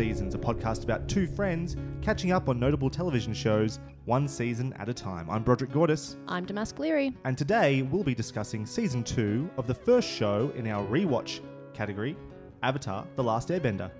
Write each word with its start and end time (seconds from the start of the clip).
Seasons, 0.00 0.34
a 0.34 0.38
podcast 0.38 0.82
about 0.84 1.06
two 1.10 1.26
friends 1.26 1.76
catching 2.00 2.32
up 2.32 2.48
on 2.48 2.58
notable 2.58 2.88
television 2.88 3.34
shows, 3.34 3.80
one 4.06 4.26
season 4.26 4.72
at 4.78 4.88
a 4.88 4.94
time. 4.94 5.28
I'm 5.28 5.42
Broderick 5.42 5.72
Gordis, 5.72 6.16
I'm 6.26 6.46
Damask 6.46 6.78
Leary. 6.78 7.14
and 7.26 7.36
today 7.36 7.82
we'll 7.82 8.02
be 8.02 8.14
discussing 8.14 8.64
season 8.64 9.04
two 9.04 9.50
of 9.58 9.66
the 9.66 9.74
first 9.74 10.08
show 10.08 10.50
in 10.56 10.66
our 10.68 10.86
rewatch 10.86 11.40
category, 11.74 12.16
Avatar: 12.62 13.06
The 13.16 13.22
Last 13.22 13.50
Airbender. 13.50 13.90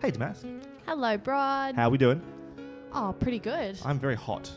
Hey, 0.00 0.12
Damask, 0.12 0.46
Hello, 0.86 1.16
Brod. 1.18 1.74
how 1.74 1.88
are 1.88 1.90
we 1.90 1.98
doing? 1.98 2.22
oh, 2.92 3.12
pretty 3.18 3.40
good. 3.40 3.76
I'm 3.84 3.98
very 3.98 4.14
hot, 4.14 4.48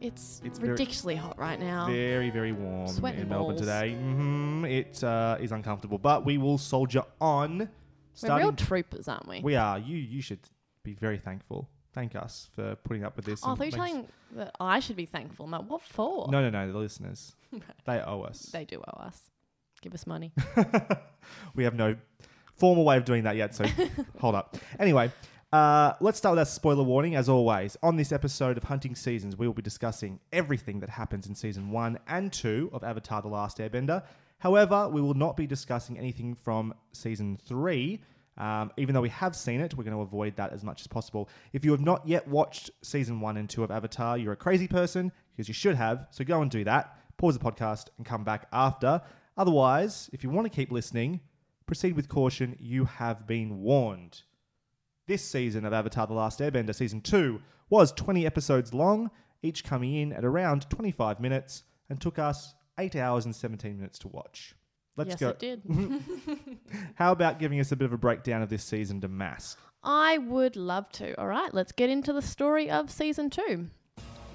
it's 0.00 0.40
it's 0.44 0.60
very- 0.60 0.70
ridiculously 0.70 1.16
hot 1.16 1.36
right 1.36 1.58
now. 1.58 1.88
very, 1.88 2.30
very 2.30 2.52
warm 2.52 2.86
Sweating 2.86 3.22
in 3.22 3.28
Melbourne 3.28 3.56
balls. 3.56 3.60
today. 3.60 3.94
hmm 3.94 4.64
It 4.66 5.02
uh, 5.02 5.38
is 5.40 5.50
uncomfortable, 5.50 5.98
but 5.98 6.24
we 6.24 6.38
will 6.38 6.58
soldier 6.58 7.02
on. 7.20 7.68
We're 8.22 8.38
real 8.38 8.52
troopers, 8.52 9.08
aren't 9.08 9.28
we? 9.28 9.40
we 9.40 9.56
are. 9.56 9.78
You, 9.78 9.96
you 9.96 10.20
should 10.22 10.40
be 10.82 10.94
very 10.94 11.18
thankful. 11.18 11.68
Thank 11.94 12.16
us 12.16 12.48
for 12.54 12.74
putting 12.76 13.04
up 13.04 13.16
with 13.16 13.24
this. 13.26 13.42
oh, 13.44 13.48
I 13.48 13.50
and 13.50 13.58
thought 13.58 13.64
you 13.72 13.78
were 13.78 13.84
makes- 13.84 13.92
telling 13.92 14.08
that 14.36 14.56
I 14.60 14.80
should 14.80 14.96
be 14.96 15.06
thankful. 15.06 15.46
Matt. 15.46 15.64
What 15.64 15.82
for? 15.82 16.28
No, 16.30 16.40
no, 16.40 16.48
no. 16.50 16.72
The 16.72 16.78
listeners, 16.78 17.34
they 17.86 18.00
owe 18.00 18.22
us. 18.22 18.44
They 18.46 18.64
do 18.64 18.82
owe 18.86 19.00
us. 19.00 19.20
Give 19.82 19.92
us 19.94 20.06
money. 20.06 20.32
we 21.54 21.64
have 21.64 21.74
no 21.74 21.96
formal 22.54 22.84
way 22.84 22.96
of 22.96 23.04
doing 23.04 23.24
that 23.24 23.36
yet, 23.36 23.54
so 23.54 23.64
hold 24.20 24.34
up. 24.34 24.56
Anyway, 24.78 25.10
uh, 25.52 25.92
let's 26.00 26.18
start 26.18 26.32
with 26.32 26.38
our 26.38 26.44
spoiler 26.46 26.82
warning. 26.84 27.14
As 27.14 27.28
always, 27.28 27.76
on 27.82 27.96
this 27.96 28.12
episode 28.12 28.56
of 28.56 28.64
Hunting 28.64 28.94
Seasons, 28.94 29.36
we 29.36 29.46
will 29.46 29.54
be 29.54 29.60
discussing 29.62 30.20
everything 30.32 30.80
that 30.80 30.88
happens 30.90 31.26
in 31.26 31.34
season 31.34 31.70
one 31.70 31.98
and 32.06 32.32
two 32.32 32.70
of 32.72 32.84
Avatar: 32.84 33.20
The 33.20 33.28
Last 33.28 33.58
Airbender. 33.58 34.02
However, 34.42 34.88
we 34.88 35.00
will 35.00 35.14
not 35.14 35.36
be 35.36 35.46
discussing 35.46 35.96
anything 35.96 36.34
from 36.34 36.74
season 36.90 37.38
three. 37.46 38.00
Um, 38.36 38.72
even 38.76 38.92
though 38.92 39.00
we 39.00 39.08
have 39.10 39.36
seen 39.36 39.60
it, 39.60 39.76
we're 39.76 39.84
going 39.84 39.96
to 39.96 40.02
avoid 40.02 40.34
that 40.34 40.52
as 40.52 40.64
much 40.64 40.80
as 40.80 40.88
possible. 40.88 41.28
If 41.52 41.64
you 41.64 41.70
have 41.70 41.80
not 41.80 42.08
yet 42.08 42.26
watched 42.26 42.72
season 42.82 43.20
one 43.20 43.36
and 43.36 43.48
two 43.48 43.62
of 43.62 43.70
Avatar, 43.70 44.18
you're 44.18 44.32
a 44.32 44.36
crazy 44.36 44.66
person 44.66 45.12
because 45.30 45.46
you 45.46 45.54
should 45.54 45.76
have. 45.76 46.08
So 46.10 46.24
go 46.24 46.42
and 46.42 46.50
do 46.50 46.64
that. 46.64 46.98
Pause 47.18 47.38
the 47.38 47.44
podcast 47.44 47.86
and 47.98 48.04
come 48.04 48.24
back 48.24 48.48
after. 48.52 49.00
Otherwise, 49.36 50.10
if 50.12 50.24
you 50.24 50.30
want 50.30 50.46
to 50.46 50.56
keep 50.56 50.72
listening, 50.72 51.20
proceed 51.66 51.94
with 51.94 52.08
caution. 52.08 52.56
You 52.58 52.86
have 52.86 53.28
been 53.28 53.60
warned. 53.60 54.22
This 55.06 55.22
season 55.22 55.64
of 55.64 55.72
Avatar 55.72 56.08
The 56.08 56.14
Last 56.14 56.40
Airbender, 56.40 56.74
season 56.74 57.00
2, 57.00 57.40
was 57.70 57.92
20 57.92 58.26
episodes 58.26 58.74
long, 58.74 59.12
each 59.40 59.62
coming 59.62 59.94
in 59.94 60.12
at 60.12 60.24
around 60.24 60.68
25 60.68 61.20
minutes, 61.20 61.62
and 61.88 62.00
took 62.00 62.18
us 62.18 62.54
8 62.78 62.96
hours 62.96 63.24
and 63.24 63.34
17 63.34 63.76
minutes 63.76 63.98
to 64.00 64.08
watch. 64.08 64.54
Let's 64.96 65.10
yes, 65.10 65.20
go. 65.20 65.28
it 65.30 65.38
did. 65.38 65.62
How 66.96 67.12
about 67.12 67.38
giving 67.38 67.60
us 67.60 67.72
a 67.72 67.76
bit 67.76 67.86
of 67.86 67.92
a 67.92 67.98
breakdown 67.98 68.42
of 68.42 68.50
this 68.50 68.62
season 68.62 69.00
Damask? 69.00 69.56
I 69.82 70.18
would 70.18 70.54
love 70.54 70.90
to. 70.92 71.18
All 71.18 71.26
right, 71.26 71.52
let's 71.52 71.72
get 71.72 71.90
into 71.90 72.12
the 72.12 72.22
story 72.22 72.70
of 72.70 72.90
season 72.90 73.30
two. 73.30 73.66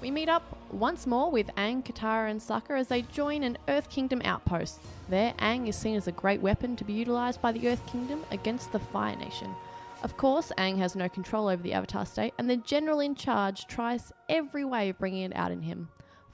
We 0.00 0.10
meet 0.12 0.28
up 0.28 0.56
once 0.70 1.06
more 1.06 1.30
with 1.30 1.48
Aang, 1.56 1.84
Katara, 1.84 2.30
and 2.30 2.40
Sokka 2.40 2.78
as 2.78 2.88
they 2.88 3.02
join 3.02 3.42
an 3.42 3.58
Earth 3.68 3.88
Kingdom 3.88 4.20
outpost. 4.24 4.80
There, 5.08 5.34
Aang 5.40 5.68
is 5.68 5.76
seen 5.76 5.96
as 5.96 6.06
a 6.06 6.12
great 6.12 6.40
weapon 6.40 6.76
to 6.76 6.84
be 6.84 6.92
utilized 6.92 7.42
by 7.42 7.50
the 7.50 7.68
Earth 7.68 7.84
Kingdom 7.86 8.24
against 8.30 8.70
the 8.70 8.78
Fire 8.78 9.16
Nation. 9.16 9.52
Of 10.04 10.16
course, 10.16 10.52
Aang 10.56 10.78
has 10.78 10.94
no 10.94 11.08
control 11.08 11.48
over 11.48 11.60
the 11.60 11.72
Avatar 11.72 12.06
state, 12.06 12.32
and 12.38 12.48
the 12.48 12.58
general 12.58 13.00
in 13.00 13.16
charge 13.16 13.66
tries 13.66 14.12
every 14.28 14.64
way 14.64 14.90
of 14.90 14.98
bringing 14.98 15.22
it 15.22 15.34
out 15.34 15.50
in 15.50 15.62
him. 15.62 15.88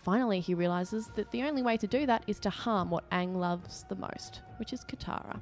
Finally, 0.05 0.41
he 0.41 0.53
realizes 0.53 1.07
that 1.17 1.31
the 1.31 1.43
only 1.43 1.63
way 1.63 1.79
to 1.79 1.87
do 1.87 2.05
that 2.05 2.23
is 2.27 2.39
to 2.39 2.51
harm 2.51 2.91
what 2.91 3.09
Aang 3.09 3.37
loves 3.37 3.87
the 3.89 3.97
most, 3.97 4.43
which 4.59 4.75
is 4.75 4.85
Katara. 4.85 5.41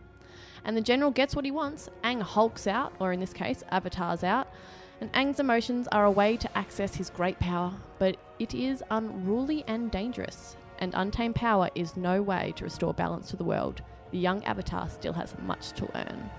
And 0.65 0.77
the 0.77 0.81
general 0.81 1.11
gets 1.11 1.35
what 1.35 1.45
he 1.45 1.51
wants. 1.51 1.91
Aang 2.05 2.23
hulks 2.23 2.69
out, 2.69 2.93
or 3.01 3.13
in 3.13 3.19
this 3.19 3.33
case, 3.33 3.65
avatars 3.73 4.23
out. 4.23 4.47
And 5.01 5.13
Aang's 5.15 5.41
emotions 5.41 5.89
are 5.91 6.05
a 6.05 6.11
way 6.11 6.37
to 6.37 6.57
access 6.57 6.95
his 6.95 7.11
great 7.11 7.41
power, 7.41 7.73
but 7.99 8.17
it 8.39 8.55
is 8.55 8.85
unruly 8.93 9.65
and 9.67 9.91
dangerous. 9.91 10.57
And 10.79 10.95
untamed 10.95 11.35
power 11.35 11.69
is 11.75 11.97
no 11.97 12.23
way 12.23 12.53
to 12.55 12.65
restore 12.65 12.95
balance 12.95 13.31
to 13.31 13.37
the 13.37 13.45
world. 13.45 13.83
The 14.13 14.19
young 14.19 14.45
avatar 14.45 14.89
still 14.89 15.13
has 15.15 15.35
much 15.43 15.73
to 15.73 15.91
learn. 15.93 16.31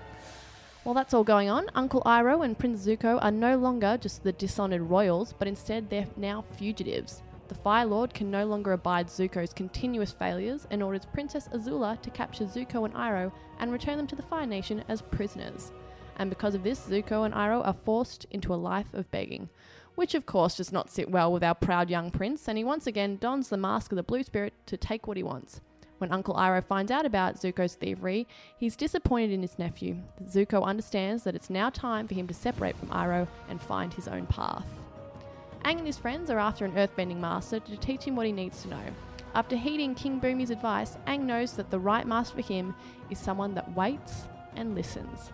While 0.84 0.94
that's 0.94 1.12
all 1.12 1.24
going 1.24 1.50
on, 1.50 1.66
Uncle 1.74 2.02
Iroh 2.06 2.42
and 2.42 2.58
Prince 2.58 2.86
Zuko 2.86 3.18
are 3.22 3.30
no 3.30 3.58
longer 3.58 3.98
just 3.98 4.22
the 4.22 4.32
dishonored 4.32 4.82
royals, 4.82 5.34
but 5.38 5.48
instead 5.48 5.90
they're 5.90 6.08
now 6.16 6.44
fugitives. 6.56 7.22
The 7.54 7.60
Fire 7.60 7.86
Lord 7.86 8.12
can 8.12 8.32
no 8.32 8.44
longer 8.44 8.72
abide 8.72 9.06
Zuko's 9.06 9.52
continuous 9.52 10.10
failures 10.10 10.66
and 10.70 10.82
orders 10.82 11.06
Princess 11.06 11.48
Azula 11.48 12.02
to 12.02 12.10
capture 12.10 12.44
Zuko 12.44 12.84
and 12.84 12.92
Iroh 12.94 13.32
and 13.60 13.70
return 13.70 13.96
them 13.96 14.08
to 14.08 14.16
the 14.16 14.22
Fire 14.22 14.44
Nation 14.44 14.82
as 14.88 15.00
prisoners. 15.00 15.70
And 16.16 16.28
because 16.28 16.56
of 16.56 16.64
this, 16.64 16.80
Zuko 16.80 17.24
and 17.24 17.32
Iroh 17.32 17.64
are 17.64 17.76
forced 17.84 18.26
into 18.32 18.52
a 18.52 18.56
life 18.56 18.92
of 18.92 19.10
begging, 19.12 19.48
which 19.94 20.16
of 20.16 20.26
course 20.26 20.56
does 20.56 20.72
not 20.72 20.90
sit 20.90 21.10
well 21.10 21.32
with 21.32 21.44
our 21.44 21.54
proud 21.54 21.88
young 21.88 22.10
prince, 22.10 22.48
and 22.48 22.58
he 22.58 22.64
once 22.64 22.88
again 22.88 23.18
dons 23.18 23.48
the 23.48 23.56
mask 23.56 23.92
of 23.92 23.96
the 23.96 24.02
Blue 24.02 24.24
Spirit 24.24 24.52
to 24.66 24.76
take 24.76 25.06
what 25.06 25.16
he 25.16 25.22
wants. 25.22 25.60
When 25.98 26.12
Uncle 26.12 26.34
Iroh 26.34 26.64
finds 26.64 26.90
out 26.90 27.06
about 27.06 27.36
Zuko's 27.36 27.76
thievery, 27.76 28.26
he's 28.58 28.74
disappointed 28.74 29.30
in 29.30 29.42
his 29.42 29.60
nephew. 29.60 29.98
Zuko 30.24 30.64
understands 30.64 31.22
that 31.22 31.36
it's 31.36 31.50
now 31.50 31.70
time 31.70 32.08
for 32.08 32.14
him 32.14 32.26
to 32.26 32.34
separate 32.34 32.76
from 32.76 32.88
Iroh 32.88 33.28
and 33.48 33.62
find 33.62 33.94
his 33.94 34.08
own 34.08 34.26
path. 34.26 34.66
Aang 35.64 35.78
and 35.78 35.86
his 35.86 35.96
friends 35.96 36.28
are 36.28 36.38
after 36.38 36.66
an 36.66 36.72
earthbending 36.72 37.20
master 37.20 37.58
to 37.58 37.76
teach 37.78 38.04
him 38.04 38.14
what 38.14 38.26
he 38.26 38.32
needs 38.32 38.60
to 38.62 38.68
know. 38.68 38.84
After 39.34 39.56
heeding 39.56 39.94
King 39.94 40.20
Bumi's 40.20 40.50
advice, 40.50 40.98
Aang 41.06 41.22
knows 41.22 41.54
that 41.54 41.70
the 41.70 41.78
right 41.78 42.06
master 42.06 42.36
for 42.36 42.42
him 42.42 42.74
is 43.08 43.18
someone 43.18 43.54
that 43.54 43.74
waits 43.74 44.28
and 44.56 44.74
listens. 44.74 45.32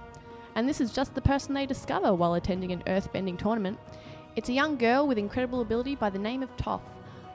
And 0.54 0.68
this 0.68 0.80
is 0.80 0.92
just 0.92 1.16
the 1.16 1.20
person 1.20 1.52
they 1.52 1.66
discover 1.66 2.14
while 2.14 2.34
attending 2.34 2.70
an 2.70 2.84
earthbending 2.86 3.38
tournament. 3.38 3.78
It's 4.36 4.48
a 4.48 4.52
young 4.52 4.76
girl 4.76 5.08
with 5.08 5.18
incredible 5.18 5.62
ability 5.62 5.96
by 5.96 6.10
the 6.10 6.18
name 6.18 6.44
of 6.44 6.56
Toph. 6.56 6.80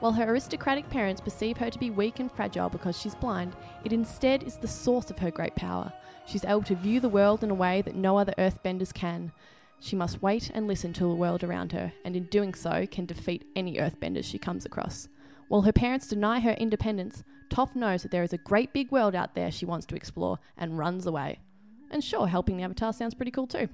While 0.00 0.12
her 0.12 0.30
aristocratic 0.30 0.88
parents 0.88 1.20
perceive 1.20 1.58
her 1.58 1.68
to 1.68 1.78
be 1.78 1.90
weak 1.90 2.18
and 2.18 2.32
fragile 2.32 2.70
because 2.70 2.98
she's 2.98 3.14
blind, 3.14 3.54
it 3.84 3.92
instead 3.92 4.42
is 4.42 4.56
the 4.56 4.68
source 4.68 5.10
of 5.10 5.18
her 5.18 5.30
great 5.30 5.54
power. 5.54 5.92
She's 6.24 6.44
able 6.46 6.62
to 6.62 6.74
view 6.74 7.00
the 7.00 7.10
world 7.10 7.44
in 7.44 7.50
a 7.50 7.54
way 7.54 7.82
that 7.82 7.94
no 7.94 8.16
other 8.16 8.34
earthbenders 8.38 8.92
can. 8.92 9.32
She 9.80 9.96
must 9.96 10.22
wait 10.22 10.50
and 10.54 10.66
listen 10.66 10.92
to 10.94 11.04
the 11.04 11.14
world 11.14 11.44
around 11.44 11.72
her, 11.72 11.92
and 12.04 12.16
in 12.16 12.24
doing 12.24 12.54
so, 12.54 12.86
can 12.90 13.06
defeat 13.06 13.46
any 13.54 13.76
earthbenders 13.76 14.24
she 14.24 14.38
comes 14.38 14.64
across. 14.64 15.08
While 15.48 15.62
her 15.62 15.72
parents 15.72 16.08
deny 16.08 16.40
her 16.40 16.52
independence, 16.52 17.22
Toph 17.50 17.76
knows 17.76 18.02
that 18.02 18.10
there 18.10 18.24
is 18.24 18.32
a 18.32 18.38
great 18.38 18.72
big 18.72 18.90
world 18.90 19.14
out 19.14 19.34
there 19.34 19.50
she 19.50 19.66
wants 19.66 19.86
to 19.86 19.94
explore 19.94 20.38
and 20.56 20.78
runs 20.78 21.06
away. 21.06 21.38
And 21.90 22.02
sure, 22.02 22.26
helping 22.26 22.56
the 22.56 22.64
Avatar 22.64 22.92
sounds 22.92 23.14
pretty 23.14 23.30
cool 23.30 23.46
too. 23.46 23.68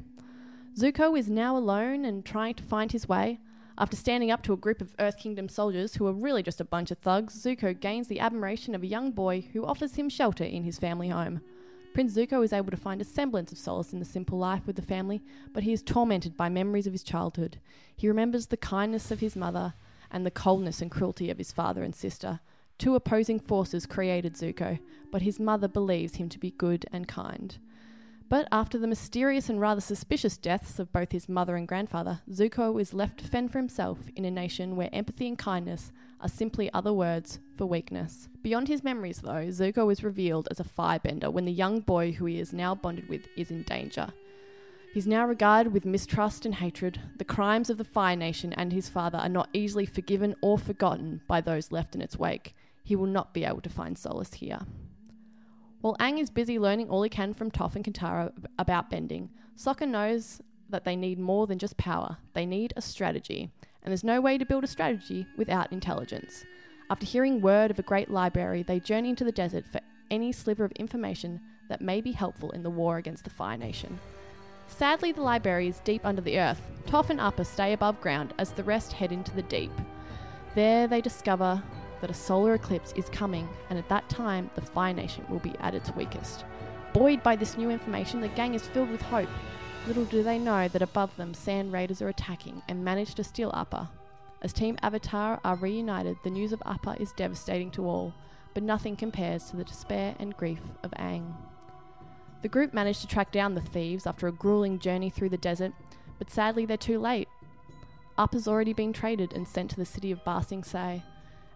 Zuko 0.76 1.18
is 1.18 1.30
now 1.30 1.56
alone 1.56 2.04
and 2.04 2.24
trying 2.24 2.54
to 2.54 2.62
find 2.62 2.92
his 2.92 3.08
way. 3.08 3.40
After 3.78 3.96
standing 3.96 4.30
up 4.30 4.42
to 4.42 4.52
a 4.52 4.58
group 4.58 4.82
of 4.82 4.94
Earth 4.98 5.16
Kingdom 5.16 5.48
soldiers 5.48 5.94
who 5.94 6.06
are 6.06 6.12
really 6.12 6.42
just 6.42 6.60
a 6.60 6.64
bunch 6.64 6.90
of 6.90 6.98
thugs, 6.98 7.42
Zuko 7.42 7.78
gains 7.78 8.08
the 8.08 8.20
admiration 8.20 8.74
of 8.74 8.82
a 8.82 8.86
young 8.86 9.12
boy 9.12 9.48
who 9.52 9.64
offers 9.64 9.94
him 9.94 10.10
shelter 10.10 10.44
in 10.44 10.62
his 10.62 10.78
family 10.78 11.08
home. 11.08 11.40
Prince 11.92 12.14
Zuko 12.14 12.42
is 12.42 12.52
able 12.52 12.70
to 12.70 12.76
find 12.76 13.00
a 13.00 13.04
semblance 13.04 13.52
of 13.52 13.58
solace 13.58 13.92
in 13.92 13.98
the 13.98 14.04
simple 14.04 14.38
life 14.38 14.66
with 14.66 14.76
the 14.76 14.82
family, 14.82 15.22
but 15.52 15.62
he 15.62 15.72
is 15.72 15.82
tormented 15.82 16.36
by 16.36 16.48
memories 16.48 16.86
of 16.86 16.92
his 16.92 17.02
childhood. 17.02 17.58
He 17.94 18.08
remembers 18.08 18.46
the 18.46 18.56
kindness 18.56 19.10
of 19.10 19.20
his 19.20 19.36
mother 19.36 19.74
and 20.10 20.24
the 20.24 20.30
coldness 20.30 20.80
and 20.80 20.90
cruelty 20.90 21.30
of 21.30 21.38
his 21.38 21.52
father 21.52 21.82
and 21.82 21.94
sister. 21.94 22.40
Two 22.78 22.94
opposing 22.94 23.38
forces 23.38 23.86
created 23.86 24.34
Zuko, 24.34 24.78
but 25.10 25.22
his 25.22 25.38
mother 25.38 25.68
believes 25.68 26.16
him 26.16 26.28
to 26.30 26.38
be 26.38 26.50
good 26.50 26.86
and 26.92 27.06
kind. 27.06 27.58
But 28.28 28.48
after 28.50 28.78
the 28.78 28.86
mysterious 28.86 29.50
and 29.50 29.60
rather 29.60 29.82
suspicious 29.82 30.38
deaths 30.38 30.78
of 30.78 30.90
both 30.90 31.12
his 31.12 31.28
mother 31.28 31.54
and 31.56 31.68
grandfather, 31.68 32.22
Zuko 32.30 32.80
is 32.80 32.94
left 32.94 33.18
to 33.18 33.26
fend 33.26 33.52
for 33.52 33.58
himself 33.58 33.98
in 34.16 34.24
a 34.24 34.30
nation 34.30 34.74
where 34.74 34.88
empathy 34.90 35.28
and 35.28 35.36
kindness 35.36 35.92
are 36.22 36.28
simply 36.28 36.72
other 36.72 36.92
words 36.92 37.40
for 37.56 37.66
weakness. 37.66 38.28
Beyond 38.42 38.68
his 38.68 38.84
memories, 38.84 39.18
though, 39.18 39.46
Zuko 39.48 39.90
is 39.92 40.04
revealed 40.04 40.48
as 40.50 40.60
a 40.60 40.64
firebender 40.64 41.32
when 41.32 41.44
the 41.44 41.52
young 41.52 41.80
boy 41.80 42.12
who 42.12 42.24
he 42.26 42.38
is 42.38 42.52
now 42.52 42.74
bonded 42.74 43.08
with 43.08 43.26
is 43.36 43.50
in 43.50 43.62
danger. 43.64 44.12
He's 44.92 45.06
now 45.06 45.26
regarded 45.26 45.72
with 45.72 45.86
mistrust 45.86 46.44
and 46.44 46.54
hatred. 46.54 47.00
The 47.16 47.24
crimes 47.24 47.70
of 47.70 47.78
the 47.78 47.84
Fire 47.84 48.16
Nation 48.16 48.52
and 48.52 48.72
his 48.72 48.88
father 48.88 49.18
are 49.18 49.28
not 49.28 49.48
easily 49.52 49.86
forgiven 49.86 50.34
or 50.42 50.58
forgotten 50.58 51.22
by 51.26 51.40
those 51.40 51.72
left 51.72 51.94
in 51.94 52.02
its 52.02 52.18
wake. 52.18 52.54
He 52.84 52.94
will 52.94 53.06
not 53.06 53.32
be 53.32 53.44
able 53.44 53.62
to 53.62 53.70
find 53.70 53.96
solace 53.96 54.34
here. 54.34 54.60
While 55.80 55.96
Aang 55.96 56.20
is 56.20 56.30
busy 56.30 56.58
learning 56.58 56.90
all 56.90 57.02
he 57.02 57.08
can 57.08 57.32
from 57.34 57.50
Toph 57.50 57.74
and 57.74 57.84
Katara 57.84 58.32
about 58.58 58.90
bending, 58.90 59.30
Sokka 59.56 59.88
knows 59.88 60.42
that 60.68 60.84
they 60.84 60.94
need 60.94 61.18
more 61.18 61.46
than 61.46 61.58
just 61.58 61.76
power. 61.76 62.18
They 62.34 62.46
need 62.46 62.72
a 62.76 62.82
strategy, 62.82 63.50
and 63.82 63.90
there's 63.90 64.04
no 64.04 64.20
way 64.20 64.38
to 64.38 64.46
build 64.46 64.64
a 64.64 64.68
strategy 64.68 65.26
without 65.36 65.72
intelligence. 65.72 66.44
After 66.90 67.06
hearing 67.06 67.40
word 67.40 67.70
of 67.70 67.78
a 67.78 67.82
great 67.82 68.10
library, 68.10 68.62
they 68.62 68.80
journey 68.80 69.10
into 69.10 69.24
the 69.24 69.32
desert 69.32 69.66
for 69.66 69.80
any 70.10 70.32
sliver 70.32 70.64
of 70.64 70.72
information 70.72 71.40
that 71.68 71.80
may 71.80 72.00
be 72.00 72.12
helpful 72.12 72.50
in 72.50 72.62
the 72.62 72.70
war 72.70 72.98
against 72.98 73.24
the 73.24 73.30
Fire 73.30 73.56
Nation. 73.56 73.98
Sadly, 74.66 75.12
the 75.12 75.22
library 75.22 75.68
is 75.68 75.80
deep 75.80 76.04
under 76.04 76.22
the 76.22 76.38
earth. 76.38 76.60
Toph 76.86 77.10
and 77.10 77.20
Appa 77.20 77.44
stay 77.44 77.72
above 77.72 78.00
ground 78.00 78.34
as 78.38 78.50
the 78.50 78.64
rest 78.64 78.92
head 78.92 79.12
into 79.12 79.34
the 79.34 79.42
deep. 79.42 79.72
There 80.54 80.86
they 80.86 81.00
discover 81.00 81.62
that 82.00 82.10
a 82.10 82.14
solar 82.14 82.54
eclipse 82.54 82.92
is 82.96 83.08
coming, 83.08 83.48
and 83.70 83.78
at 83.78 83.88
that 83.88 84.08
time, 84.08 84.50
the 84.54 84.60
Fire 84.60 84.92
Nation 84.92 85.24
will 85.28 85.38
be 85.38 85.54
at 85.60 85.74
its 85.74 85.94
weakest. 85.94 86.44
Buoyed 86.92 87.22
by 87.22 87.36
this 87.36 87.56
new 87.56 87.70
information, 87.70 88.20
the 88.20 88.28
gang 88.28 88.54
is 88.54 88.66
filled 88.66 88.90
with 88.90 89.00
hope. 89.00 89.28
Little 89.86 90.04
do 90.04 90.22
they 90.22 90.38
know 90.38 90.68
that 90.68 90.80
above 90.82 91.16
them, 91.16 91.34
Sand 91.34 91.72
Raiders 91.72 92.00
are 92.00 92.08
attacking 92.08 92.62
and 92.68 92.84
manage 92.84 93.14
to 93.16 93.24
steal 93.24 93.50
Appa. 93.52 93.90
As 94.40 94.52
Team 94.52 94.78
Avatar 94.80 95.40
are 95.44 95.56
reunited, 95.56 96.16
the 96.22 96.30
news 96.30 96.52
of 96.52 96.62
Appa 96.64 96.96
is 97.00 97.12
devastating 97.12 97.70
to 97.72 97.86
all, 97.86 98.14
but 98.54 98.62
nothing 98.62 98.94
compares 98.94 99.44
to 99.44 99.56
the 99.56 99.64
despair 99.64 100.14
and 100.20 100.36
grief 100.36 100.60
of 100.84 100.92
Aang. 100.92 101.34
The 102.42 102.48
group 102.48 102.72
manage 102.72 103.00
to 103.00 103.08
track 103.08 103.32
down 103.32 103.54
the 103.54 103.60
thieves 103.60 104.06
after 104.06 104.28
a 104.28 104.32
grueling 104.32 104.78
journey 104.78 105.10
through 105.10 105.30
the 105.30 105.36
desert, 105.36 105.72
but 106.18 106.30
sadly 106.30 106.64
they're 106.64 106.76
too 106.76 107.00
late. 107.00 107.28
Appa's 108.16 108.46
already 108.46 108.72
been 108.72 108.92
traded 108.92 109.32
and 109.32 109.48
sent 109.48 109.70
to 109.70 109.76
the 109.76 109.84
city 109.84 110.12
of 110.12 110.24
Ba 110.24 110.44
Sing 110.46 110.62
Se. 110.62 111.02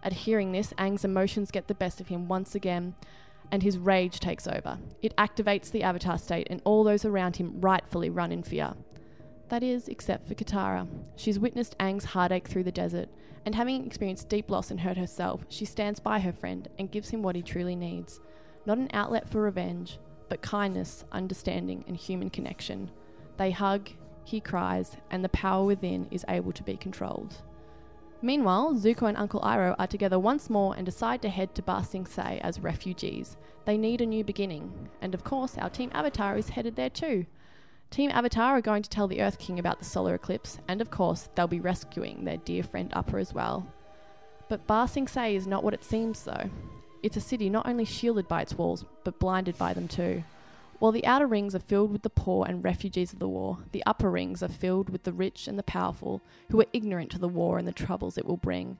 At 0.03 0.13
hearing 0.13 0.51
this, 0.51 0.73
Aang's 0.73 1.05
emotions 1.05 1.49
get 1.49 1.67
the 1.67 1.73
best 1.73 2.01
of 2.01 2.09
him 2.09 2.27
once 2.27 2.55
again, 2.55 2.95
and 3.51 3.63
his 3.63 3.77
rage 3.77 4.19
takes 4.19 4.47
over. 4.47 4.77
It 5.01 5.15
activates 5.17 5.71
the 5.71 5.83
Avatar 5.83 6.17
state, 6.17 6.47
and 6.49 6.61
all 6.63 6.83
those 6.83 7.05
around 7.05 7.37
him 7.37 7.59
rightfully 7.61 8.09
run 8.09 8.31
in 8.31 8.43
fear. 8.43 8.73
That 9.49 9.63
is, 9.63 9.87
except 9.87 10.27
for 10.27 10.35
Katara. 10.35 10.87
She's 11.15 11.39
witnessed 11.39 11.77
Aang's 11.77 12.05
heartache 12.05 12.47
through 12.47 12.63
the 12.63 12.71
desert, 12.71 13.09
and 13.45 13.55
having 13.55 13.85
experienced 13.85 14.27
deep 14.27 14.51
loss 14.51 14.71
and 14.71 14.81
hurt 14.81 14.97
herself, 14.97 15.45
she 15.47 15.63
stands 15.63 16.01
by 16.01 16.19
her 16.19 16.33
friend 16.33 16.67
and 16.77 16.91
gives 16.91 17.09
him 17.09 17.23
what 17.23 17.35
he 17.35 17.41
truly 17.41 17.75
needs. 17.75 18.19
Not 18.65 18.77
an 18.77 18.89
outlet 18.91 19.29
for 19.29 19.41
revenge, 19.41 19.99
but 20.27 20.41
kindness, 20.41 21.05
understanding, 21.13 21.85
and 21.87 21.95
human 21.95 22.29
connection. 22.29 22.91
They 23.37 23.51
hug, 23.51 23.89
he 24.25 24.41
cries, 24.41 24.97
and 25.09 25.23
the 25.23 25.29
power 25.29 25.63
within 25.63 26.07
is 26.11 26.25
able 26.27 26.51
to 26.51 26.63
be 26.63 26.75
controlled. 26.75 27.41
Meanwhile, 28.21 28.73
Zuko 28.73 29.07
and 29.07 29.17
Uncle 29.17 29.41
Iroh 29.41 29.75
are 29.77 29.87
together 29.87 30.17
once 30.17 30.49
more 30.49 30.75
and 30.75 30.85
decide 30.85 31.21
to 31.21 31.29
head 31.29 31.53
to 31.55 31.61
Ba 31.61 31.83
Sing 31.83 32.05
Se 32.05 32.39
as 32.41 32.59
refugees. 32.59 33.37
They 33.65 33.77
need 33.77 34.01
a 34.01 34.05
new 34.05 34.23
beginning, 34.23 34.89
and 35.01 35.13
of 35.13 35.23
course, 35.23 35.57
our 35.57 35.69
Team 35.69 35.91
Avatar 35.93 36.37
is 36.37 36.49
headed 36.49 36.75
there 36.75 36.89
too. 36.89 37.25
Team 37.91 38.09
Avatar 38.11 38.57
are 38.57 38.61
going 38.61 38.81
to 38.81 38.89
tell 38.89 39.07
the 39.07 39.21
Earth 39.21 39.37
King 39.37 39.59
about 39.59 39.79
the 39.79 39.85
solar 39.85 40.15
eclipse, 40.15 40.59
and 40.67 40.81
of 40.81 40.89
course, 40.89 41.29
they'll 41.35 41.47
be 41.47 41.59
rescuing 41.59 42.25
their 42.25 42.37
dear 42.37 42.63
friend 42.63 42.91
Appa 42.95 43.17
as 43.17 43.33
well. 43.33 43.71
But 44.49 44.65
Ba 44.65 44.87
Sing 44.87 45.07
Se 45.07 45.35
is 45.35 45.45
not 45.45 45.63
what 45.63 45.73
it 45.73 45.83
seems, 45.83 46.23
though. 46.23 46.49
It's 47.03 47.17
a 47.17 47.21
city 47.21 47.49
not 47.49 47.67
only 47.67 47.85
shielded 47.85 48.27
by 48.27 48.41
its 48.41 48.57
walls, 48.57 48.83
but 49.03 49.19
blinded 49.19 49.57
by 49.57 49.73
them 49.73 49.87
too. 49.87 50.23
While 50.79 50.91
the 50.91 51.05
outer 51.07 51.25
rings 51.25 51.55
are 51.55 51.59
filled 51.59 51.91
with 51.91 52.03
the 52.03 52.09
poor 52.09 52.45
and 52.47 52.63
refugees 52.63 53.11
of 53.11 53.17
the 53.17 53.27
war, 53.27 53.59
the 53.71 53.83
upper 53.87 54.11
rings 54.11 54.43
are 54.43 54.47
filled 54.47 54.89
with 54.91 55.03
the 55.03 55.13
rich 55.13 55.47
and 55.47 55.57
the 55.57 55.63
powerful 55.63 56.21
who 56.51 56.61
are 56.61 56.67
ignorant 56.71 57.09
to 57.11 57.19
the 57.19 57.27
war 57.27 57.57
and 57.57 57.67
the 57.67 57.71
troubles 57.71 58.17
it 58.17 58.25
will 58.25 58.37
bring. 58.37 58.77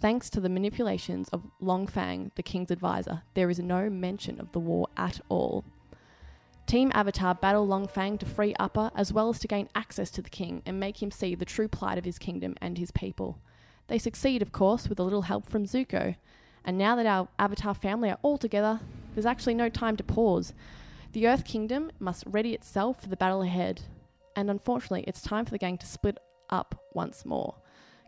Thanks 0.00 0.30
to 0.30 0.40
the 0.40 0.48
manipulations 0.48 1.28
of 1.30 1.42
Long 1.60 1.88
Feng, 1.88 2.30
the 2.36 2.42
king's 2.44 2.70
advisor, 2.70 3.22
there 3.34 3.50
is 3.50 3.58
no 3.58 3.90
mention 3.90 4.40
of 4.40 4.52
the 4.52 4.60
war 4.60 4.86
at 4.96 5.20
all. 5.28 5.64
Team 6.66 6.92
Avatar 6.94 7.34
battle 7.34 7.66
Long 7.66 7.88
Feng 7.88 8.16
to 8.18 8.26
free 8.26 8.54
Appa 8.60 8.92
as 8.94 9.12
well 9.12 9.28
as 9.28 9.40
to 9.40 9.48
gain 9.48 9.68
access 9.74 10.08
to 10.12 10.22
the 10.22 10.30
king 10.30 10.62
and 10.64 10.78
make 10.78 11.02
him 11.02 11.10
see 11.10 11.34
the 11.34 11.44
true 11.44 11.66
plight 11.66 11.98
of 11.98 12.04
his 12.04 12.18
kingdom 12.18 12.54
and 12.60 12.78
his 12.78 12.92
people. 12.92 13.40
They 13.88 13.98
succeed, 13.98 14.40
of 14.40 14.52
course, 14.52 14.88
with 14.88 15.00
a 15.00 15.02
little 15.02 15.22
help 15.22 15.50
from 15.50 15.66
Zuko. 15.66 16.14
And 16.64 16.78
now 16.78 16.94
that 16.94 17.06
our 17.06 17.26
Avatar 17.40 17.74
family 17.74 18.08
are 18.08 18.18
all 18.22 18.38
together, 18.38 18.78
there's 19.14 19.26
actually 19.26 19.54
no 19.54 19.68
time 19.68 19.96
to 19.96 20.04
pause. 20.04 20.54
The 21.12 21.26
Earth 21.26 21.44
Kingdom 21.44 21.90
must 21.98 22.22
ready 22.28 22.54
itself 22.54 23.02
for 23.02 23.08
the 23.08 23.16
battle 23.16 23.42
ahead, 23.42 23.82
and 24.36 24.48
unfortunately, 24.48 25.02
it's 25.08 25.20
time 25.20 25.44
for 25.44 25.50
the 25.50 25.58
gang 25.58 25.76
to 25.78 25.86
split 25.86 26.16
up 26.50 26.84
once 26.94 27.26
more. 27.26 27.56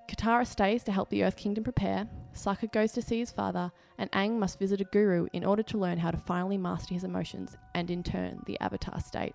Katara 0.09 0.47
stays 0.47 0.85
to 0.85 0.93
help 0.93 1.11
the 1.11 1.25
Earth 1.25 1.35
Kingdom 1.35 1.65
prepare, 1.65 2.09
Sokka 2.33 2.71
goes 2.71 2.93
to 2.93 3.03
see 3.03 3.19
his 3.19 3.33
father, 3.33 3.73
and 3.99 4.09
Aang 4.13 4.39
must 4.39 4.61
visit 4.61 4.81
a 4.81 4.85
guru 4.85 5.27
in 5.33 5.45
order 5.45 5.65
to 5.65 5.79
learn 5.79 5.99
how 5.99 6.13
to 6.13 6.17
finally 6.17 6.57
master 6.57 6.95
his 6.95 7.03
emotions 7.03 7.57
and, 7.75 7.91
in 7.91 8.05
turn, 8.05 8.41
the 8.47 8.59
Avatar 8.61 9.01
state. 9.01 9.35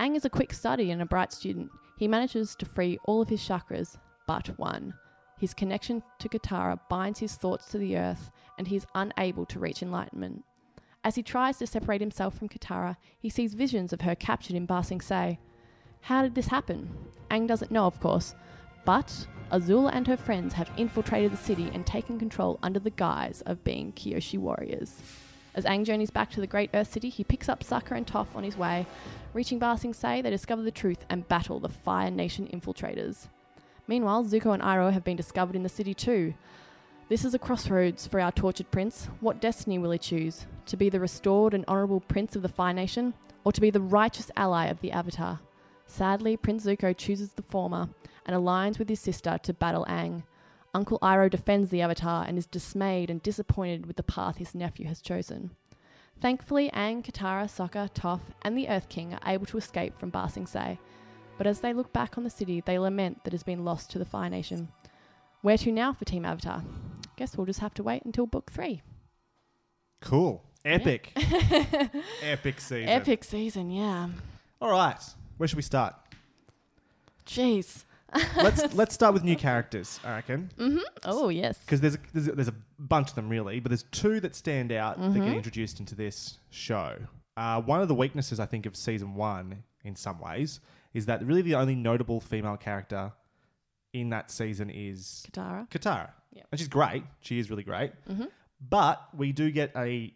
Aang 0.00 0.16
is 0.16 0.24
a 0.24 0.30
quick 0.30 0.52
study 0.52 0.90
and 0.90 1.00
a 1.00 1.06
bright 1.06 1.32
student. 1.32 1.70
He 2.00 2.08
manages 2.08 2.56
to 2.56 2.66
free 2.66 2.98
all 3.04 3.22
of 3.22 3.28
his 3.28 3.40
chakras, 3.40 3.96
but 4.26 4.58
one. 4.58 4.92
His 5.38 5.54
connection 5.54 6.02
to 6.18 6.28
Katara 6.28 6.80
binds 6.90 7.20
his 7.20 7.36
thoughts 7.36 7.66
to 7.66 7.78
the 7.78 7.96
earth, 7.96 8.32
and 8.58 8.66
he 8.66 8.74
is 8.74 8.86
unable 8.96 9.46
to 9.46 9.60
reach 9.60 9.82
enlightenment. 9.82 10.42
As 11.04 11.16
he 11.16 11.22
tries 11.22 11.58
to 11.58 11.66
separate 11.66 12.00
himself 12.00 12.38
from 12.38 12.48
Katara, 12.48 12.96
he 13.18 13.28
sees 13.28 13.54
visions 13.54 13.92
of 13.92 14.02
her 14.02 14.14
captured 14.14 14.54
in 14.54 14.66
Ba 14.66 14.84
Sing 14.84 15.00
Se. 15.00 15.38
How 16.02 16.22
did 16.22 16.34
this 16.34 16.48
happen? 16.48 16.90
Aang 17.30 17.48
doesn't 17.48 17.72
know, 17.72 17.86
of 17.86 17.98
course, 17.98 18.34
but 18.84 19.26
Azula 19.50 19.90
and 19.92 20.06
her 20.06 20.16
friends 20.16 20.54
have 20.54 20.70
infiltrated 20.76 21.32
the 21.32 21.36
city 21.36 21.70
and 21.74 21.84
taken 21.84 22.18
control 22.18 22.58
under 22.62 22.78
the 22.78 22.90
guise 22.90 23.42
of 23.46 23.64
being 23.64 23.92
Kyoshi 23.92 24.38
warriors. 24.38 25.00
As 25.54 25.64
Aang 25.64 25.84
journeys 25.84 26.10
back 26.10 26.30
to 26.30 26.40
the 26.40 26.46
Great 26.46 26.70
Earth 26.72 26.92
City, 26.92 27.08
he 27.08 27.24
picks 27.24 27.48
up 27.48 27.62
Sokka 27.62 27.96
and 27.96 28.06
Toph 28.06 28.34
on 28.34 28.44
his 28.44 28.56
way. 28.56 28.86
Reaching 29.34 29.58
Ba 29.58 29.76
Sing 29.76 29.92
Se, 29.92 30.22
they 30.22 30.30
discover 30.30 30.62
the 30.62 30.70
truth 30.70 31.04
and 31.10 31.28
battle 31.28 31.58
the 31.58 31.68
Fire 31.68 32.10
Nation 32.10 32.48
infiltrators. 32.52 33.26
Meanwhile, 33.88 34.24
Zuko 34.24 34.54
and 34.54 34.62
Iroh 34.62 34.92
have 34.92 35.04
been 35.04 35.16
discovered 35.16 35.56
in 35.56 35.62
the 35.62 35.68
city 35.68 35.94
too. 35.94 36.34
This 37.12 37.26
is 37.26 37.34
a 37.34 37.38
crossroads 37.38 38.06
for 38.06 38.20
our 38.20 38.32
tortured 38.32 38.70
prince. 38.70 39.10
What 39.20 39.38
destiny 39.38 39.78
will 39.78 39.90
he 39.90 39.98
choose? 39.98 40.46
To 40.64 40.78
be 40.78 40.88
the 40.88 40.98
restored 40.98 41.52
and 41.52 41.62
honourable 41.66 42.00
prince 42.00 42.36
of 42.36 42.40
the 42.40 42.48
Fire 42.48 42.72
Nation, 42.72 43.12
or 43.44 43.52
to 43.52 43.60
be 43.60 43.68
the 43.68 43.82
righteous 43.82 44.30
ally 44.34 44.68
of 44.68 44.80
the 44.80 44.92
Avatar? 44.92 45.40
Sadly, 45.84 46.38
Prince 46.38 46.64
Zuko 46.64 46.96
chooses 46.96 47.32
the 47.32 47.42
former 47.42 47.90
and 48.24 48.34
aligns 48.34 48.78
with 48.78 48.88
his 48.88 48.98
sister 48.98 49.38
to 49.42 49.52
battle 49.52 49.84
Aang. 49.90 50.22
Uncle 50.72 50.98
Iroh 51.02 51.28
defends 51.28 51.68
the 51.68 51.82
Avatar 51.82 52.24
and 52.26 52.38
is 52.38 52.46
dismayed 52.46 53.10
and 53.10 53.22
disappointed 53.22 53.84
with 53.84 53.96
the 53.96 54.02
path 54.02 54.38
his 54.38 54.54
nephew 54.54 54.86
has 54.86 55.02
chosen. 55.02 55.50
Thankfully, 56.18 56.70
Aang, 56.72 57.04
Katara, 57.04 57.44
Sokka, 57.44 57.92
Toph, 57.92 58.32
and 58.40 58.56
the 58.56 58.70
Earth 58.70 58.88
King 58.88 59.12
are 59.12 59.30
able 59.30 59.44
to 59.44 59.58
escape 59.58 59.98
from 59.98 60.08
Ba 60.08 60.30
Sing 60.30 60.46
Se. 60.46 60.78
But 61.36 61.46
as 61.46 61.60
they 61.60 61.74
look 61.74 61.92
back 61.92 62.16
on 62.16 62.24
the 62.24 62.30
city, 62.30 62.62
they 62.64 62.78
lament 62.78 63.22
that 63.24 63.34
it 63.34 63.36
has 63.36 63.42
been 63.42 63.66
lost 63.66 63.90
to 63.90 63.98
the 63.98 64.06
Fire 64.06 64.30
Nation. 64.30 64.68
Where 65.42 65.58
to 65.58 65.72
now 65.72 65.92
for 65.92 66.04
Team 66.04 66.24
Avatar? 66.24 66.62
Guess 67.16 67.36
we'll 67.36 67.46
just 67.46 67.60
have 67.60 67.74
to 67.74 67.82
wait 67.82 68.04
until 68.04 68.26
book 68.26 68.50
three. 68.50 68.82
Cool. 70.00 70.42
Epic. 70.64 71.12
Epic 72.22 72.60
season. 72.60 72.88
Epic 72.88 73.24
season, 73.24 73.70
yeah. 73.70 74.08
All 74.60 74.70
right. 74.70 75.00
Where 75.36 75.48
should 75.48 75.56
we 75.56 75.62
start? 75.62 75.94
Jeez. 77.26 77.84
let's 78.36 78.74
let's 78.74 78.94
start 78.94 79.14
with 79.14 79.24
new 79.24 79.36
characters. 79.36 79.98
I 80.04 80.16
reckon 80.16 80.50
Mm-hmm. 80.58 80.78
Oh, 81.04 81.28
yes. 81.30 81.58
because 81.58 81.80
there's 81.80 81.94
a, 81.94 81.98
there's 82.12 82.28
a, 82.28 82.32
there's 82.32 82.48
a 82.48 82.54
bunch 82.78 83.08
of 83.10 83.14
them 83.16 83.28
really, 83.28 83.58
but 83.58 83.70
there's 83.70 83.84
two 83.84 84.20
that 84.20 84.36
stand 84.36 84.70
out 84.70 84.98
that 85.00 85.10
Mm-hmm. 85.10 85.24
get 85.24 85.34
introduced 85.36 85.80
into 85.80 85.94
this 85.94 86.38
show. 86.50 86.96
Uh, 87.36 87.60
one 87.62 87.80
of 87.80 87.88
the 87.88 87.94
weaknesses 87.94 88.38
I 88.38 88.46
think 88.46 88.66
of 88.66 88.76
season 88.76 89.14
one, 89.14 89.64
in 89.84 89.96
some 89.96 90.20
ways, 90.20 90.60
is 90.92 91.06
that 91.06 91.24
really 91.24 91.42
the 91.42 91.54
only 91.54 91.74
notable 91.74 92.20
female 92.20 92.56
character 92.58 93.12
in 93.92 94.10
that 94.10 94.30
season 94.30 94.70
is 94.70 95.24
Katara. 95.32 95.68
Katara, 95.70 96.10
Yep. 96.32 96.46
and 96.50 96.58
she's 96.58 96.68
great. 96.68 97.04
She 97.20 97.38
is 97.38 97.50
really 97.50 97.62
great. 97.64 97.92
Mm-hmm. 98.08 98.24
But 98.68 99.02
we 99.16 99.32
do 99.32 99.50
get 99.50 99.72
a 99.76 100.14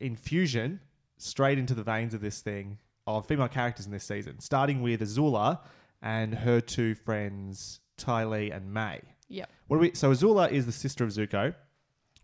infusion 0.00 0.80
straight 1.18 1.58
into 1.58 1.74
the 1.74 1.82
veins 1.82 2.14
of 2.14 2.20
this 2.20 2.40
thing 2.40 2.78
of 3.06 3.26
female 3.26 3.48
characters 3.48 3.86
in 3.86 3.92
this 3.92 4.04
season, 4.04 4.40
starting 4.40 4.82
with 4.82 5.00
Azula 5.00 5.60
and 6.02 6.34
her 6.34 6.60
two 6.60 6.94
friends 6.94 7.80
Ty 7.96 8.24
Lee 8.26 8.50
and 8.50 8.72
Mai. 8.72 9.00
Yep. 9.28 9.50
What 9.68 9.76
do 9.76 9.80
we? 9.80 9.94
So 9.94 10.10
Azula 10.10 10.50
is 10.50 10.66
the 10.66 10.72
sister 10.72 11.04
of 11.04 11.10
Zuko. 11.10 11.54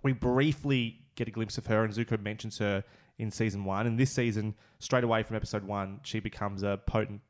We 0.02 0.12
briefly 0.12 0.98
get 1.14 1.28
a 1.28 1.30
glimpse 1.30 1.58
of 1.58 1.66
her, 1.66 1.84
and 1.84 1.92
Zuko 1.92 2.20
mentions 2.20 2.58
her 2.58 2.84
in 3.18 3.30
season 3.30 3.64
one. 3.64 3.86
And 3.86 3.98
this 3.98 4.10
season, 4.10 4.54
straight 4.78 5.04
away 5.04 5.22
from 5.22 5.36
episode 5.36 5.64
one, 5.64 6.00
she 6.02 6.20
becomes 6.20 6.62
a 6.62 6.80
potent 6.86 7.20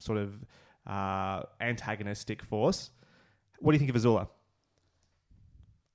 sort 0.00 0.18
of 0.18 0.34
uh, 0.86 1.42
antagonistic 1.60 2.42
force. 2.42 2.90
What 3.62 3.72
do 3.72 3.76
you 3.76 3.78
think 3.78 3.94
of 3.94 4.02
Azula? 4.02 4.28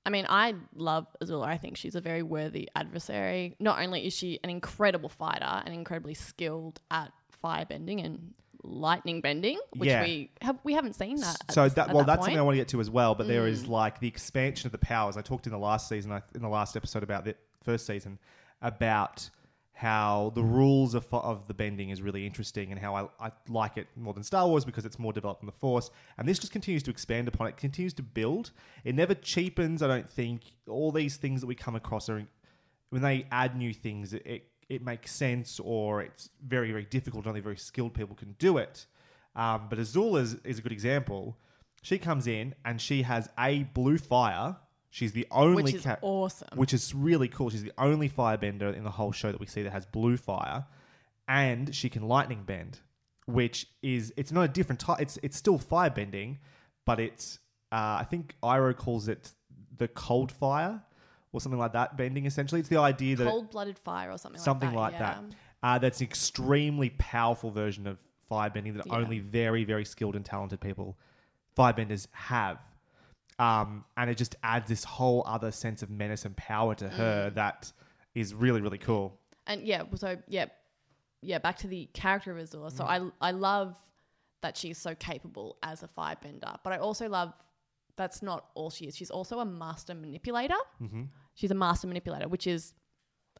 I 0.06 0.10
mean, 0.10 0.26
I 0.28 0.54
love 0.74 1.06
Azula. 1.22 1.44
I 1.46 1.58
think 1.58 1.76
she's 1.76 1.94
a 1.94 2.00
very 2.00 2.22
worthy 2.22 2.68
adversary. 2.74 3.56
Not 3.60 3.78
only 3.80 4.06
is 4.06 4.14
she 4.16 4.40
an 4.42 4.48
incredible 4.50 5.10
fighter 5.10 5.62
and 5.64 5.74
incredibly 5.74 6.14
skilled 6.14 6.80
at 6.90 7.12
fire 7.30 7.66
bending 7.66 8.00
and 8.00 8.32
lightning 8.64 9.20
bending, 9.20 9.58
which 9.76 9.88
Yeah. 9.88 10.02
we 10.02 10.30
have 10.40 10.58
we 10.64 10.72
haven't 10.72 10.94
seen 10.94 11.16
that. 11.20 11.36
so 11.52 11.64
this- 11.64 11.74
that 11.74 11.88
at 11.90 11.94
well, 11.94 12.04
that 12.04 12.06
that's 12.06 12.20
something 12.24 12.38
I. 12.38 12.42
Mm. 12.42 12.46
want 12.46 12.54
to 12.54 12.60
get 12.60 12.68
to 12.68 12.80
as 12.80 12.90
well. 12.90 13.14
But 13.14 13.26
there 13.28 13.46
is 13.46 13.68
like 13.68 14.00
the 14.00 14.08
expansion 14.08 14.66
of 14.66 14.72
the 14.72 14.78
powers. 14.78 15.16
I 15.18 15.22
talked 15.22 15.46
in 15.46 15.52
the 15.52 15.58
last 15.58 15.88
season, 15.88 16.10
in 16.34 16.40
the 16.42 16.48
last 16.48 16.74
episode 16.76 17.02
about 17.02 17.24
the 17.24 17.36
first 17.62 17.86
season, 17.86 18.18
about 18.62 19.28
how 19.78 20.32
the 20.34 20.42
rules 20.42 20.92
of, 20.92 21.06
of 21.12 21.46
the 21.46 21.54
bending 21.54 21.90
is 21.90 22.02
really 22.02 22.26
interesting 22.26 22.72
and 22.72 22.80
how 22.80 22.96
I, 22.96 23.26
I 23.28 23.30
like 23.48 23.76
it 23.76 23.86
more 23.94 24.12
than 24.12 24.24
Star 24.24 24.44
Wars 24.44 24.64
because 24.64 24.84
it's 24.84 24.98
more 24.98 25.12
developed 25.12 25.40
in 25.40 25.46
the 25.46 25.52
Force. 25.52 25.92
And 26.18 26.28
this 26.28 26.40
just 26.40 26.52
continues 26.52 26.82
to 26.82 26.90
expand 26.90 27.28
upon 27.28 27.46
it, 27.46 27.56
continues 27.56 27.94
to 27.94 28.02
build. 28.02 28.50
It 28.82 28.96
never 28.96 29.14
cheapens. 29.14 29.80
I 29.80 29.86
don't 29.86 30.10
think 30.10 30.50
all 30.68 30.90
these 30.90 31.16
things 31.16 31.40
that 31.42 31.46
we 31.46 31.54
come 31.54 31.76
across 31.76 32.08
are 32.08 32.26
when 32.90 33.02
they 33.02 33.28
add 33.30 33.56
new 33.56 33.72
things, 33.72 34.12
it, 34.14 34.26
it, 34.26 34.48
it 34.68 34.84
makes 34.84 35.12
sense 35.12 35.60
or 35.62 36.02
it's 36.02 36.28
very, 36.44 36.72
very 36.72 36.84
difficult. 36.84 37.28
Only 37.28 37.38
very 37.38 37.56
skilled 37.56 37.94
people 37.94 38.16
can 38.16 38.34
do 38.40 38.58
it. 38.58 38.84
Um, 39.36 39.68
but 39.70 39.78
Azula 39.78 40.22
is, 40.22 40.34
is 40.42 40.58
a 40.58 40.62
good 40.62 40.72
example. 40.72 41.38
She 41.82 41.98
comes 41.98 42.26
in 42.26 42.56
and 42.64 42.80
she 42.80 43.02
has 43.02 43.28
a 43.38 43.62
blue 43.74 43.98
fire. 43.98 44.56
She's 44.90 45.12
the 45.12 45.26
only 45.30 45.62
Which 45.64 45.74
is 45.74 45.82
ca- 45.84 45.98
awesome. 46.00 46.48
which 46.56 46.72
is 46.72 46.94
really 46.94 47.28
cool. 47.28 47.50
She's 47.50 47.62
the 47.62 47.72
only 47.78 48.08
firebender 48.08 48.74
in 48.74 48.84
the 48.84 48.90
whole 48.90 49.12
show 49.12 49.30
that 49.30 49.40
we 49.40 49.46
see 49.46 49.62
that 49.62 49.72
has 49.72 49.84
blue 49.86 50.16
fire, 50.16 50.64
and 51.26 51.74
she 51.74 51.90
can 51.90 52.08
lightning 52.08 52.42
bend, 52.44 52.80
which 53.26 53.66
is 53.82 54.12
it's 54.16 54.32
not 54.32 54.42
a 54.42 54.48
different 54.48 54.80
type. 54.80 55.00
It's 55.00 55.18
it's 55.22 55.36
still 55.36 55.58
firebending, 55.58 56.38
but 56.86 57.00
it's 57.00 57.38
uh, 57.70 58.00
I 58.00 58.06
think 58.08 58.34
Iroh 58.42 58.76
calls 58.76 59.08
it 59.08 59.30
the 59.76 59.88
cold 59.88 60.32
fire 60.32 60.82
or 61.32 61.40
something 61.40 61.58
like 61.58 61.74
that. 61.74 61.96
Bending 61.98 62.24
essentially, 62.24 62.60
it's 62.60 62.70
the 62.70 62.78
idea 62.78 63.16
that 63.16 63.28
Cold 63.28 63.50
blooded 63.50 63.78
fire 63.78 64.10
or 64.10 64.16
something, 64.18 64.40
something 64.40 64.72
like 64.72 64.92
like 64.92 64.98
that. 65.00 65.22
that. 65.28 65.36
Uh, 65.62 65.78
that's 65.78 66.00
an 66.00 66.06
extremely 66.06 66.90
powerful 66.98 67.50
version 67.50 67.86
of 67.86 67.98
firebending 68.30 68.74
that 68.76 68.86
Yeah. 68.86 68.96
only 68.96 69.18
very, 69.18 69.64
very 69.64 69.84
skilled 69.84 70.16
and 70.16 70.24
talented 70.24 70.60
people, 70.60 70.96
firebenders, 71.56 72.06
have. 72.12 72.58
Um, 73.38 73.84
and 73.96 74.10
it 74.10 74.16
just 74.16 74.34
adds 74.42 74.68
this 74.68 74.82
whole 74.84 75.22
other 75.26 75.50
sense 75.52 75.82
of 75.82 75.90
menace 75.90 76.24
and 76.24 76.36
power 76.36 76.74
to 76.74 76.86
Mm. 76.86 76.92
her 76.92 77.30
that 77.30 77.72
is 78.14 78.34
really, 78.34 78.60
really 78.60 78.78
cool. 78.78 79.18
And 79.46 79.62
yeah, 79.62 79.82
so 79.94 80.16
yeah, 80.26 80.46
yeah. 81.22 81.38
Back 81.38 81.56
to 81.58 81.68
the 81.68 81.86
character 81.94 82.36
of 82.36 82.44
Azula. 82.44 82.70
Mm. 82.72 82.76
So 82.76 82.84
I 82.84 83.00
I 83.20 83.30
love 83.30 83.76
that 84.42 84.56
she's 84.56 84.78
so 84.78 84.94
capable 84.94 85.56
as 85.62 85.82
a 85.82 85.88
firebender, 85.88 86.56
but 86.64 86.72
I 86.72 86.78
also 86.78 87.08
love 87.08 87.32
that's 87.96 88.22
not 88.22 88.46
all 88.54 88.70
she 88.70 88.86
is. 88.86 88.96
She's 88.96 89.10
also 89.10 89.40
a 89.40 89.44
master 89.44 89.94
manipulator. 89.94 90.54
Mm-hmm. 90.80 91.04
She's 91.34 91.50
a 91.50 91.54
master 91.54 91.86
manipulator, 91.88 92.28
which 92.28 92.46
is 92.46 92.72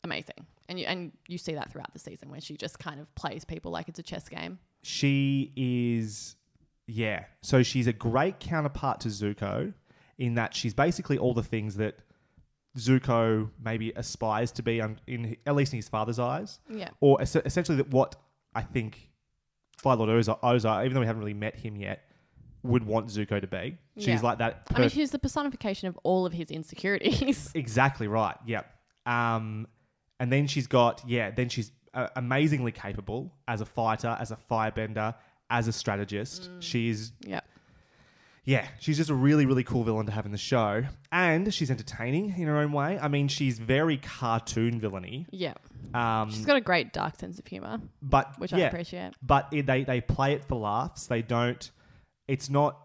amazing, 0.05 0.47
and 0.69 0.78
you 0.78 0.87
and 0.87 1.12
you 1.26 1.38
see 1.38 1.55
that 1.55 1.71
throughout 1.73 1.93
the 1.93 1.99
season 1.99 2.31
where 2.31 2.40
she 2.40 2.57
just 2.57 2.78
kind 2.78 3.00
of 3.00 3.12
plays 3.17 3.45
people 3.45 3.71
like 3.73 3.88
it's 3.88 3.99
a 3.99 4.02
chess 4.02 4.28
game. 4.28 4.59
She 4.83 5.52
is, 5.57 6.37
yeah. 6.87 7.25
So 7.43 7.62
she's 7.64 7.87
a 7.88 7.93
great 7.93 8.38
counterpart 8.40 9.00
to 9.00 9.09
Zuko 9.09 9.75
in 10.18 10.34
that 10.34 10.54
she's 10.54 10.75
basically 10.75 11.16
all 11.18 11.32
the 11.34 11.42
things 11.42 11.76
that 11.76 11.98
Zuko 12.76 13.50
maybe 13.62 13.92
aspires 13.96 14.52
to 14.52 14.62
be, 14.62 14.80
in 15.06 15.37
at 15.46 15.54
least 15.54 15.72
in 15.72 15.78
his 15.78 15.88
father's 15.88 16.18
eyes. 16.18 16.60
Yeah. 16.68 16.90
or 17.00 17.20
es- 17.20 17.34
essentially 17.37 17.76
that 17.78 17.90
what 17.90 18.16
I 18.54 18.62
think 18.62 19.10
Fire 19.78 19.96
Lord 19.96 20.10
Ozai, 20.10 20.38
Ozai, 20.40 20.84
even 20.84 20.94
though 20.94 21.00
we 21.00 21.06
haven't 21.06 21.20
really 21.20 21.34
met 21.34 21.56
him 21.56 21.76
yet, 21.76 22.04
would 22.64 22.84
want 22.84 23.06
Zuko 23.08 23.40
to 23.40 23.46
be. 23.46 23.78
She's 23.96 24.06
Yeah. 24.08 24.20
like 24.22 24.38
that. 24.38 24.64
I 24.75 24.80
mean, 24.80 24.88
she's 24.88 25.10
the 25.10 25.18
personification 25.18 25.88
of 25.88 25.98
all 26.02 26.26
of 26.26 26.32
his 26.32 26.50
insecurities. 26.50 27.50
exactly 27.54 28.08
right. 28.08 28.37
Yep. 28.46 28.66
Um, 29.06 29.66
and 30.20 30.32
then 30.32 30.46
she's 30.48 30.66
got 30.66 31.02
yeah. 31.06 31.30
Then 31.30 31.48
she's 31.48 31.70
uh, 31.94 32.08
amazingly 32.16 32.72
capable 32.72 33.32
as 33.46 33.60
a 33.60 33.64
fighter, 33.66 34.16
as 34.20 34.30
a 34.32 34.38
firebender, 34.50 35.14
as 35.50 35.68
a 35.68 35.72
strategist. 35.72 36.50
Mm. 36.50 36.62
She's 36.62 37.12
yeah. 37.25 37.40
Yeah, 38.49 38.67
she's 38.81 38.97
just 38.97 39.11
a 39.11 39.14
really, 39.14 39.45
really 39.45 39.62
cool 39.62 39.85
villain 39.85 40.07
to 40.07 40.12
have 40.12 40.25
in 40.25 40.33
the 40.33 40.38
show. 40.38 40.83
And 41.12 41.52
she's 41.52 41.71
entertaining 41.71 42.31
in 42.35 42.47
her 42.47 42.57
own 42.57 42.73
way. 42.73 42.99
I 42.99 43.09
mean, 43.09 43.28
she's 43.28 43.59
very 43.59 43.99
cartoon 43.99 44.81
villainy. 44.81 45.26
Yeah. 45.31 45.52
Um, 45.93 46.31
She's 46.31 46.47
got 46.47 46.57
a 46.57 46.61
great 46.62 46.95
dark 46.95 47.19
sense 47.19 47.38
of 47.38 47.47
humor. 47.47 47.78
but 48.00 48.38
which 48.38 48.55
I 48.55 48.59
yeah, 48.59 48.67
appreciate. 48.69 49.12
But 49.23 49.49
it, 49.52 49.67
they 49.67 49.85
they 49.85 50.00
play 50.00 50.33
it 50.33 50.45
for 50.47 50.55
laughs. 50.59 51.07
They 51.09 51.21
don't. 51.21 51.71
It's 52.26 52.49
not 52.49 52.78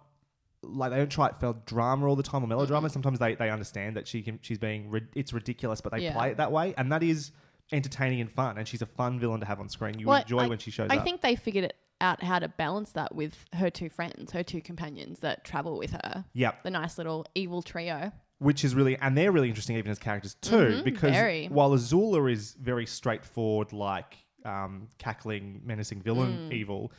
like 0.62 0.92
they 0.92 0.98
don't 0.98 1.10
try 1.12 1.28
it 1.28 1.38
for 1.38 1.54
drama 1.66 2.08
all 2.08 2.18
the 2.18 2.24
time 2.24 2.44
or 2.44 2.48
melodrama. 2.48 2.90
Sometimes 2.90 3.20
they, 3.20 3.36
they 3.36 3.50
understand 3.50 3.96
that 3.96 4.06
she 4.06 4.22
can 4.22 4.40
she's 4.42 4.58
being 4.58 4.90
rid- 4.90 5.08
it's 5.16 5.32
ridiculous, 5.32 5.80
but 5.80 5.94
they 5.94 6.00
Yeah. 6.00 6.14
play 6.14 6.32
it 6.32 6.38
that 6.38 6.52
way, 6.52 6.74
and 6.78 6.92
that 6.92 7.04
is 7.04 7.32
entertaining 7.72 8.20
and 8.22 8.30
fun. 8.32 8.58
And 8.58 8.68
she's 8.68 8.82
a 8.82 8.86
fun 8.86 9.18
villain 9.20 9.40
to 9.40 9.46
have 9.46 9.60
on 9.62 9.70
screen. 9.70 9.98
You 10.00 10.08
Well, 10.08 10.22
enjoy 10.22 10.40
I- 10.40 10.48
when 10.48 10.58
she 10.60 10.72
shows 10.72 10.88
up. 10.90 10.94
I 10.94 10.98
up. 11.00 11.04
think 11.06 11.22
they 11.22 11.36
figured 11.36 11.64
it 11.66 11.76
out 12.04 12.22
how 12.22 12.38
to 12.38 12.48
balance 12.50 12.92
that 12.92 13.16
with 13.16 13.34
her 13.54 13.70
two 13.72 13.90
friends, 13.90 14.32
her 14.34 14.44
two 14.44 14.62
companions 14.62 15.20
that 15.22 15.44
travel 15.44 15.78
with 15.80 15.92
her. 15.92 16.26
Yep. 16.34 16.64
The 16.64 16.70
nice 16.70 16.98
little 17.00 17.26
evil 17.34 17.62
trio. 17.64 18.12
which 18.40 18.64
is 18.66 18.76
really 18.76 18.98
and 18.98 19.18
they're 19.18 19.32
really 19.32 19.48
interesting 19.50 19.78
even 19.78 19.90
as 19.92 19.98
characters 20.00 20.36
too 20.42 20.82
because 20.84 21.02
Mm-hmm. 21.12 21.14
very. 21.14 21.46
while 21.48 21.72
Azula 21.72 22.30
is 22.32 22.56
very 22.60 22.86
straightforward 22.86 23.72
like 23.72 24.18
um, 24.44 24.90
cackling 24.98 25.62
menacing 25.64 26.02
villain 26.02 26.50
Mm. 26.50 26.54
evil 26.54 26.92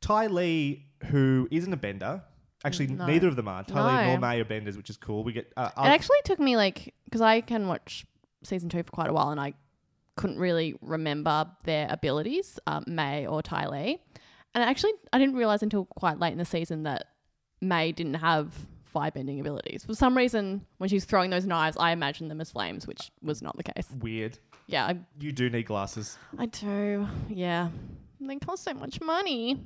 Ty 0.00 0.26
Lee 0.26 0.86
who 1.06 1.46
isn't 1.52 1.72
a 1.72 1.76
bender 1.76 2.22
actually 2.64 2.88
No. 2.88 3.06
neither 3.06 3.28
of 3.28 3.36
them 3.36 3.46
are 3.46 3.62
Ty 3.62 3.80
Lee 3.86 4.02
No. 4.04 4.06
nor 4.10 4.18
Mai 4.18 4.36
are 4.36 4.44
benders 4.44 4.76
which 4.76 4.90
is 4.90 4.96
cool 4.96 5.22
we 5.22 5.32
get 5.32 5.52
uh, 5.56 5.70
it 5.78 5.86
actually 5.98 6.18
took 6.24 6.40
me 6.40 6.56
like, 6.56 6.94
because 7.04 7.20
I 7.20 7.42
can 7.42 7.68
watch 7.68 8.04
season 8.42 8.68
two 8.68 8.82
for 8.82 8.90
quite 8.90 9.08
a 9.10 9.12
while 9.12 9.30
and 9.30 9.40
I 9.40 9.54
couldn't 10.16 10.38
really 10.40 10.74
remember 10.80 11.46
their 11.62 11.86
abilities, 11.90 12.58
um, 12.66 12.82
Mai 12.88 13.26
or 13.26 13.40
Ty 13.40 13.68
Lee. 13.68 13.98
And 14.60 14.68
actually, 14.68 14.92
I 15.12 15.18
didn't 15.18 15.36
realize 15.36 15.62
until 15.62 15.84
quite 15.84 16.18
late 16.18 16.32
in 16.32 16.38
the 16.38 16.44
season 16.44 16.82
that 16.84 17.06
Mai 17.60 17.90
didn't 17.92 18.14
have 18.14 18.54
firebending 18.94 19.38
abilities. 19.40 19.84
For 19.84 19.94
some 19.94 20.16
reason, 20.16 20.64
when 20.78 20.88
she's 20.88 21.04
throwing 21.04 21.30
those 21.30 21.46
knives, 21.46 21.76
I 21.78 21.92
imagined 21.92 22.30
them 22.30 22.40
as 22.40 22.50
flames, 22.50 22.86
which 22.86 23.10
was 23.22 23.42
not 23.42 23.56
the 23.56 23.62
case. 23.62 23.88
weird 24.00 24.38
Yeah, 24.66 24.86
I 24.86 24.98
you 25.20 25.30
do 25.32 25.48
need 25.50 25.64
glasses 25.66 26.16
I 26.38 26.46
do. 26.46 27.06
Yeah. 27.28 27.68
They 28.20 28.36
cost 28.36 28.64
so 28.64 28.74
much 28.74 29.00
money. 29.00 29.62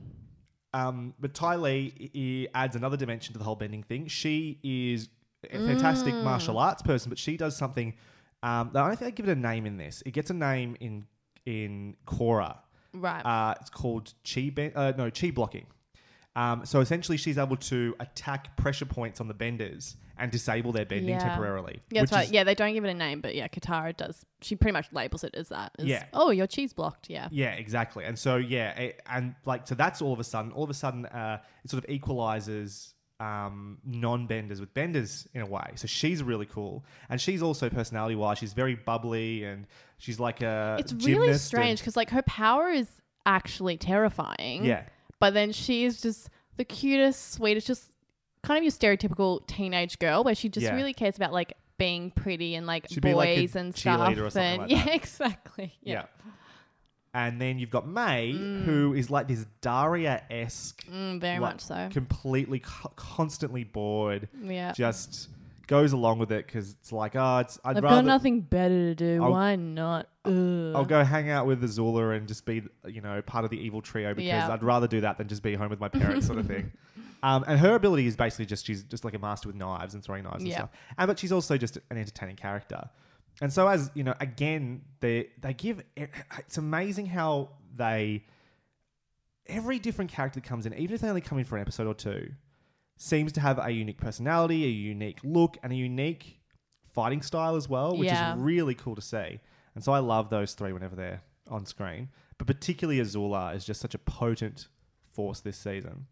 Um, 0.74 1.14
but 1.20 1.34
Ty 1.34 1.56
Lee 1.56 2.48
adds 2.54 2.76
another 2.76 2.96
dimension 2.96 3.32
to 3.34 3.38
the 3.38 3.44
whole 3.44 3.56
bending 3.56 3.82
thing. 3.82 4.08
She 4.08 4.58
is 4.62 5.08
a 5.50 5.58
fantastic 5.66 6.14
Mm. 6.14 6.24
martial 6.24 6.58
arts 6.58 6.82
person, 6.82 7.08
but 7.10 7.18
she 7.18 7.36
does 7.36 7.56
something. 7.56 7.94
Um, 8.42 8.70
I 8.74 8.88
don't 8.88 8.96
think 8.98 9.00
they 9.00 9.10
give 9.12 9.28
it 9.28 9.36
a 9.36 9.40
name 9.40 9.66
in 9.66 9.76
this. 9.76 10.02
It 10.04 10.12
gets 10.12 10.30
a 10.30 10.34
name 10.34 10.76
in 10.80 11.06
in 11.44 11.96
Korra. 12.06 12.58
Right. 12.94 13.20
Uh, 13.24 13.54
it's 13.60 13.70
called 13.70 14.12
chi 14.30 14.50
ben- 14.54 14.72
uh, 14.74 14.92
no 14.96 15.10
chi 15.10 15.30
blocking. 15.30 15.66
Um, 16.34 16.64
so 16.64 16.80
essentially, 16.80 17.18
she's 17.18 17.36
able 17.36 17.56
to 17.56 17.94
attack 18.00 18.56
pressure 18.56 18.86
points 18.86 19.20
on 19.20 19.28
the 19.28 19.34
benders 19.34 19.96
and 20.18 20.30
disable 20.30 20.72
their 20.72 20.86
bending 20.86 21.10
Yeah. 21.10 21.18
temporarily. 21.18 21.80
yeah, 21.90 22.02
which 22.02 22.10
that's 22.10 22.12
right. 22.20 22.26
is- 22.26 22.32
yeah, 22.32 22.44
they 22.44 22.54
don't 22.54 22.72
give 22.72 22.84
it 22.84 22.88
a 22.90 22.94
name, 22.94 23.20
but 23.20 23.34
yeah, 23.34 23.48
Katara 23.48 23.94
does. 23.96 24.24
She 24.40 24.56
pretty 24.56 24.72
much 24.72 24.86
labels 24.92 25.24
it 25.24 25.34
as 25.34 25.48
that. 25.50 25.72
as, 25.78 25.84
Yeah. 25.84 26.04
Oh, 26.14 26.30
your 26.30 26.46
chi's 26.46 26.72
blocked. 26.72 27.10
Yeah. 27.10 27.28
Yeah, 27.30 27.50
exactly. 27.52 28.04
And 28.04 28.18
so 28.18 28.36
yeah, 28.36 28.70
it, 28.78 29.02
and 29.06 29.34
like 29.44 29.66
so 29.66 29.74
that's 29.74 30.00
all 30.00 30.12
of 30.12 30.20
a 30.20 30.24
sudden, 30.24 30.52
all 30.52 30.64
of 30.64 30.70
a 30.70 30.74
sudden, 30.74 31.04
uh, 31.06 31.40
it 31.64 31.70
sort 31.70 31.84
of 31.84 31.90
equalizes 31.90 32.94
um, 33.22 33.78
non-benders 33.84 34.60
with 34.60 34.72
benders 34.74 35.28
in 35.34 35.40
a 35.42 35.46
way. 35.46 35.72
So 35.76 35.86
she's 35.86 36.22
really 36.22 36.46
cool, 36.46 36.84
and 37.08 37.20
she's 37.20 37.42
also 37.42 37.68
personality-wise, 37.70 38.38
she's 38.38 38.52
very 38.52 38.74
bubbly, 38.74 39.44
and 39.44 39.66
she's 39.98 40.18
like 40.18 40.42
a 40.42 40.76
It's 40.80 40.92
really 40.92 41.32
strange 41.38 41.78
because 41.80 41.96
like 41.96 42.10
her 42.10 42.22
power 42.22 42.68
is 42.70 42.88
actually 43.24 43.76
terrifying. 43.76 44.64
Yeah. 44.64 44.82
But 45.20 45.34
then 45.34 45.52
she 45.52 45.84
is 45.84 46.00
just 46.00 46.28
the 46.56 46.64
cutest, 46.64 47.32
sweetest, 47.34 47.66
just 47.66 47.90
kind 48.42 48.58
of 48.58 48.64
your 48.64 48.72
stereotypical 48.72 49.46
teenage 49.46 49.98
girl 50.00 50.24
where 50.24 50.34
she 50.34 50.48
just 50.48 50.64
Yeah. 50.64 50.74
really 50.74 50.92
cares 50.92 51.16
about 51.16 51.32
like 51.32 51.52
being 51.78 52.10
pretty 52.10 52.56
and 52.56 52.66
like 52.66 52.86
She'd 52.90 53.02
be 53.02 53.14
like 53.14 53.36
boys 53.36 53.54
and 53.56 53.74
stuff. 53.74 54.08
and 54.16 54.34
like 54.34 54.34
yeah, 54.70 54.84
that. 54.84 54.94
exactly. 54.94 55.74
yeah. 55.82 55.92
Yeah. 55.92 56.04
And 57.14 57.38
then 57.40 57.58
you've 57.58 57.70
got 57.70 57.86
Mai, 57.86 58.30
who 58.64 58.94
is 58.94 59.10
like 59.10 59.28
this 59.28 59.44
Daria-esque, 59.60 60.86
Mm, 60.86 61.20
very 61.20 61.38
like, 61.38 61.54
much 61.54 61.60
so. 61.60 61.88
completely, 61.92 62.60
co- 62.60 62.92
constantly 62.96 63.64
bored. 63.64 64.28
Yeah. 64.42 64.72
Just 64.72 65.28
goes 65.66 65.92
along 65.92 66.18
with 66.18 66.32
it 66.32 66.46
because 66.46 66.70
it's 66.80 66.90
like, 66.90 67.14
oh, 67.14 67.38
it's. 67.38 67.58
I'd 67.64 67.76
I've 67.76 67.82
rather 67.82 67.96
got 67.96 68.04
nothing 68.06 68.40
better 68.40 68.74
to 68.74 68.94
do. 68.94 69.22
I'll- 69.22 69.30
Why 69.32 69.56
not? 69.56 70.08
Ugh. 70.24 70.72
I'll 70.74 70.84
go 70.86 71.04
hang 71.04 71.28
out 71.30 71.46
with 71.46 71.62
Azula 71.62 72.16
and 72.16 72.26
just 72.26 72.46
be, 72.46 72.62
you 72.86 73.00
know, 73.02 73.20
part 73.22 73.44
of 73.44 73.50
the 73.50 73.58
evil 73.58 73.82
trio 73.82 74.14
because 74.14 74.24
Yeah. 74.28 74.50
I'd 74.50 74.62
rather 74.62 74.86
do 74.88 75.02
that 75.02 75.18
than 75.18 75.28
just 75.28 75.42
be 75.42 75.54
home 75.54 75.68
with 75.68 75.80
my 75.80 75.88
parents, 75.90 76.26
sort 76.26 76.38
of 76.38 76.46
thing. 76.46 76.72
Um, 77.22 77.44
and 77.46 77.60
her 77.60 77.74
ability 77.74 78.06
is 78.06 78.16
basically 78.16 78.46
just 78.46 78.66
she's 78.66 78.82
just 78.84 79.04
like 79.04 79.14
a 79.14 79.18
master 79.18 79.48
with 79.48 79.56
knives 79.56 79.94
and 79.94 80.02
throwing 80.02 80.24
knives 80.24 80.42
and 80.42 80.52
stuff. 80.52 80.70
And 80.98 81.06
but 81.06 81.18
she's 81.18 81.30
also 81.32 81.56
just 81.58 81.76
an 81.90 81.96
entertaining 81.98 82.36
character. 82.36 82.88
And 83.40 83.52
so 83.52 83.66
as 83.68 83.90
you 83.94 84.04
know, 84.04 84.14
again, 84.20 84.82
they 85.00 85.28
they 85.40 85.54
give. 85.54 85.82
It's 85.96 86.58
amazing 86.58 87.06
how 87.06 87.50
they 87.74 88.24
every 89.46 89.78
different 89.78 90.10
character 90.10 90.40
that 90.40 90.48
comes 90.48 90.66
in, 90.66 90.74
even 90.74 90.94
if 90.94 91.00
they 91.00 91.08
only 91.08 91.20
come 91.20 91.38
in 91.38 91.44
for 91.44 91.56
an 91.56 91.62
episode 91.62 91.86
or 91.86 91.94
two, 91.94 92.30
seems 92.96 93.32
to 93.32 93.40
have 93.40 93.58
a 93.58 93.70
unique 93.70 93.98
personality, 93.98 94.64
a 94.64 94.68
unique 94.68 95.18
look, 95.24 95.56
and 95.62 95.72
a 95.72 95.76
unique 95.76 96.40
fighting 96.94 97.22
style 97.22 97.56
as 97.56 97.68
well, 97.68 97.96
which 97.96 98.08
Yeah. 98.08 98.34
is 98.34 98.40
really 98.40 98.74
cool 98.74 98.94
to 98.94 99.02
see. 99.02 99.40
And 99.74 99.82
so 99.82 99.92
I 99.92 99.98
love 99.98 100.30
those 100.30 100.54
three 100.54 100.72
whenever 100.72 100.94
they're 100.94 101.22
on 101.48 101.64
screen. 101.66 102.10
But 102.38 102.46
particularly 102.46 103.00
Azula 103.00 103.54
is 103.54 103.64
just 103.64 103.80
such 103.80 103.94
a 103.94 103.98
potent 103.98 104.68
force 105.12 105.40
this 105.40 105.56
season. 105.56 106.06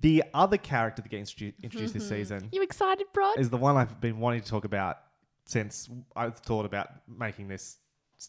The 0.00 0.24
other 0.34 0.58
character 0.58 1.00
that 1.02 1.08
gets 1.08 1.32
introdu- 1.32 1.54
introduced 1.62 1.94
this 1.94 2.04
mm-hmm. 2.04 2.14
season 2.14 2.48
You 2.52 2.62
excited, 2.62 3.06
Brod? 3.12 3.38
is 3.38 3.50
the 3.50 3.56
one 3.56 3.76
I've 3.76 4.00
been 4.00 4.18
wanting 4.18 4.42
to 4.42 4.48
talk 4.48 4.64
about 4.64 4.98
since 5.46 5.88
I've 6.16 6.38
thought 6.38 6.64
about 6.64 6.88
making 7.06 7.48
this, 7.48 7.78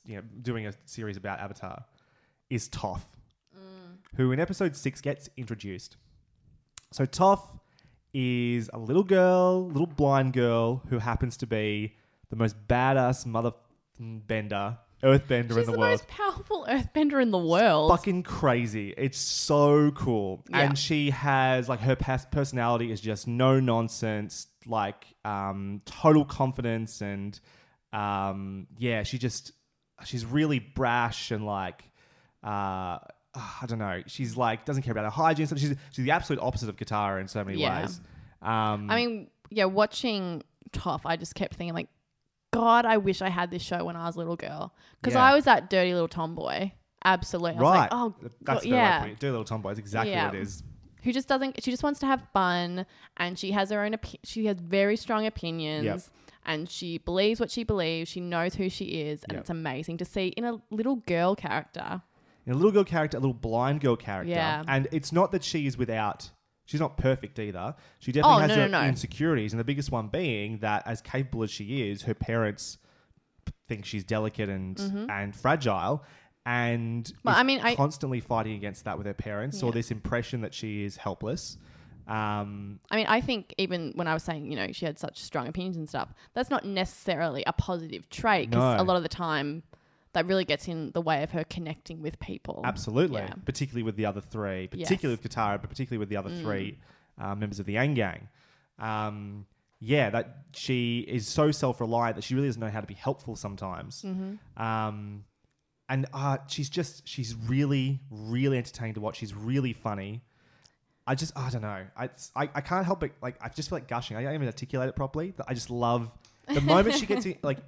you 0.06 0.18
know, 0.18 0.24
doing 0.42 0.68
a 0.68 0.74
series 0.86 1.18
about 1.18 1.40
Avatar, 1.40 1.86
is 2.50 2.70
Toph, 2.70 3.02
mm. 3.56 3.98
who 4.16 4.32
in 4.32 4.40
episode 4.40 4.76
six 4.76 5.02
gets 5.02 5.30
introduced. 5.38 5.98
So 6.92 7.06
Toph 7.06 7.60
is 8.14 8.70
a 8.74 8.78
little 8.78 9.04
girl, 9.04 9.68
little 9.68 9.88
blind 9.88 10.34
girl 10.34 10.82
who 10.90 11.00
happens 11.00 11.38
to 11.38 11.48
be 11.48 11.96
the 12.30 12.36
most 12.36 12.56
badass 12.68 13.26
mother 13.26 13.52
bender, 14.00 14.78
earthbender 15.06 15.50
She's 15.50 15.58
in 15.58 15.66
the, 15.68 15.72
the, 15.74 15.78
world 15.78 15.92
most 15.92 16.08
powerful 16.08 16.66
earthbender 16.70 17.22
in 17.22 17.32
the 17.32 17.38
world. 17.38 17.92
fucking 17.92 18.24
crazy. 18.24 18.94
It's 18.98 19.18
so 19.18 19.92
cool. 19.92 20.44
Yeah. 20.50 20.62
And 20.62 20.78
she 20.78 21.12
has 21.12 21.70
like 21.70 21.80
her 21.82 21.96
past 21.96 22.32
personality 22.32 22.92
is 22.92 23.00
just 23.00 23.28
no 23.28 23.60
nonsense, 23.60 24.48
like 24.66 25.06
um 25.24 25.82
total 25.86 26.26
confidence 26.26 27.02
and 27.02 27.40
um 27.94 28.68
yeah, 28.78 29.04
she 29.04 29.18
just 29.18 29.52
she's 30.04 30.26
really 30.26 30.60
brash 30.60 31.32
and 31.32 31.46
like 31.46 31.84
uh 32.44 32.98
I 33.38 33.66
don't 33.68 33.80
know. 33.80 34.02
She's 34.08 34.36
like 34.38 34.66
doesn't 34.66 34.84
care 34.84 34.92
about 34.92 35.06
her 35.06 35.12
hygiene. 35.12 35.48
So 35.48 35.56
she's 35.56 35.76
she's 35.92 36.06
the 36.06 36.12
absolute 36.12 36.42
opposite 36.42 36.70
of 36.70 36.78
Katara 36.78 37.22
in 37.22 37.28
so 37.28 37.44
many 37.44 37.60
Yeah. 37.60 37.82
ways. 37.82 38.00
Um 38.42 38.90
I 38.90 38.96
mean, 38.98 39.28
yeah, 39.50 39.66
watching 39.66 40.42
Toph, 40.72 41.02
I 41.06 41.16
just 41.16 41.36
kept 41.36 41.56
thinking, 41.56 41.74
like, 41.74 41.88
God, 42.56 42.86
I 42.86 42.98
wish 42.98 43.22
I 43.22 43.30
had 43.30 43.52
this 43.52 43.62
show 43.62 43.84
when 43.86 43.96
I 43.96 44.06
was 44.06 44.16
a 44.16 44.20
little 44.20 44.36
girl. 44.36 44.74
Because 45.02 45.14
Yeah. 45.16 45.24
I 45.24 45.36
was 45.36 45.46
that 45.46 45.70
dirty 45.70 45.94
little 45.94 46.08
tomboy. 46.08 46.72
Absolutely. 47.04 47.52
I 47.52 47.54
was 47.56 47.62
right. 47.62 47.80
like, 47.82 47.90
oh, 47.92 48.16
that's 48.22 48.34
God, 48.44 48.62
the 48.62 48.72
way 48.72 48.78
yeah. 48.78 49.04
to 49.04 49.10
put. 49.10 49.20
Do 49.20 49.30
little 49.32 49.44
tomboy. 49.46 49.72
It's 49.72 49.80
exactly 49.80 50.12
Yeah. 50.12 50.26
what 50.28 50.36
it 50.36 50.42
is. 50.42 50.64
who 51.04 51.12
just 51.14 51.28
doesn't 51.28 51.64
she 51.64 51.70
just 51.70 51.84
wants 51.84 52.00
to 52.00 52.08
have 52.08 52.24
fun 52.34 52.84
and 53.18 53.38
she 53.38 53.52
has 53.52 53.70
her 53.70 53.84
own 53.86 53.92
opi- 53.92 54.18
she 54.24 54.48
has 54.48 54.58
very 54.60 54.98
strong 54.98 55.28
opinions 55.28 56.10
and 56.48 56.68
she 56.68 56.98
believes 56.98 57.40
what 57.40 57.52
she 57.52 57.64
believes 57.64 58.10
she 58.10 58.20
knows 58.20 58.56
who 58.56 58.70
she 58.70 58.86
is 58.86 59.24
and 59.26 59.34
Yep. 59.34 59.42
it's 59.42 59.50
amazing 59.52 59.98
to 59.98 60.06
see 60.06 60.30
in 60.30 60.44
a 60.46 60.60
little 60.72 60.96
girl 60.96 61.36
character 61.36 62.02
In 62.48 62.54
a 62.54 62.56
little 62.56 62.72
girl 62.72 62.84
character, 62.84 63.18
a 63.18 63.20
little 63.20 63.36
blind 63.36 63.82
girl 63.82 63.96
character. 63.96 64.32
Yeah. 64.34 64.64
And 64.68 64.88
it's 64.92 65.12
not 65.12 65.32
that 65.32 65.44
she 65.44 65.68
is 65.68 65.78
without, 65.78 66.32
she's 66.66 66.80
not 66.80 66.98
perfect 66.98 67.40
either. 67.40 67.76
She 68.00 68.12
definitely 68.12 68.36
Oh, 68.36 68.40
has 68.40 68.50
no, 68.50 68.56
her 68.64 68.70
no, 68.70 68.82
no. 68.82 68.88
insecurities. 68.88 69.54
And 69.54 69.60
the 69.60 69.64
biggest 69.64 69.92
one 69.92 70.08
being 70.08 70.58
that, 70.60 70.84
as 70.86 71.02
capable 71.02 71.44
as 71.44 71.52
she 71.52 71.90
is, 71.90 72.04
her 72.04 72.14
parents 72.14 72.78
think 73.68 73.86
she's 73.86 74.04
delicate 74.04 74.50
and, 74.50 74.80
and 75.10 75.36
fragile. 75.36 76.04
And 76.46 77.12
Well, 77.24 77.34
is 77.36 77.40
I 77.40 77.44
mean, 77.44 77.60
I- 77.62 77.76
constantly 77.76 78.20
fighting 78.20 78.54
against 78.54 78.86
that 78.86 78.98
with 78.98 79.08
her 79.08 79.14
parents, 79.14 79.64
or 79.64 79.68
Yeah. 79.68 79.76
this 79.76 79.92
impression 79.92 80.42
that 80.42 80.54
she 80.54 80.84
is 80.84 80.98
helpless. 80.98 81.58
Um, 82.08 82.80
I 82.92 82.98
mean, 82.98 83.08
I 83.08 83.20
think 83.22 83.56
even 83.58 83.92
when 83.96 84.08
I 84.08 84.14
was 84.14 84.22
saying, 84.22 84.52
you 84.52 84.56
know, 84.56 84.68
she 84.72 84.86
had 84.86 85.00
such 85.00 85.20
strong 85.20 85.48
opinions 85.48 85.76
and 85.76 85.90
stuff, 85.90 86.14
that's 86.36 86.52
not 86.52 86.64
necessarily 86.64 87.44
a 87.48 87.54
positive 87.54 88.08
trait 88.10 88.52
because 88.52 88.78
No. 88.78 88.84
a 88.84 88.86
lot 88.86 88.96
of 88.96 89.02
the 89.02 89.10
time 89.10 89.64
that 90.16 90.26
really 90.26 90.44
gets 90.46 90.68
in 90.68 90.92
the 90.92 91.02
way 91.02 91.24
of 91.24 91.32
her 91.32 91.44
connecting 91.46 92.02
with 92.02 92.20
people. 92.20 92.62
Absolutely, 92.66 93.22
Yeah. 93.22 93.34
particularly 93.46 93.84
with 93.84 93.96
the 93.96 94.06
other 94.08 94.20
three, 94.22 94.68
Yes. 94.74 94.88
particularly 94.90 95.18
with 95.22 95.32
Katara, 95.32 95.62
but 95.62 95.70
particularly 95.70 96.00
with 96.00 96.10
the 96.10 96.18
other 96.18 96.30
three 96.42 96.80
uh, 97.18 97.34
members 97.36 97.60
of 97.60 97.66
the 97.66 97.76
Aang 97.76 97.96
Gang. 97.96 98.28
Um, 98.80 99.46
yeah, 99.80 100.10
that 100.10 100.40
she 100.54 101.00
is 101.08 101.28
so 101.28 101.52
self-reliant 101.52 102.16
that 102.16 102.24
she 102.24 102.34
really 102.36 102.48
doesn't 102.48 102.60
know 102.60 102.70
how 102.70 102.82
to 102.82 102.88
be 102.88 102.94
helpful 102.96 103.36
sometimes. 103.36 104.04
Um, 104.58 105.24
and 105.88 106.08
uh, 106.14 106.38
she's 106.48 106.70
just 106.70 107.08
she's 107.08 107.36
really 107.36 108.00
really 108.10 108.58
entertaining 108.58 108.96
to 108.96 109.02
watch. 109.02 109.18
She's 109.18 109.34
really 109.36 109.74
funny. 109.74 110.24
I 111.08 111.14
just 111.14 111.38
I 111.38 111.50
don't 111.52 111.62
know. 111.62 111.86
I, 111.96 112.10
I 112.36 112.50
I 112.56 112.62
can't 112.62 112.86
help 112.86 113.04
it. 113.04 113.12
Like 113.22 113.36
I 113.42 113.50
just 113.50 113.70
feel 113.70 113.76
like 113.78 113.88
gushing. 113.88 114.18
I 114.18 114.24
can't 114.24 114.34
even 114.34 114.48
articulate 114.48 114.90
it 114.90 114.96
properly. 114.96 115.34
I 115.48 115.54
just 115.54 115.70
love 115.70 116.12
the 116.52 116.62
moment 116.62 116.96
she 116.96 117.06
gets 117.06 117.26
in, 117.28 117.38
like 117.44 117.60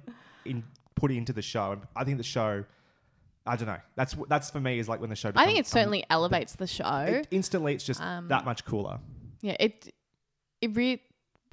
in 0.44 0.64
put 0.98 1.10
into 1.10 1.32
the 1.32 1.42
show. 1.42 1.80
I 1.96 2.04
think 2.04 2.18
the 2.18 2.22
show. 2.24 2.64
I 3.46 3.56
don't 3.56 3.66
know. 3.68 3.78
That's 3.96 4.14
that's 4.28 4.50
for 4.50 4.60
me 4.60 4.78
is 4.78 4.88
like 4.88 5.00
when 5.00 5.10
the 5.10 5.16
show. 5.16 5.32
I 5.34 5.46
think 5.46 5.58
it 5.58 5.66
certainly 5.66 6.04
elevates 6.10 6.54
the 6.56 6.66
show. 6.66 6.84
um, 6.84 7.08
it- 7.08 7.28
instantly 7.30 7.74
it's 7.74 7.84
just 7.84 8.00
Um, 8.02 8.28
that 8.28 8.44
much 8.44 8.64
cooler. 8.64 8.98
yeah, 9.40 9.56
it 9.58 9.94
it 10.60 10.74
re- 10.76 11.02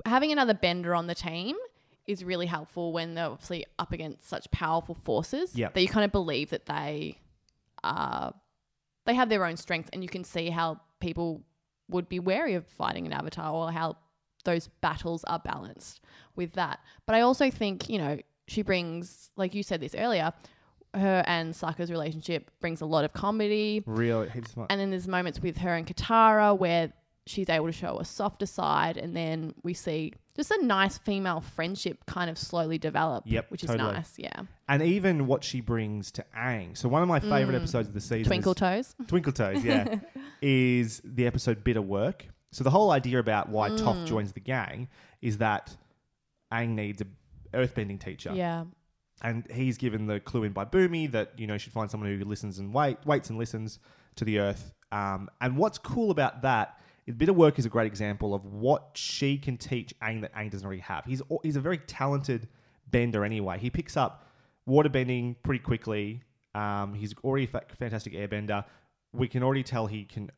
having 0.06 0.32
another 0.32 0.54
bender 0.54 0.94
on 0.96 1.08
the 1.08 1.16
team 1.16 1.56
is 2.06 2.24
really 2.24 2.46
helpful 2.48 2.92
when 2.92 3.16
they're 3.16 3.26
obviously 3.30 3.66
up 3.80 3.92
against 3.94 4.28
such 4.28 4.50
powerful 4.52 4.94
forces 4.96 5.56
Yep. 5.56 5.74
that 5.74 5.82
you 5.82 5.88
kind 5.88 6.04
of 6.06 6.12
believe 6.12 6.50
that 6.52 6.66
they 6.66 7.18
uh 7.84 8.32
they 9.06 9.14
have 9.14 9.30
their 9.30 9.46
own 9.46 9.56
strengths 9.58 9.90
and 9.94 10.04
you 10.04 10.10
can 10.10 10.24
see 10.24 10.50
how 10.50 10.80
people 11.00 11.44
would 11.88 12.10
be 12.10 12.20
wary 12.20 12.56
of 12.56 12.66
fighting 12.68 13.06
an 13.06 13.14
avatar 13.14 13.52
or 13.54 13.72
how 13.72 13.96
those 14.44 14.68
battles 14.82 15.24
are 15.26 15.40
balanced 15.40 16.02
with 16.36 16.54
that. 16.54 16.80
But 17.06 17.16
I 17.16 17.22
also 17.22 17.50
think, 17.50 17.90
you 17.90 17.98
know, 18.00 18.20
she 18.48 18.62
brings 18.62 19.30
like 19.36 19.54
you 19.56 19.64
said 19.64 19.82
this 19.82 19.96
earlier, 19.96 20.34
her 20.94 21.24
and 21.28 21.54
Sokka's 21.54 21.92
relationship 21.92 22.52
brings 22.60 22.82
a 22.82 22.86
lot 22.86 23.06
of 23.06 23.14
comedy. 23.14 23.84
Real. 23.86 24.22
It's 24.22 24.52
smart. 24.52 24.72
And 24.72 24.80
then 24.80 24.90
there's 24.92 25.08
moments 25.08 25.40
with 25.40 25.58
her 25.58 25.74
and 25.74 25.86
Katara 25.86 26.58
where 26.58 26.94
she's 27.28 27.50
able 27.50 27.66
to 27.66 27.72
show 27.72 28.00
a 28.00 28.06
softer 28.06 28.46
side, 28.46 28.98
and 28.98 29.16
then 29.16 29.54
we 29.64 29.74
see 29.74 30.14
just 30.36 30.52
a 30.52 30.64
nice 30.64 30.98
female 30.98 31.42
friendship 31.42 32.06
kind 32.06 32.30
of 32.30 32.38
slowly 32.38 32.78
develop. 32.78 33.24
Yep, 33.26 33.52
which 33.52 33.62
totally. 33.62 33.90
is 33.90 33.96
nice. 33.96 34.14
Yeah, 34.18 34.42
and 34.68 34.84
even 34.84 35.28
what 35.28 35.44
she 35.44 35.62
brings 35.62 36.12
to 36.12 36.26
Aang. 36.38 36.78
So 36.78 36.88
one 36.88 37.02
of 37.02 37.08
my 37.08 37.20
favorite 37.20 37.56
episodes 37.56 37.88
of 37.88 37.94
the 37.94 38.02
season, 38.02 38.26
Twinkle 38.26 38.54
is, 38.54 38.58
Toes. 38.58 38.96
Twinkle 39.08 39.34
Toes, 39.34 39.64
yeah, 39.64 39.96
is 40.42 41.02
the 41.04 41.26
episode 41.28 41.64
Bitter 41.64 41.82
Work. 41.82 42.28
So 42.52 42.64
the 42.64 42.70
whole 42.70 42.92
idea 42.92 43.20
about 43.20 43.50
why 43.50 43.70
Mm. 43.70 43.80
Toph 43.80 44.06
joins 44.06 44.32
the 44.32 44.40
gang 44.40 44.88
is 45.22 45.40
that 45.40 45.76
Aang 46.54 46.70
needs 46.70 47.02
a 47.02 47.06
earthbending 47.56 48.00
teacher. 48.00 48.32
Yeah, 48.34 48.65
and 49.22 49.50
he's 49.52 49.78
given 49.78 50.08
the 50.08 50.20
clue 50.20 50.44
in 50.44 50.52
by 50.52 50.65
Bumi 50.65 51.12
that 51.12 51.38
you 51.38 51.48
know 51.48 51.58
should 51.58 51.74
find 51.74 51.89
someone 51.89 52.10
who 52.10 52.24
listens 52.24 52.60
and 52.60 52.74
wait, 52.74 52.98
waits 53.06 53.30
and 53.30 53.39
listens 53.39 53.80
to 54.15 54.26
the 54.26 54.39
Earth. 54.39 54.74
Um, 54.91 55.30
and 55.41 55.58
what's 55.58 55.78
cool 55.78 56.12
about 56.12 56.41
that 56.44 56.80
is 57.06 57.15
Bitter 57.15 57.34
Work 57.34 57.60
is 57.60 57.65
a 57.65 57.70
great 57.70 57.88
example 57.88 58.34
of 58.34 58.46
what 58.46 58.91
she 58.94 59.38
can 59.38 59.58
teach 59.58 59.94
Aang 60.02 60.22
that 60.22 60.34
Aang 60.34 60.52
doesn't 60.52 60.65
already 60.65 60.82
have. 60.82 61.06
He's 61.06 61.22
he's 61.44 61.56
a 61.56 61.62
very 61.62 61.78
talented 61.80 62.48
bender 62.89 63.24
anyway. 63.26 63.58
He 63.60 63.70
picks 63.70 63.98
up 63.98 64.28
water 64.65 64.89
bending 64.89 65.36
pretty 65.44 65.63
quickly. 65.63 66.24
Um, 66.54 66.94
he's 66.94 67.13
already 67.24 67.46
a 67.46 67.48
fa- 67.48 67.65
fantastic 67.78 68.13
airbender. 68.13 68.63
We 69.13 69.28
can 69.28 69.44
already 69.44 69.63
tell 69.63 69.88
he 69.88 70.06
can 70.06 70.32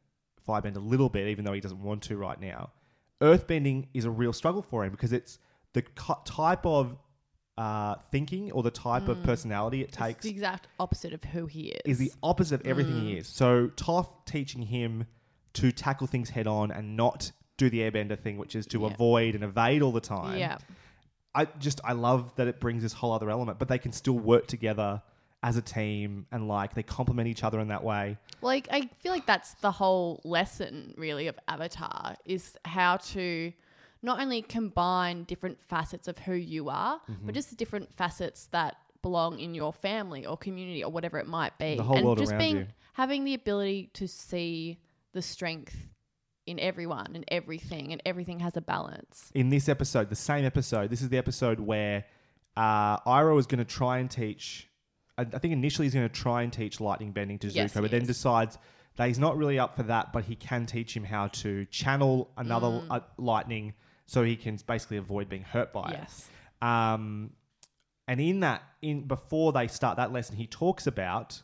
firebend 0.47 0.75
a 0.75 0.80
little 0.80 1.10
bit, 1.10 1.27
even 1.27 1.45
though 1.45 1.53
he 1.53 1.62
doesn't 1.62 1.82
want 1.82 2.03
to 2.03 2.17
right 2.17 2.39
now. 2.39 2.71
Earthbending 3.21 3.88
is 3.93 4.06
a 4.06 4.12
real 4.12 4.34
struggle 4.34 4.62
for 4.62 4.84
him 4.84 4.91
because 4.91 5.13
it's 5.13 5.39
the 5.73 5.84
type 6.25 6.65
of 6.65 6.97
uh, 7.58 7.96
thinking 8.12 8.52
or 8.52 8.62
the 8.63 8.72
type 8.72 9.08
of 9.08 9.22
personality 9.24 9.82
it 9.82 9.88
it's 9.89 9.98
takes 9.98 10.24
the 10.24 10.30
exact 10.30 10.67
opposite 10.80 11.13
of 11.13 11.24
who 11.24 11.46
he 11.48 11.70
is. 11.70 11.82
is 11.86 11.98
the 11.98 12.12
opposite 12.22 12.62
of 12.62 12.67
everything 12.67 12.96
Mm. 12.96 13.02
he 13.08 13.17
is. 13.17 13.28
So 13.28 13.67
Toph 13.76 14.08
teaching 14.26 14.62
him 14.63 15.06
to 15.54 15.72
tackle 15.72 16.06
things 16.08 16.30
head 16.30 16.46
on 16.48 16.70
and 16.72 16.96
not 16.96 17.32
do 17.58 17.70
the 17.70 17.80
airbender 17.80 18.20
thing, 18.20 18.38
which 18.38 18.56
is 18.56 18.67
to 18.67 18.82
Yeah. 18.82 18.88
avoid 18.93 19.34
and 19.34 19.43
evade 19.43 19.82
all 19.82 19.91
the 19.91 20.02
time. 20.02 20.38
yeah, 20.38 20.58
I 21.34 21.46
just 21.60 21.82
I 21.84 21.93
love 21.93 22.36
that 22.36 22.48
it 22.48 22.60
brings 22.60 22.84
this 22.84 22.93
whole 22.93 23.12
other 23.12 23.30
element, 23.30 23.58
but 23.60 23.67
they 23.67 23.80
can 23.80 23.91
still 23.91 24.17
work 24.20 24.46
together 24.48 25.02
as 25.43 25.56
a 25.58 25.62
team 25.62 26.26
and 26.32 26.48
like 26.48 26.74
they 26.76 26.84
complement 26.84 27.28
each 27.28 27.43
other 27.43 27.60
in 27.60 27.67
that 27.70 27.84
way. 27.84 28.17
like 28.41 28.67
I 28.72 28.89
feel 29.00 29.12
like 29.12 29.26
that's 29.26 29.54
the 29.56 29.72
whole 29.72 30.22
lesson 30.24 30.93
really 30.98 31.28
of 31.28 31.38
Avatar 31.48 32.15
is 32.26 32.56
how 32.65 32.98
to 32.98 33.52
not 34.08 34.20
only 34.24 34.41
combine 34.41 35.24
different 35.26 35.58
facets 35.62 36.08
of 36.08 36.17
who 36.20 36.34
you 36.34 36.70
are, 36.70 36.96
Mm-hmm. 37.10 37.26
but 37.26 37.36
just 37.36 37.50
the 37.52 37.56
different 37.63 37.88
facets 38.02 38.48
that 38.58 38.74
belong 39.04 39.39
in 39.39 39.54
your 39.54 39.72
family 39.74 40.26
or 40.26 40.36
community 40.38 40.84
or 40.84 40.91
whatever 40.91 41.17
it 41.20 41.28
might 41.28 41.56
be. 41.60 41.76
The 41.76 41.84
whole 41.84 41.98
and 41.98 42.06
world 42.06 42.17
just 42.17 42.32
around 42.32 42.39
being 42.39 42.58
you. 42.58 42.67
having 42.93 43.24
the 43.26 43.34
ability 43.36 43.91
to 44.00 44.08
see 44.08 44.80
the 45.13 45.22
strength 45.22 45.76
in 46.52 46.58
everyone 46.60 47.12
and 47.17 47.26
everything 47.39 47.91
and 47.93 48.02
everything 48.06 48.39
has 48.39 48.56
a 48.58 48.62
balance. 48.76 49.32
in 49.36 49.50
this 49.50 49.67
episode, 49.70 50.10
the 50.10 50.15
same 50.32 50.46
episode, 50.46 50.89
this 50.89 51.02
is 51.02 51.10
the 51.10 51.17
episode 51.17 51.60
where 51.60 52.06
uh, 52.56 52.98
Iroh 53.02 53.38
is 53.39 53.46
going 53.46 53.60
to 53.60 53.72
try 53.82 54.00
and 54.00 54.10
teach. 54.10 54.67
I, 55.17 55.22
I 55.22 55.38
think 55.39 55.52
initially 55.54 55.86
he's 55.88 55.93
going 55.93 56.08
to 56.10 56.13
try 56.28 56.41
and 56.43 56.52
teach 56.52 56.80
lightning 56.80 57.12
bending 57.12 57.38
to 57.39 57.48
Zuko, 57.48 57.56
Yes, 57.56 57.74
but 57.74 57.91
then 57.91 58.04
is. 58.04 58.08
decides 58.08 58.58
that 58.96 59.08
he's 59.10 59.20
not 59.20 59.38
really 59.38 59.60
up 59.60 59.76
for 59.76 59.84
that, 59.84 60.12
but 60.13 60.24
he 60.24 60.36
can 60.36 60.65
teach 60.65 60.96
him 60.98 61.04
how 61.04 61.28
to 61.43 61.65
channel 61.65 62.32
another 62.38 62.67
Mm. 62.67 62.88
uh, 62.89 63.00
lightning 63.17 63.74
so 64.08 64.24
he 64.24 64.36
can 64.36 64.58
basically 64.65 64.98
avoid 64.98 65.30
being 65.30 65.43
hurt 65.43 65.72
by 65.72 65.91
Yes. 65.91 66.28
it. 66.62 66.65
Um, 66.65 67.34
and 68.08 68.20
in 68.20 68.39
that, 68.39 68.63
in 68.82 69.04
before 69.08 69.52
they 69.52 69.67
start 69.67 69.98
that 69.98 70.12
lesson, 70.12 70.36
he 70.38 70.48
talks 70.48 70.88
about 70.88 71.43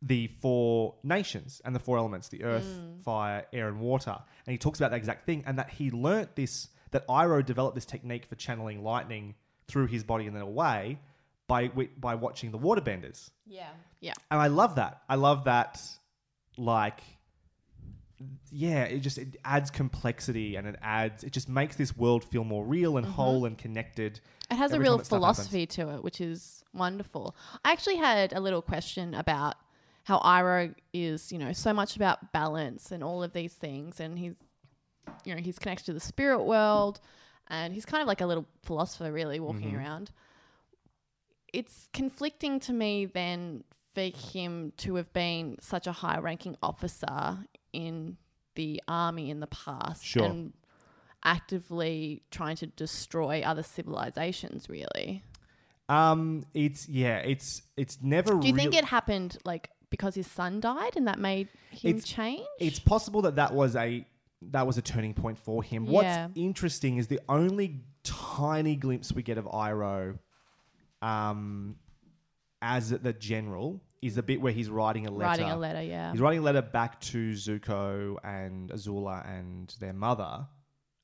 the 0.00 0.28
four 0.28 0.94
nations 1.02 1.60
and 1.64 1.74
the 1.74 1.80
four 1.80 1.98
elements: 1.98 2.28
the 2.28 2.44
earth, 2.44 2.68
fire, 3.04 3.46
air, 3.52 3.66
and 3.66 3.80
water. 3.80 4.16
And 4.46 4.52
he 4.52 4.58
talks 4.58 4.78
about 4.78 4.92
that 4.92 4.98
exact 4.98 5.26
thing, 5.26 5.42
and 5.46 5.58
that 5.58 5.70
he 5.70 5.90
learnt 5.90 6.36
this 6.36 6.68
that 6.92 7.06
Iroh 7.08 7.44
developed 7.44 7.74
this 7.74 7.84
technique 7.86 8.26
for 8.26 8.36
channeling 8.36 8.82
lightning 8.84 9.34
through 9.66 9.88
his 9.88 10.04
body 10.04 10.26
and 10.26 10.34
then 10.36 10.42
away 10.42 10.98
by 11.48 11.68
by 11.68 12.14
watching 12.14 12.52
the 12.52 12.58
waterbenders. 12.58 13.30
Yeah. 13.46 13.68
Yeah. 14.00 14.14
And 14.30 14.40
I 14.40 14.46
love 14.46 14.76
that. 14.76 15.02
I 15.08 15.16
love 15.16 15.44
that. 15.44 15.80
Like, 16.56 17.00
yeah, 18.50 18.84
it 18.84 19.00
just 19.00 19.18
it 19.18 19.36
adds 19.44 19.70
complexity 19.70 20.56
and 20.56 20.66
it 20.66 20.76
adds 20.82 21.22
it 21.24 21.32
just 21.32 21.48
makes 21.48 21.76
this 21.76 21.96
world 21.96 22.24
feel 22.24 22.44
more 22.44 22.64
real 22.64 22.96
and 22.96 23.06
whole 23.06 23.44
and 23.44 23.56
connected. 23.56 24.20
It 24.50 24.56
has 24.56 24.72
a 24.72 24.78
real 24.78 24.92
time 24.92 24.98
that 24.98 25.06
stuff 25.06 25.20
happens. 25.22 25.36
philosophy 25.36 25.66
to 25.66 25.94
it, 25.96 26.02
which 26.04 26.20
is 26.20 26.64
wonderful. 26.72 27.36
I 27.64 27.72
actually 27.72 27.96
had 27.96 28.32
a 28.32 28.40
little 28.40 28.62
question 28.62 29.14
about 29.14 29.56
how 30.04 30.18
Iroh 30.20 30.74
is, 30.92 31.30
you 31.30 31.38
know, 31.38 31.52
so 31.52 31.72
much 31.74 31.94
about 31.96 32.32
balance 32.32 32.90
and 32.90 33.04
all 33.04 33.22
of 33.22 33.32
these 33.34 33.52
things, 33.52 34.00
and 34.00 34.18
he's, 34.18 34.34
you 35.24 35.34
know, 35.34 35.40
he's 35.40 35.58
connected 35.58 35.84
to 35.86 35.92
the 35.92 36.00
spirit 36.00 36.44
world, 36.44 36.98
and 37.48 37.74
he's 37.74 37.84
kind 37.84 38.00
of 38.00 38.08
like 38.08 38.22
a 38.22 38.26
little 38.26 38.46
philosopher, 38.62 39.12
really, 39.12 39.38
walking 39.38 39.68
Mm-hmm. 39.68 39.76
around. 39.76 40.10
It's 41.52 41.88
conflicting 41.92 42.58
to 42.60 42.72
me 42.72 43.06
then 43.06 43.64
for 43.94 44.02
him 44.02 44.72
to 44.78 44.94
have 44.96 45.12
been 45.12 45.56
such 45.60 45.86
a 45.86 45.92
high-ranking 45.92 46.56
officer 46.62 47.38
in 47.72 48.16
the 48.54 48.82
army 48.88 49.30
in 49.30 49.40
the 49.40 49.46
past, 49.48 50.04
Sure. 50.04 50.24
and 50.24 50.52
actively 51.24 52.22
trying 52.30 52.56
to 52.56 52.66
destroy 52.66 53.42
other 53.44 53.62
civilizations 53.62 54.68
really 54.68 55.22
Um, 55.88 56.44
it's 56.54 56.88
yeah, 56.88 57.18
it's 57.18 57.62
it's 57.76 57.98
never. 58.02 58.38
do 58.38 58.46
you 58.46 58.54
think 58.54 58.74
it 58.74 58.84
happened 58.84 59.38
like 59.44 59.70
because 59.90 60.14
his 60.14 60.26
son 60.30 60.60
died 60.60 60.96
and 60.96 61.06
that 61.08 61.18
made 61.18 61.48
him 61.70 61.96
It's- 61.96 62.04
change 62.04 62.46
It's 62.60 62.78
possible 62.78 63.22
that 63.22 63.36
that 63.36 63.54
was 63.54 63.74
a 63.74 64.06
that 64.42 64.66
was 64.66 64.78
a 64.78 64.82
turning 64.82 65.14
point 65.14 65.36
for 65.38 65.62
him. 65.64 65.84
Yeah. 65.86 65.90
What's 66.26 66.38
interesting 66.38 66.98
is 66.98 67.08
the 67.08 67.20
only 67.28 67.80
tiny 68.04 68.76
glimpse 68.76 69.12
we 69.12 69.22
get 69.24 69.36
of 69.38 69.46
Iroh 69.46 70.18
um, 71.02 71.76
as 72.62 72.90
the 72.90 73.12
general 73.12 73.80
is 74.00 74.14
the 74.14 74.22
bit 74.22 74.40
where 74.40 74.52
he's 74.52 74.70
writing 74.70 75.06
a 75.06 75.10
letter. 75.10 75.28
writing 75.28 75.50
a 75.50 75.56
letter 75.56 75.82
yeah 75.82 76.12
He's 76.12 76.20
writing 76.20 76.40
a 76.40 76.42
letter 76.42 76.62
back 76.62 77.00
to 77.00 77.32
Zuko 77.32 78.16
and 78.22 78.70
Azula 78.70 79.28
and 79.28 79.74
their 79.80 79.92
mother 79.92 80.46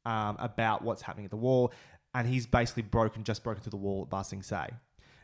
um, 0.07 0.37
about 0.39 0.83
what's 0.83 1.03
happening 1.03 1.25
at 1.25 1.31
the 1.31 1.37
wall, 1.37 1.73
and 2.15 2.29
he's 2.29 2.47
basically 2.47 2.83
broken, 2.83 3.25
just 3.25 3.43
broken 3.43 3.63
through 3.63 3.71
the 3.71 3.77
wall 3.77 4.03
at 4.03 4.11
Ba 4.11 4.23
Sing 4.23 4.43
Se, 4.43 4.69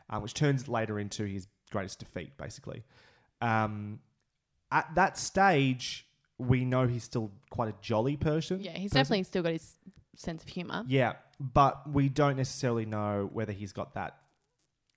um, 0.09 0.23
which 0.23 0.35
turns 0.35 0.69
later 0.69 0.99
into 0.99 1.25
his 1.25 1.47
greatest 1.71 1.99
defeat, 1.99 2.37
basically. 2.37 2.83
Um, 3.43 4.01
at 4.73 4.89
that 4.95 5.19
stage, 5.19 6.07
we 6.39 6.65
know 6.65 6.87
he's 6.87 7.05
still 7.05 7.31
quite 7.51 7.69
a 7.69 7.75
jolly 7.83 8.17
person. 8.17 8.61
yeah 8.61 8.73
he's 8.73 8.91
person. 8.91 9.01
definitely 9.03 9.23
still 9.25 9.43
got 9.43 9.53
his 9.53 9.77
sense 10.17 10.43
of 10.43 10.49
humor 10.49 10.85
yeah, 10.89 11.13
but 11.39 11.91
we 11.91 12.09
don't 12.09 12.37
necessarily 12.37 12.87
know 12.87 13.29
whether 13.33 13.53
he's 13.53 13.73
got 13.73 13.95
that 13.95 14.17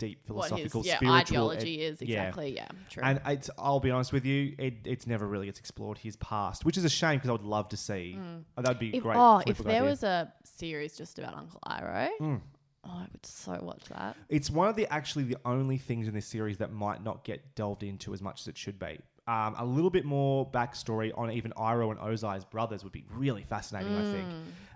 deep 0.08 0.20
what 0.28 0.48
philosophical, 0.50 0.82
his 0.82 0.88
yeah, 0.88 0.96
spiritual 0.98 1.16
ideology 1.50 1.82
is 1.82 2.02
exactly 2.02 2.56
yeah, 2.56 2.68
true 2.90 3.04
And 3.04 3.22
it's, 3.26 3.50
I'll 3.58 3.80
be 3.80 3.92
honest 3.92 4.12
with 4.14 4.26
you, 4.26 4.56
it, 4.58 4.74
it's 4.86 5.08
never 5.08 5.28
really 5.28 5.46
gets 5.48 5.60
explored 5.60 5.98
his 5.98 6.16
past, 6.18 6.66
which 6.66 6.78
is 6.78 6.84
a 6.86 6.90
shame 6.90 7.18
because 7.18 7.30
I 7.30 7.34
would 7.34 7.44
love 7.44 7.70
to 7.70 7.78
see. 7.78 8.18
Uh, 8.58 8.62
That'd 8.62 8.80
be 8.80 8.92
Mm. 8.92 8.96
if, 8.98 9.04
great. 9.04 9.18
oh 9.18 9.42
if 9.48 9.58
there 9.60 9.78
idea. 9.82 9.90
was 9.90 10.04
a 10.04 10.32
series 10.44 10.98
just 10.98 11.20
about 11.20 11.36
uncle 11.36 11.60
Iroh 11.68 12.10
Mm. 12.22 12.42
oh 12.86 12.90
i 12.90 13.08
would 13.12 13.26
so 13.26 13.58
watch 13.62 13.86
that 13.90 14.16
it's 14.30 14.50
one 14.50 14.68
of 14.68 14.76
the 14.76 14.86
actually 14.94 15.24
the 15.24 15.38
only 15.46 15.78
things 15.78 16.08
in 16.08 16.14
this 16.14 16.26
series 16.28 16.58
that 16.58 16.72
might 16.72 17.02
not 17.04 17.24
get 17.24 17.56
delved 17.56 17.82
into 17.84 18.14
as 18.14 18.22
much 18.22 18.42
as 18.42 18.48
it 18.48 18.58
should 18.58 18.78
be. 18.80 19.00
Um, 19.26 19.56
a 19.58 19.64
little 19.66 19.90
bit 19.90 20.04
more 20.04 20.50
backstory 20.52 21.18
on 21.18 21.32
even 21.32 21.52
Iroh 21.54 21.92
and 21.92 22.00
Ozai's 22.02 22.44
brothers 22.44 22.84
would 22.84 22.92
be 22.92 23.06
really 23.10 23.44
fascinating, 23.44 23.96
I 23.96 24.04
think, 24.12 24.28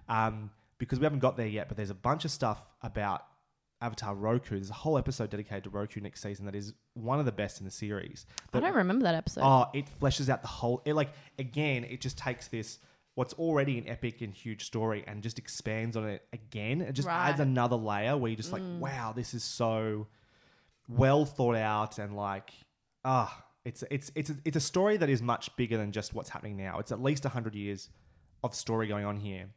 um, 0.07 0.49
because 0.77 0.99
we 0.99 1.03
haven't 1.03 1.19
got 1.19 1.35
there 1.35 1.47
yet. 1.47 1.67
But 1.67 1.75
there's 1.75 1.89
a 1.89 1.93
bunch 1.95 2.23
of 2.23 2.31
stuff 2.31 2.63
about 2.81 3.23
Avatar 3.81 4.15
Roku. 4.15 4.55
There's 4.55 4.69
a 4.69 4.73
whole 4.73 4.97
episode 4.97 5.29
dedicated 5.29 5.65
to 5.65 5.69
Roku 5.69 5.99
next 6.01 6.21
season 6.21 6.45
that 6.45 6.55
is 6.55 6.73
one 6.93 7.19
of 7.19 7.25
the 7.25 7.31
best 7.31 7.59
in 7.59 7.65
the 7.65 7.71
series. 7.71 8.25
i 8.53 8.59
don't 8.59 8.73
remember 8.73 9.03
that 9.03 9.15
episode 9.15 9.41
Oh, 9.43 9.67
it 9.73 9.85
fleshes 10.01 10.29
out 10.29 10.41
the 10.41 10.47
whole. 10.47 10.81
It 10.85 10.93
like 10.93 11.09
again, 11.37 11.83
it 11.83 12.01
just 12.01 12.17
takes 12.17 12.47
this 12.47 12.79
what's 13.15 13.33
already 13.33 13.79
an 13.79 13.87
epic 13.87 14.21
and 14.21 14.31
huge 14.33 14.63
story 14.63 15.03
and 15.07 15.23
just 15.23 15.39
expands 15.39 15.97
on 15.97 16.05
it 16.07 16.23
again. 16.33 16.81
It 16.81 16.93
just 16.93 17.07
adds 17.07 17.39
another 17.39 17.75
layer 17.75 18.15
where 18.15 18.29
you're 18.29 18.37
just 18.37 18.53
like, 18.53 18.61
wow, 18.79 19.13
this 19.15 19.33
is 19.33 19.43
so 19.43 20.07
well 20.87 21.25
thought 21.25 21.55
out 21.55 21.97
and 21.99 22.15
like 22.15 22.51
ah, 23.03 23.43
it's 23.65 23.83
it's 23.91 24.11
it's 24.15 24.29
a, 24.29 24.35
it's 24.45 24.57
a 24.57 24.61
story 24.61 24.97
that 24.97 25.09
is 25.09 25.21
much 25.21 25.55
bigger 25.55 25.77
than 25.77 25.91
just 25.91 26.13
what's 26.13 26.29
happening 26.29 26.57
now. 26.57 26.79
It's 26.79 26.91
at 26.91 27.01
least 27.01 27.23
hundred 27.25 27.55
years 27.55 27.89
of 28.43 28.55
story 28.55 28.87
going 28.87 29.05
on 29.05 29.17
here. 29.17 29.47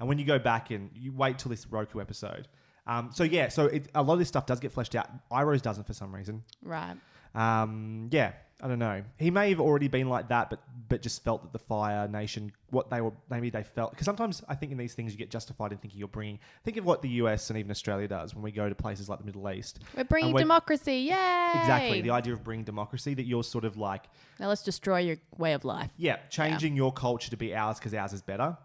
And 0.00 0.08
when 0.08 0.18
you 0.18 0.24
go 0.24 0.38
back 0.38 0.70
and 0.70 0.90
you 0.94 1.12
wait 1.12 1.38
till 1.38 1.50
this 1.50 1.66
Roku 1.66 2.00
episode. 2.00 2.48
Um, 2.88 3.10
so 3.12 3.22
yeah, 3.22 3.48
so 3.48 3.66
it, 3.66 3.88
a 3.94 4.02
lot 4.02 4.14
of 4.14 4.18
this 4.18 4.28
stuff 4.28 4.46
does 4.46 4.60
get 4.60 4.72
fleshed 4.72 4.94
out. 4.94 5.08
Iroh's 5.30 5.62
doesn't 5.62 5.86
for 5.86 5.92
some 5.92 6.14
reason. 6.14 6.42
right 6.62 6.96
Um, 7.34 8.08
yeah, 8.10 8.32
I 8.62 8.66
don't 8.66 8.78
know. 8.80 9.04
He 9.18 9.30
may 9.30 9.50
have 9.50 9.60
already 9.60 9.86
been 9.88 10.08
like 10.08 10.28
that, 10.28 10.50
but 10.50 10.60
but 10.88 11.02
just 11.02 11.22
felt 11.22 11.42
that 11.42 11.52
the 11.52 11.58
Fire 11.58 12.08
Nation, 12.08 12.50
what 12.70 12.88
they 12.88 13.02
were, 13.02 13.12
maybe 13.28 13.50
they 13.50 13.62
felt. 13.62 13.90
Because 13.90 14.06
sometimes 14.06 14.42
I 14.48 14.54
think 14.54 14.72
in 14.72 14.78
these 14.78 14.94
things 14.94 15.12
you 15.12 15.18
get 15.18 15.30
justified 15.30 15.70
in 15.70 15.76
thinking 15.78 15.98
you're 15.98 16.08
bringing. 16.08 16.40
Think 16.64 16.78
of 16.78 16.86
what 16.86 17.02
the 17.02 17.10
US 17.10 17.50
and 17.50 17.58
even 17.58 17.70
Australia 17.70 18.08
does 18.08 18.34
when 18.34 18.42
we 18.42 18.50
go 18.50 18.68
to 18.70 18.74
places 18.74 19.06
like 19.08 19.18
the 19.18 19.26
Middle 19.26 19.48
East. 19.50 19.80
we're 19.94 20.04
bringing 20.04 20.32
we're- 20.32 20.42
democracy 20.42 21.00
yeah. 21.00 21.60
Exactly, 21.60 22.00
the 22.00 22.10
idea 22.10 22.32
of 22.32 22.42
bringing 22.42 22.64
democracy 22.64 23.12
that 23.14 23.26
you're 23.26 23.44
sort 23.44 23.64
of 23.66 23.76
like, 23.76 24.04
now 24.40 24.48
let's 24.48 24.62
destroy 24.62 25.00
your 25.00 25.16
way 25.36 25.52
of 25.52 25.64
life 25.64 25.90
yeah, 25.98 26.16
changing 26.30 26.74
your 26.74 26.92
culture 26.92 27.30
to 27.30 27.36
be 27.36 27.54
ours 27.54 27.78
because 27.78 27.92
ours 27.92 28.14
is 28.14 28.22
better. 28.22 28.56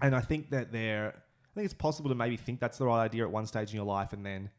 And 0.00 0.16
I 0.16 0.20
think 0.20 0.50
that 0.50 0.72
they're, 0.72 1.14
I 1.52 1.54
think 1.54 1.64
it's 1.66 1.74
possible 1.74 2.08
to 2.08 2.14
maybe 2.14 2.36
think 2.36 2.60
that's 2.60 2.78
the 2.78 2.86
right 2.86 3.02
idea 3.04 3.24
at 3.24 3.30
one 3.30 3.46
stage 3.46 3.70
in 3.70 3.76
your 3.76 3.84
life, 3.84 4.12
and 4.12 4.24
then 4.24 4.50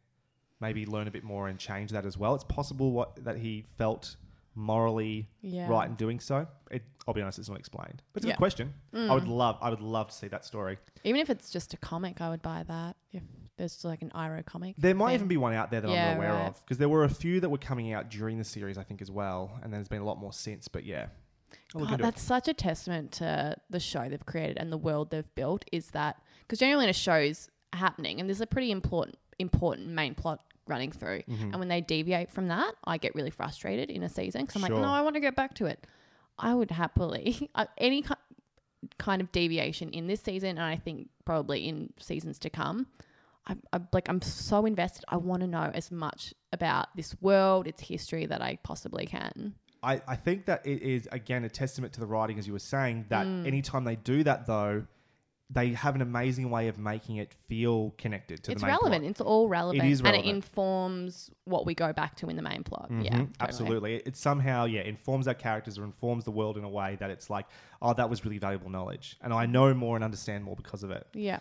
maybe 0.60 0.86
learn 0.86 1.08
a 1.08 1.12
bit 1.12 1.24
more 1.24 1.48
and 1.48 1.58
change 1.60 1.92
that 1.92 2.06
as 2.06 2.18
well. 2.18 2.36
It's 2.36 2.44
possible 2.44 2.92
what 2.92 3.24
that 3.26 3.38
he 3.38 3.66
felt 3.78 4.16
morally 4.56 5.28
Yeah. 5.42 5.68
right 5.68 5.90
in 5.90 5.96
doing 5.96 6.20
so. 6.20 6.48
It, 6.70 6.84
I'll 7.08 7.14
be 7.16 7.22
honest, 7.22 7.40
it's 7.40 7.50
not 7.50 7.58
explained. 7.58 8.04
But 8.14 8.20
it's 8.20 8.26
a 8.26 8.30
Yeah. 8.30 8.34
good 8.36 8.38
question. 8.38 8.74
I 8.94 9.14
would 9.14 9.24
mm. 9.24 9.36
love, 9.36 9.58
I 9.62 9.72
would 9.72 9.82
love 9.82 10.10
to 10.10 10.14
see 10.14 10.28
that 10.28 10.46
story. 10.46 10.78
Even 11.04 11.20
if 11.20 11.32
it's 11.32 11.50
just 11.50 11.74
a 11.74 11.78
comic, 11.78 12.22
I 12.22 12.30
would 12.30 12.44
buy 12.44 12.62
that. 12.68 12.96
If 13.12 13.24
there's 13.58 13.84
like 13.84 14.04
an 14.04 14.12
Iroh 14.14 14.46
comic, 14.46 14.76
There 14.78 14.94
might 14.94 15.08
then- 15.08 15.16
even 15.16 15.28
be 15.28 15.38
one 15.38 15.54
out 15.54 15.72
there 15.72 15.82
that 15.82 15.90
I'm 15.90 15.96
not 15.96 16.18
aware 16.18 16.34
right. 16.34 16.48
of 16.50 16.62
because 16.64 16.78
there 16.78 16.90
were 16.90 17.04
a 17.04 17.10
few 17.10 17.40
that 17.40 17.50
were 17.50 17.58
coming 17.58 17.92
out 17.92 18.10
during 18.12 18.38
the 18.38 18.44
series, 18.44 18.78
I 18.78 18.84
think, 18.84 19.02
as 19.02 19.10
well, 19.10 19.60
and 19.64 19.74
there's 19.74 19.88
been 19.88 20.02
a 20.02 20.06
lot 20.06 20.20
more 20.20 20.32
since. 20.34 20.68
But 20.68 20.86
yeah, 20.86 21.08
God, 21.74 21.82
into 21.82 21.94
it. 21.96 22.02
that's 22.02 22.22
such 22.22 22.48
a 22.48 22.54
testament 22.54 23.12
to 23.14 23.56
the 23.72 23.80
show 23.80 24.08
they've 24.08 24.26
created 24.26 24.58
and 24.58 24.72
the 24.72 24.78
world 24.78 25.10
they've 25.10 25.34
built. 25.36 25.66
Is 25.72 25.88
that 25.92 26.22
because 26.44 26.60
generally 26.60 26.84
when 26.84 26.90
a 26.90 26.94
show's 26.94 27.50
happening 27.74 28.20
and 28.20 28.30
there's 28.30 28.42
a 28.42 28.48
pretty 28.48 28.72
important 28.72 29.18
important 29.40 29.88
main 29.90 30.14
plot 30.16 30.40
running 30.68 30.92
through, 30.92 31.22
Mm-hmm. 31.24 31.44
and 31.52 31.60
when 31.60 31.68
they 31.68 31.82
deviate 31.82 32.32
from 32.32 32.48
that, 32.50 32.74
I 32.86 32.98
get 32.98 33.16
really 33.16 33.32
frustrated 33.32 33.90
in 33.90 34.04
a 34.04 34.10
season 34.10 34.42
because 34.46 34.62
I'm 34.62 34.68
Sure. 34.68 34.76
like, 34.78 34.84
no, 34.86 34.92
I 34.92 35.02
want 35.02 35.16
to 35.16 35.20
get 35.20 35.36
back 35.36 35.54
to 35.56 35.66
it. 35.66 35.86
I 36.40 36.54
would 36.54 36.72
happily 36.72 37.50
uh, 37.56 37.66
any 37.78 38.02
ki- 38.04 38.14
kind 38.98 39.22
of 39.22 39.32
deviation 39.32 39.90
in 39.92 40.08
this 40.08 40.22
season, 40.22 40.50
and 40.52 40.62
I 40.62 40.76
think 40.78 41.10
probably 41.26 41.68
in 41.68 41.92
seasons 42.00 42.40
to 42.40 42.50
come. 42.50 42.88
I'm, 43.46 43.62
I'm 43.74 43.88
like 43.92 44.08
I'm 44.08 44.22
so 44.22 44.66
invested. 44.66 45.04
I 45.10 45.18
want 45.18 45.42
to 45.42 45.48
know 45.48 45.70
as 45.74 45.92
much 45.92 46.34
about 46.54 46.96
this 46.96 47.14
world, 47.22 47.68
its 47.68 47.82
history 47.82 48.26
that 48.28 48.42
I 48.42 48.58
possibly 48.64 49.06
can. 49.06 49.56
I, 49.82 50.02
I 50.08 50.16
think 50.16 50.46
that 50.46 50.66
it 50.66 50.82
is 50.82 51.10
again 51.12 51.44
a 51.44 51.50
testament 51.50 51.92
to 51.96 52.00
the 52.00 52.06
writing, 52.06 52.40
as 52.40 52.48
you 52.48 52.54
were 52.54 52.60
saying, 52.60 53.06
that 53.10 53.26
Mm. 53.28 53.46
anytime 53.46 53.84
they 53.84 53.98
do 53.98 54.24
that 54.24 54.46
though, 54.48 54.86
they 55.54 55.70
have 55.70 55.94
an 55.94 56.02
amazing 56.02 56.50
way 56.50 56.68
of 56.68 56.78
making 56.80 57.18
it 57.18 57.32
feel 57.48 57.94
connected 57.98 58.44
to 58.44 58.52
it's 58.52 58.62
the 58.62 58.66
main 58.68 58.76
relevant. 58.76 59.04
plot. 59.04 59.12
It's 59.12 59.22
all 59.22 59.48
relevant, 59.48 59.84
is 59.88 60.00
and 60.02 60.16
it 60.16 60.26
informs 60.26 61.30
what 61.46 61.66
we 61.66 61.76
go 61.76 61.94
back 61.94 62.16
to 62.18 62.30
in 62.30 62.36
the 62.36 62.42
main 62.42 62.64
plot. 62.64 62.88
Yeah, 62.90 62.96
Mhm, 62.96 63.12
totally. 63.12 63.30
absolutely. 63.40 63.96
It, 63.98 64.08
it 64.08 64.18
somehow 64.18 64.66
yeah 64.66 64.82
informs 64.82 65.28
our 65.28 65.34
characters 65.34 65.78
or 65.78 65.84
informs 65.84 66.24
the 66.24 66.32
world 66.32 66.58
in 66.58 66.64
a 66.64 66.70
way 66.70 66.96
that 67.00 67.10
it's 67.10 67.30
like, 67.30 67.46
oh, 67.82 67.94
that 67.94 68.10
was 68.10 68.26
really 68.26 68.40
valuable 68.40 68.70
knowledge, 68.70 69.18
and 69.22 69.32
I 69.34 69.46
know 69.46 69.74
more 69.74 69.96
and 69.96 70.04
understand 70.04 70.44
more 70.44 70.56
because 70.56 70.84
of 70.84 70.92
it. 70.92 71.06
Yeah, 71.14 71.40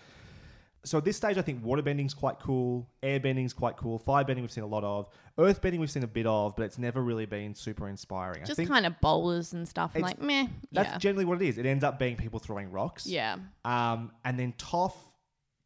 So 0.85 0.99
at 0.99 1.05
this 1.05 1.17
stage, 1.17 1.39
I 1.39 1.43
think 1.43 1.63
waterbending's 1.65 2.13
quite 2.15 2.41
cool, 2.41 2.89
airbending's 3.05 3.53
quite 3.53 3.77
cool, 3.77 3.99
fire 4.01 4.25
bending 4.25 4.43
we've 4.43 4.51
seen 4.51 4.65
a 4.65 4.67
lot 4.67 4.83
of, 4.83 5.09
earth 5.39 5.63
bending 5.63 5.81
we've 5.81 5.91
seen 5.91 6.03
a 6.03 6.09
bit 6.09 6.27
of, 6.27 6.57
but 6.57 6.65
it's 6.65 6.77
never 6.79 7.01
really 7.01 7.25
been 7.25 7.55
super 7.55 7.89
inspiring. 7.89 8.43
I 8.43 8.47
just 8.47 8.57
think 8.57 8.69
kind 8.69 8.85
of 8.85 9.01
bowlers 9.01 9.53
and 9.53 9.69
stuff. 9.69 9.93
Like, 9.95 10.21
meh. 10.21 10.49
that's 10.73 10.89
yeah, 10.91 10.99
generally 10.99 11.25
what 11.25 11.41
it 11.41 11.47
is. 11.47 11.57
It 11.59 11.67
ends 11.67 11.85
up 11.85 12.01
being 12.01 12.17
people 12.17 12.41
throwing 12.41 12.73
rocks. 12.73 13.07
yeah, 13.07 13.37
Um, 13.65 14.11
and 14.25 14.37
then 14.39 14.55
Toph 14.59 14.95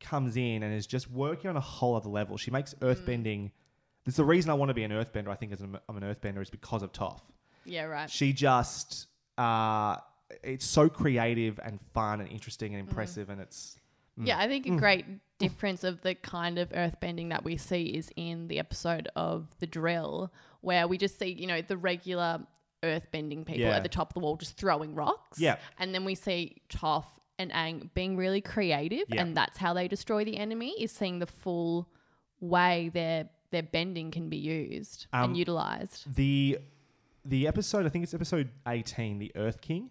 comes 0.00 0.36
in 0.36 0.62
and 0.62 0.74
is 0.74 0.86
just 0.86 1.10
working 1.10 1.48
on 1.48 1.56
a 1.56 1.60
whole 1.60 1.96
other 1.96 2.10
level. 2.10 2.36
She 2.36 2.50
makes 2.50 2.74
Mm. 2.74 2.94
earthbending. 2.94 3.50
There's 4.04 4.16
the 4.16 4.24
reason 4.24 4.50
I 4.50 4.54
want 4.54 4.68
to 4.68 4.74
be 4.74 4.84
an 4.84 4.90
earthbender. 4.90 5.28
I 5.28 5.34
think 5.34 5.50
as 5.52 5.62
an, 5.62 5.78
I'm 5.88 5.96
an 5.96 6.02
earthbender 6.02 6.42
is 6.42 6.50
because 6.50 6.82
of 6.82 6.92
Toph. 6.92 7.20
yeah. 7.64 7.84
Right. 7.84 8.10
She 8.10 8.34
just 8.34 9.06
uh, 9.38 9.96
it's 10.42 10.66
so 10.66 10.88
creative 10.90 11.58
and 11.64 11.80
fun 11.94 12.20
and 12.20 12.28
interesting 12.30 12.72
Mm. 12.72 12.80
and 12.80 12.88
impressive, 12.88 13.30
and 13.30 13.40
it's 13.40 13.78
Yeah, 14.16 14.38
I 14.38 14.48
think 14.48 14.66
a 14.66 14.76
great 14.76 15.04
difference 15.38 15.84
of 15.84 16.00
the 16.02 16.14
kind 16.14 16.58
of 16.58 16.70
earthbending 16.70 17.28
that 17.30 17.44
we 17.44 17.56
see 17.56 17.84
is 17.84 18.10
in 18.16 18.48
the 18.48 18.58
episode 18.58 19.08
of 19.14 19.48
The 19.58 19.66
Drill, 19.66 20.32
where 20.62 20.88
we 20.88 20.96
just 20.98 21.18
see, 21.18 21.32
you 21.32 21.46
know, 21.46 21.60
the 21.60 21.76
regular 21.76 22.40
earthbending 22.82 23.44
people 23.44 23.62
Yeah. 23.62 23.76
at 23.76 23.82
the 23.82 23.88
top 23.88 24.10
of 24.10 24.14
the 24.14 24.20
wall 24.20 24.36
just 24.36 24.56
throwing 24.56 24.94
rocks. 24.94 25.38
Yeah. 25.38 25.56
And 25.78 25.94
then 25.94 26.04
we 26.04 26.14
see 26.14 26.56
Toph 26.70 27.04
and 27.38 27.50
Aang 27.52 27.90
being 27.94 28.16
really 28.16 28.40
creative, 28.40 29.04
Yeah. 29.08 29.22
and 29.22 29.36
that's 29.36 29.58
how 29.58 29.74
they 29.74 29.88
destroy 29.88 30.24
the 30.24 30.36
enemy, 30.38 30.70
is 30.82 30.92
seeing 30.92 31.18
the 31.18 31.26
full 31.26 31.88
way 32.40 32.90
their 32.92 33.28
their 33.50 33.62
bending 33.62 34.10
can 34.10 34.28
be 34.28 34.36
used 34.36 35.06
Um, 35.12 35.30
and 35.30 35.36
utilized. 35.36 36.12
the 36.14 36.58
the 37.24 37.46
episode 37.46 37.86
I 37.86 37.88
think 37.88 38.02
it's 38.04 38.12
episode 38.14 38.50
18 38.66 39.18
the 39.18 39.32
Earth 39.36 39.60
King 39.60 39.90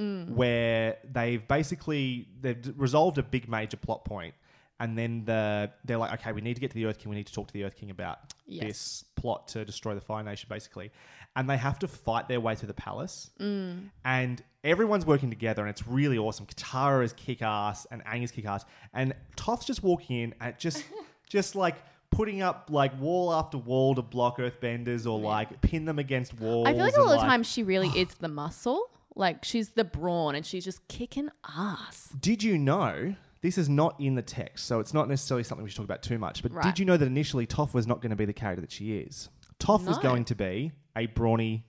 Mm. 0.00 0.30
where 0.30 0.96
they've 1.12 1.46
basically 1.46 2.28
they've 2.40 2.72
resolved 2.76 3.18
a 3.18 3.22
big 3.22 3.48
major 3.48 3.76
plot 3.76 4.04
point 4.04 4.34
and 4.78 4.96
then 4.96 5.24
the 5.26 5.70
they're 5.84 5.98
like 5.98 6.12
okay 6.20 6.32
we 6.32 6.40
need 6.40 6.54
to 6.54 6.60
get 6.60 6.70
to 6.70 6.74
the 6.74 6.86
Earth 6.86 6.98
King 6.98 7.10
we 7.10 7.16
need 7.16 7.26
to 7.26 7.32
talk 7.34 7.48
to 7.48 7.52
the 7.52 7.64
Earth 7.64 7.76
King 7.76 7.90
about 7.90 8.18
Yes. 8.46 8.64
this 8.66 9.04
plot 9.14 9.46
to 9.48 9.64
destroy 9.64 9.94
the 9.94 10.00
Fire 10.00 10.22
Nation 10.24 10.46
basically 10.48 10.90
and 11.36 11.48
they 11.50 11.56
have 11.56 11.78
to 11.80 11.88
fight 11.88 12.28
their 12.28 12.40
way 12.40 12.54
through 12.54 12.68
the 12.68 12.74
palace 12.74 13.30
Mm. 13.38 13.90
and 14.04 14.42
everyone's 14.64 15.04
working 15.06 15.28
together 15.30 15.62
and 15.62 15.70
it's 15.70 15.86
really 15.86 16.16
awesome 16.18 16.46
Katara 16.46 17.04
is 17.04 17.12
kick 17.12 17.42
ass 17.42 17.86
and 17.90 18.02
Aang 18.04 18.22
is 18.24 18.30
kick 18.30 18.46
ass 18.46 18.64
and 18.94 19.14
Toph's 19.36 19.66
just 19.66 19.82
walking 19.82 20.16
in 20.16 20.34
and 20.40 20.58
just 20.58 20.84
just 21.28 21.54
like 21.54 21.76
putting 22.10 22.42
up 22.42 22.68
like 22.70 22.98
wall 23.00 23.32
after 23.32 23.56
wall 23.56 23.94
to 23.94 24.02
block 24.02 24.38
earthbenders 24.38 25.06
or 25.06 25.20
like 25.20 25.60
pin 25.60 25.84
them 25.84 25.98
against 26.00 26.34
walls 26.40 26.66
I 26.66 26.72
feel 26.74 26.82
like 26.84 26.96
a 26.96 27.02
lot 27.02 27.18
of 27.18 27.22
times 27.22 27.46
she 27.46 27.62
really 27.62 27.88
is 27.96 28.14
the 28.14 28.28
muscle. 28.28 28.89
Like 29.16 29.44
she's 29.44 29.70
the 29.70 29.84
brawn 29.84 30.34
and 30.34 30.44
she's 30.46 30.64
just 30.64 30.86
kicking 30.88 31.28
ass. 31.56 32.08
Did 32.20 32.42
you 32.42 32.56
know 32.58 33.14
this 33.42 33.56
is 33.58 33.68
not 33.68 33.98
in 33.98 34.14
the 34.14 34.22
text, 34.22 34.66
so 34.66 34.80
it's 34.80 34.92
not 34.94 35.08
necessarily 35.08 35.42
something 35.44 35.64
we 35.64 35.70
should 35.70 35.78
talk 35.78 35.84
about 35.84 36.02
too 36.02 36.18
much. 36.18 36.42
But 36.42 36.52
Right. 36.52 36.64
did 36.64 36.78
you 36.78 36.84
know 36.84 36.96
that 36.96 37.06
initially 37.06 37.46
Toph 37.46 37.72
was 37.74 37.86
not 37.86 38.00
going 38.02 38.10
to 38.10 38.16
be 38.16 38.24
the 38.26 38.32
character 38.34 38.60
that 38.60 38.70
she 38.70 38.98
is? 38.98 39.28
Toph 39.58 39.84
was 39.86 39.96
No. 39.96 40.02
going 40.02 40.24
to 40.26 40.34
be 40.34 40.72
a 40.96 41.06
brawny 41.06 41.64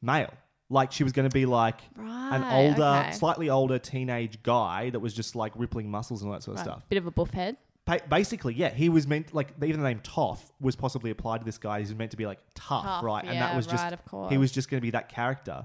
male. 0.00 0.32
Like 0.70 0.92
she 0.92 1.02
was 1.02 1.12
going 1.12 1.28
to 1.28 1.32
be 1.32 1.46
like 1.46 1.80
an 1.96 2.04
Right, 2.42 2.52
older, 2.68 2.82
okay. 3.06 3.12
slightly 3.12 3.48
older 3.50 3.78
teenage 3.78 4.42
guy 4.42 4.90
that 4.90 5.00
was 5.00 5.12
just 5.14 5.34
like 5.34 5.52
rippling 5.56 5.90
muscles 5.90 6.22
and 6.22 6.28
all 6.30 6.34
that 6.34 6.42
sort 6.42 6.58
of 6.58 6.62
stuff. 6.62 6.82
Bit 6.88 6.98
of 6.98 7.06
a 7.06 7.10
buff 7.10 7.30
head. 7.30 7.56
Ba- 7.86 8.02
basically, 8.08 8.52
yeah, 8.54 8.68
he 8.68 8.88
was 8.90 9.06
meant 9.06 9.32
like 9.34 9.54
even 9.64 9.80
the 9.80 9.88
name 9.88 10.00
Toph 10.00 10.40
was 10.60 10.76
possibly 10.76 11.10
applied 11.10 11.38
to 11.38 11.44
this 11.46 11.56
guy. 11.58 11.80
He's 11.80 11.94
meant 11.94 12.10
to 12.10 12.18
be 12.18 12.26
like 12.26 12.38
tough, 12.54 12.84
Tough, 12.84 13.02
right? 13.02 13.24
and 13.24 13.34
yeah, 13.34 13.40
that 13.48 13.56
was 13.56 13.66
just 13.66 13.82
right, 13.82 13.92
of 13.94 14.04
course. 14.04 14.30
he 14.30 14.36
was 14.38 14.52
just 14.52 14.68
going 14.70 14.78
to 14.80 14.82
be 14.82 14.90
that 14.90 15.08
character. 15.08 15.64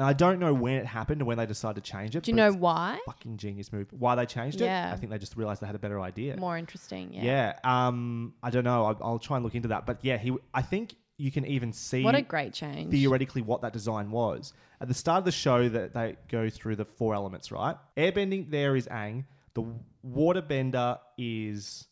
And 0.00 0.08
I 0.08 0.14
don't 0.14 0.38
know 0.40 0.54
when 0.54 0.76
it 0.76 0.86
happened 0.86 1.20
and 1.20 1.28
when 1.28 1.36
they 1.36 1.44
decided 1.44 1.84
to 1.84 1.90
change 1.92 2.16
it. 2.16 2.22
Do 2.22 2.30
you 2.30 2.34
know 2.34 2.52
why? 2.54 2.98
fucking 3.04 3.36
genius 3.36 3.70
move. 3.70 3.88
Why 3.90 4.14
they 4.14 4.24
changed 4.24 4.58
Yeah. 4.58 4.88
it? 4.88 4.94
I 4.94 4.96
think 4.96 5.12
they 5.12 5.18
just 5.18 5.36
realized 5.36 5.60
they 5.60 5.66
had 5.66 5.76
a 5.76 5.78
better 5.78 6.00
idea. 6.00 6.38
More 6.38 6.56
interesting. 6.56 7.12
Yeah. 7.12 7.22
yeah. 7.22 7.58
Um. 7.62 8.32
I 8.42 8.48
don't 8.48 8.64
know. 8.64 8.86
I'll, 8.86 8.98
I'll 9.02 9.18
try 9.18 9.36
and 9.36 9.44
look 9.44 9.54
into 9.54 9.68
that. 9.68 9.84
But 9.84 9.98
yeah, 10.00 10.16
he. 10.16 10.34
I 10.54 10.62
think 10.62 10.94
you 11.18 11.30
can 11.30 11.44
even 11.44 11.74
see 11.74 12.02
What 12.02 12.14
a 12.14 12.22
great 12.22 12.54
change. 12.54 12.90
theoretically 12.90 13.42
what 13.42 13.60
that 13.60 13.74
design 13.74 14.10
was 14.10 14.54
at 14.80 14.88
the 14.88 14.94
start 14.94 15.18
of 15.18 15.24
the 15.26 15.32
show. 15.32 15.68
That 15.68 15.92
they 15.92 16.16
go 16.30 16.48
through 16.48 16.76
the 16.76 16.86
four 16.86 17.14
elements, 17.14 17.52
right? 17.52 17.76
Airbending 17.98 18.50
there 18.50 18.76
is 18.76 18.86
Aang. 18.86 19.26
The 19.52 19.64
waterbender 20.02 20.98
is 21.18 21.88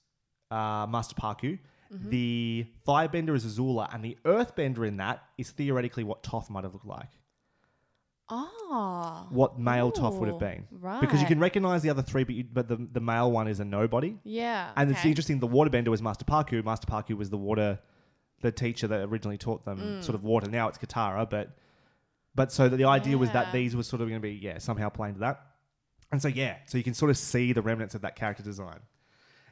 uh, 0.50 0.86
Master 0.88 1.14
Pakku. 1.14 1.58
Mm-hmm. 1.92 2.08
The 2.08 2.66
firebender 2.86 3.34
is 3.36 3.44
Azula, 3.44 3.94
and 3.94 4.02
the 4.02 4.16
earthbender 4.24 4.88
in 4.88 4.96
that 4.96 5.22
is 5.36 5.50
theoretically 5.50 6.04
what 6.04 6.22
Toph 6.22 6.48
might 6.48 6.64
have 6.64 6.72
looked 6.72 6.86
like 6.86 7.08
Oh. 8.30 9.26
what 9.30 9.58
male 9.58 9.90
Toph 9.90 10.18
would 10.18 10.28
have 10.28 10.38
been. 10.38 10.66
Right. 10.70 11.00
Because 11.00 11.20
you 11.20 11.26
can 11.26 11.40
recognize 11.40 11.82
the 11.82 11.90
other 11.90 12.02
three, 12.02 12.24
but, 12.24 12.34
you, 12.34 12.44
but 12.44 12.68
the, 12.68 12.76
the 12.92 13.00
male 13.00 13.30
one 13.30 13.48
is 13.48 13.60
a 13.60 13.64
nobody. 13.64 14.16
Yeah. 14.24 14.70
And 14.76 14.90
it's 14.90 15.00
okay. 15.00 15.08
interesting, 15.08 15.38
the 15.40 15.48
waterbender 15.48 15.88
was 15.88 16.02
Master 16.02 16.24
Pakku. 16.24 16.62
Master 16.64 16.86
Pakku 16.86 17.16
was 17.16 17.30
the 17.30 17.38
water, 17.38 17.78
the 18.42 18.52
teacher 18.52 18.86
that 18.88 19.00
originally 19.08 19.38
taught 19.38 19.64
them 19.64 19.78
Mm. 19.78 20.04
sort 20.04 20.14
of 20.14 20.22
water. 20.24 20.48
Now 20.50 20.68
it's 20.68 20.78
Katara, 20.78 21.28
but 21.28 21.56
but 22.34 22.52
so 22.52 22.68
the 22.68 22.84
idea 22.84 23.16
was 23.18 23.30
that 23.32 23.52
these 23.52 23.74
were 23.74 23.82
sort 23.82 24.00
of 24.02 24.08
going 24.08 24.20
to 24.20 24.26
be, 24.28 24.34
yeah, 24.34 24.58
somehow 24.58 24.88
playing 24.90 25.14
to 25.14 25.20
that. 25.20 25.40
And 26.12 26.22
so, 26.22 26.28
yeah, 26.28 26.56
so 26.66 26.78
you 26.78 26.84
can 26.84 26.94
sort 26.94 27.10
of 27.10 27.16
see 27.18 27.52
the 27.52 27.62
remnants 27.62 27.94
of 27.96 28.02
that 28.02 28.14
character 28.14 28.42
design. 28.42 28.78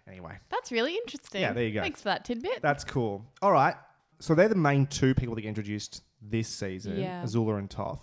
Anyway, 0.07 0.39
That's 0.51 0.71
really 0.71 0.95
interesting. 0.95 1.41
Yeah, 1.41 1.53
there 1.53 1.65
you 1.65 1.75
go. 1.75 1.81
Thanks 1.83 2.01
for 2.03 2.11
that 2.11 2.25
tidbit. 2.25 2.62
that's 2.62 2.85
cool. 2.85 3.25
All 3.43 3.51
right. 3.51 3.75
So 4.21 4.35
they're 4.37 4.49
the 4.49 4.55
main 4.55 4.87
two 4.87 5.15
people 5.15 5.35
that 5.35 5.41
get 5.43 5.49
introduced 5.49 6.03
this 6.23 6.49
season, 6.49 6.97
Yeah. 6.99 7.23
Azula 7.25 7.59
and 7.59 7.69
Toph. 7.69 7.99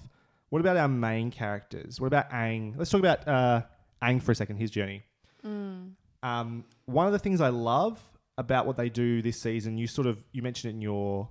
What 0.53 0.59
about 0.59 0.77
our 0.77 0.87
main 0.87 1.31
characters? 1.31 1.99
What 1.99 2.05
about 2.05 2.29
Aang? 2.29 2.77
Let's 2.77 2.91
talk 2.91 2.99
about 2.99 3.27
uh, 3.27 3.63
Aang 4.03 4.21
for 4.21 4.33
a 4.33 4.35
second, 4.35 4.57
his 4.57 4.69
journey. 4.69 5.01
Mm. 5.43 5.93
Um, 6.21 6.65
one 6.85 7.07
of 7.07 7.11
the 7.11 7.17
things 7.17 7.41
I 7.41 7.49
love 7.49 7.99
about 8.37 8.67
what 8.67 8.77
they 8.77 8.87
do 8.87 9.23
this 9.23 9.41
season, 9.41 9.79
you 9.79 9.87
sort 9.87 10.05
of 10.05 10.23
you 10.31 10.43
mentioned 10.43 10.69
it 10.69 10.75
in 10.75 10.81
your 10.83 11.27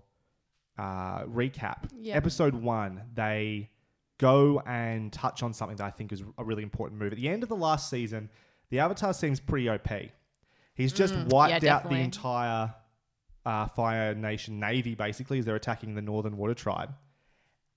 uh, 0.77 1.23
recap. 1.27 1.89
Yeah. 2.01 2.17
Episode 2.17 2.57
one, 2.57 3.01
they 3.15 3.71
go 4.19 4.61
and 4.67 5.13
touch 5.13 5.45
on 5.45 5.53
something 5.55 5.77
that 5.77 5.85
I 5.85 5.91
think 5.91 6.13
is 6.13 6.25
a 6.37 6.43
really 6.43 6.65
important 6.65 7.01
move. 7.01 7.13
At 7.13 7.19
the 7.19 7.29
end 7.29 7.45
of 7.45 7.49
the 7.49 7.55
last 7.55 7.89
season, 7.89 8.29
the 8.71 8.81
Avatar 8.81 9.15
seems 9.15 9.39
pretty 9.39 9.69
OP. 9.69 9.89
He's 10.75 10.93
just 10.93 11.15
Mm, 11.15 11.29
wiped 11.29 11.63
yeah, 11.63 11.77
out 11.77 11.89
the 11.89 11.95
entire 11.95 12.75
uh, 13.47 13.69
Fire 13.69 14.17
Nation 14.17 14.59
navy, 14.59 14.97
basically, 14.97 15.39
as 15.39 15.45
they're 15.45 15.55
attacking 15.55 15.95
the 15.95 16.03
Northern 16.03 16.37
Water 16.37 16.55
Tribe. 16.55 16.93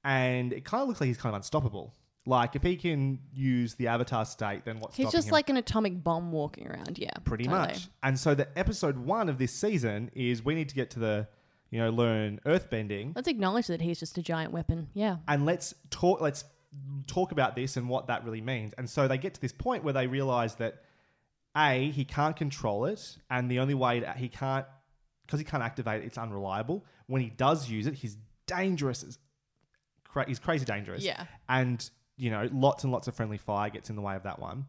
And 0.05 0.53
it 0.53 0.63
kind 0.63 0.81
of 0.81 0.87
looks 0.87 1.01
like 1.01 1.07
he's 1.07 1.17
kind 1.17 1.33
of 1.33 1.37
unstoppable. 1.37 1.93
Like, 2.27 2.55
if 2.55 2.63
he 2.63 2.75
can 2.77 3.19
use 3.33 3.75
the 3.75 3.87
Avatar 3.87 4.25
state, 4.25 4.65
then 4.65 4.79
what's 4.79 4.95
it? 4.95 4.97
He's 4.97 5.07
stopping 5.07 5.17
just 5.17 5.27
him? 5.27 5.33
like 5.33 5.49
an 5.49 5.57
atomic 5.57 6.03
bomb 6.03 6.31
walking 6.31 6.67
around. 6.67 6.97
Yeah. 6.97 7.11
pretty 7.23 7.43
totally. 7.45 7.67
much. 7.67 7.87
And 8.01 8.17
so 8.17 8.33
the 8.33 8.47
episode 8.57 8.97
one 8.97 9.29
of 9.29 9.37
this 9.37 9.51
season 9.51 10.09
is 10.13 10.43
we 10.45 10.55
need 10.55 10.69
to 10.69 10.75
get 10.75 10.91
to 10.91 10.99
the, 10.99 11.27
you 11.69 11.79
know, 11.79 11.89
learn 11.89 12.39
earthbending, 12.45 13.13
Let's 13.15 13.27
acknowledge 13.27 13.67
that 13.67 13.81
he's 13.81 13.99
just 13.99 14.17
a 14.17 14.21
giant 14.21 14.53
weapon. 14.53 14.89
Yeah. 14.93 15.17
and 15.27 15.45
let's 15.45 15.75
talk. 15.89 16.21
Let's 16.21 16.45
talk 17.07 17.31
about 17.31 17.55
this 17.55 17.77
and 17.77 17.89
what 17.89 18.07
that 18.07 18.25
really 18.25 18.41
means. 18.41 18.73
And 18.77 18.89
so 18.89 19.07
they 19.07 19.17
get 19.17 19.33
to 19.35 19.41
this 19.41 19.51
point 19.51 19.83
where 19.83 19.93
they 19.93 20.07
realize 20.07 20.55
that 20.55 20.83
a 21.55 21.89
he 21.91 22.05
can't 22.05 22.35
control 22.35 22.85
it, 22.85 23.17
and 23.29 23.49
the 23.49 23.59
only 23.59 23.73
way 23.73 24.01
to, 24.01 24.11
he 24.13 24.29
can't 24.29 24.65
because 25.25 25.39
he 25.39 25.45
can't 25.45 25.63
activate 25.63 26.03
it, 26.03 26.05
it's 26.05 26.17
unreliable. 26.17 26.85
When 27.07 27.21
he 27.21 27.29
does 27.29 27.69
use 27.69 27.87
it, 27.87 27.95
he's 27.95 28.17
dangerous. 28.47 29.03
as- 29.03 29.17
Cra- 30.15 30.25
he's 30.27 30.39
crazy 30.39 30.63
dangerous. 30.63 31.03
Yeah. 31.03 31.25
and 31.49 31.87
you 32.17 32.29
know, 32.31 32.47
lots 32.53 32.85
and 32.85 32.93
lots 32.93 33.09
of 33.09 33.13
friendly 33.13 33.37
fire 33.37 33.69
gets 33.69 33.89
in 33.89 33.97
the 33.97 34.01
way 34.01 34.15
of 34.15 34.23
that 34.23 34.39
one. 34.39 34.65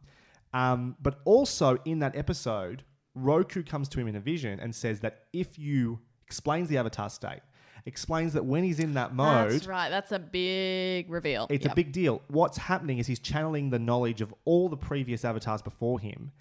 Um, 0.52 0.96
but 1.00 1.20
also 1.24 1.78
in 1.84 2.00
that 2.00 2.16
episode, 2.16 2.82
Roku 3.14 3.62
comes 3.62 3.88
to 3.90 4.00
him 4.00 4.08
in 4.08 4.16
a 4.16 4.20
vision 4.20 4.58
and 4.58 4.74
says 4.74 4.98
that 5.00 5.26
if 5.32 5.56
you 5.56 6.00
explains 6.26 6.68
the 6.68 6.76
avatar 6.78 7.08
state, 7.08 7.42
explains 7.84 8.32
that 8.32 8.44
when 8.44 8.64
he's 8.64 8.80
in 8.80 8.94
that 8.94 9.14
mode, 9.14 9.52
That's 9.52 9.66
right. 9.68 9.88
That's 9.90 10.10
a 10.10 10.18
big 10.18 11.08
reveal. 11.08 11.46
it's 11.48 11.64
Yep. 11.64 11.72
a 11.72 11.76
big 11.76 11.92
deal. 11.92 12.20
What's 12.26 12.58
happening 12.58 12.98
is 12.98 13.06
he's 13.06 13.20
channeling 13.20 13.70
the 13.70 13.78
knowledge 13.78 14.20
of 14.20 14.34
all 14.44 14.68
the 14.68 14.76
previous 14.76 15.24
avatars 15.24 15.62
before 15.62 16.00
him, 16.00 16.32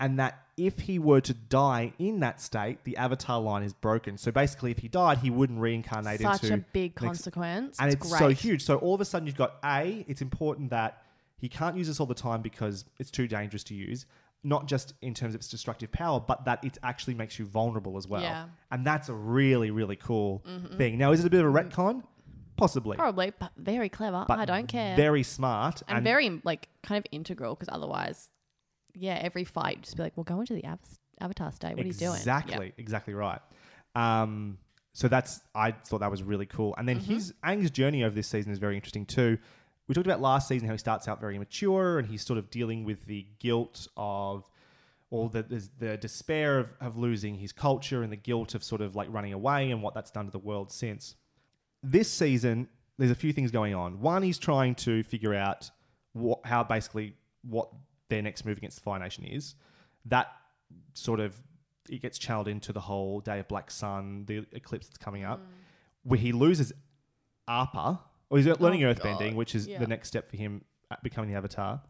and 0.00 0.18
that 0.18 0.42
if 0.56 0.80
he 0.80 0.98
were 0.98 1.20
to 1.20 1.34
die 1.34 1.92
in 1.98 2.20
that 2.20 2.40
state, 2.40 2.84
the 2.84 2.96
avatar 2.96 3.40
line 3.40 3.62
is 3.62 3.72
broken. 3.72 4.18
So 4.18 4.30
basically, 4.30 4.70
if 4.70 4.78
he 4.78 4.88
died, 4.88 5.18
he 5.18 5.30
wouldn't 5.30 5.60
reincarnate 5.60 6.20
Such 6.20 6.44
into 6.44 6.54
a 6.54 6.64
big 6.72 6.94
consequence. 6.94 7.76
and 7.80 7.92
it's, 7.92 8.04
it's 8.04 8.18
so 8.18 8.28
huge. 8.28 8.64
So 8.64 8.76
all 8.76 8.94
of 8.94 9.00
a 9.00 9.04
sudden, 9.04 9.26
you've 9.26 9.36
got 9.36 9.56
a. 9.64 10.04
It's 10.08 10.22
important 10.22 10.70
that 10.70 11.02
he 11.38 11.48
can't 11.48 11.76
use 11.76 11.86
this 11.86 12.00
all 12.00 12.06
the 12.06 12.14
time 12.14 12.42
because 12.42 12.84
it's 12.98 13.10
too 13.10 13.28
dangerous 13.28 13.64
to 13.64 13.74
use. 13.74 14.06
Not 14.44 14.66
just 14.66 14.94
in 15.02 15.14
terms 15.14 15.34
of 15.34 15.40
its 15.40 15.48
destructive 15.48 15.90
power, 15.90 16.20
but 16.20 16.44
that 16.44 16.62
it 16.62 16.78
actually 16.84 17.14
makes 17.14 17.38
you 17.38 17.44
vulnerable 17.44 17.96
as 17.96 18.06
well. 18.06 18.22
Yeah. 18.22 18.42
Mm-hmm. 18.42 18.50
And 18.70 18.86
that's 18.86 19.08
a 19.08 19.14
really, 19.14 19.72
really 19.72 19.96
cool 19.96 20.44
thing. 20.76 20.96
Now, 20.96 21.10
is 21.10 21.20
it 21.20 21.26
a 21.26 21.30
bit 21.30 21.44
of 21.44 21.52
a 21.52 21.52
retcon? 21.52 22.04
Possibly. 22.56 22.96
Probably, 22.96 23.32
but 23.38 23.52
very 23.56 23.88
clever. 23.88 24.24
But 24.26 24.38
I 24.38 24.44
don't 24.44 24.66
care. 24.66 24.96
Very 24.96 25.22
smart. 25.22 25.82
and, 25.88 26.04
very 26.04 26.40
like 26.44 26.68
kind 26.82 26.98
of 26.98 27.06
integral 27.12 27.54
because 27.54 27.68
otherwise, 27.72 28.30
yeah, 28.94 29.18
every 29.22 29.44
fight 29.44 29.82
just 29.82 29.96
be 29.96 30.02
like, 30.02 30.16
well, 30.16 30.24
go 30.24 30.40
into 30.40 30.54
the 30.54 30.64
av- 30.66 30.78
avatar 31.20 31.52
state. 31.52 31.76
What 31.76 31.84
are 31.84 31.88
you 31.88 31.92
doing? 31.92 32.14
Exactly, 32.16 32.66
Yep. 32.66 32.74
exactly 32.78 33.14
right. 33.14 33.40
Um, 33.94 34.58
so 34.92 35.08
that's 35.08 35.40
I 35.54 35.72
thought 35.72 36.00
that 36.00 36.10
was 36.10 36.22
really 36.22 36.46
cool. 36.46 36.74
And 36.76 36.88
then 36.88 36.98
Mm-hmm. 37.00 37.12
his 37.14 37.34
Aang's 37.44 37.70
journey 37.70 38.04
over 38.04 38.14
this 38.14 38.26
season 38.28 38.52
is 38.52 38.58
very 38.58 38.74
interesting 38.76 39.06
too. 39.06 39.38
We 39.86 39.94
talked 39.94 40.06
about 40.06 40.20
last 40.20 40.48
season 40.48 40.66
how 40.68 40.74
he 40.74 40.78
starts 40.78 41.08
out 41.08 41.20
very 41.20 41.34
immature 41.36 41.98
and 41.98 42.06
he's 42.08 42.24
sort 42.24 42.38
of 42.38 42.50
dealing 42.50 42.84
with 42.84 43.06
the 43.06 43.26
guilt 43.38 43.88
of 43.96 44.48
or 45.10 45.28
the 45.30 45.42
the, 45.42 45.68
the 45.78 45.96
despair 45.96 46.58
of, 46.58 46.72
of 46.80 46.96
losing 46.96 47.36
his 47.36 47.52
culture 47.52 48.02
and 48.02 48.12
the 48.12 48.16
guilt 48.16 48.54
of 48.54 48.62
sort 48.62 48.80
of 48.80 48.94
like 48.96 49.08
running 49.10 49.32
away 49.32 49.70
and 49.70 49.82
what 49.82 49.94
that's 49.94 50.10
done 50.10 50.26
to 50.26 50.30
the 50.32 50.38
world 50.38 50.70
since. 50.72 51.14
This 51.82 52.10
season, 52.10 52.68
there's 52.98 53.10
a 53.12 53.14
few 53.14 53.32
things 53.32 53.50
going 53.50 53.74
on. 53.74 54.00
One, 54.00 54.22
he's 54.22 54.38
trying 54.38 54.74
to 54.76 55.02
figure 55.04 55.32
out 55.34 55.70
what, 56.12 56.40
how 56.44 56.64
basically 56.64 57.14
what 57.42 57.68
their 58.08 58.22
next 58.22 58.44
move 58.44 58.58
against 58.58 58.76
the 58.78 58.82
Fire 58.82 58.98
Nation 58.98 59.24
is. 59.24 59.54
That 60.04 60.28
sort 60.94 61.20
of 61.20 61.34
it 61.88 62.02
gets 62.02 62.18
channeled 62.18 62.48
into 62.48 62.70
the 62.72 62.80
whole 62.80 63.20
Day 63.20 63.38
of 63.38 63.48
Black 63.48 63.70
Sun, 63.70 64.26
the 64.26 64.44
eclipse 64.52 64.86
that's 64.88 64.98
coming 64.98 65.22
Mm. 65.22 65.30
up, 65.30 65.40
where 66.02 66.18
he 66.20 66.32
loses 66.32 66.70
Appa, 67.46 68.00
or 68.30 68.38
he's 68.38 68.46
learning 68.46 68.84
Oh, 68.84 68.92
Earthbending, 68.94 69.34
which 69.34 69.54
is 69.54 69.66
Yeah. 69.66 69.78
the 69.78 69.86
next 69.86 70.08
step 70.08 70.28
for 70.28 70.36
him 70.36 70.64
becoming 71.02 71.30
the 71.30 71.36
Avatar. 71.36 71.82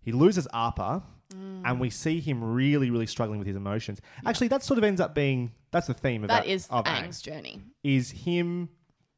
He 0.00 0.10
loses 0.12 0.46
Appa, 0.52 1.02
and 1.30 1.80
we 1.80 1.88
see 1.90 2.20
him 2.20 2.42
really, 2.42 2.90
really 2.90 3.06
struggling 3.06 3.38
with 3.38 3.46
his 3.46 3.56
emotions. 3.56 4.00
Actually, 4.26 4.48
that 4.48 4.62
sort 4.62 4.78
of 4.78 4.84
ends 4.84 5.00
up 5.00 5.14
being 5.14 5.52
that's 5.70 5.86
the 5.88 5.94
theme 5.94 6.22
of 6.24 6.28
That 6.28 6.44
that 6.44 6.50
is 6.50 6.66
of 6.68 6.84
Aang, 6.84 7.20
journey. 7.22 7.62
is 7.82 8.10
him 8.10 8.68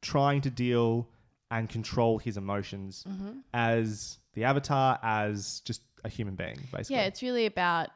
trying 0.02 0.40
to 0.42 0.50
deal 0.50 1.10
and 1.50 1.68
control 1.68 2.18
his 2.18 2.36
emotions 2.36 3.04
Mm-hmm. 3.08 3.38
as 3.52 4.18
the 4.36 4.44
avatar, 4.44 5.00
as 5.02 5.60
just 5.64 5.82
a 6.04 6.08
human 6.08 6.36
being, 6.36 6.58
basically. 6.72 6.94
Yeah, 6.96 7.06
it's 7.06 7.22
really 7.22 7.46
about 7.46 7.88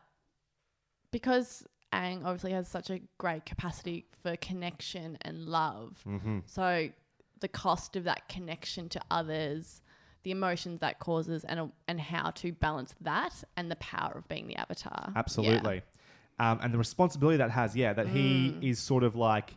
because 1.12 1.64
Aang 1.92 2.24
obviously 2.24 2.52
has 2.52 2.66
such 2.66 2.90
a 2.90 3.00
great 3.18 3.44
capacity 3.46 4.06
for 4.22 4.36
connection 4.36 5.18
and 5.22 5.46
love. 5.46 6.02
Mm-hmm. 6.08 6.38
So 6.46 6.88
the 7.40 7.48
cost 7.48 7.94
of 7.96 8.04
that 8.04 8.28
connection 8.28 8.88
to 8.90 9.00
others, 9.10 9.82
the 10.22 10.30
emotions 10.30 10.80
that 10.80 10.98
causes, 10.98 11.44
and 11.44 11.70
and 11.88 12.00
how 12.00 12.30
to 12.30 12.52
balance 12.52 12.94
that, 13.02 13.44
and 13.56 13.70
the 13.70 13.76
power 13.76 14.12
of 14.16 14.28
being 14.28 14.48
the 14.48 14.56
avatar. 14.56 15.04
Yeah. 15.08 15.12
Absolutely. 15.18 15.82
Um, 16.38 16.58
and 16.62 16.72
the 16.72 16.78
responsibility 16.78 17.36
that 17.36 17.50
has, 17.50 17.76
yeah, 17.76 17.92
that 17.92 18.08
he 18.08 18.50
Mm. 18.52 18.64
is 18.70 18.78
sort 18.78 19.04
of 19.04 19.14
like. 19.14 19.56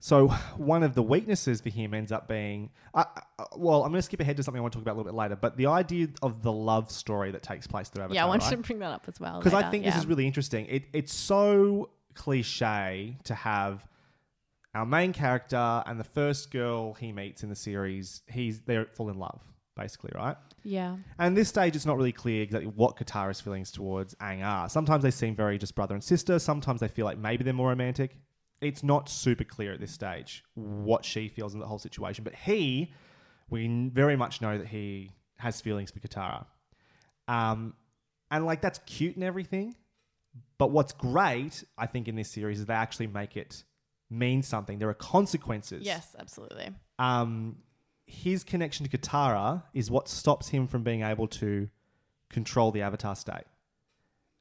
So 0.00 0.28
one 0.56 0.82
of 0.82 0.94
the 0.94 1.02
weaknesses 1.02 1.60
for 1.60 1.68
him 1.68 1.94
ends 1.94 2.10
up 2.10 2.26
being, 2.26 2.70
uh, 2.94 3.04
uh, 3.38 3.44
well, 3.56 3.84
I'm 3.84 3.90
going 3.90 3.98
to 3.98 4.02
skip 4.02 4.20
ahead 4.20 4.36
to 4.38 4.42
something 4.42 4.58
I 4.58 4.62
want 4.62 4.72
to 4.72 4.78
talk 4.78 4.82
about 4.82 4.94
a 4.94 4.98
little 4.98 5.12
bit 5.12 5.16
later, 5.16 5.36
but 5.36 5.56
the 5.56 5.66
idea 5.66 6.08
of 6.22 6.42
the 6.42 6.50
love 6.50 6.90
story 6.90 7.30
that 7.30 7.42
takes 7.42 7.66
place 7.66 7.88
through 7.88 8.04
Avatar. 8.04 8.14
Yeah, 8.16 8.24
I 8.24 8.28
wanted 8.28 8.44
right? 8.44 8.50
to 8.50 8.56
bring 8.56 8.78
that 8.80 8.90
up 8.90 9.04
as 9.06 9.20
well. 9.20 9.38
because 9.38 9.54
I 9.54 9.70
think 9.70 9.84
yeah. 9.84 9.90
this 9.90 10.00
is 10.00 10.06
really 10.06 10.26
interesting. 10.26 10.66
It, 10.66 10.84
it's 10.92 11.14
so 11.14 11.90
cliche 12.14 13.16
to 13.24 13.34
have 13.34 13.86
our 14.74 14.86
main 14.86 15.12
character 15.12 15.82
and 15.86 15.98
the 15.98 16.04
first 16.04 16.50
girl 16.50 16.94
he 16.94 17.12
meets 17.12 17.42
in 17.42 17.48
the 17.48 17.56
series. 17.56 18.22
He's 18.28 18.60
they 18.60 18.84
fall 18.94 19.10
in 19.10 19.18
love, 19.18 19.40
basically, 19.76 20.12
right? 20.14 20.36
yeah, 20.62 20.96
And 21.18 21.36
this 21.36 21.48
stage, 21.48 21.74
it's 21.74 21.86
not 21.86 21.96
really 21.96 22.12
clear 22.12 22.42
exactly 22.42 22.70
what 22.74 22.96
Katara's 22.96 23.40
feelings 23.40 23.70
towards 23.70 24.14
Aang 24.16 24.44
are. 24.44 24.68
Sometimes 24.68 25.02
they 25.02 25.10
seem 25.10 25.34
very 25.34 25.58
just 25.58 25.74
brother 25.74 25.94
and 25.94 26.04
sister. 26.04 26.38
Sometimes 26.38 26.80
they 26.80 26.88
feel 26.88 27.04
like 27.06 27.18
maybe 27.18 27.44
they're 27.44 27.52
more 27.52 27.68
romantic. 27.68 28.16
It's 28.60 28.82
not 28.82 29.08
super 29.08 29.44
clear 29.44 29.72
at 29.72 29.80
this 29.80 29.92
stage 29.92 30.44
what 30.54 31.04
she 31.04 31.28
feels 31.28 31.54
in 31.54 31.60
the 31.60 31.66
whole 31.66 31.78
situation. 31.78 32.24
But 32.24 32.34
he, 32.34 32.92
we 33.48 33.90
very 33.92 34.16
much 34.16 34.40
know 34.40 34.58
that 34.58 34.68
he 34.68 35.12
has 35.38 35.60
feelings 35.60 35.90
for 35.90 36.00
Katara. 36.00 36.44
Um, 37.26 37.74
and 38.30 38.44
like 38.44 38.60
that's 38.60 38.80
cute 38.86 39.14
and 39.16 39.24
everything. 39.24 39.74
But 40.58 40.70
what's 40.70 40.92
great, 40.92 41.64
I 41.78 41.86
think, 41.86 42.06
in 42.06 42.14
this 42.14 42.28
series 42.30 42.60
is 42.60 42.66
they 42.66 42.74
actually 42.74 43.08
make 43.08 43.36
it 43.36 43.64
mean 44.10 44.42
something. 44.42 44.78
There 44.78 44.88
are 44.88 44.94
consequences 44.94 45.84
yes, 45.84 46.14
absolutely. 46.18 46.70
um, 46.98 47.56
his 48.06 48.44
connection 48.44 48.86
to 48.86 48.96
Katara 48.96 49.62
is 49.72 49.90
what 49.90 50.08
stops 50.08 50.48
him 50.48 50.66
from 50.66 50.82
being 50.82 51.02
able 51.02 51.28
to 51.28 51.68
control 52.28 52.70
the 52.70 52.82
Avatar 52.82 53.16
state, 53.16 53.44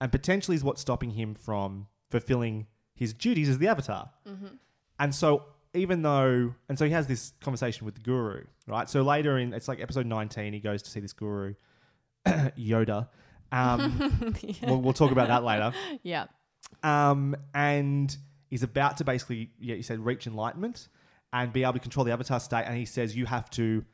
and 0.01 0.11
potentially 0.11 0.55
is 0.55 0.63
what's 0.63 0.81
stopping 0.81 1.11
him 1.11 1.33
from 1.33 1.87
fulfilling 2.09 2.67
his 2.99 3.13
duties 3.13 3.47
as 3.49 3.57
the 3.57 3.67
Avatar. 3.69 4.09
And 4.99 5.15
so, 5.15 5.45
even 5.73 6.01
though, 6.01 6.53
and 6.67 6.77
so 6.77 6.83
he 6.85 6.91
has 6.91 7.07
this 7.07 7.31
conversation 7.39 7.85
with 7.85 7.95
the 7.95 8.01
Guru, 8.01 8.43
right? 8.67 8.89
So 8.89 9.01
later 9.01 9.37
in, 9.37 9.53
it's 9.53 9.69
like 9.69 9.79
episode 9.79 10.05
nineteen, 10.05 10.51
he 10.51 10.59
goes 10.59 10.83
to 10.83 10.89
see 10.91 10.99
this 10.99 11.13
Guru, 11.13 11.55
Yoda. 12.27 13.07
Um, 13.51 14.35
we'll, 14.61 14.81
we'll 14.81 14.93
talk 14.93 15.11
about 15.11 15.29
that 15.29 15.43
later 15.43 15.73
Yeah, 16.03 16.25
um, 16.83 17.35
and 17.55 18.15
he's 18.49 18.61
about 18.63 18.97
to 18.97 19.03
basically, 19.05 19.51
yeah, 19.59 19.75
he 19.75 19.81
said, 19.81 19.99
reach 20.05 20.27
enlightenment 20.27 20.89
and 21.31 21.53
be 21.53 21.63
able 21.63 21.73
to 21.73 21.79
control 21.79 22.03
the 22.03 22.11
avatar 22.11 22.39
state. 22.39 22.65
And 22.65 22.77
he 22.77 22.85
says 22.85 23.15
you 23.15 23.25
have 23.25 23.49
to 23.51 23.85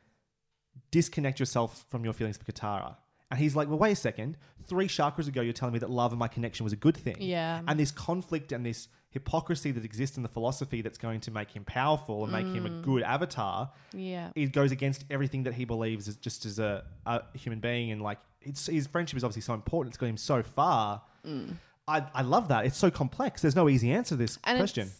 disconnect 0.90 1.38
yourself 1.38 1.86
from 1.88 2.04
your 2.04 2.12
feelings 2.12 2.36
for 2.36 2.44
Katara. 2.44 2.96
And 3.30 3.40
he's 3.40 3.56
like, 3.56 3.68
well, 3.68 3.78
wait 3.78 3.92
a 3.92 3.96
second. 3.96 4.36
Three 4.66 4.88
chakras 4.88 5.28
ago, 5.28 5.40
you're 5.40 5.52
telling 5.52 5.72
me 5.72 5.78
that 5.80 5.90
love 5.90 6.12
and 6.12 6.18
my 6.18 6.28
connection 6.28 6.64
was 6.64 6.72
a 6.72 6.76
good 6.76 6.96
thing. 6.96 7.16
Yeah. 7.20 7.60
And 7.66 7.78
this 7.78 7.90
conflict 7.90 8.52
and 8.52 8.64
this 8.64 8.88
hypocrisy 9.10 9.72
that 9.72 9.84
exists 9.84 10.16
in 10.16 10.22
the 10.22 10.28
philosophy 10.28 10.82
that's 10.82 10.98
going 10.98 11.20
to 11.20 11.30
make 11.30 11.50
him 11.50 11.64
powerful 11.64 12.22
and 12.22 12.32
make 12.32 12.46
him 12.46 12.66
a 12.66 12.68
mm. 12.68 12.82
good 12.82 13.02
avatar 13.02 13.70
yeah, 13.94 14.30
it 14.34 14.52
goes 14.52 14.72
against 14.72 15.06
everything 15.10 15.44
that 15.44 15.54
he 15.54 15.64
believes 15.64 16.06
is 16.06 16.16
just 16.16 16.44
as 16.44 16.58
a, 16.58 16.84
a 17.06 17.22
human 17.32 17.60
being. 17.60 17.92
And 17.92 18.02
like 18.02 18.18
it's, 18.42 18.66
his 18.66 18.86
friendship 18.86 19.16
is 19.16 19.24
obviously 19.24 19.42
so 19.42 19.54
important. 19.54 19.92
It's 19.92 19.98
got 19.98 20.06
him 20.06 20.18
so 20.18 20.42
far. 20.42 21.00
Mm. 21.26 21.54
I, 21.88 22.04
I 22.14 22.22
love 22.22 22.48
that. 22.48 22.66
It's 22.66 22.76
so 22.76 22.90
complex. 22.90 23.42
There's 23.42 23.56
no 23.56 23.68
easy 23.68 23.90
answer 23.90 24.10
to 24.10 24.16
this 24.16 24.38
And 24.44 24.58
question. 24.58 24.90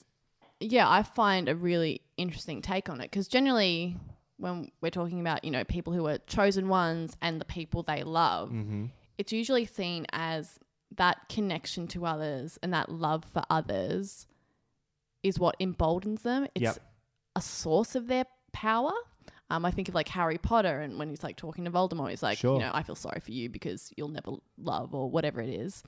Yeah, 0.61 0.89
I 0.89 1.03
find 1.03 1.49
a 1.49 1.55
really 1.55 2.01
interesting 2.17 2.63
take 2.63 2.89
on 2.89 3.01
it 3.01 3.11
because 3.11 3.29
generally, 3.29 3.97
when 4.39 4.71
we're 4.81 4.91
talking 4.91 5.21
about 5.21 5.45
you 5.45 5.51
know 5.51 5.65
people 5.65 5.93
who 5.93 6.07
are 6.07 6.19
chosen 6.27 6.69
ones 6.69 7.17
and 7.23 7.41
the 7.41 7.45
people 7.45 7.83
they 7.83 8.03
love, 8.03 8.51
Mm-hmm. 8.51 8.87
it's 9.19 9.33
usually 9.33 9.65
seen 9.67 10.07
as 10.13 10.59
that 10.97 11.29
connection 11.29 11.89
to 11.89 12.07
others 12.07 12.59
and 12.63 12.73
that 12.73 12.91
love 12.91 13.25
for 13.33 13.43
others 13.51 14.27
is 15.23 15.39
what 15.39 15.57
emboldens 15.59 16.23
them. 16.23 16.47
It's 16.55 16.63
Yep. 16.63 16.79
a 17.35 17.41
source 17.41 17.95
of 17.97 18.07
their 18.07 18.25
power. 18.53 18.93
Um, 19.51 19.65
I 19.65 19.71
think 19.71 19.89
of 19.89 19.95
like 19.95 20.09
Harry 20.09 20.39
Potter, 20.39 20.81
and 20.81 20.99
when 20.99 21.09
he's 21.09 21.23
like 21.23 21.37
talking 21.37 21.65
to 21.65 21.71
Voldemort, 21.71 22.11
he's 22.11 22.23
like, 22.23 22.39
Sure. 22.39 22.55
you 22.55 22.61
know, 22.61 22.71
I 22.75 22.83
feel 22.83 22.95
sorry 22.95 23.21
for 23.21 23.33
you 23.33 23.49
because 23.49 23.93
you'll 23.97 24.09
never 24.09 24.33
love 24.59 24.95
or 24.95 25.11
whatever 25.11 25.41
it 25.41 25.51
is. 25.51 25.83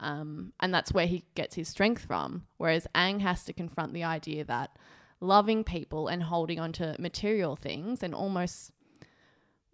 Um, 0.00 0.52
and 0.60 0.74
that's 0.74 0.92
where 0.92 1.06
he 1.06 1.24
gets 1.34 1.54
his 1.54 1.68
strength 1.68 2.04
from. 2.04 2.46
Whereas 2.56 2.86
Aang 2.94 3.20
has 3.20 3.44
to 3.44 3.52
confront 3.52 3.92
the 3.94 4.02
idea 4.04 4.44
that 4.44 4.76
loving 5.24 5.64
people 5.64 6.08
and 6.08 6.22
holding 6.22 6.58
on 6.60 6.72
to 6.72 6.94
material 6.98 7.56
things 7.56 8.02
and 8.02 8.14
almost 8.14 8.70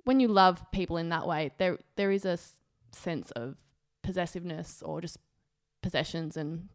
when 0.04 0.20
you 0.20 0.28
love 0.28 0.64
people 0.72 0.96
in 0.96 1.08
that 1.10 1.26
way, 1.26 1.50
there 1.58 1.78
there 1.96 2.10
is 2.10 2.24
a 2.24 2.30
s- 2.44 2.54
sense 2.92 3.30
of 3.32 3.56
possessiveness 4.02 4.82
or 4.82 5.00
just 5.00 5.18
possessions 5.82 6.36
and 6.36 6.68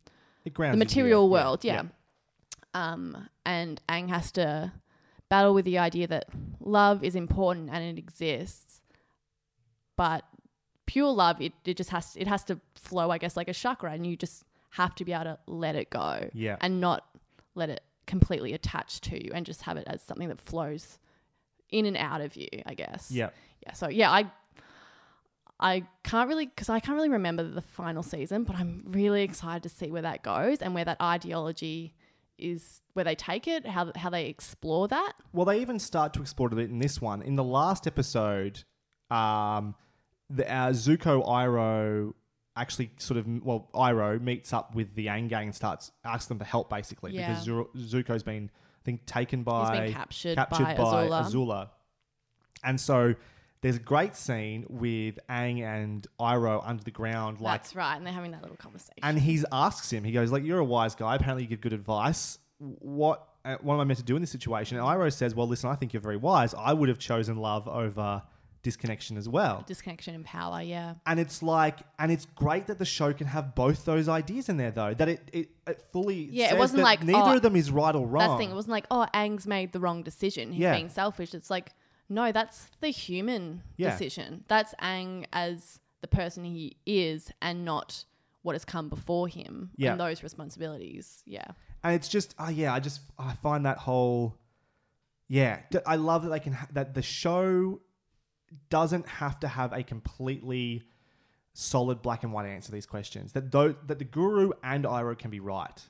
the 0.44 0.52
material 0.78 1.30
world, 1.30 1.64
yeah. 1.66 1.84
Um, 2.74 3.30
and 3.46 3.82
Aang 3.90 4.10
has 4.10 4.32
to 4.34 4.72
battle 5.30 5.54
with 5.54 5.66
the 5.66 5.78
idea 5.80 6.08
that 6.08 6.26
love 6.60 7.04
is 7.04 7.16
important 7.16 7.70
and 7.72 7.84
it 7.84 7.98
exists, 7.98 8.82
but 9.98 10.24
pure 10.86 11.12
love, 11.12 11.42
it, 11.42 11.54
it 11.66 11.78
just 11.78 11.90
has 11.90 12.16
it 12.16 12.28
has 12.28 12.44
to 12.46 12.60
flow, 12.76 13.10
I 13.12 13.18
guess, 13.18 13.36
like 13.36 13.48
a 13.48 13.54
chakra, 13.54 13.92
and 13.92 14.06
you 14.06 14.16
just 14.16 14.44
have 14.72 14.94
to 14.96 15.06
be 15.06 15.14
able 15.14 15.24
to 15.26 15.40
let 15.48 15.76
it 15.76 15.90
go, 15.90 16.30
Yeah. 16.34 16.58
and 16.62 16.80
not 16.82 17.06
let 17.56 17.70
it 17.70 17.82
completely 18.06 18.54
attached 18.54 19.04
to 19.06 19.24
you, 19.24 19.32
and 19.34 19.46
just 19.46 19.64
have 19.64 19.78
it 19.78 19.86
as 19.88 20.02
something 20.02 20.30
that 20.30 20.40
flows 20.40 21.00
in 21.70 21.86
and 21.86 21.98
out 21.98 22.22
of 22.22 22.36
you, 22.36 22.48
I 22.66 22.74
guess. 22.74 23.12
yeah 23.12 23.30
Yeah. 23.66 23.74
So 23.74 23.90
yeah, 23.90 24.12
I 24.12 24.32
I 25.60 25.84
can't 26.04 26.28
really 26.28 26.48
because 26.48 26.70
I 26.70 26.80
can't 26.80 26.96
really 26.96 27.10
remember 27.10 27.44
the 27.44 27.62
final 27.62 28.04
season, 28.04 28.44
but 28.44 28.56
I'm 28.56 28.84
really 28.88 29.24
excited 29.24 29.64
to 29.64 29.70
see 29.70 29.90
where 29.90 30.02
that 30.02 30.22
goes 30.24 30.62
and 30.62 30.74
where 30.74 30.86
that 30.86 31.00
ideology 31.02 31.94
is, 32.38 32.82
where 32.94 33.06
they 33.06 33.16
take 33.16 33.48
it, 33.48 33.66
how 33.66 33.92
how 33.96 34.10
they 34.10 34.26
explore 34.28 34.88
that. 34.90 35.14
Well, 35.32 35.46
they 35.46 35.62
even 35.62 35.80
start 35.80 36.14
to 36.16 36.22
explore 36.22 36.50
it 36.50 36.54
a 36.54 36.56
bit 36.58 36.70
in 36.70 36.80
this 36.80 37.02
one. 37.02 37.22
In 37.22 37.36
the 37.36 37.44
last 37.44 37.88
episode, 37.88 38.64
um, 39.10 39.76
the 40.30 40.46
uh, 40.52 40.72
Zuko 40.72 41.26
Iroh 41.26 42.14
actually 42.56 42.92
sort 42.98 43.18
of 43.18 43.26
well, 43.44 43.70
Iroh 43.74 44.22
meets 44.22 44.54
up 44.54 44.76
with 44.76 44.96
the 44.96 45.08
Aang 45.08 45.28
Gang 45.30 45.48
and 45.48 45.56
starts 45.56 45.92
asks 46.04 46.28
them 46.28 46.38
for 46.40 46.46
help 46.46 46.70
basically 46.70 47.14
Yeah. 47.14 47.40
because 47.44 47.68
Zuko's 47.94 48.24
been 48.24 48.50
I 48.54 48.84
think 48.86 49.06
taken 49.06 49.44
by 49.44 49.92
captured 49.92 50.36
captured 50.36 50.64
by 50.78 51.08
Azula. 51.08 51.24
Azula. 51.26 51.70
and 52.64 52.80
so 52.80 53.16
there's 53.62 53.78
a 53.78 53.80
great 53.80 54.16
scene 54.16 54.66
with 54.70 55.18
Aang 55.28 55.64
and 55.64 56.06
Iroh 56.20 56.62
under 56.64 56.84
the 56.84 56.92
ground, 56.92 57.42
like 57.42 57.64
That's 57.64 57.76
right, 57.76 57.96
and 57.96 58.06
they're 58.06 58.14
having 58.14 58.32
that 58.32 58.42
little 58.44 58.58
conversation. 58.58 59.00
and 59.02 59.18
he 59.20 59.42
asks 59.52 59.92
him, 59.92 60.04
he 60.04 60.12
goes, 60.12 60.32
like, 60.32 60.44
you're 60.44 60.60
a 60.60 60.64
wise 60.66 60.94
guy. 60.94 61.16
Apparently 61.16 61.44
you 61.44 61.50
give 61.50 61.62
good 61.62 61.74
advice. 61.74 62.38
What 62.60 63.28
uh, 63.44 63.58
what 63.62 63.74
am 63.76 63.80
I 63.80 63.84
meant 63.86 63.98
to 64.00 64.06
do 64.06 64.16
in 64.16 64.22
this 64.22 64.30
situation? 64.32 64.78
And 64.78 64.86
Iroh 64.86 65.12
says, 65.12 65.34
well, 65.34 65.48
listen, 65.48 65.70
I 65.72 65.76
think 65.76 65.94
you're 65.94 66.02
very 66.02 66.18
wise. 66.18 66.54
I 66.54 66.74
would 66.74 66.90
have 66.90 67.00
chosen 67.00 67.38
love 67.38 67.68
over 67.68 68.22
disconnection 68.66 69.16
as 69.16 69.30
well. 69.30 69.64
Disconnection 69.68 70.16
and 70.16 70.26
power, 70.26 70.60
yeah. 70.60 70.96
And 71.06 71.20
it's 71.20 71.44
like, 71.44 71.78
and 72.00 72.12
it's 72.12 72.26
great 72.26 72.66
that 72.66 72.80
the 72.80 72.86
show 72.86 73.14
can 73.14 73.28
have 73.28 73.54
both 73.54 73.86
those 73.86 74.10
ideas 74.10 74.50
in 74.50 74.58
there, 74.58 74.72
though. 74.72 74.96
That 74.96 75.08
it 75.08 75.30
it, 75.32 75.50
it 75.68 75.82
fully 75.94 76.28
Yeah, 76.32 76.54
it 76.54 76.58
wasn't 76.58 76.82
like, 76.82 77.04
neither 77.04 77.30
oh, 77.32 77.36
of 77.36 77.44
them 77.44 77.56
is 77.56 77.70
right 77.70 77.96
or 77.96 78.08
wrong. 78.08 78.22
That's 78.22 78.34
the 78.34 78.38
thing. 78.40 78.50
It 78.50 78.56
wasn't 78.56 78.72
like, 78.72 78.88
oh, 78.90 79.06
Aang's 79.14 79.46
made 79.46 79.72
the 79.72 79.80
wrong 79.80 80.02
decision. 80.02 80.52
He's 80.52 80.62
Yeah. 80.62 80.74
being 80.74 80.90
selfish. 80.90 81.36
It's 81.36 81.52
like, 81.52 81.74
no, 82.10 82.32
that's 82.32 82.72
the 82.82 82.90
human 82.90 83.62
Yeah. 83.78 83.92
decision. 83.92 84.44
That's 84.48 84.74
Aang 84.82 85.26
as 85.32 85.80
the 86.02 86.08
person 86.08 86.44
he 86.44 86.76
is 86.88 87.32
and 87.42 87.64
not 87.66 88.06
what 88.42 88.54
has 88.56 88.66
come 88.66 88.90
before 88.90 89.28
him 89.28 89.70
Yeah. 89.78 89.92
and 89.92 90.00
those 90.00 90.24
responsibilities. 90.24 91.22
Yeah. 91.26 91.46
and 91.84 91.94
it's 91.94 92.08
just 92.08 92.34
oh 92.40 92.50
yeah 92.50 92.74
i 92.74 92.80
just 92.80 93.00
i 93.20 93.32
find 93.34 93.64
that 93.68 93.78
whole 93.78 94.40
yeah 95.28 95.60
I 95.86 95.96
love 95.98 96.24
that 96.24 96.30
they 96.30 96.40
can 96.40 96.54
ha- 96.54 96.68
that 96.74 96.94
the 96.96 97.02
show 97.04 97.80
doesn't 98.70 99.08
have 99.08 99.40
to 99.40 99.48
have 99.48 99.74
a 99.74 99.84
completely 99.84 100.84
solid 101.54 102.02
black 102.02 102.24
and 102.24 102.34
white 102.34 102.48
answer 102.48 102.68
to 102.68 102.72
these 102.72 102.86
questions 102.86 103.32
that 103.32 103.52
though 103.52 103.74
that 103.88 103.98
the 103.98 104.06
guru 104.06 104.52
and 104.64 104.84
Iroh 104.84 105.18
can 105.18 105.32
be 105.32 105.40
right 105.40 105.82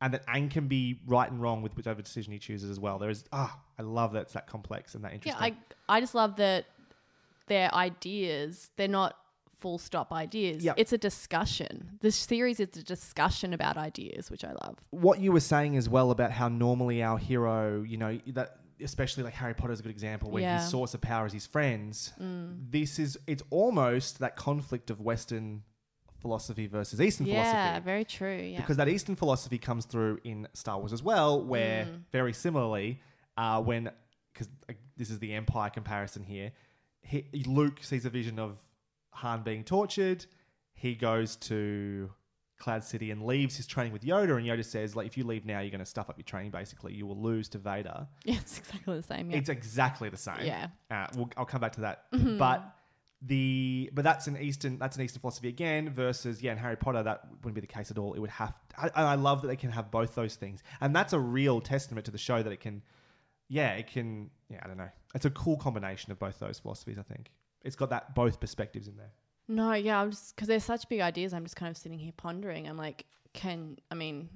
and 0.00 0.12
that 0.14 0.26
Aang 0.26 0.50
can 0.50 0.66
be 0.66 1.00
right 1.06 1.30
and 1.30 1.40
wrong 1.40 1.62
with 1.62 1.76
whichever 1.76 2.02
decision 2.02 2.32
he 2.32 2.40
chooses 2.40 2.70
as 2.70 2.80
well 2.80 2.98
there 2.98 3.10
is 3.10 3.24
ah 3.32 3.56
i 3.78 3.82
love 3.82 4.12
that 4.14 4.22
it's 4.22 4.32
that 4.32 4.48
complex 4.48 4.96
and 4.96 5.04
that 5.04 5.12
interesting. 5.12 5.40
Yeah, 5.40 5.54
I 5.88 5.96
I 5.96 6.00
just 6.00 6.14
love 6.14 6.36
that 6.36 6.66
their 7.46 7.74
ideas, 7.74 8.70
they're 8.76 8.88
not 8.88 9.16
full 9.52 9.78
stop 9.78 10.12
ideas. 10.12 10.64
Yep. 10.64 10.74
It's 10.78 10.92
a 10.92 10.98
discussion. 10.98 11.98
This 12.00 12.16
series 12.16 12.58
is 12.58 12.76
a 12.76 12.82
discussion 12.82 13.52
about 13.52 13.76
ideas, 13.76 14.30
which 14.30 14.44
I 14.44 14.52
love. 14.64 14.78
what 14.90 15.20
you 15.20 15.32
were 15.32 15.40
saying 15.40 15.76
as 15.76 15.88
well 15.88 16.10
about 16.10 16.32
how 16.32 16.48
normally 16.48 17.02
our 17.02 17.18
hero, 17.18 17.82
you 17.82 17.96
know, 17.96 18.18
that 18.28 18.56
especially 18.82 19.22
like 19.24 19.34
Harry 19.34 19.54
Potter 19.54 19.72
is 19.72 19.80
a 19.80 19.82
good 19.82 19.90
example 19.92 20.30
where 20.30 20.42
Yeah. 20.42 20.60
his 20.60 20.70
source 20.70 20.94
of 20.94 21.00
power 21.00 21.26
is 21.26 21.32
his 21.32 21.46
friends. 21.46 22.12
This 22.18 22.98
is 22.98 23.18
it's 23.26 23.42
almost 23.50 24.18
that 24.20 24.36
conflict 24.36 24.90
of 24.90 25.00
Western 25.00 25.62
philosophy 26.20 26.66
versus 26.68 27.00
Eastern 27.00 27.26
yeah, 27.26 27.32
philosophy. 27.34 27.56
Yeah, 27.56 27.80
very 27.80 28.04
true. 28.04 28.36
Yeah. 28.36 28.60
Because 28.60 28.76
that 28.76 28.88
Eastern 28.88 29.16
philosophy 29.16 29.58
comes 29.58 29.84
through 29.86 30.20
in 30.24 30.46
Star 30.52 30.78
Wars 30.78 30.92
as 30.92 31.02
well, 31.02 31.42
where 31.44 31.86
Mm. 31.86 32.04
very 32.12 32.32
similarly, 32.32 33.00
uh, 33.36 33.60
when 33.62 33.90
because 34.32 34.48
this 34.96 35.10
is 35.10 35.18
the 35.18 35.32
Empire 35.34 35.68
comparison 35.68 36.22
here, 36.22 36.52
he, 37.02 37.26
Luke 37.46 37.82
sees 37.82 38.06
a 38.06 38.10
vision 38.10 38.38
of 38.38 38.62
Han 39.14 39.42
being 39.42 39.62
tortured. 39.64 40.24
He 40.74 40.94
goes 40.94 41.36
to 41.36 42.10
Cloud 42.62 42.84
City 42.84 43.10
and 43.10 43.26
leaves 43.26 43.56
his 43.56 43.66
training 43.66 43.92
with 43.92 44.02
Yoda, 44.02 44.36
and 44.36 44.46
Yoda 44.46 44.64
says, 44.64 44.94
"Like, 44.94 45.06
if 45.06 45.18
you 45.18 45.24
leave 45.24 45.44
now, 45.44 45.60
you're 45.60 45.70
going 45.70 45.80
to 45.80 45.84
stuff 45.84 46.08
up 46.08 46.16
your 46.16 46.24
training. 46.24 46.52
Basically, 46.52 46.94
you 46.94 47.06
will 47.06 47.20
lose 47.20 47.48
to 47.50 47.58
Vader." 47.58 48.06
yeah, 48.24 48.36
it's 48.36 48.58
exactly 48.58 48.96
the 48.96 49.02
same. 49.02 49.30
Yeah. 49.30 49.36
It's 49.36 49.48
exactly 49.48 50.08
the 50.08 50.16
same. 50.16 50.44
Yeah. 50.44 50.68
Uh, 50.90 51.06
we'll, 51.16 51.30
I'll 51.36 51.44
come 51.44 51.60
back 51.60 51.72
to 51.72 51.80
that. 51.82 52.04
But 52.12 52.62
the 53.24 53.90
but 53.92 54.02
that's 54.02 54.26
an 54.26 54.36
Eastern 54.36 54.78
that's 54.78 54.96
an 54.96 55.02
Eastern 55.02 55.20
philosophy 55.20 55.48
again 55.48 55.90
versus 55.90 56.42
yeah 56.42 56.52
in 56.52 56.58
Harry 56.58 56.76
Potter 56.76 57.02
that 57.04 57.24
wouldn't 57.42 57.54
be 57.54 57.60
the 57.60 57.66
case 57.66 57.90
at 57.90 57.98
all. 57.98 58.14
It 58.14 58.20
would 58.20 58.30
have 58.30 58.54
I, 58.76 58.86
and 58.86 59.06
I 59.08 59.14
love 59.14 59.42
that 59.42 59.48
they 59.48 59.56
can 59.56 59.70
have 59.70 59.90
both 59.90 60.14
those 60.14 60.36
things, 60.36 60.62
and 60.80 60.94
that's 60.94 61.12
a 61.12 61.20
real 61.20 61.60
testament 61.60 62.04
to 62.06 62.10
the 62.10 62.18
show 62.18 62.42
that 62.42 62.52
it 62.52 62.60
can. 62.60 62.82
Yeah, 63.48 63.72
it 63.72 63.88
can. 63.88 64.30
Yeah, 64.48 64.60
I 64.62 64.66
don't 64.66 64.78
know. 64.78 64.90
It's 65.14 65.24
a 65.24 65.30
cool 65.30 65.56
combination 65.56 66.10
of 66.10 66.18
both 66.18 66.38
those 66.38 66.58
philosophies. 66.58 66.98
I 66.98 67.02
think 67.02 67.30
it's 67.62 67.76
got 67.76 67.90
that 67.90 68.14
both 68.14 68.40
perspectives 68.40 68.88
in 68.88 68.96
there. 68.96 69.12
No, 69.48 69.72
yeah, 69.72 70.00
I'm 70.00 70.10
just 70.10 70.34
because 70.34 70.48
they're 70.48 70.60
such 70.60 70.88
big 70.88 71.00
ideas. 71.00 71.32
I'm 71.34 71.44
just 71.44 71.56
kind 71.56 71.70
of 71.70 71.76
sitting 71.76 71.98
here 71.98 72.12
pondering. 72.16 72.68
I'm 72.68 72.76
like, 72.76 73.04
can 73.32 73.78
I 73.90 73.94
mean, 73.94 74.28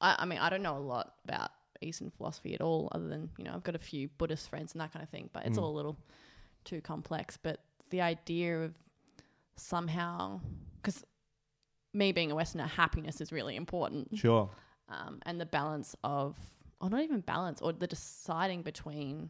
I, 0.00 0.16
I 0.20 0.24
mean, 0.24 0.38
I 0.38 0.48
don't 0.50 0.62
know 0.62 0.76
a 0.76 0.78
lot 0.78 1.14
about 1.24 1.50
Eastern 1.80 2.10
philosophy 2.10 2.54
at 2.54 2.60
all, 2.60 2.88
other 2.92 3.08
than 3.08 3.28
you 3.36 3.44
know, 3.44 3.52
I've 3.54 3.64
got 3.64 3.74
a 3.74 3.80
few 3.80 4.08
Buddhist 4.18 4.48
friends 4.48 4.72
and 4.72 4.80
that 4.80 4.92
kind 4.92 5.02
of 5.02 5.08
thing. 5.08 5.28
But 5.32 5.46
it's 5.46 5.58
all 5.58 5.70
a 5.70 5.76
little 5.76 5.98
too 6.64 6.80
complex. 6.80 7.36
But 7.36 7.60
the 7.90 8.00
idea 8.00 8.62
of 8.64 8.74
somehow, 9.56 10.40
because 10.80 11.04
me 11.92 12.12
being 12.12 12.30
a 12.30 12.34
Westerner, 12.34 12.66
happiness 12.66 13.20
is 13.20 13.32
really 13.32 13.56
important, 13.56 14.16
Sure. 14.16 14.48
um, 14.88 15.20
and 15.26 15.40
the 15.40 15.44
balance 15.46 15.94
of, 16.02 16.36
or 16.80 16.88
not 16.88 17.02
even 17.02 17.20
balance, 17.20 17.60
or 17.60 17.72
the 17.72 17.86
deciding 17.86 18.62
between 18.62 19.28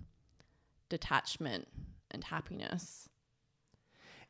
detachment 0.89 1.67
and 2.11 2.23
happiness. 2.25 3.09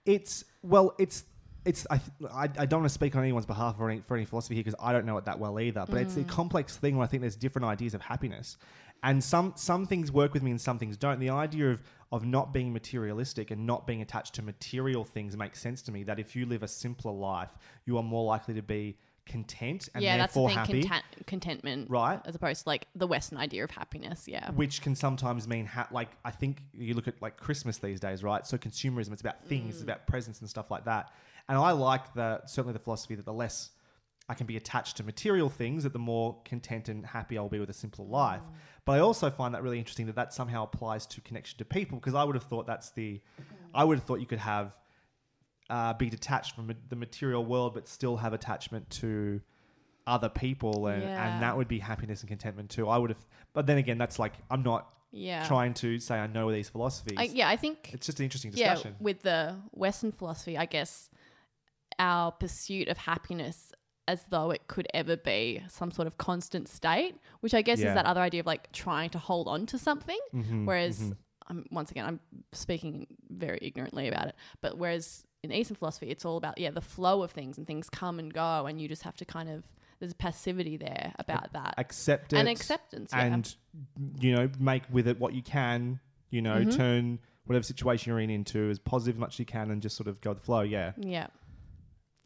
It's 0.04 0.44
well, 0.62 0.94
it's 0.98 1.24
it's. 1.64 1.86
I 1.90 2.00
I, 2.30 2.42
I 2.44 2.66
don't 2.66 2.80
want 2.80 2.90
to 2.90 2.94
speak 2.94 3.14
on 3.16 3.22
anyone's 3.22 3.46
behalf 3.46 3.76
for 3.76 3.88
any 3.90 4.00
for 4.00 4.16
any 4.16 4.24
philosophy 4.24 4.54
here 4.54 4.64
because 4.64 4.78
I 4.80 4.92
don't 4.92 5.06
know 5.06 5.16
it 5.18 5.24
that 5.26 5.38
well 5.38 5.60
either. 5.60 5.84
But 5.88 5.98
it's 5.98 6.16
a 6.16 6.20
mm. 6.20 6.28
complex 6.28 6.76
thing 6.76 6.96
where 6.96 7.04
I 7.04 7.06
think 7.06 7.20
there's 7.20 7.36
different 7.36 7.66
ideas 7.66 7.94
of 7.94 8.02
happiness, 8.02 8.56
and 9.02 9.22
some 9.22 9.52
some 9.56 9.86
things 9.86 10.10
work 10.10 10.34
with 10.34 10.42
me 10.42 10.50
and 10.50 10.60
some 10.60 10.78
things 10.78 10.96
don't. 10.96 11.20
The 11.20 11.30
idea 11.30 11.70
of 11.70 11.82
of 12.10 12.24
not 12.24 12.52
being 12.52 12.72
materialistic 12.72 13.50
and 13.50 13.66
not 13.66 13.86
being 13.86 14.02
attached 14.02 14.34
to 14.34 14.42
material 14.42 15.04
things 15.04 15.36
makes 15.36 15.60
sense 15.60 15.82
to 15.82 15.92
me. 15.92 16.02
That 16.02 16.18
if 16.18 16.34
you 16.34 16.46
live 16.46 16.62
a 16.62 16.68
simpler 16.68 17.12
life, 17.12 17.56
you 17.86 17.96
are 17.96 18.02
more 18.02 18.24
likely 18.24 18.54
to 18.54 18.62
be 18.62 18.96
content 19.26 19.88
and 19.94 20.02
yeah, 20.02 20.16
that's 20.16 20.34
the 20.34 20.40
therefore 20.40 20.48
thing. 20.48 20.58
happy. 20.58 20.82
Content, 20.82 21.26
contentment, 21.26 21.90
Right. 21.90 22.20
As 22.24 22.34
opposed 22.34 22.62
to 22.62 22.68
like 22.68 22.88
the 22.94 23.06
Western 23.06 23.38
idea 23.38 23.64
of 23.64 23.70
happiness. 23.70 24.26
Yeah, 24.26 24.50
which 24.52 24.82
can 24.82 24.94
sometimes 24.94 25.46
mean 25.46 25.66
ha- 25.66 25.88
like 25.90 26.10
I 26.24 26.30
think 26.30 26.62
you 26.74 26.94
look 26.94 27.08
at 27.08 27.20
like 27.22 27.36
Christmas 27.36 27.78
these 27.78 28.00
days, 28.00 28.22
right? 28.22 28.46
So 28.46 28.58
consumerism, 28.58 29.12
it's 29.12 29.20
about 29.20 29.44
things, 29.44 29.74
it's 29.74 29.80
mm. 29.80 29.84
about 29.84 30.06
presents 30.06 30.40
and 30.40 30.48
stuff 30.48 30.70
like 30.70 30.84
that. 30.84 31.12
And 31.48 31.58
I 31.58 31.72
like 31.72 32.14
the 32.14 32.40
certainly 32.46 32.72
the 32.72 32.78
philosophy 32.78 33.14
that 33.14 33.24
the 33.24 33.32
less 33.32 33.70
I 34.28 34.34
can 34.34 34.46
be 34.46 34.56
attached 34.56 34.96
to 34.98 35.04
material 35.04 35.48
things, 35.48 35.82
that 35.82 35.92
the 35.92 35.98
more 35.98 36.40
content 36.44 36.88
and 36.88 37.04
happy 37.04 37.36
I'll 37.36 37.48
be 37.48 37.58
with 37.58 37.70
a 37.70 37.74
simpler 37.74 38.04
life. 38.04 38.40
Mm. 38.40 38.54
But 38.84 38.92
I 38.92 38.98
also 39.00 39.30
find 39.30 39.54
that 39.54 39.62
really 39.62 39.78
interesting 39.78 40.06
that 40.06 40.16
that 40.16 40.32
somehow 40.32 40.64
applies 40.64 41.06
to 41.06 41.20
connection 41.20 41.58
to 41.58 41.64
people 41.64 41.98
because 41.98 42.14
I 42.14 42.24
would 42.24 42.34
have 42.34 42.44
thought 42.44 42.66
that's 42.66 42.90
the, 42.90 43.20
mm. 43.40 43.44
I 43.74 43.84
would 43.84 43.98
have 43.98 44.04
thought 44.06 44.20
you 44.20 44.26
could 44.26 44.38
have, 44.38 44.76
uh, 45.70 45.94
be 45.94 46.10
detached 46.10 46.54
from 46.54 46.72
the 46.88 46.96
material 46.96 47.44
world 47.44 47.74
but 47.74 47.88
still 47.88 48.16
have 48.18 48.32
attachment 48.32 48.88
to 48.90 49.40
other 50.06 50.28
people 50.28 50.86
and, 50.88 51.02
Yeah. 51.02 51.32
and 51.34 51.42
that 51.42 51.56
would 51.56 51.68
be 51.68 51.78
happiness 51.78 52.20
and 52.20 52.28
contentment 52.28 52.70
too. 52.70 52.88
I 52.88 52.98
would 52.98 53.10
have, 53.10 53.24
but 53.52 53.66
then 53.66 53.78
again, 53.78 53.98
that's 53.98 54.18
like 54.18 54.34
I'm 54.50 54.62
not 54.62 54.92
yeah. 55.12 55.46
trying 55.46 55.74
to 55.74 55.98
say 56.00 56.18
I 56.18 56.26
know 56.26 56.50
these 56.50 56.68
philosophies. 56.68 57.16
I, 57.18 57.24
yeah, 57.24 57.48
I 57.48 57.56
think 57.56 57.90
It's 57.92 58.06
just 58.06 58.18
an 58.18 58.24
interesting 58.24 58.52
yeah, 58.54 58.74
discussion. 58.74 58.96
with 59.00 59.22
the 59.22 59.56
Western 59.70 60.10
philosophy, 60.12 60.58
I 60.58 60.64
guess 60.66 61.08
our 61.98 62.32
pursuit 62.32 62.88
of 62.88 62.98
happiness 62.98 63.72
as 64.08 64.24
though 64.30 64.50
it 64.50 64.66
could 64.66 64.88
ever 64.92 65.16
be 65.16 65.62
some 65.68 65.92
sort 65.92 66.08
of 66.08 66.18
constant 66.18 66.68
state, 66.68 67.14
which 67.40 67.54
I 67.54 67.62
guess 67.62 67.78
Yeah. 67.78 67.88
is 67.90 67.94
that 67.94 68.04
other 68.06 68.20
idea 68.20 68.40
of 68.40 68.46
like 68.46 68.72
trying 68.72 69.10
to 69.10 69.18
hold 69.18 69.46
on 69.46 69.66
to 69.66 69.78
something. 69.78 70.18
Mhm, 70.34 70.66
Whereas, 70.66 70.98
mhm. 71.00 71.16
I'm, 71.48 71.66
once 71.70 71.90
again, 71.92 72.06
I'm 72.06 72.20
speaking 72.52 73.06
very 73.30 73.58
ignorantly 73.62 74.08
about 74.08 74.26
it, 74.26 74.34
but 74.60 74.76
whereas 74.78 75.24
in 75.42 75.52
Eastern 75.52 75.76
philosophy, 75.76 76.08
it's 76.08 76.24
all 76.24 76.36
about, 76.36 76.58
yeah, 76.58 76.70
the 76.70 76.80
flow 76.80 77.22
of 77.22 77.32
things 77.32 77.58
and 77.58 77.66
things 77.66 77.90
come 77.90 78.18
and 78.18 78.32
go, 78.32 78.66
and 78.66 78.80
you 78.80 78.88
just 78.88 79.02
have 79.02 79.16
to 79.16 79.24
kind 79.24 79.48
of, 79.48 79.64
there's 79.98 80.12
a 80.12 80.16
passivity 80.16 80.76
there 80.76 81.12
about 81.18 81.52
that. 81.52 81.74
accept 81.78 82.32
it 82.32 82.36
and 82.38 82.48
acceptance, 82.48 83.10
yeah. 83.12 83.24
and 83.24 83.54
you 84.20 84.34
know 84.34 84.48
make 84.58 84.82
with 84.90 85.06
it 85.08 85.18
what 85.20 85.32
you 85.32 85.42
can. 85.42 86.00
You 86.30 86.42
know, 86.42 86.56
Mhm. 86.64 86.76
turn 86.76 87.18
whatever 87.44 87.62
situation 87.62 88.10
you're 88.10 88.20
in 88.20 88.30
into 88.30 88.70
as 88.70 88.78
positive 88.78 89.16
as 89.16 89.20
much 89.20 89.34
as 89.34 89.38
you 89.40 89.44
can, 89.46 89.70
and 89.70 89.82
just 89.82 89.96
sort 89.96 90.08
of 90.08 90.20
go 90.20 90.30
with 90.30 90.38
the 90.38 90.44
flow. 90.44 90.62
Yeah, 90.62 90.92
yeah. 90.96 91.26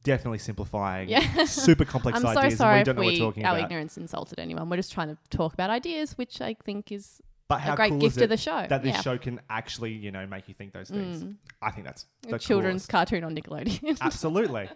definitely 0.04 0.38
simplifying. 0.38 1.08
Yeah. 1.08 1.44
super 1.46 1.84
complex 1.84 2.16
I'm 2.18 2.22
so 2.34 2.38
ideas, 2.40 2.58
sorry 2.58 2.78
and 2.78 2.80
we 2.80 2.84
don't 2.84 2.96
know 2.96 3.02
what 3.02 3.06
we, 3.08 3.20
we're 3.20 3.26
talking 3.26 3.44
our 3.44 3.52
about. 3.54 3.60
Our 3.62 3.66
ignorance 3.66 3.98
insulted 3.98 4.38
anyone. 4.38 4.70
We're 4.70 4.76
just 4.76 4.92
trying 4.92 5.08
to 5.08 5.18
talk 5.30 5.52
about 5.52 5.68
ideas, 5.68 6.16
which 6.16 6.40
I 6.40 6.54
think 6.64 6.92
is 6.92 7.20
But 7.49 7.61
how 7.61 7.74
a 7.74 7.76
great 7.76 7.90
cool 7.90 7.99
gift 8.01 8.16
is 8.16 8.22
it 8.22 8.24
of 8.24 8.30
the 8.30 8.36
show. 8.36 8.66
that 8.68 8.82
this 8.82 8.94
yeah. 8.97 9.01
show 9.03 9.18
can 9.18 9.40
actually, 9.49 9.92
you 9.92 10.11
know, 10.11 10.26
make 10.26 10.49
you 10.49 10.55
think 10.55 10.72
those 10.72 10.88
things? 10.90 11.22
Mm. 11.22 11.36
I 11.62 11.70
think 11.70 11.86
that's 11.86 12.07
the 12.22 12.38
children's 12.38 12.86
coolest. 12.86 13.11
cartoon 13.11 13.24
on 13.24 13.36
Nickelodeon. 13.36 13.99
Absolutely. 14.01 14.68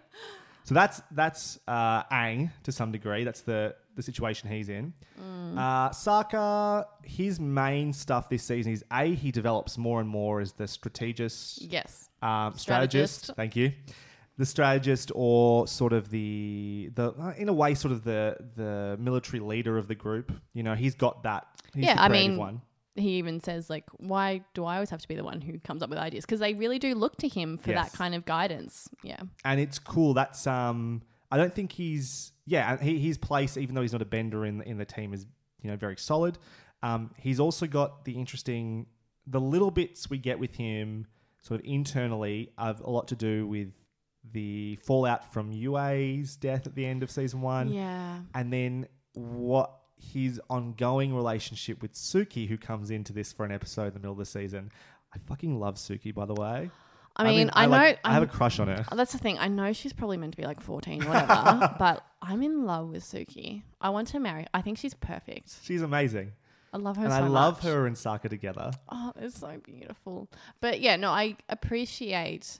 So 0.63 0.73
that's 0.73 1.01
that's 1.11 1.59
uh, 1.67 2.03
Aang 2.03 2.51
to 2.63 2.71
some 2.71 2.91
degree. 2.91 3.23
That's 3.23 3.41
the 3.41 3.75
the 3.95 4.01
situation 4.01 4.49
he's 4.49 4.69
in. 4.69 4.93
Mm. 5.19 5.57
Uh, 5.57 5.89
Sokka, 5.89 6.85
his 7.03 7.39
main 7.39 7.93
stuff 7.93 8.29
this 8.29 8.43
season 8.43 8.71
is 8.71 8.83
a 8.91 9.13
he 9.13 9.31
develops 9.31 9.77
more 9.77 9.99
and 9.99 10.07
more 10.09 10.39
as 10.39 10.53
the 10.53 10.67
strategist, 10.67 11.61
yes. 11.61 12.09
um, 12.21 12.57
Strategist. 12.57 13.25
strategist. 13.25 13.35
Thank 13.35 13.55
you, 13.55 13.73
the 14.37 14.45
strategist, 14.45 15.11
or 15.13 15.67
sort 15.67 15.93
of 15.93 16.09
the 16.09 16.89
the 16.95 17.13
uh, 17.19 17.33
in 17.37 17.49
a 17.49 17.53
way 17.53 17.73
sort 17.73 17.91
of 17.91 18.03
the 18.03 18.37
the 18.55 18.97
military 18.99 19.39
leader 19.39 19.77
of 19.77 19.87
the 19.87 19.95
group. 19.95 20.31
You 20.53 20.63
know, 20.63 20.75
he's 20.75 20.95
got 20.95 21.23
that. 21.23 21.47
He's 21.73 21.85
Yeah, 21.85 21.95
I 21.97 22.07
mean, 22.09 22.37
one. 22.37 22.61
He 22.95 23.11
even 23.19 23.39
says 23.39 23.69
like, 23.69 23.85
"Why 23.97 24.43
do 24.53 24.65
I 24.65 24.75
always 24.75 24.89
have 24.89 25.01
to 25.01 25.07
be 25.07 25.15
the 25.15 25.23
one 25.23 25.39
who 25.41 25.57
comes 25.59 25.81
up 25.81 25.89
with 25.89 25.97
ideas?" 25.99 26.25
Because 26.25 26.39
they 26.41 26.53
really 26.53 26.77
do 26.79 26.93
look 26.93 27.15
to 27.17 27.27
him 27.27 27.57
for 27.57 27.71
Yes. 27.71 27.91
that 27.91 27.97
kind 27.97 28.13
of 28.13 28.25
guidance. 28.25 28.89
Yeah. 29.03 29.21
and 29.45 29.59
it's 29.59 29.79
cool. 29.79 30.13
That's 30.13 30.45
um, 30.45 31.01
I 31.31 31.37
don't 31.37 31.55
think 31.55 31.71
he's 31.71 32.33
yeah. 32.45 32.73
and 32.73 32.81
He, 32.81 32.99
his 32.99 33.17
place, 33.17 33.55
even 33.55 33.75
though 33.75 33.81
he's 33.81 33.93
not 33.93 34.01
a 34.01 34.05
bender 34.05 34.45
in 34.45 34.57
the, 34.57 34.67
in 34.67 34.77
the 34.77 34.85
team, 34.85 35.13
is 35.13 35.25
you 35.61 35.69
know 35.71 35.77
very 35.77 35.95
solid. 35.97 36.37
Um, 36.83 37.11
he's 37.17 37.39
also 37.39 37.65
got 37.67 38.03
the 38.05 38.13
interesting, 38.13 38.87
the 39.25 39.39
little 39.39 39.71
bits 39.71 40.09
we 40.09 40.17
get 40.17 40.37
with 40.39 40.55
him, 40.55 41.07
sort 41.41 41.61
of 41.61 41.65
internally, 41.65 42.49
have 42.57 42.81
a 42.81 42.89
lot 42.89 43.07
to 43.09 43.15
do 43.15 43.47
with 43.47 43.69
the 44.33 44.77
fallout 44.83 45.31
from 45.31 45.51
Yue's 45.51 46.35
death 46.35 46.67
at 46.67 46.75
the 46.75 46.85
end 46.85 47.03
of 47.03 47.09
season 47.11 47.41
one, 47.41 47.69
Yeah. 47.71 48.19
and 48.35 48.51
then 48.51 48.87
what 49.13 49.71
his 50.13 50.41
ongoing 50.49 51.15
relationship 51.15 51.81
with 51.81 51.93
Suki, 51.93 52.47
who 52.47 52.57
comes 52.57 52.89
into 52.91 53.13
this 53.13 53.31
for 53.31 53.45
an 53.45 53.51
episode 53.51 53.87
in 53.87 53.93
the 53.93 53.99
middle 53.99 54.13
of 54.13 54.17
the 54.17 54.25
season. 54.25 54.71
I 55.13 55.17
fucking 55.27 55.59
love 55.59 55.75
Suki, 55.75 56.13
by 56.13 56.25
the 56.25 56.33
way. 56.33 56.69
I 57.15 57.25
mean, 57.25 57.49
I, 57.53 57.65
know. 57.65 57.71
like- 57.71 57.99
I 58.03 58.13
have 58.13 58.23
a 58.23 58.27
crush 58.27 58.59
on 58.59 58.69
her. 58.69 58.85
That's 58.95 59.11
the 59.11 59.17
thing. 59.17 59.37
I 59.37 59.47
know 59.49 59.73
she's 59.73 59.93
probably 59.93 60.17
meant 60.17 60.33
to 60.33 60.37
be 60.37 60.45
like 60.45 60.61
14 60.61 61.05
whatever, 61.05 61.75
but 61.79 62.05
I'm 62.21 62.41
in 62.41 62.65
love 62.65 62.89
with 62.89 63.03
Suki. 63.03 63.63
I 63.81 63.89
want 63.89 64.07
to 64.09 64.19
marry. 64.19 64.47
I 64.53 64.61
think 64.61 64.77
she's 64.77 64.93
perfect. 64.93 65.53
She's 65.61 65.81
amazing. 65.81 66.31
I 66.73 66.77
love 66.77 66.95
her 66.95 67.03
and 67.03 67.11
so 67.11 67.17
I 67.17 67.27
love 67.27 67.55
much. 67.55 67.63
her 67.65 67.85
and 67.85 67.97
Sokka 67.97 68.29
together. 68.29 68.71
Oh, 68.89 69.11
it's 69.17 69.37
so 69.39 69.59
beautiful. 69.61 70.29
But 70.61 70.79
yeah, 70.79 70.95
no, 70.95 71.09
I 71.09 71.35
appreciate 71.49 72.59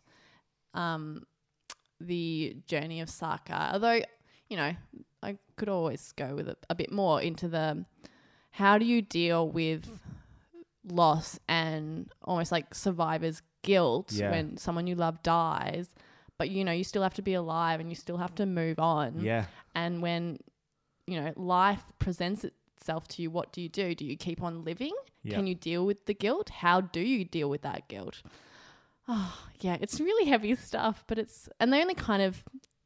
um 0.74 1.26
the 2.02 2.58
journey 2.68 3.00
of 3.00 3.08
Sokka. 3.08 3.72
Although, 3.74 4.02
you 4.50 4.58
know, 4.58 4.74
I 5.24 5.38
could 5.56 5.70
always 5.70 6.12
go 6.14 6.36
with 6.36 6.48
a, 6.50 6.58
a 6.70 6.76
bit 6.76 6.92
more 6.92 7.22
into 7.22 7.48
the 7.48 7.86
how 8.52 8.78
do 8.78 8.86
you 8.86 9.02
deal 9.02 9.48
with 9.48 9.88
loss 10.90 11.40
and 11.48 12.10
almost 12.24 12.52
like 12.52 12.74
survivor's 12.74 13.42
guilt 13.62 14.12
Yeah. 14.12 14.32
when 14.32 14.58
someone 14.58 14.88
you 14.88 14.96
love 14.96 15.22
dies, 15.24 15.94
but 16.38 16.50
you 16.50 16.64
know, 16.66 16.72
you 16.72 16.84
still 16.84 17.04
have 17.04 17.14
to 17.16 17.22
be 17.22 17.34
alive 17.36 17.80
and 17.80 17.90
you 17.90 17.96
still 17.96 18.18
have 18.18 18.34
to 18.36 18.46
move 18.46 18.80
on. 18.80 19.20
Yeah. 19.22 19.46
And 19.76 20.02
when, 20.02 20.40
you 21.06 21.22
know, 21.22 21.34
life 21.36 21.84
presents 22.00 22.44
itself 22.44 23.08
to 23.10 23.22
you, 23.22 23.30
what 23.30 23.54
do 23.54 23.62
you 23.62 23.70
do? 23.70 23.94
Do 23.94 24.06
you 24.06 24.18
keep 24.18 24.42
on 24.42 24.64
living? 24.64 24.94
Yeah. 25.24 25.36
Can 25.36 25.46
you 25.46 25.54
deal 25.56 25.86
with 25.86 26.06
the 26.08 26.16
guilt? 26.16 26.50
How 26.50 26.82
do 26.82 27.00
you 27.00 27.24
deal 27.26 27.50
with 27.50 27.62
that 27.62 27.88
guilt? 27.88 28.24
Oh, 29.08 29.38
yeah, 29.62 29.78
it's 29.80 30.00
really 30.00 30.28
heavy 30.30 30.56
stuff, 30.56 31.04
but 31.08 31.20
it's 31.20 31.48
and 31.60 31.72
they 31.72 31.80
only 31.82 31.94
kind 31.96 32.24
of 32.24 32.44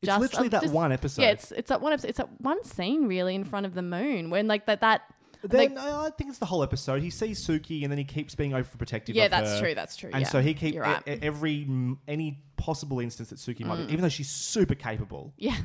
It's 0.07 0.17
just 0.17 0.21
literally 0.21 0.47
uh, 0.47 0.51
that 0.51 0.61
just- 0.63 0.73
one 0.73 0.91
episode. 0.91 1.21
Yeah, 1.21 1.29
it's 1.31 1.51
it's 1.51 1.69
that 1.69 1.81
one 1.81 1.93
episode. 1.93 2.09
It's 2.09 2.17
that 2.17 2.41
one 2.41 2.63
scene 2.63 3.07
really 3.07 3.35
in 3.35 3.43
front 3.43 3.65
of 3.65 3.73
the 3.73 3.81
moon 3.81 4.29
when 4.29 4.47
like 4.47 4.65
that 4.67 4.81
that. 4.81 5.01
Then 5.43 5.75
like- 5.75 5.83
I 5.85 6.09
think 6.17 6.29
it's 6.31 6.39
the 6.39 6.45
whole 6.47 6.63
episode. 6.63 7.01
He 7.03 7.11
sees 7.11 7.45
Suki 7.45 7.83
and 7.83 7.91
then 7.91 7.99
he 7.99 8.03
keeps 8.03 8.33
being 8.33 8.51
overprotective. 8.51 9.13
yeah, 9.13 9.27
that's 9.27 9.51
her. 9.51 9.59
true. 9.59 9.75
That's 9.75 9.95
true. 9.95 10.09
And 10.11 10.21
yeah. 10.23 10.27
so 10.27 10.41
he 10.41 10.53
keeps 10.55 10.77
right. 10.77 11.03
every 11.07 11.65
mm, 11.69 11.97
any 12.07 12.39
possible 12.57 12.99
instance 12.99 13.29
that 13.29 13.37
Suki 13.37 13.63
might 13.65 13.85
be, 13.85 13.93
even 13.93 14.01
though 14.01 14.09
she's 14.09 14.29
super 14.29 14.73
capable. 14.75 15.33
yeah. 15.37 15.55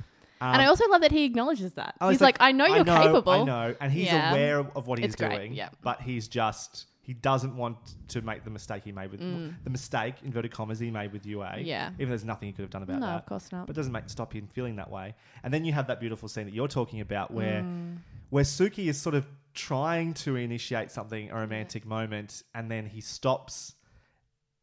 Um, 0.42 0.54
and 0.54 0.62
I 0.62 0.66
also 0.66 0.88
love 0.88 1.02
that 1.02 1.12
he 1.12 1.24
acknowledges 1.24 1.74
that. 1.74 1.96
He's 2.08 2.22
like, 2.22 2.38
I 2.40 2.52
know 2.52 2.64
you're 2.64 2.82
capable. 2.84 3.30
I 3.30 3.42
know, 3.44 3.74
and 3.78 3.92
he's 3.92 4.06
Yeah. 4.06 4.30
aware 4.30 4.60
of 4.60 4.86
what 4.86 4.98
he's 4.98 5.08
It's 5.08 5.16
doing. 5.16 5.52
yeah. 5.52 5.68
But 5.82 6.00
he's 6.00 6.28
just 6.28 6.86
he 7.02 7.14
doesn't 7.14 7.56
want 7.56 7.76
to 8.08 8.20
make 8.22 8.44
the 8.44 8.50
mistake 8.50 8.84
he 8.84 8.92
made 8.92 9.10
with 9.10 9.20
the 9.20 9.70
mistake 9.70 10.16
inverted 10.22 10.50
commas 10.52 10.78
he 10.78 10.90
made 10.90 11.12
with 11.12 11.24
Yue. 11.26 11.38
Mm. 11.38 11.64
Yeah. 11.66 11.88
Even 11.94 12.06
though 12.06 12.08
there's 12.10 12.24
nothing 12.24 12.48
he 12.48 12.52
could 12.52 12.62
have 12.62 12.70
done 12.70 12.82
about 12.82 13.00
No, 13.00 13.06
that. 13.06 13.14
of 13.16 13.26
course 13.26 13.50
not. 13.52 13.66
But 13.66 13.74
it 13.74 13.78
doesn't 13.78 13.92
make 13.92 14.08
stop 14.08 14.32
him 14.34 14.46
feeling 14.48 14.76
that 14.76 14.90
way. 14.90 15.14
And 15.42 15.52
then 15.52 15.64
you 15.64 15.72
have 15.72 15.86
that 15.88 15.98
beautiful 16.00 16.28
scene 16.28 16.44
that 16.44 16.54
you're 16.54 16.68
talking 16.68 17.00
about 17.00 17.30
where 17.32 17.62
Mm. 17.62 17.98
where 18.28 18.44
Suki 18.44 18.86
is 18.86 19.00
sort 19.00 19.14
of 19.16 19.26
trying 19.54 20.14
to 20.14 20.36
initiate 20.36 20.90
something, 20.92 21.30
a 21.30 21.34
romantic 21.34 21.84
moment, 21.84 22.42
and 22.54 22.70
then 22.70 22.86
he 22.86 23.00
stops 23.00 23.74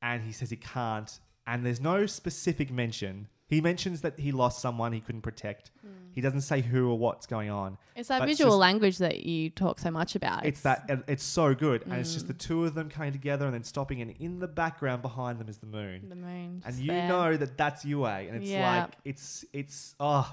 and 0.01 0.23
he 0.23 0.31
says 0.31 0.49
he 0.49 0.55
can't. 0.57 1.19
And 1.45 1.65
there's 1.65 1.81
no 1.81 2.05
specific 2.05 2.71
mention. 2.71 3.27
He 3.47 3.61
mentions 3.61 4.01
that 4.01 4.19
he 4.19 4.31
lost 4.31 4.61
someone 4.61 4.93
he 4.93 4.99
couldn't 5.01 5.21
protect. 5.21 5.71
He 6.17 6.21
doesn't 6.21 6.41
say 6.41 6.61
who 6.61 6.89
or 6.89 6.97
what's 6.97 7.27
going 7.27 7.51
on. 7.51 7.77
It's 7.95 8.07
that 8.09 8.25
visual 8.25 8.49
just- 8.53 8.59
language 8.59 8.97
that 8.97 9.23
you 9.23 9.51
talk 9.51 9.77
so 9.77 9.91
much 9.91 10.15
about. 10.15 10.47
It's 10.47 10.61
that 10.61 10.89
it's 11.07 11.23
so 11.23 11.53
good, 11.53 11.83
and 11.83 11.93
it's 11.93 12.09
Mm. 12.09 12.13
just 12.15 12.27
the 12.27 12.33
two 12.33 12.65
of 12.65 12.73
them 12.73 12.89
coming 12.89 13.11
together 13.11 13.45
and 13.45 13.53
then 13.53 13.63
stopping, 13.63 14.01
and 14.01 14.09
in 14.17 14.39
the 14.39 14.47
background 14.47 15.03
behind 15.03 15.37
them 15.39 15.47
is 15.47 15.59
the 15.59 15.67
moon, 15.67 16.09
the 16.09 16.15
moon. 16.15 16.63
and 16.65 16.75
you 16.77 16.87
there. 16.87 17.07
know 17.07 17.37
that 17.37 17.55
that's 17.55 17.85
Yue, 17.85 18.03
and 18.05 18.35
it's 18.41 18.49
Yeah. 18.49 18.85
like 18.85 18.93
it's 19.05 19.45
it's 19.53 19.93
oh, 19.99 20.27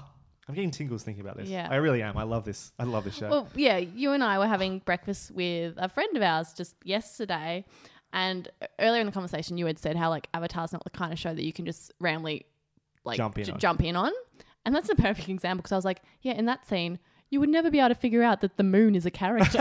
I'm 0.47 0.55
getting 0.55 0.71
tingles 0.71 1.03
thinking 1.03 1.21
about 1.23 1.37
this. 1.37 1.49
Yeah. 1.49 1.67
I 1.69 1.75
really 1.75 2.01
am. 2.01 2.17
I 2.17 2.23
love 2.23 2.45
this. 2.45 2.71
I 2.79 2.83
love 2.83 3.03
this 3.03 3.15
show. 3.17 3.29
Well, 3.29 3.47
yeah, 3.53 3.77
you 3.77 4.11
and 4.13 4.23
I 4.23 4.39
were 4.39 4.47
having 4.47 4.79
breakfast 4.79 5.29
with 5.29 5.75
a 5.77 5.87
friend 5.87 6.17
of 6.17 6.23
ours 6.23 6.51
just 6.55 6.75
yesterday, 6.83 7.63
and 8.11 8.47
earlier 8.79 9.01
in 9.01 9.05
the 9.05 9.11
conversation, 9.11 9.59
you 9.59 9.67
had 9.67 9.77
said 9.77 9.95
how 9.95 10.09
like 10.09 10.29
Avatar's 10.33 10.73
not 10.73 10.83
the 10.83 10.89
kind 10.89 11.13
of 11.13 11.19
show 11.19 11.31
that 11.35 11.43
you 11.43 11.53
can 11.53 11.63
just 11.67 11.91
randomly 11.99 12.47
like 13.03 13.17
Jump 13.17 13.37
in 13.37 13.43
j- 13.45 13.51
on. 13.51 13.59
jump 13.59 13.83
in 13.83 13.95
on, 13.95 14.11
and 14.65 14.75
that's 14.75 14.89
a 14.89 14.95
perfect 14.95 15.29
example 15.29 15.61
because 15.61 15.71
I 15.71 15.75
was 15.75 15.85
like, 15.85 16.01
yeah, 16.21 16.33
in 16.33 16.45
that 16.45 16.67
scene. 16.67 16.99
You 17.31 17.39
would 17.39 17.49
never 17.49 17.71
be 17.71 17.79
able 17.79 17.89
to 17.89 17.95
figure 17.95 18.21
out 18.21 18.41
that 18.41 18.55
the 18.55 18.63
moon 18.63 18.93
is 18.95 19.07
a 19.07 19.11
character 19.11 19.57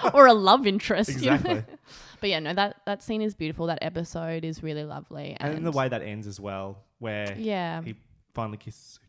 or 0.14 0.28
a 0.28 0.32
love 0.32 0.68
interest. 0.68 1.20
you 1.20 1.26
know? 1.30 1.34
Exactly. 1.34 1.64
but 2.20 2.30
yeah, 2.30 2.38
no, 2.38 2.54
that, 2.54 2.76
that 2.86 3.02
scene 3.02 3.20
is 3.22 3.34
beautiful. 3.34 3.66
That 3.66 3.80
episode 3.82 4.44
is 4.44 4.62
really 4.62 4.84
lovely. 4.84 5.36
and 5.40 5.52
And, 5.54 5.66
the 5.66 5.72
way 5.72 5.88
that 5.88 6.00
ends 6.00 6.28
as 6.28 6.38
well, 6.38 6.84
where 7.00 7.34
Yeah. 7.36 7.82
he 7.82 7.96
finally 8.34 8.56
kisses 8.56 9.00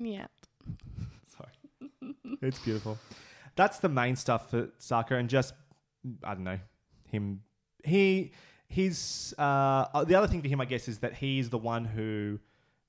Suki. 0.00 0.14
Yeah. 0.14 0.26
Sorry. 1.36 2.14
it's 2.40 2.58
beautiful. 2.60 2.98
That's 3.54 3.78
the 3.80 3.88
main 3.90 4.16
stuff 4.16 4.50
for 4.50 4.68
Sokka, 4.80 5.12
and 5.20 5.28
just 5.28 5.52
I 6.24 6.32
don't 6.34 6.44
know 6.44 6.58
him. 7.10 7.42
He 7.84 8.32
he's 8.66 9.34
uh, 9.38 9.42
uh, 9.92 10.04
the 10.04 10.14
other 10.14 10.26
thing 10.26 10.40
for 10.40 10.48
him, 10.48 10.60
I 10.60 10.64
guess, 10.64 10.88
is 10.88 10.98
that 11.00 11.14
he's 11.14 11.50
the 11.50 11.58
one 11.58 11.84
who 11.84 12.38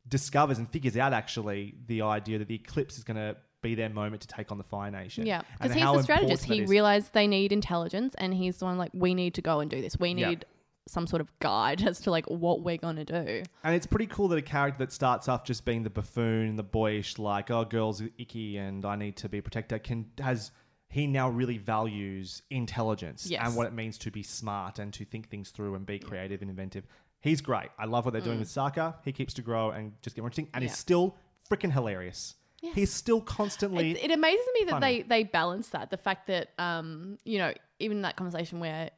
discovers 0.08 0.58
and 0.58 0.70
figures 0.70 0.97
out 0.97 1.14
actually 1.14 1.76
the 1.88 2.01
idea 2.01 2.38
that 2.39 2.47
the 2.47 2.56
eclipse 2.56 2.97
is 2.97 3.04
going 3.04 3.18
to 3.18 3.36
be 3.62 3.76
their 3.76 3.89
moment 3.89 4.22
to 4.22 4.28
take 4.28 4.51
on 4.51 4.58
the 4.58 4.64
Fire 4.64 4.91
Nation. 4.91 5.26
Yeah, 5.26 5.41
because 5.62 5.74
he's 5.74 5.84
the 5.86 6.04
strategist. 6.04 6.43
He 6.43 6.66
realized 6.66 7.14
they 7.14 7.28
need 7.28 7.51
intelligence, 7.54 8.14
and 8.18 8.34
he's 8.34 8.58
the 8.58 8.66
one 8.66 8.78
like, 8.78 8.91
we 8.93 9.14
need 9.14 9.34
to 9.36 9.41
go 9.41 9.62
and 9.62 9.72
do 9.72 9.82
this. 9.82 9.97
We 9.97 10.10
Yeah. 10.14 10.30
need 10.32 10.45
some 10.86 11.08
sort 11.08 11.22
of 11.22 11.32
guide 11.39 11.82
as 11.88 12.01
to 12.01 12.12
like 12.12 12.26
what 12.26 12.62
we're 12.62 12.76
gonna 12.78 13.06
do. 13.06 13.43
And 13.64 13.74
it's 13.74 13.88
pretty 13.88 14.08
cool 14.08 14.28
that 14.28 14.38
a 14.38 14.41
character 14.41 14.80
that 14.80 14.91
starts 14.91 15.30
off 15.30 15.45
just 15.45 15.64
being 15.64 15.84
the 15.84 15.89
buffoon, 15.89 16.58
the 16.58 16.64
boyish, 16.64 17.18
like 17.18 17.49
oh, 17.49 17.64
girls 17.64 18.01
are 18.01 18.10
icky 18.18 18.58
and 18.58 18.86
I 18.86 18.97
need 18.97 19.16
to 19.18 19.30
be 19.30 19.39
protected, 19.39 19.82
can 19.84 20.08
has 20.20 20.51
he 20.89 21.08
now 21.08 21.28
really 21.30 21.58
values 21.58 22.43
intelligence 22.51 23.26
Yes. 23.28 23.47
and 23.47 23.56
what 23.56 23.66
it 23.66 23.74
means 23.74 23.97
to 23.99 24.12
be 24.12 24.22
smart 24.24 24.78
and 24.78 24.93
to 24.93 25.06
think 25.06 25.30
things 25.30 25.49
through 25.51 25.74
and 25.76 25.86
be 25.86 25.97
creative 25.99 26.41
and 26.41 26.49
inventive. 26.51 26.86
He's 27.24 27.39
great. 27.41 27.69
I 27.80 27.86
love 27.86 28.03
what 28.05 28.11
they're 28.11 28.21
doing 28.21 28.39
with 28.39 28.49
Sokka. 28.49 28.95
He 29.05 29.11
keeps 29.13 29.34
to 29.36 29.41
grow 29.41 29.71
and 29.71 29.93
just 30.01 30.13
get 30.15 30.21
more 30.21 30.28
interesting, 30.28 30.49
and 30.53 30.61
Mm. 30.61 30.65
Yeah. 30.65 30.69
he's 30.71 30.78
still 30.78 31.15
freaking 31.49 31.71
hilarious. 31.71 32.36
Yes. 32.61 32.76
He's 32.76 32.91
still 32.93 33.21
constantly. 33.21 33.91
It, 33.91 34.05
it 34.05 34.11
amazes 34.11 34.45
me 34.53 34.65
that 34.65 34.71
funny. 34.71 35.01
they 35.03 35.07
they 35.07 35.24
balance 35.24 35.69
that. 35.69 35.89
The 35.89 35.97
fact 35.97 36.28
that 36.28 36.49
um 36.59 37.17
you 37.24 37.38
know 37.38 37.53
even 37.80 38.01
that 38.03 38.15
conversation 38.17 38.59
where 38.59 38.89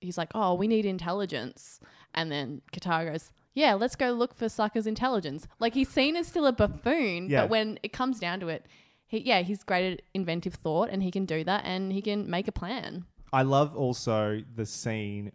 he's 0.00 0.18
like, 0.18 0.30
oh, 0.34 0.54
we 0.54 0.66
need 0.66 0.84
intelligence, 0.86 1.78
and 2.14 2.32
then 2.32 2.62
Katara 2.72 3.12
goes. 3.12 3.30
Yeah, 3.54 3.74
let's 3.74 3.96
go 3.96 4.12
look 4.12 4.34
for 4.34 4.46
Sokka's 4.46 4.86
intelligence. 4.86 5.46
Like 5.60 5.74
he's 5.74 5.90
seen 5.90 6.16
as 6.16 6.26
still 6.26 6.46
a 6.46 6.52
buffoon, 6.52 7.28
Yeah. 7.28 7.42
but 7.42 7.50
when 7.50 7.78
it 7.82 7.92
comes 7.92 8.18
down 8.18 8.40
to 8.40 8.48
it, 8.48 8.64
he 9.06 9.18
yeah, 9.18 9.42
he's 9.42 9.62
great 9.62 9.92
at 9.92 10.02
inventive 10.14 10.54
thought 10.54 10.88
and 10.88 11.02
he 11.02 11.10
can 11.10 11.26
do 11.26 11.44
that 11.44 11.66
and 11.66 11.92
he 11.92 12.00
can 12.00 12.30
make 12.30 12.48
a 12.48 12.52
plan. 12.52 13.04
I 13.30 13.42
love 13.42 13.76
also 13.76 14.40
the 14.54 14.64
scene. 14.64 15.32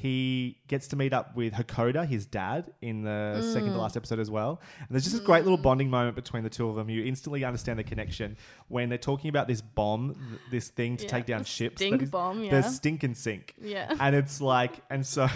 He 0.00 0.58
gets 0.68 0.88
to 0.88 0.96
meet 0.96 1.12
up 1.12 1.34
with 1.34 1.52
Hakoda, 1.54 2.06
his 2.06 2.24
dad, 2.24 2.72
in 2.80 3.02
the 3.02 3.40
second 3.52 3.70
Mm. 3.70 3.72
to 3.72 3.78
last 3.78 3.96
episode 3.96 4.20
as 4.20 4.30
well. 4.30 4.60
And 4.78 4.88
there's 4.90 5.04
just 5.04 5.20
a 5.20 5.24
great 5.24 5.42
little 5.42 5.58
bonding 5.58 5.90
moment 5.90 6.14
between 6.14 6.44
the 6.44 6.50
two 6.50 6.68
of 6.68 6.76
them. 6.76 6.88
You 6.88 7.04
instantly 7.04 7.44
understand 7.44 7.78
the 7.80 7.84
connection 7.84 8.36
when 8.68 8.88
they're 8.90 8.96
talking 8.98 9.28
about 9.28 9.48
this 9.48 9.60
bomb, 9.60 10.14
th- 10.14 10.40
this 10.52 10.68
thing 10.68 10.96
to 10.98 11.04
Yeah, 11.04 11.10
take 11.10 11.26
down 11.26 11.38
the 11.40 11.44
ships. 11.46 11.76
stink 11.76 12.02
is- 12.02 12.10
bomb, 12.10 12.44
yeah. 12.44 12.60
The 12.60 12.62
stink 12.68 13.02
and 13.02 13.16
sink. 13.16 13.54
Yeah. 13.60 13.92
And 13.98 14.14
it's 14.14 14.40
like, 14.40 14.80
and 14.88 15.04
so, 15.06 15.26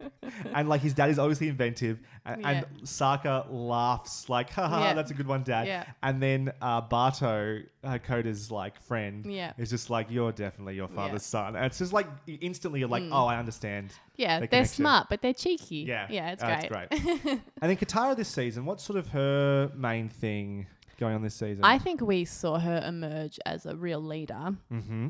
and 0.54 0.68
like 0.68 0.80
his 0.82 0.94
dad 0.94 1.10
is 1.10 1.18
obviously 1.18 1.48
inventive. 1.48 1.98
And, 2.24 2.46
and 2.46 2.66
Sokka 2.84 3.46
laughs 3.50 4.28
like, 4.28 4.50
haha, 4.50 4.80
Yeah. 4.80 4.94
that's 4.94 5.10
a 5.10 5.14
good 5.14 5.26
one, 5.26 5.42
dad. 5.42 5.66
Yeah. 5.66 5.84
And 6.02 6.22
then 6.22 6.52
uh, 6.60 6.82
Bato, 6.82 7.64
Hakoda's 7.84 8.50
like 8.50 8.80
friend, 8.80 9.26
Yeah. 9.26 9.52
is 9.58 9.70
just 9.70 9.90
like, 9.90 10.06
you're 10.08 10.30
definitely 10.30 10.76
your 10.76 10.88
father's 10.88 11.24
son. 11.24 11.56
And 11.56 11.66
it's 11.66 11.78
just 11.78 11.92
like 11.92 12.06
instantly 12.26 12.80
you're 12.80 12.88
like, 12.88 13.04
oh, 13.10 13.26
I 13.26 13.38
understand. 13.38 13.88
Mm. 13.88 13.94
Yeah, 14.16 14.40
the 14.40 14.46
they're 14.46 14.64
smart, 14.66 15.08
but 15.10 15.20
they're 15.20 15.34
cheeky. 15.34 15.84
Yeah, 15.88 16.06
yeah, 16.10 16.32
it's 16.32 16.42
uh, 16.42 16.62
great. 16.68 16.88
and 17.60 17.70
then 17.70 17.76
Katara 17.76 18.16
this 18.16 18.28
season, 18.28 18.66
what's 18.66 18.84
sort 18.84 18.98
of 18.98 19.08
her 19.08 19.72
main 19.74 20.08
thing 20.08 20.66
going 21.00 21.16
on 21.16 21.22
this 21.22 21.34
season? 21.34 21.64
I 21.64 21.78
think 21.78 22.00
we 22.00 22.24
saw 22.24 22.58
her 22.58 22.82
emerge 22.86 23.40
as 23.46 23.66
a 23.66 23.74
real 23.74 24.00
leader, 24.00 24.56
mm-hmm. 24.72 25.08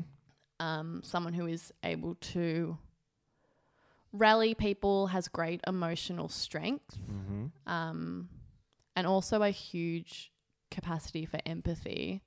um, 0.59 1.01
someone 1.03 1.33
who 1.33 1.45
is 1.45 1.71
able 1.83 2.15
to 2.15 2.77
rally 4.13 4.53
people, 4.53 5.07
has 5.07 5.27
great 5.27 5.59
emotional 5.67 6.29
strength, 6.29 6.97
Mm-hmm. 7.11 7.45
um, 7.71 8.29
and 8.95 9.05
also 9.07 9.41
a 9.41 9.49
huge 9.49 10.31
capacity 10.71 11.25
for 11.25 11.39
empathy. 11.45 12.21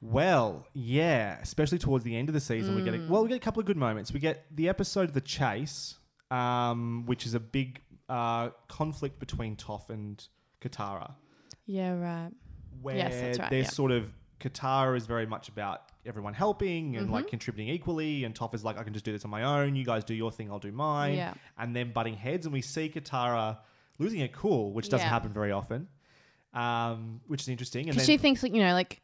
Well, 0.00 0.66
yeah, 0.74 1.38
especially 1.40 1.78
towards 1.78 2.04
the 2.04 2.14
end 2.16 2.28
of 2.28 2.34
the 2.34 2.40
season, 2.40 2.76
we 2.76 2.82
get 2.82 2.94
a, 2.94 2.98
Mm. 2.98 3.08
well, 3.08 3.22
we 3.22 3.28
get 3.30 3.36
a 3.36 3.40
couple 3.40 3.60
of 3.60 3.66
good 3.66 3.78
moments. 3.78 4.12
We 4.12 4.20
get 4.20 4.44
the 4.54 4.68
episode 4.68 5.08
of 5.08 5.14
"The 5.14 5.22
Chase," 5.22 5.98
um, 6.30 7.04
which 7.06 7.24
is 7.26 7.32
a 7.34 7.40
big 7.40 7.80
uh, 8.08 8.50
conflict 8.68 9.18
between 9.18 9.56
Toph 9.56 9.88
and 9.90 10.24
Katara. 10.60 11.14
Yeah, 11.64 11.94
right. 11.98 12.30
where 12.82 12.94
Yes, 12.96 13.14
that's 13.20 13.38
right, 13.38 13.50
they're 13.50 13.60
yeah. 13.62 13.68
sort 13.68 13.90
of 13.90 14.12
Katara 14.38 14.96
is 14.96 15.06
very 15.06 15.26
much 15.26 15.48
about 15.48 15.80
everyone 16.06 16.34
helping 16.34 16.96
and 16.96 17.06
Mm-hmm. 17.06 17.14
like 17.14 17.28
contributing 17.28 17.72
equally, 17.74 18.24
and 18.24 18.34
Toph 18.34 18.54
is 18.54 18.64
like, 18.64 18.78
I 18.78 18.82
can 18.84 18.92
just 18.92 19.04
do 19.04 19.12
this 19.12 19.24
on 19.24 19.30
my 19.30 19.42
own. 19.42 19.76
You 19.76 19.84
guys 19.84 20.04
do 20.04 20.14
your 20.14 20.30
thing, 20.32 20.50
I'll 20.50 20.58
do 20.58 20.72
mine. 20.72 21.14
Yeah. 21.14 21.34
And 21.58 21.74
then 21.74 21.92
butting 21.92 22.14
heads, 22.14 22.46
and 22.46 22.52
we 22.52 22.60
see 22.62 22.88
Katara 22.88 23.58
losing 23.98 24.20
her 24.20 24.28
cool, 24.28 24.72
which 24.72 24.88
doesn't 24.88 25.06
Yeah. 25.06 25.10
happen 25.10 25.32
very 25.32 25.52
often, 25.52 25.88
um, 26.54 27.20
which 27.26 27.42
is 27.42 27.48
interesting. 27.48 27.88
And 27.88 27.98
then 27.98 28.04
she 28.06 28.16
thinks, 28.18 28.42
like, 28.42 28.54
you 28.54 28.60
know, 28.62 28.72
like 28.72 29.00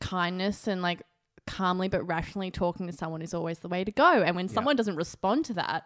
kindness 0.00 0.66
and 0.66 0.82
like 0.82 1.02
calmly 1.46 1.88
but 1.88 2.06
rationally 2.06 2.50
talking 2.50 2.86
to 2.86 2.92
someone 2.92 3.22
is 3.22 3.34
always 3.34 3.58
the 3.60 3.68
way 3.68 3.84
to 3.84 3.90
go. 3.92 4.22
And 4.22 4.36
when 4.36 4.48
someone 4.48 4.76
doesn't 4.76 4.96
respond 4.96 5.44
to 5.46 5.54
that, 5.54 5.84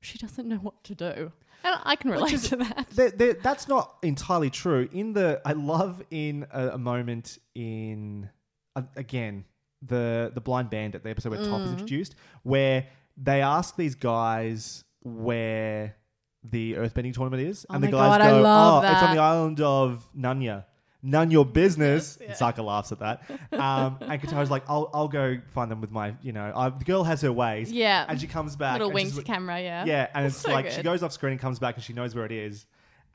she 0.00 0.18
doesn't 0.18 0.48
know 0.48 0.56
what 0.56 0.82
to 0.84 0.94
do. 0.94 1.32
And 1.64 1.80
I 1.84 1.94
can 1.96 2.10
relate 2.10 2.32
is- 2.34 2.48
to 2.50 2.56
that. 2.56 2.88
There- 2.90 3.10
there- 3.10 3.34
that's 3.34 3.68
not 3.68 3.96
entirely 4.02 4.50
true. 4.50 4.88
In 4.92 5.12
the, 5.12 5.40
I 5.44 5.52
love 5.52 6.02
in 6.10 6.46
a, 6.52 6.70
a 6.70 6.78
moment 6.78 7.38
in 7.54 8.28
uh, 8.74 8.82
again 8.96 9.44
the 9.84 10.30
the 10.34 10.40
blind 10.40 10.70
bandit, 10.70 11.02
the 11.02 11.10
episode 11.10 11.30
where 11.30 11.40
Toph 11.40 11.60
Mm. 11.60 11.64
is 11.66 11.70
introduced, 11.72 12.14
where 12.42 12.86
they 13.16 13.42
ask 13.42 13.76
these 13.76 13.94
guys 13.94 14.84
where 15.02 15.96
the 16.44 16.74
earthbending 16.74 17.14
tournament 17.14 17.42
is, 17.42 17.66
Oh 17.70 17.74
and 17.74 17.82
the 17.82 17.88
my 17.88 17.92
guys 17.92 18.18
God, 18.18 18.20
I 18.20 18.30
go, 18.30 18.40
love 18.42 18.84
"Oh, 18.84 18.86
it's 18.86 18.96
on 18.96 19.02
that." 19.10 19.14
the 19.14 19.20
island 19.20 19.60
of 19.60 20.08
Nunya." 20.16 20.64
None 21.04 21.32
your 21.32 21.44
business. 21.44 22.16
And 22.18 22.30
Sokka 22.32 22.64
laughs 22.64 22.92
at 22.92 23.00
that. 23.00 23.22
Um, 23.52 23.98
and 24.02 24.22
Katara's 24.22 24.52
like, 24.52 24.62
I'll, 24.68 24.88
I'll 24.94 25.08
go 25.08 25.36
find 25.48 25.68
them 25.68 25.80
with 25.80 25.90
my, 25.90 26.14
you 26.22 26.30
know, 26.32 26.52
I, 26.54 26.68
the 26.68 26.84
girl 26.84 27.02
has 27.02 27.22
her 27.22 27.32
ways. 27.32 27.72
Yeah. 27.72 28.04
And 28.08 28.20
she 28.20 28.28
comes 28.28 28.54
back. 28.54 28.74
Little 28.74 28.86
and 28.86 28.94
wink 28.94 29.06
she's 29.08 29.14
to 29.14 29.18
like- 29.18 29.26
camera, 29.26 29.60
yeah. 29.60 29.84
yeah, 29.84 30.06
and 30.14 30.26
it's 30.26 30.36
so 30.36 30.52
like 30.52 30.70
she 30.70 30.76
good. 30.76 30.84
goes 30.84 31.02
off 31.02 31.10
screen 31.12 31.32
and 31.32 31.40
comes 31.40 31.58
back 31.58 31.74
and 31.74 31.82
she 31.82 31.92
knows 31.92 32.14
where 32.14 32.24
it 32.24 32.30
is. 32.30 32.66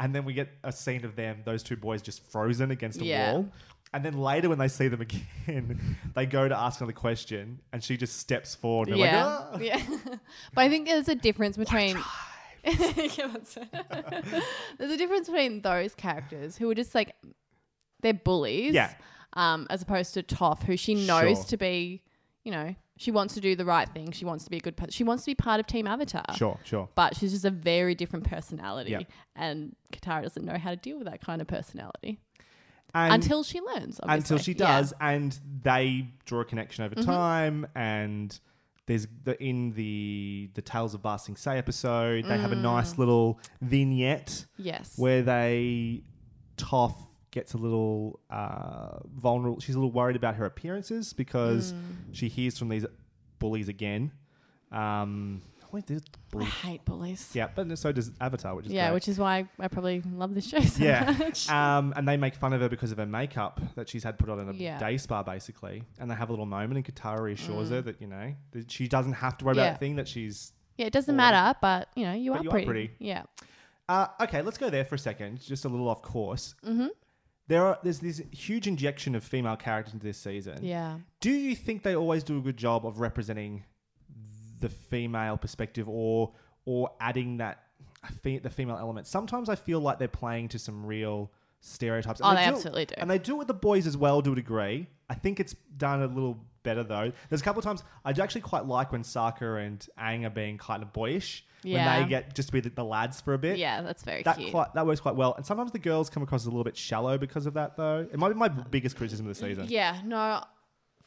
And 0.02 0.14
then 0.14 0.26
we 0.26 0.34
get 0.34 0.50
a 0.66 0.72
scene 0.74 1.06
of 1.06 1.16
them, 1.16 1.44
those 1.46 1.64
two 1.64 1.78
boys 1.78 2.02
just 2.02 2.30
frozen 2.30 2.72
against 2.72 3.00
a 3.00 3.06
Yeah. 3.06 3.32
wall. 3.32 3.46
And 3.98 4.06
then 4.06 4.16
later 4.16 4.48
when 4.48 4.60
they 4.60 4.68
see 4.68 4.90
them 4.90 5.02
again, 5.02 5.98
they 6.16 6.28
go 6.28 6.48
to 6.48 6.56
ask 6.56 6.80
another 6.80 6.94
question 6.94 7.60
and 7.74 7.84
she 7.84 7.98
just 7.98 8.20
steps 8.20 8.54
forward 8.54 8.90
and 8.90 9.00
they're 9.00 9.08
yeah, 9.08 9.26
like, 9.26 9.44
"Ah." 9.54 9.58
yeah. 9.60 9.82
but 10.54 10.62
I 10.62 10.70
think 10.70 10.86
there's 10.86 11.08
a 11.10 11.16
difference 11.16 11.58
between. 11.58 11.98
yeah. 12.64 13.34
There's 14.78 14.92
a 14.92 14.98
difference 14.98 15.28
between 15.28 15.64
those 15.64 15.96
characters 15.96 16.56
who 16.56 16.70
are 16.70 16.76
just 16.76 16.94
like 16.94 17.16
they're 18.04 18.14
bullies, 18.14 18.76
Yeah. 18.76 18.94
um, 19.34 19.66
as 19.72 19.82
opposed 19.82 20.14
to 20.14 20.22
Toph, 20.22 20.62
who 20.62 20.78
she 20.78 20.94
knows 20.94 21.38
Sure. 21.38 21.46
to 21.46 21.58
be, 21.58 22.04
you 22.44 22.52
know, 22.52 22.76
she 22.98 23.10
wants 23.10 23.34
to 23.34 23.42
do 23.42 23.56
the 23.56 23.66
right 23.66 23.90
thing. 23.90 24.12
She 24.12 24.26
wants 24.26 24.44
to 24.44 24.52
be 24.52 24.58
a 24.58 24.60
good 24.60 24.78
person. 24.78 24.92
She 24.92 25.04
wants 25.06 25.24
to 25.24 25.32
be 25.32 25.36
part 25.36 25.60
of 25.60 25.66
Team 25.66 25.88
Avatar. 25.88 26.36
Sure, 26.36 26.60
sure. 26.64 26.88
But 26.94 27.16
she's 27.16 27.32
just 27.32 27.46
a 27.46 27.50
very 27.50 27.96
different 27.96 28.30
personality, 28.30 28.92
Yeah. 28.92 29.00
and 29.36 29.76
Katara 29.92 30.22
doesn't 30.22 30.46
know 30.46 30.60
how 30.60 30.70
to 30.70 30.76
deal 30.76 31.00
with 31.00 31.08
that 31.08 31.20
kind 31.20 31.42
of 31.42 31.48
personality 31.48 32.20
And 32.94 33.14
until 33.14 33.44
she 33.44 33.60
learns. 33.62 34.00
until 34.04 34.10
obviously. 34.38 34.38
she 34.40 34.52
Yeah. 34.60 34.66
Mm-hmm. 34.66 34.78
does, 34.82 34.94
and 35.02 35.40
they 35.64 36.10
draw 36.26 36.42
a 36.42 36.46
connection 36.46 36.84
over 36.86 36.96
time. 36.96 37.68
And 37.76 38.38
there's 38.86 39.08
the 39.24 39.42
in 39.44 39.72
the 39.74 40.50
the 40.54 40.62
Tales 40.62 40.94
of 40.96 41.22
Sing 41.22 41.36
Se 41.36 41.58
episode, 41.58 42.26
they 42.26 42.38
have 42.38 42.52
a 42.52 42.56
Mm. 42.56 42.62
nice 42.62 42.98
little 42.98 43.40
vignette 43.62 44.46
Yes. 44.58 44.98
where 44.98 45.22
they 45.22 46.04
Toph 46.56 46.96
gets 47.32 47.54
a 47.54 47.58
little 47.58 48.20
uh, 48.32 49.00
vulnerable. 49.14 49.60
She's 49.60 49.76
a 49.76 49.78
little 49.78 49.92
worried 49.92 50.16
about 50.16 50.36
her 50.36 50.46
appearances 50.46 51.14
because 51.14 51.74
Mm. 51.74 51.80
she 52.14 52.30
hears 52.30 52.58
from 52.58 52.70
these 52.70 52.86
bullies 53.40 53.68
again. 53.68 54.12
Um, 54.72 55.42
there's 55.72 56.02
I 56.02 56.18
bullies. 56.32 56.48
hate 56.50 56.86
bullies. 56.86 57.30
Yeah, 57.34 57.48
but 57.54 57.78
so 57.78 57.92
does 57.92 58.12
Avatar, 58.22 58.56
which 58.56 58.66
is 58.68 58.72
yeah, 58.72 58.88
great. 58.88 58.94
which 58.96 59.08
is 59.08 59.20
why 59.20 59.48
I 59.60 59.68
probably 59.68 60.02
love 60.02 60.34
this 60.34 60.48
show 60.50 60.60
so 60.60 60.84
Yeah. 60.84 61.16
much. 61.20 61.50
Um, 61.58 61.94
and 61.96 62.08
they 62.08 62.18
make 62.18 62.36
fun 62.36 62.54
of 62.54 62.62
her 62.62 62.70
because 62.70 62.92
of 62.92 62.98
her 62.98 63.06
makeup 63.06 63.62
that 63.76 63.90
she's 63.90 64.04
had 64.04 64.18
put 64.18 64.30
on 64.30 64.40
in 64.40 64.50
a 64.50 64.54
Yeah. 64.54 64.78
day 64.80 64.98
spa, 64.98 65.24
basically. 65.24 65.84
And 66.00 66.10
they 66.10 66.16
have 66.16 66.30
a 66.30 66.32
little 66.32 66.46
moment, 66.46 66.76
and 66.76 66.86
Katara 66.96 67.20
reassures 67.22 67.70
her 67.70 67.82
that 67.82 68.02
you 68.02 68.08
know 68.08 68.34
that 68.52 68.72
she 68.72 68.88
doesn't 68.88 69.14
have 69.14 69.38
to 69.40 69.46
worry 69.46 69.54
about 69.54 69.62
Mm. 69.62 69.66
Yeah. 69.66 69.72
that 69.74 69.80
thing 69.80 69.96
that 69.98 70.08
she's. 70.08 70.54
yeah, 70.78 70.86
it 70.88 70.94
doesn't 70.94 71.16
matter, 71.16 71.58
but 71.62 71.90
you 71.96 72.06
know, 72.06 72.14
you 72.14 72.32
But 72.32 72.40
are 72.40 72.44
you 72.44 72.50
are 72.50 72.52
pretty. 72.52 72.66
pretty. 72.66 72.92
Yeah. 73.00 73.24
Uh, 73.90 74.08
okay, 74.22 74.42
let's 74.42 74.58
go 74.58 74.70
there 74.70 74.84
for 74.86 74.96
a 74.96 75.00
second. 75.00 75.40
Just 75.42 75.64
a 75.66 75.70
little 75.70 75.88
off 75.88 76.02
course. 76.02 76.56
Mm-hmm. 76.66 76.88
There 77.48 77.66
are 77.66 77.80
there's 77.84 78.00
this 78.00 78.22
huge 78.32 78.68
injection 78.68 79.16
of 79.16 79.24
female 79.24 79.56
characters 79.56 79.94
into 79.94 80.06
this 80.06 80.18
season. 80.18 80.60
Yeah. 80.62 80.98
Do 81.22 81.32
you 81.32 81.56
think 81.56 81.84
they 81.84 81.96
always 81.96 82.24
do 82.24 82.38
a 82.38 82.42
good 82.42 82.58
job 82.58 82.86
of 82.86 83.00
representing 83.00 83.64
the 84.60 84.70
female 84.70 85.38
perspective, 85.38 85.88
or 85.90 86.34
or 86.66 86.92
adding 87.00 87.38
that 87.38 87.64
fe- 88.24 88.40
the 88.40 88.50
female 88.50 88.78
element? 88.78 89.08
Sometimes 89.08 89.50
I 89.50 89.56
feel 89.56 89.80
like 89.80 90.00
they're 90.00 90.08
playing 90.08 90.50
to 90.50 90.60
some 90.60 90.86
real 90.86 91.32
stereotypes. 91.62 92.22
Oh, 92.24 92.30
And 92.30 92.38
they 92.38 92.44
do- 92.46 92.50
absolutely 92.52 92.86
do. 92.86 92.96
And 92.98 93.10
they 93.10 93.18
do 93.20 93.34
it 93.36 93.38
with 93.40 93.48
the 93.48 93.54
boys 93.54 93.88
as 93.88 93.98
well 93.98 94.22
to 94.22 94.32
a 94.32 94.36
degree. 94.36 94.88
I 95.10 95.16
think 95.16 95.40
it's 95.40 95.56
done 95.78 96.02
a 96.02 96.08
little 96.08 96.38
better 96.64 96.84
though. 96.84 97.12
There's 97.30 97.42
a 97.42 97.44
couple 97.44 97.60
of 97.60 97.66
times 97.66 97.84
I 98.06 98.14
do 98.14 98.22
actually 98.22 98.42
quite 98.42 98.66
like 98.66 98.92
when 98.92 99.02
Sokka 99.04 99.66
and 99.66 99.86
Aang 100.00 100.26
are 100.26 100.30
being 100.30 100.58
kind 100.58 100.84
of 100.84 100.92
boyish 100.94 101.46
Yeah. 101.64 101.86
when 102.00 102.04
they 102.04 102.10
get 102.10 102.36
just 102.36 102.50
to 102.50 102.54
be 102.54 102.60
the, 102.60 102.70
the 102.70 102.84
lads 102.84 103.22
for 103.22 103.34
a 103.34 103.38
bit. 103.38 103.58
Yeah, 103.58 103.82
that's 103.82 104.04
very 104.04 104.22
That 104.24 104.38
cute. 104.38 104.52
quite 104.52 104.74
that 104.74 104.86
works 104.86 105.00
quite 105.00 105.16
well, 105.16 105.34
and 105.36 105.46
sometimes 105.46 105.72
the 105.72 105.80
girls 105.80 106.10
come 106.10 106.24
across 106.24 106.42
as 106.44 106.48
a 106.48 106.50
little 106.50 106.64
bit 106.66 106.76
shallow 106.78 107.18
because 107.18 107.46
of 107.46 107.54
that. 107.56 107.78
Though 107.78 108.08
it 108.12 108.20
might 108.20 108.30
be 108.30 108.36
my 108.36 108.50
biggest 108.50 108.98
criticism 108.98 109.28
of 109.30 109.36
the 109.38 109.48
season. 109.48 109.66
Yeah, 109.70 110.02
no. 110.06 110.44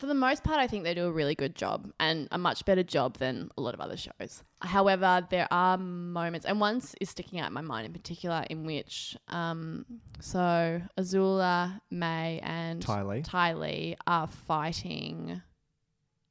For 0.01 0.07
the 0.07 0.15
most 0.15 0.43
part, 0.45 0.59
I 0.59 0.67
think 0.67 0.85
they 0.85 0.95
do 0.95 1.05
a 1.07 1.13
really 1.13 1.35
good 1.35 1.55
job 1.55 1.93
and 2.01 2.27
a 2.31 2.39
much 2.39 2.65
better 2.65 2.83
job 2.83 3.19
than 3.19 3.51
a 3.59 3.61
lot 3.61 3.75
of 3.75 3.81
other 3.81 3.99
shows. 3.99 4.43
However, 4.63 5.27
there 5.29 5.47
are 5.51 5.77
moments, 5.77 6.47
and 6.47 6.59
one 6.59 6.81
is 7.03 7.11
sticking 7.11 7.39
out 7.39 7.49
in 7.49 7.53
my 7.53 7.61
mind 7.61 7.85
in 7.85 7.93
particular, 7.93 8.43
in 8.49 8.65
which, 8.65 9.15
um, 9.29 9.85
so 10.19 10.81
Azula, 10.99 11.81
Mai, 11.91 12.41
and 12.43 12.81
Ty 12.81 13.03
Lee. 13.03 13.21
Ty 13.23 13.53
Lee 13.53 13.97
are 14.07 14.27
fighting 14.27 15.43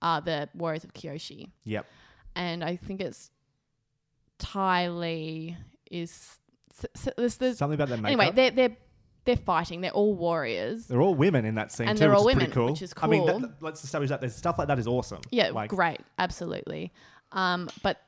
uh, 0.02 0.20
the 0.20 0.50
Warriors 0.56 0.84
of 0.84 0.94
Kyoshi. 0.96 1.52
Yep. 1.66 1.86
And 2.36 2.64
I 2.64 2.76
think 2.76 3.02
it's 3.02 3.30
Ty 4.40 4.90
Lee 4.90 5.58
is. 5.92 6.40
s- 6.72 6.86
s- 6.96 7.14
there's- 7.16 7.36
there's- 7.38 7.58
Something 7.60 7.76
about 7.76 7.90
their 7.90 7.98
makeup. 8.00 8.20
anyway, 8.20 8.32
they're, 8.36 8.52
they're, 8.52 8.78
they're 9.30 9.38
fighting. 9.38 9.82
They're 9.82 9.92
all 9.92 10.16
warriors. 10.16 10.88
They're 10.88 11.02
all 11.02 11.14
women 11.14 11.46
in 11.46 11.54
that 11.56 11.72
scene 11.72 11.88
And 11.88 11.96
too, 11.96 12.00
they're 12.00 12.10
which 12.10 12.20
all 12.20 12.28
is 12.30 12.34
pretty 12.34 12.46
women, 12.50 12.54
cool. 12.56 12.72
which 12.72 12.82
is 12.82 12.94
I 13.00 13.06
mean, 13.06 13.28
cool. 13.28 13.40
that, 13.42 13.62
let's 13.62 13.84
establish 13.84 14.10
that 14.10 14.22
there's 14.22 14.36
stuff 14.36 14.58
like 14.58 14.68
that 14.70 14.80
is 14.80 14.88
awesome. 14.88 15.22
Yeah, 15.30 15.50
like 15.50 15.70
great, 15.70 16.00
absolutely. 16.18 16.92
Um, 17.32 17.70
but 17.84 18.02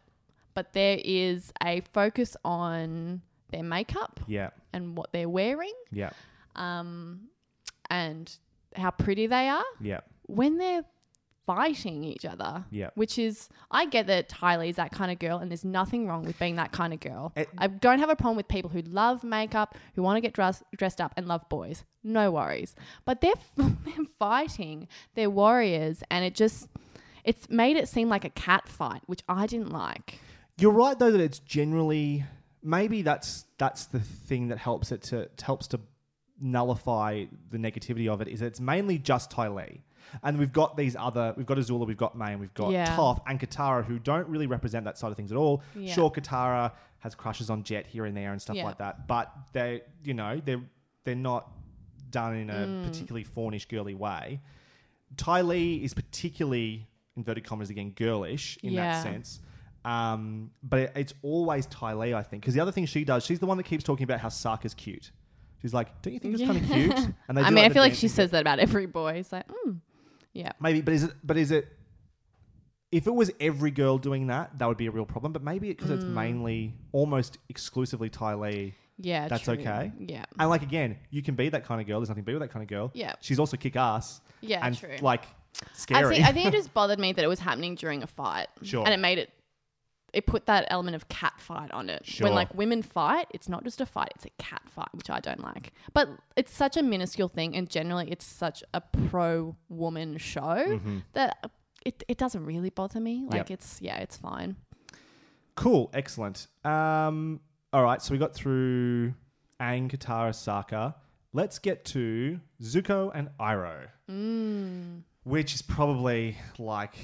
but 0.55 0.73
there 0.73 0.97
is 1.03 1.53
a 1.63 1.81
focus 1.93 2.35
on 2.43 3.21
their 3.51 3.61
makeup 3.61 4.19
yeah, 4.27 4.49
and 4.73 4.97
what 4.97 5.13
they're 5.13 5.29
wearing, 5.29 5.73
yeah, 5.91 6.09
um, 6.55 7.27
and 7.91 8.35
how 8.75 8.89
pretty 8.89 9.27
they 9.27 9.47
are 9.47 9.63
yeah, 9.79 9.99
when 10.25 10.57
they're 10.57 10.83
fighting 11.45 12.03
each 12.03 12.25
other. 12.25 12.65
Yeah. 12.71 12.89
which 12.95 13.17
is 13.17 13.49
I 13.71 13.85
get 13.85 14.07
that 14.07 14.29
Ty 14.29 14.57
Lee's 14.57 14.75
that 14.77 14.91
kind 14.91 15.11
of 15.11 15.19
girl, 15.19 15.37
and 15.39 15.49
there's 15.51 15.65
nothing 15.65 16.07
wrong 16.07 16.23
with 16.23 16.37
being 16.39 16.55
that 16.57 16.71
kind 16.71 16.93
of 16.93 16.99
girl. 16.99 17.33
It- 17.35 17.49
I 17.57 17.67
don't 17.67 17.99
have 17.99 18.09
a 18.09 18.15
problem 18.15 18.37
with 18.37 18.47
people 18.47 18.69
who 18.69 18.81
love 18.81 19.23
makeup, 19.23 19.75
who 19.95 20.03
want 20.03 20.17
to 20.17 20.21
get 20.21 20.33
dressed 20.33 20.63
dressed 20.77 21.01
up, 21.01 21.13
and 21.17 21.27
love 21.27 21.47
boys. 21.49 21.83
No 22.03 22.31
worries. 22.31 22.75
But 23.05 23.21
they're 23.21 23.33
they're 23.57 24.05
fighting, 24.19 24.87
they're 25.15 25.29
warriors, 25.29 26.03
and 26.09 26.23
it 26.25 26.35
just 26.35 26.67
it's 27.23 27.49
made 27.49 27.77
it 27.77 27.87
seem 27.87 28.09
like 28.09 28.25
a 28.25 28.29
cat 28.31 28.67
fight, 28.67 29.01
which 29.05 29.21
I 29.29 29.45
didn't 29.47 29.69
like. 29.71 30.19
You're 30.57 30.73
right 30.73 30.97
though 30.97 31.11
that 31.11 31.21
it's 31.21 31.39
generally 31.39 32.25
maybe 32.63 33.01
that's 33.01 33.45
that's 33.57 33.85
the 33.85 33.99
thing 33.99 34.49
that 34.49 34.57
helps 34.59 34.91
it 34.91 35.01
to 35.03 35.29
helps 35.43 35.67
to 35.67 35.79
nullify 36.39 37.25
the 37.49 37.57
negativity 37.57 38.07
of 38.11 38.21
it 38.21 38.27
is 38.27 38.41
it's 38.41 38.59
mainly 38.59 38.97
just 38.97 39.31
Ty 39.31 39.49
Lee. 39.49 39.83
And 40.23 40.37
we've 40.37 40.51
got 40.53 40.77
these 40.77 40.95
other, 40.95 41.33
we've 41.37 41.45
got 41.45 41.57
Azula, 41.57 41.85
we've 41.87 41.97
got 41.97 42.15
Mai, 42.17 42.31
and 42.31 42.39
we've 42.39 42.53
got 42.53 42.71
Yeah. 42.71 42.95
Toph 42.95 43.21
and 43.27 43.39
Katara, 43.39 43.83
who 43.85 43.99
don't 43.99 44.27
really 44.27 44.47
represent 44.47 44.85
that 44.85 44.97
side 44.97 45.11
of 45.11 45.17
things 45.17 45.31
at 45.31 45.37
all. 45.37 45.61
Yeah. 45.75 45.93
Sure, 45.93 46.11
Katara 46.11 46.71
has 46.99 47.15
crushes 47.15 47.49
on 47.49 47.63
Jet 47.63 47.87
here 47.87 48.05
and 48.05 48.15
there 48.15 48.31
and 48.31 48.41
stuff 48.41 48.55
Yeah. 48.55 48.65
like 48.65 48.77
that, 48.77 49.07
but 49.07 49.31
they, 49.53 49.81
you 50.03 50.13
know, 50.13 50.41
they're 50.43 50.61
they're 51.03 51.15
not 51.15 51.49
done 52.11 52.35
in 52.35 52.49
a 52.49 52.53
Mm. 52.53 52.83
particularly 52.85 53.23
fawnish, 53.23 53.65
girly 53.65 53.95
way. 53.95 54.39
Ty 55.17 55.41
Lee 55.41 55.77
is 55.83 55.93
particularly 55.93 56.87
inverted 57.15 57.43
commas 57.43 57.69
again 57.69 57.91
girlish 57.91 58.57
in 58.63 58.73
Yeah. 58.73 58.93
that 58.93 59.03
sense. 59.03 59.39
Um, 59.83 60.51
but 60.61 60.79
it, 60.79 60.91
it's 60.95 61.13
always 61.23 61.65
Ty 61.65 61.93
Lee, 61.95 62.13
I 62.13 62.21
think, 62.21 62.43
because 62.43 62.53
the 62.53 62.59
other 62.59 62.71
thing 62.71 62.85
she 62.85 63.03
does, 63.03 63.25
she's 63.25 63.39
the 63.39 63.47
one 63.47 63.57
that 63.57 63.63
keeps 63.63 63.83
talking 63.83 64.03
about 64.03 64.19
how 64.19 64.29
Sokka's 64.29 64.75
cute. 64.75 65.11
She's 65.61 65.73
like, 65.73 66.01
"Don't 66.03 66.13
you 66.13 66.19
think 66.19 66.35
it's 66.35 66.43
kind 66.43 66.57
of 66.57 66.69
cute?" 66.69 67.13
And 67.27 67.39
I 67.39 67.49
do 67.49 67.55
mean, 67.55 67.65
I 67.65 67.67
the 67.67 67.73
feel 67.73 67.83
like 67.83 67.93
she 67.95 68.07
says 68.07 68.29
that 68.31 68.41
about 68.41 68.59
every 68.59 68.85
boy. 68.85 69.13
It's 69.13 69.31
like, 69.31 69.47
mm, 69.47 69.79
yeah, 70.33 70.51
Maybe, 70.59 70.81
but 70.81 70.93
is 70.93 71.03
it? 71.03 71.11
But 71.23 71.37
is 71.37 71.51
it? 71.51 71.67
If 72.91 73.07
it 73.07 73.11
was 73.15 73.31
every 73.39 73.71
girl 73.71 73.97
doing 73.97 74.27
that, 74.27 74.59
that 74.59 74.67
would 74.67 74.77
be 74.77 74.87
a 74.87 74.91
real 74.91 75.05
problem. 75.05 75.31
But 75.31 75.43
maybe 75.43 75.69
because 75.69 75.89
Mm. 75.89 75.95
it's 75.95 76.03
mainly, 76.03 76.73
almost 76.91 77.37
exclusively 77.49 78.09
Ty 78.09 78.33
Lee. 78.35 78.73
yeah, 78.97 79.27
That's 79.29 79.43
true. 79.43 79.53
okay. 79.53 79.91
Yeah, 79.97 80.25
And 80.37 80.49
like 80.49 80.61
again, 80.61 80.97
you 81.09 81.21
can 81.23 81.35
be 81.35 81.47
that 81.49 81.63
kind 81.65 81.79
of 81.81 81.87
girl. 81.87 81.99
There's 81.99 82.09
nothing 82.09 82.23
to 82.23 82.25
be 82.27 82.33
with 82.33 82.41
that 82.41 82.51
kind 82.51 82.61
of 82.63 82.69
girl. 82.69 82.91
Yeah. 82.93 83.13
She's 83.21 83.39
also 83.39 83.55
kick 83.57 83.75
ass. 83.77 84.19
Yeah, 84.41 84.65
and 84.65 84.77
true. 84.77 84.97
like 85.01 85.23
I 85.25 85.67
scary. 85.73 86.15
think 86.15 86.27
I 86.27 86.31
think 86.33 86.47
it 86.47 86.51
just 86.59 86.73
bothered 86.73 86.99
me 86.99 87.11
that 87.13 87.23
it 87.23 87.27
was 87.27 87.39
happening 87.39 87.75
during 87.75 88.03
a 88.03 88.07
fight. 88.07 88.47
Sure. 88.61 88.83
And 88.85 88.93
it 88.93 88.97
made 88.99 89.17
it 89.19 89.29
it 90.13 90.25
put 90.25 90.45
that 90.47 90.65
element 90.69 90.95
of 90.95 91.07
cat 91.09 91.33
fight 91.37 91.71
on 91.71 91.89
it. 91.89 92.05
Sure. 92.05 92.25
When 92.25 92.33
like 92.35 92.53
women 92.53 92.81
fight, 92.81 93.27
it's 93.31 93.47
not 93.47 93.63
just 93.63 93.79
a 93.79 93.85
fight, 93.85 94.11
it's 94.15 94.25
a 94.25 94.29
cat 94.43 94.61
fight, 94.67 94.89
which 94.93 95.09
I 95.09 95.19
don't 95.19 95.39
like. 95.41 95.71
But 95.93 96.09
it's 96.35 96.53
such 96.53 96.75
a 96.77 96.83
minuscule 96.83 97.29
thing 97.29 97.55
and 97.55 97.69
generally 97.69 98.11
it's 98.11 98.25
such 98.25 98.63
a 98.73 98.81
pro 98.81 99.55
woman 99.69 100.17
show 100.17 100.79
that 101.13 101.49
it, 101.85 102.03
it 102.07 102.17
doesn't 102.17 102.45
really 102.45 102.69
bother 102.69 102.99
me. 102.99 103.21
Like 103.23 103.29
Mm-hmm. 103.29 103.35
Yep. 103.37 103.51
it's 103.51 103.79
yeah, 103.81 103.97
it's 103.97 104.17
fine. 104.17 104.57
Cool, 105.55 105.89
excellent. 105.93 106.47
Um, 106.63 107.39
all 107.73 107.83
right, 107.83 108.01
so 108.01 108.13
we 108.13 108.17
got 108.17 108.33
through 108.33 109.13
Aang, 109.59 109.89
Katara, 109.91 110.31
Sokka. 110.31 110.95
Let's 111.33 111.59
get 111.59 111.85
to 111.85 112.39
Zuko 112.61 113.11
and 113.13 113.29
Iroh, 113.39 113.87
Mm. 114.09 115.03
which 115.23 115.53
is 115.55 115.61
probably 115.61 116.37
like 116.59 116.95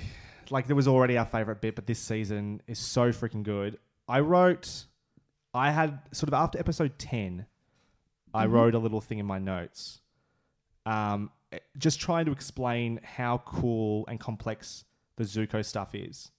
like 0.51 0.67
there 0.67 0.75
was 0.75 0.87
already 0.87 1.17
our 1.17 1.25
favorite 1.25 1.61
bit, 1.61 1.75
but 1.75 1.87
this 1.87 1.99
season 1.99 2.61
is 2.67 2.79
so 2.79 3.09
freaking 3.09 3.43
good. 3.43 3.77
I 4.07 4.21
wrote, 4.21 4.85
I 5.53 5.71
had 5.71 5.99
sort 6.11 6.29
of 6.29 6.33
after 6.33 6.59
episode 6.59 6.97
ten, 6.97 7.45
I 8.33 8.45
wrote 8.45 8.75
a 8.75 8.79
little 8.79 9.01
thing 9.01 9.19
in 9.19 9.25
my 9.25 9.39
notes, 9.39 10.01
um, 10.85 11.31
eh, 11.51 11.59
just 11.77 11.99
trying 11.99 12.25
to 12.25 12.31
explain 12.31 12.99
how 13.03 13.39
cool 13.39 14.05
and 14.07 14.19
complex 14.19 14.85
the 15.15 15.23
Zuko 15.23 15.65
stuff 15.65 15.95
is. 15.95 16.31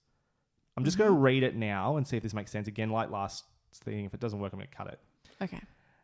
I'm 0.77 0.85
just 0.85 0.97
going 0.97 1.09
to 1.09 1.15
read 1.15 1.43
it 1.43 1.55
now 1.55 1.97
and 1.97 2.07
see 2.07 2.15
if 2.15 2.23
this 2.23 2.33
makes 2.33 2.51
sense. 2.51 2.67
Again, 2.67 2.89
like 2.89 3.11
last 3.11 3.43
thing, 3.73 4.05
if 4.05 4.13
it 4.13 4.21
doesn't 4.21 4.39
work, 4.39 4.53
I'm 4.53 4.59
going 4.59 4.69
to 4.69 4.75
cut 4.75 4.87
it. 4.87 4.99
Okay. 5.41 5.59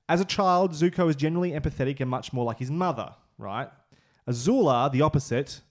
As 0.10 0.20
a 0.20 0.26
child, 0.26 0.74
Zuko 0.74 1.10
is 1.10 1.16
generally 1.16 1.52
empathetic 1.52 2.02
and 2.02 2.10
much 2.10 2.34
more 2.34 2.44
like 2.44 2.60
his 2.60 2.70
mother, 2.70 3.16
right? 3.38 3.70
Azula, 4.30 4.92
the 4.92 5.02
opposite, 5.02 5.62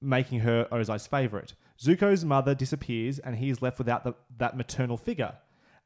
making 0.00 0.40
her 0.40 0.66
Ozai's 0.72 1.06
favorite. 1.06 1.54
Zuko's 1.84 2.24
mother 2.24 2.54
disappears 2.54 3.18
and 3.18 3.36
he 3.36 3.50
is 3.50 3.60
left 3.60 3.78
without 3.78 4.04
the, 4.04 4.14
that 4.38 4.56
maternal 4.56 4.96
figure. 4.96 5.34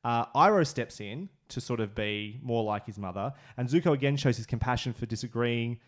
Uh, 0.05 0.26
Iroh 0.26 0.66
steps 0.66 1.01
in 1.01 1.28
to 1.49 1.61
sort 1.61 1.80
of 1.80 1.94
be 1.94 2.38
more 2.42 2.62
like 2.62 2.86
his 2.86 2.99
mother, 2.99 3.32
and 3.57 3.68
Zuko 3.68 3.92
again 3.92 4.16
shows 4.16 4.36
his 4.36 4.46
compassion 4.46 4.92
for 4.92 5.07
disagreeing. 5.07 5.80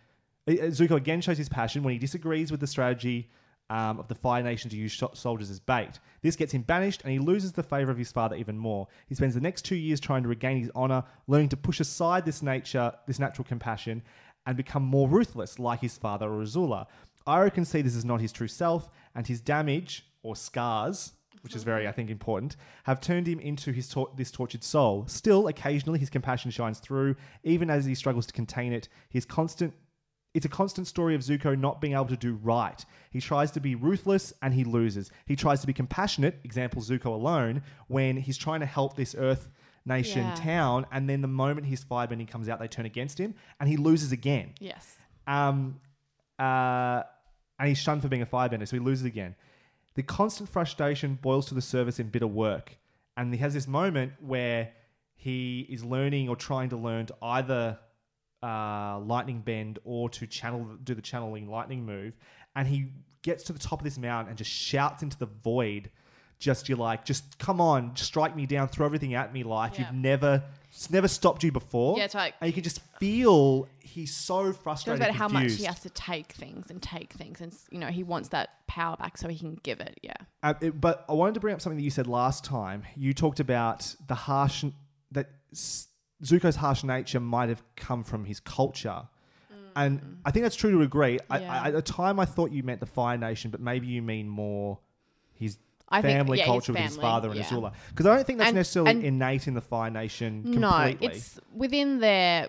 uh, 0.49 0.53
uh, 0.53 0.57
Zuko 0.67 0.97
again 0.97 1.21
shows 1.21 1.39
his 1.39 1.49
passion 1.49 1.83
when 1.83 1.93
he 1.93 1.99
disagrees 1.99 2.51
with 2.51 2.61
the 2.61 2.67
strategy 2.67 3.31
um, 3.69 4.01
of 4.01 4.09
the 4.09 4.17
Fire 4.17 4.43
Nation 4.43 4.69
to 4.71 4.77
use 4.77 5.01
soldiers 5.15 5.49
as 5.49 5.61
bait. 5.61 6.01
This 6.23 6.35
gets 6.35 6.53
him 6.53 6.63
banished, 6.63 7.03
and 7.03 7.13
he 7.13 7.21
loses 7.21 7.53
the 7.53 7.63
favor 7.63 7.93
of 7.93 7.99
his 7.99 8.11
father 8.11 8.35
even 8.35 8.59
more. 8.59 8.89
He 9.09 9.15
spends 9.15 9.35
the 9.35 9.41
next 9.41 9.65
two 9.65 9.77
years 9.77 10.01
trying 10.01 10.25
to 10.25 10.29
regain 10.29 10.59
his 10.59 10.73
honor, 10.75 11.05
learning 11.29 11.51
to 11.51 11.57
push 11.57 11.79
aside 11.79 12.25
this 12.25 12.43
nature, 12.43 12.93
this 13.07 13.21
natural 13.21 13.45
compassion, 13.45 14.03
and 14.45 14.57
become 14.57 14.83
more 14.83 15.09
ruthless, 15.09 15.61
like 15.61 15.81
his 15.81 15.97
father 15.97 16.29
or 16.29 16.43
Azula. 16.43 16.87
Iroh 17.27 17.55
can 17.55 17.65
see 17.65 17.81
this 17.81 17.95
is 17.95 18.05
not 18.05 18.21
his 18.21 18.33
true 18.33 18.49
self, 18.49 18.89
and 19.15 19.27
his 19.27 19.41
damage 19.41 20.07
or 20.23 20.37
scars, 20.37 21.13
which 21.43 21.55
is 21.57 21.63
very, 21.63 21.89
I 21.89 21.93
think, 21.93 22.11
important, 22.11 22.57
have 22.85 23.01
turned 23.01 23.27
him 23.27 23.41
into 23.41 23.73
his 23.73 23.89
tor- 23.89 24.11
this 24.17 24.31
tortured 24.31 24.63
soul. 24.63 25.07
Still, 25.07 25.49
occasionally, 25.49 25.99
his 25.99 26.11
compassion 26.11 26.51
shines 26.51 26.79
through, 26.79 27.17
even 27.45 27.71
as 27.71 27.85
he 27.87 27.95
struggles 27.95 28.27
to 28.27 28.33
contain 28.33 28.73
it. 28.73 28.89
His 29.09 29.25
constant 29.25 29.75
it's 30.33 30.47
a 30.47 30.49
constant 30.49 30.87
story 30.87 31.17
of 31.17 31.23
Zuko 31.23 31.59
not 31.59 31.81
being 31.81 31.95
able 31.95 32.05
to 32.07 32.17
do 32.17 32.35
right. 32.35 32.85
He 33.11 33.21
tries 33.21 33.51
to 33.51 33.59
be 33.61 33.75
ruthless 33.75 34.33
and 34.43 34.55
he 34.55 34.63
loses. 34.63 35.11
He 35.27 35.35
tries 35.35 35.61
to 35.63 35.67
be 35.67 35.73
compassionate, 35.73 36.39
example 36.45 36.81
Zuko 36.83 37.07
alone, 37.07 37.63
when 37.89 38.17
he's 38.17 38.39
trying 38.39 38.61
to 38.61 38.67
help 38.67 38.95
this 38.95 39.17
Earth 39.19 39.49
nation 39.85 40.23
Yeah. 40.25 40.35
town, 40.37 40.87
and 40.93 41.11
then 41.11 41.21
the 41.21 41.27
moment 41.27 41.67
his 41.67 41.85
firebending 41.85 42.29
comes 42.29 42.49
out, 42.49 42.61
they 42.61 42.69
turn 42.69 42.87
against 42.87 43.19
him, 43.19 43.35
and 43.59 43.69
he 43.69 43.77
loses 43.77 44.13
again. 44.13 44.53
Yes. 44.61 44.95
Um, 45.27 45.81
uh, 46.39 47.03
and 47.61 47.69
he's 47.69 47.79
shunned 47.79 48.03
for 48.03 48.09
being 48.09 48.23
a 48.23 48.27
firebender, 48.27 48.67
so 48.67 48.75
he 48.75 48.81
loses 48.81 49.05
again. 49.05 49.37
The 49.95 50.03
constant 50.03 50.49
frustration 50.49 51.19
boils 51.21 51.47
to 51.47 51.55
the 51.55 51.61
surface 51.61 52.01
in 52.01 52.09
bitter 52.09 52.27
work, 52.27 52.77
and 53.17 53.33
he 53.33 53.39
has 53.39 53.55
this 53.55 53.69
moment 53.69 54.15
where 54.21 54.71
he 55.15 55.67
is 55.69 55.85
learning 55.85 56.29
or 56.31 56.37
trying 56.37 56.71
to 56.71 56.77
learn 56.77 57.07
to 57.07 57.15
either 57.21 57.79
uh, 58.43 58.99
lightning 59.01 59.41
bend 59.41 59.79
or 59.85 60.09
to 60.09 60.27
channel 60.27 60.67
do 60.83 60.95
the 60.95 61.03
channeling 61.03 61.49
lightning 61.51 61.85
move, 61.85 62.17
and 62.57 62.67
he 62.67 62.93
gets 63.23 63.45
to 63.45 63.53
the 63.53 63.59
top 63.59 63.81
of 63.81 63.85
this 63.85 63.99
mountain 63.99 64.31
and 64.31 64.39
just 64.39 64.51
shouts 64.51 65.03
into 65.03 65.19
the 65.19 65.27
void. 65.27 65.91
Just 66.39 66.71
you're 66.71 66.79
like, 66.79 67.05
just 67.05 67.39
come 67.39 67.61
on, 67.61 67.95
strike 67.97 68.35
me 68.35 68.47
down, 68.47 68.69
throw 68.69 68.87
everything 68.87 69.13
at 69.13 69.31
me, 69.35 69.43
life. 69.43 69.75
Yeah. 69.75 69.81
You've 69.81 70.01
never, 70.01 70.43
it's 70.71 70.91
never 70.91 71.09
stopped 71.09 71.43
you 71.45 71.53
before. 71.53 71.99
Yeah, 71.99 72.05
it's 72.05 72.15
like- 72.15 72.35
and 72.41 72.47
you 72.49 72.53
can 72.53 72.63
just 72.63 72.81
feel 72.99 73.69
he's 73.81 74.15
so 74.15 74.47
Talks 74.47 74.59
frustrated. 74.63 75.03
about 75.03 75.15
how 75.15 75.27
much 75.29 75.41
confused. 75.43 75.59
he 75.61 75.67
has 75.67 75.81
to 75.81 75.91
take 75.91 76.33
things 76.33 76.71
and 76.71 76.81
take 76.81 77.13
things, 77.13 77.41
and 77.41 77.53
you 77.71 77.79
know 77.79 77.89
he 77.89 78.03
wants 78.03 78.29
that 78.31 78.51
power 78.67 78.97
back 78.97 79.19
so 79.19 79.29
he 79.29 79.39
can 79.39 79.57
give 79.63 79.81
it. 79.81 79.99
Yeah. 80.03 80.15
Uh, 80.43 80.55
it- 80.61 80.81
but 80.81 81.05
I 81.09 81.13
wanted 81.15 81.35
to 81.35 81.41
bring 81.41 81.55
up 81.55 81.61
something 81.61 81.77
that 81.77 81.83
you 81.83 81.91
said 81.91 82.07
last 82.07 82.45
time. 82.45 82.85
You 82.97 83.13
talked 83.13 83.41
about 83.41 83.95
the 84.07 84.15
harsh 84.15 84.65
that 85.13 85.29
S- 85.53 85.89
Zuko's 86.23 86.57
harsh 86.57 86.85
nature 86.85 87.19
might 87.21 87.49
have 87.49 87.63
come 87.77 88.05
from 88.05 88.25
his 88.27 88.39
culture, 88.41 89.09
and 89.75 90.19
I 90.25 90.31
think 90.31 90.45
that's 90.45 90.57
true 90.57 90.71
to 90.73 90.83
agree. 90.83 91.19
I, 91.29 91.39
Mm. 91.39 91.43
Yeah. 91.43 91.63
I, 91.63 91.69
at 91.69 91.75
the 91.75 91.83
time, 91.83 92.21
I 92.21 92.25
thought 92.27 92.53
you 92.53 92.63
meant 92.63 92.81
the 92.81 92.87
Fire 92.87 93.17
Nation, 93.19 93.51
but 93.51 93.61
maybe 93.61 93.87
you 93.89 94.03
mean 94.03 94.29
more 94.29 94.79
his 95.35 95.57
I 95.91 96.03
think- 96.03 96.17
family 96.19 96.39
yeah, 96.39 96.45
his 96.45 96.51
culture 96.51 96.73
with 96.73 96.83
his 96.83 96.97
father 96.97 97.29
and 97.31 97.39
yeah. 97.39 97.45
Azula. 97.45 97.73
Because 97.89 98.07
I 98.07 98.15
don't 98.15 98.27
think 98.27 98.39
that's 98.39 98.49
And- 98.49 98.57
necessarily 98.57 98.91
and- 98.93 99.05
innate 99.05 99.49
in 99.49 99.55
the 99.55 99.61
Fire 99.61 99.91
Nation. 99.91 100.43
Completely. 100.43 100.61
No, 100.61 100.95
it's 101.01 101.41
within 101.53 101.99
their 102.01 102.49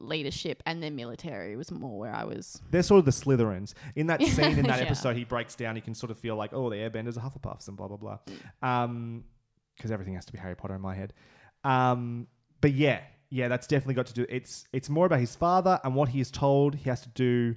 leadership 0.00 0.62
and 0.64 0.80
their 0.82 0.90
military 0.92 1.56
was 1.56 1.72
more 1.72 1.98
where 1.98 2.14
I 2.14 2.24
was. 2.24 2.62
They're 2.70 2.84
sort 2.84 3.00
of 3.00 3.04
the 3.04 3.10
Slytherins. 3.10 3.74
In 3.96 4.06
that 4.06 4.22
scene, 4.36 4.58
in 4.58 4.66
that 4.66 4.78
Yeah. 4.78 4.84
episode, 4.86 5.16
he 5.16 5.24
breaks 5.24 5.54
down. 5.56 5.74
You 5.76 5.82
can 5.82 5.94
sort 5.94 6.10
of 6.12 6.18
feel 6.18 6.36
like, 6.36 6.52
oh, 6.52 6.70
the 6.70 6.76
Airbenders 6.76 7.16
are 7.16 7.20
Hufflepuffs 7.28 7.66
and 7.68 7.76
blah 7.76 7.88
blah 7.88 7.96
blah. 7.96 8.18
Um, 8.62 9.24
because 9.76 9.90
everything 9.90 10.14
has 10.14 10.24
to 10.26 10.32
be 10.32 10.38
Harry 10.38 10.54
Potter 10.56 10.74
in 10.74 10.80
my 10.80 10.94
head. 10.94 11.12
Um, 11.64 12.26
but 12.60 12.72
yeah, 12.72 13.00
yeah, 13.30 13.48
that's 13.48 13.66
definitely 13.66 13.94
got 13.94 14.06
to 14.06 14.14
do. 14.14 14.26
It's 14.28 14.66
it's 14.72 14.88
more 14.88 15.06
about 15.06 15.20
his 15.20 15.34
father 15.36 15.80
and 15.84 15.94
what 15.94 16.10
he 16.10 16.20
is 16.20 16.30
told 16.30 16.74
he 16.76 16.88
has 16.90 17.00
to 17.02 17.08
do 17.10 17.56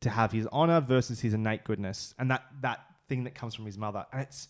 to 0.00 0.10
have 0.10 0.30
his 0.32 0.46
honor 0.52 0.80
versus 0.80 1.20
his 1.20 1.34
innate 1.34 1.64
goodness, 1.64 2.14
and 2.18 2.30
that 2.30 2.42
that 2.60 2.80
thing 3.08 3.24
that 3.24 3.34
comes 3.34 3.54
from 3.54 3.66
his 3.66 3.78
mother. 3.78 4.04
And 4.12 4.22
it's 4.22 4.48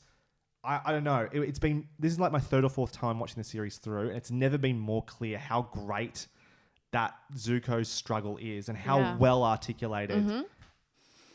I, 0.64 0.80
I 0.86 0.92
don't 0.92 1.04
know. 1.04 1.28
It, 1.32 1.40
it's 1.40 1.58
been 1.58 1.86
this 1.98 2.12
is 2.12 2.18
like 2.20 2.32
my 2.32 2.40
third 2.40 2.64
or 2.64 2.68
fourth 2.70 2.92
time 2.92 3.18
watching 3.20 3.36
the 3.40 3.44
series 3.48 3.78
through, 3.78 4.08
and 4.08 4.16
it's 4.16 4.30
never 4.30 4.58
been 4.58 4.78
more 4.78 5.02
clear 5.04 5.38
how 5.38 5.62
great 5.72 6.26
that 6.90 7.14
Zuko's 7.36 7.88
struggle 7.88 8.38
is 8.40 8.68
and 8.68 8.76
how 8.76 8.98
Yeah. 8.98 9.16
well 9.18 9.44
articulated. 9.44 10.44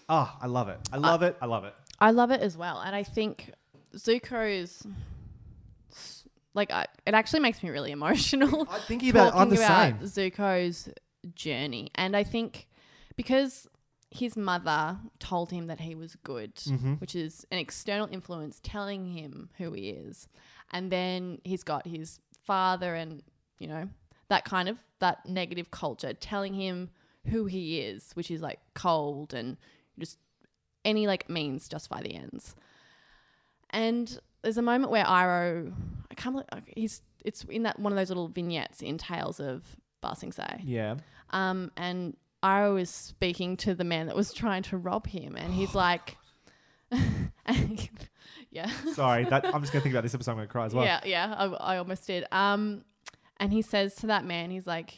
Ah, 0.10 0.38
I 0.42 0.48
love 0.48 0.68
it. 0.68 0.80
I 0.92 0.98
love 0.98 1.22
it. 1.24 1.38
I 1.42 1.46
love 1.46 1.64
it. 1.64 1.74
I 2.00 2.12
love 2.12 2.32
it 2.32 2.42
as 2.42 2.58
well, 2.58 2.80
and 2.82 2.94
I 2.96 3.04
think 3.04 3.52
Zuko's 3.96 4.86
like 6.54 6.72
I, 6.72 6.86
it 7.06 7.14
actually 7.14 7.40
makes 7.40 7.64
me 7.64 7.70
really 7.70 7.92
emotional. 8.00 8.68
I'm 8.70 8.82
thinking 8.82 9.10
about 9.10 9.34
it, 9.34 9.38
I'm 9.38 9.50
the 9.50 9.56
about 9.56 10.02
same. 10.02 10.30
Zuko's 10.32 10.90
journey, 11.36 11.90
and 11.96 12.16
I 12.18 12.24
think 12.24 12.68
because 13.16 13.68
his 14.14 14.38
mother 14.38 14.98
told 15.20 15.50
him 15.52 15.68
that 15.68 15.80
he 15.80 15.96
was 15.96 16.16
good, 16.24 16.56
Mm-hmm. 16.56 16.94
which 16.96 17.16
is 17.16 17.46
an 17.52 17.58
external 17.58 18.08
influence 18.12 18.60
telling 18.62 19.08
him 19.08 19.50
who 19.58 19.74
he 19.74 19.90
is, 19.90 20.28
and 20.72 20.92
then 20.92 21.40
he's 21.44 21.64
got 21.64 21.88
his 21.88 22.20
father 22.46 22.94
and 22.94 23.24
you 23.58 23.68
know 23.68 23.90
that 24.30 24.46
kind 24.46 24.70
of 24.70 24.78
that 25.00 25.26
negative 25.28 25.72
culture 25.72 26.14
telling 26.14 26.54
him 26.54 26.90
who 27.28 27.46
he 27.46 27.80
is, 27.80 28.12
which 28.14 28.30
is 28.30 28.42
like 28.42 28.60
cold 28.74 29.34
and 29.34 29.58
just 30.00 30.18
any 30.86 31.08
like 31.08 31.30
means 31.30 31.68
justify 31.68 32.02
the 32.02 32.14
ends. 32.16 32.56
And 33.70 34.20
there's 34.42 34.58
a 34.58 34.62
moment 34.62 34.92
where 34.92 35.06
Iroh, 35.06 35.74
I 36.12 36.14
can't 36.16 36.34
believe 36.36 36.64
he's 36.76 37.02
it's 37.26 37.44
in 37.46 37.64
that 37.64 37.80
one 37.80 37.92
of 37.94 37.98
those 37.98 38.10
little 38.10 38.28
vignettes 38.28 38.82
in 38.82 38.98
Tales 38.98 39.40
of 39.40 39.64
Ba 40.02 40.16
Sing 40.16 40.32
Se. 40.32 40.62
Yeah. 40.64 40.96
Um, 41.32 41.72
and 41.78 42.16
Iroh 42.44 42.82
is 42.82 42.90
speaking 42.90 43.56
to 43.58 43.74
the 43.74 43.84
man 43.84 44.08
that 44.08 44.16
was 44.16 44.34
trying 44.34 44.64
to 44.64 44.78
rob 44.78 45.08
him, 45.08 45.36
and 45.38 45.54
he's 45.54 45.74
like, 45.74 46.18
yeah, 48.52 48.70
Sorry, 48.94 49.24
that, 49.26 49.46
I'm 49.46 49.62
just 49.62 49.72
gonna 49.72 49.82
think 49.82 49.94
about 49.94 50.04
this 50.04 50.14
episode. 50.14 50.32
I'm 50.32 50.38
gonna 50.38 50.48
cry 50.48 50.66
as 50.66 50.74
well. 50.74 50.86
yeah, 50.86 51.02
yeah. 51.06 51.34
I, 51.38 51.46
I 51.46 51.78
almost 51.78 52.06
did. 52.06 52.26
Um, 52.32 52.84
and 53.38 53.52
he 53.52 53.62
says 53.62 53.96
to 53.96 54.08
that 54.08 54.26
man, 54.26 54.52
he's 54.52 54.68
like, 54.68 54.94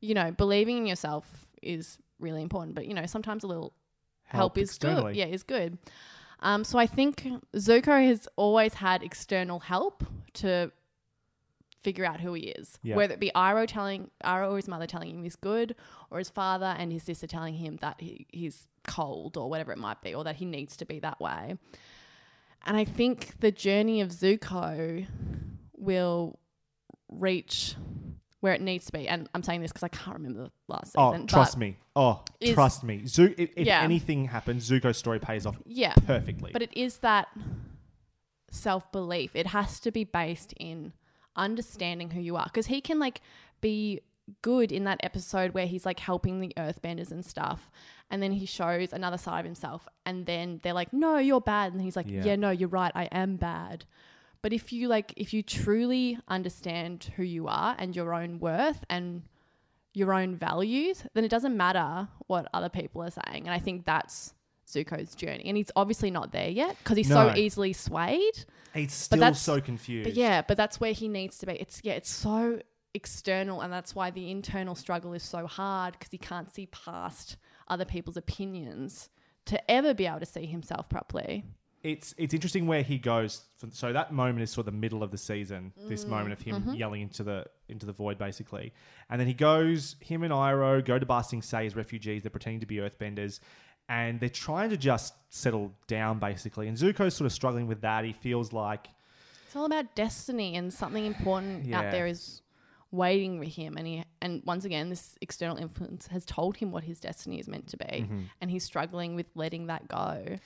you 0.00 0.14
know, 0.14 0.32
believing 0.32 0.78
in 0.78 0.86
yourself 0.86 1.46
is 1.62 1.98
really 2.18 2.42
important, 2.42 2.74
but 2.74 2.86
you 2.86 2.94
know, 2.94 3.06
sometimes 3.06 3.44
a 3.44 3.46
little 3.46 3.74
help, 4.24 4.58
is 4.58 4.70
externally. 4.70 5.12
good. 5.12 5.18
Yeah, 5.18 5.26
is 5.26 5.42
good. 5.42 5.78
Um, 6.40 6.64
so 6.64 6.78
I 6.78 6.86
think 6.86 7.26
Zuko 7.54 8.06
has 8.06 8.28
always 8.36 8.74
had 8.74 9.02
external 9.02 9.60
help 9.60 10.04
to 10.34 10.72
figure 11.84 12.04
out 12.04 12.20
who 12.20 12.32
he 12.34 12.44
is. 12.48 12.78
Yeah. 12.82 12.96
Whether 12.96 13.14
it 13.14 13.20
be 13.20 13.30
Iroh 13.34 13.68
telling 13.68 14.10
Iroh 14.24 14.52
or 14.52 14.56
his 14.56 14.66
mother 14.66 14.86
telling 14.86 15.10
him 15.10 15.22
he's 15.22 15.36
good, 15.36 15.76
or 16.10 16.18
his 16.18 16.30
father 16.30 16.74
and 16.78 16.90
his 16.90 17.02
sister 17.02 17.26
telling 17.26 17.54
him 17.54 17.78
that 17.82 18.00
he, 18.00 18.26
he's 18.32 18.66
cold 18.88 19.36
or 19.36 19.48
whatever 19.48 19.70
it 19.70 19.78
might 19.78 20.00
be, 20.02 20.14
or 20.14 20.24
that 20.24 20.36
he 20.36 20.46
needs 20.46 20.76
to 20.78 20.84
be 20.84 20.98
that 21.00 21.20
way. 21.20 21.56
And 22.66 22.76
I 22.76 22.84
think 22.84 23.38
the 23.40 23.52
journey 23.52 24.00
of 24.00 24.08
Zuko 24.08 25.06
will 25.76 26.38
reach 27.08 27.76
where 28.40 28.54
it 28.54 28.60
needs 28.60 28.86
to 28.86 28.92
be. 28.92 29.08
And 29.08 29.28
I'm 29.34 29.42
saying 29.42 29.62
this 29.62 29.70
because 29.72 29.84
I 29.84 29.88
can't 29.88 30.16
remember 30.16 30.44
the 30.44 30.50
last 30.68 30.94
oh, 30.96 31.12
season. 31.12 31.24
Oh, 31.24 31.26
trust 31.26 31.56
me. 31.56 31.76
Oh, 31.96 32.22
is- 32.40 32.54
trust 32.54 32.84
me. 32.84 33.06
Zu- 33.06 33.34
if 33.38 33.50
if 33.56 33.66
Yeah. 33.66 33.82
anything 33.82 34.26
happens, 34.26 34.68
Zuko's 34.68 34.98
story 34.98 35.18
pays 35.18 35.46
off 35.46 35.56
Yeah. 35.64 35.94
perfectly. 36.06 36.52
But 36.52 36.62
it 36.62 36.76
is 36.76 36.98
that 36.98 37.28
self 38.50 38.90
belief. 38.92 39.34
It 39.34 39.48
has 39.48 39.80
to 39.80 39.90
be 39.90 40.04
based 40.04 40.54
in 40.58 40.92
understanding 41.36 42.10
who 42.10 42.20
you 42.20 42.36
are. 42.36 42.44
Because 42.44 42.66
he 42.66 42.80
can 42.80 42.98
like 42.98 43.20
be 43.60 44.00
good 44.42 44.72
in 44.72 44.84
that 44.84 45.00
episode 45.02 45.52
where 45.52 45.66
he's 45.66 45.84
like 45.84 46.00
helping 46.00 46.40
the 46.40 46.52
earthbenders 46.56 47.10
and 47.10 47.24
stuff. 47.24 47.70
And 48.10 48.22
then 48.22 48.32
he 48.32 48.46
shows 48.46 48.92
another 48.92 49.18
side 49.18 49.40
of 49.40 49.44
himself. 49.46 49.86
And 50.06 50.26
then 50.26 50.60
they're 50.62 50.72
like, 50.72 50.92
no, 50.92 51.18
you're 51.18 51.40
bad. 51.40 51.72
And 51.72 51.82
he's 51.82 51.96
like, 51.96 52.08
Yeah. 52.08 52.24
yeah, 52.24 52.36
no, 52.36 52.50
you're 52.50 52.68
right. 52.68 52.92
I 52.94 53.04
am 53.06 53.36
bad. 53.36 53.84
But 54.42 54.52
if 54.52 54.72
you 54.72 54.88
like, 54.88 55.14
if 55.16 55.32
you 55.32 55.42
truly 55.42 56.18
understand 56.28 57.12
who 57.16 57.22
you 57.22 57.48
are 57.48 57.74
and 57.78 57.96
your 57.96 58.12
own 58.14 58.38
worth 58.40 58.84
and 58.90 59.22
your 59.94 60.12
own 60.12 60.36
values, 60.36 61.04
then 61.14 61.24
it 61.24 61.30
doesn't 61.30 61.56
matter 61.56 62.08
what 62.26 62.48
other 62.52 62.68
people 62.68 63.02
are 63.02 63.10
saying. 63.10 63.46
And 63.46 63.50
I 63.50 63.58
think 63.58 63.86
that's 63.86 64.34
Zuko's 64.74 65.14
journey. 65.14 65.44
And 65.46 65.56
he's 65.56 65.70
obviously 65.76 66.10
not 66.10 66.32
there 66.32 66.48
yet 66.48 66.76
because 66.78 66.96
he's 66.96 67.08
No. 67.08 67.28
so 67.30 67.36
easily 67.36 67.72
swayed. 67.72 68.44
He's 68.74 68.92
still 68.92 69.20
that's- 69.20 69.40
so 69.40 69.60
confused. 69.60 70.04
But 70.08 70.14
yeah, 70.14 70.42
but 70.42 70.56
that's 70.56 70.80
where 70.80 70.92
he 70.92 71.08
needs 71.08 71.38
to 71.38 71.46
be. 71.46 71.52
It's 71.54 71.80
yeah, 71.84 71.94
it's 71.94 72.10
so 72.10 72.60
external 72.92 73.60
and 73.60 73.72
that's 73.72 73.94
why 73.94 74.10
the 74.10 74.30
internal 74.30 74.74
struggle 74.74 75.12
is 75.14 75.22
so 75.22 75.46
hard 75.46 75.94
because 75.98 76.10
he 76.12 76.18
can't 76.18 76.52
see 76.54 76.66
past 76.66 77.36
other 77.66 77.84
people's 77.84 78.16
opinions 78.16 79.08
to 79.46 79.70
ever 79.70 79.92
be 79.92 80.06
able 80.06 80.20
to 80.20 80.26
see 80.26 80.46
himself 80.46 80.88
properly. 80.88 81.44
it's 81.82 82.14
it's 82.16 82.32
interesting 82.32 82.66
where 82.66 82.82
he 82.82 82.96
goes. 82.98 83.42
From, 83.58 83.70
so 83.72 83.92
that 83.92 84.12
moment 84.12 84.42
is 84.42 84.50
sort 84.50 84.66
of 84.66 84.72
the 84.72 84.78
middle 84.78 85.02
of 85.02 85.10
the 85.10 85.18
season. 85.18 85.72
Mm, 85.78 85.88
This 85.88 86.06
moment 86.06 86.32
of 86.32 86.40
him 86.40 86.56
mm-hmm. 86.62 86.74
yelling 86.74 87.02
into 87.02 87.22
the 87.24 87.44
into 87.68 87.84
the 87.84 87.92
void, 87.92 88.16
basically, 88.16 88.72
and 89.10 89.20
then 89.20 89.26
he 89.26 89.34
goes. 89.34 89.96
Him 90.00 90.22
and 90.22 90.32
Iroh 90.32 90.82
go 90.84 90.98
to 90.98 91.04
Ba 91.04 91.22
Sing 91.24 91.42
Se 91.42 91.66
as 91.66 91.76
refugees. 91.76 92.22
They're 92.22 92.30
pretending 92.30 92.60
to 92.60 92.66
be 92.66 92.76
Earthbenders, 92.76 93.40
and 93.88 94.18
they're 94.20 94.28
trying 94.28 94.70
to 94.70 94.76
just 94.76 95.14
settle 95.30 95.72
down, 95.86 96.18
basically. 96.18 96.68
And 96.68 96.76
Zuko's 96.76 97.14
sort 97.14 97.26
of 97.26 97.32
struggling 97.32 97.66
with 97.66 97.80
that. 97.82 98.04
He 98.04 98.12
feels 98.12 98.52
like 98.52 98.88
It's 99.46 99.56
all 99.56 99.66
about 99.66 99.94
destiny 99.94 100.56
and 100.56 100.72
something 100.72 101.04
important 101.04 101.66
Yeah. 101.66 101.80
out 101.80 101.90
there 101.92 102.06
is 102.06 102.40
waiting 102.90 103.38
for 103.40 103.44
him 103.48 103.76
and 103.76 103.86
he 103.88 104.04
and 104.22 104.40
once 104.44 104.64
again 104.64 104.88
this 104.88 105.16
external 105.20 105.56
influence 105.56 106.06
has 106.06 106.24
told 106.24 106.56
him 106.56 106.70
what 106.70 106.84
his 106.84 107.00
destiny 107.00 107.40
is 107.40 107.48
meant 107.48 107.66
to 107.66 107.76
be 107.76 107.84
Mm-hmm. 107.84 108.20
and 108.40 108.50
he's 108.52 108.62
struggling 108.62 109.16
with 109.16 109.26
letting 109.34 109.66
that 109.66 109.88
go. 109.88 110.38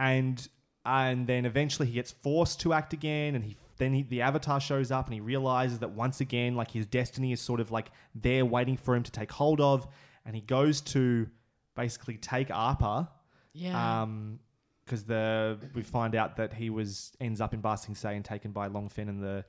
and 0.00 0.48
and 0.84 1.28
then 1.28 1.46
eventually 1.46 1.86
he 1.86 1.94
gets 1.94 2.10
forced 2.10 2.60
to 2.60 2.72
act 2.72 2.92
again 2.92 3.36
and 3.36 3.44
he 3.44 3.56
then 3.78 3.94
he, 3.94 4.02
the 4.02 4.20
avatar 4.20 4.60
shows 4.60 4.90
up 4.90 5.06
and 5.06 5.14
he 5.14 5.20
realizes 5.20 5.78
that 5.78 5.90
once 5.92 6.20
again 6.20 6.56
like 6.56 6.72
his 6.72 6.86
destiny 6.86 7.30
is 7.30 7.40
sort 7.40 7.60
of 7.60 7.70
like 7.70 7.92
there 8.16 8.44
waiting 8.44 8.76
for 8.76 8.96
him 8.96 9.04
to 9.04 9.12
take 9.12 9.30
hold 9.30 9.60
of 9.60 9.86
and 10.26 10.34
he 10.34 10.42
goes 10.42 10.80
to 10.80 11.28
basically 11.74 12.16
take 12.16 12.50
Appa 12.50 13.10
Yeah. 13.54 14.02
um 14.02 14.38
because 14.84 15.04
the 15.04 15.58
we 15.74 15.82
find 15.82 16.14
out 16.14 16.36
that 16.36 16.52
he 16.54 16.68
was 16.70 17.12
ends 17.20 17.40
up 17.40 17.54
in 17.54 17.60
Ba 17.60 17.76
Sing 17.76 17.94
Se 17.94 18.14
and 18.16 18.24
taken 18.24 18.52
by 18.52 18.66
Long 18.66 18.88
Feng 18.88 19.08
and 19.08 19.22
the 19.22 19.44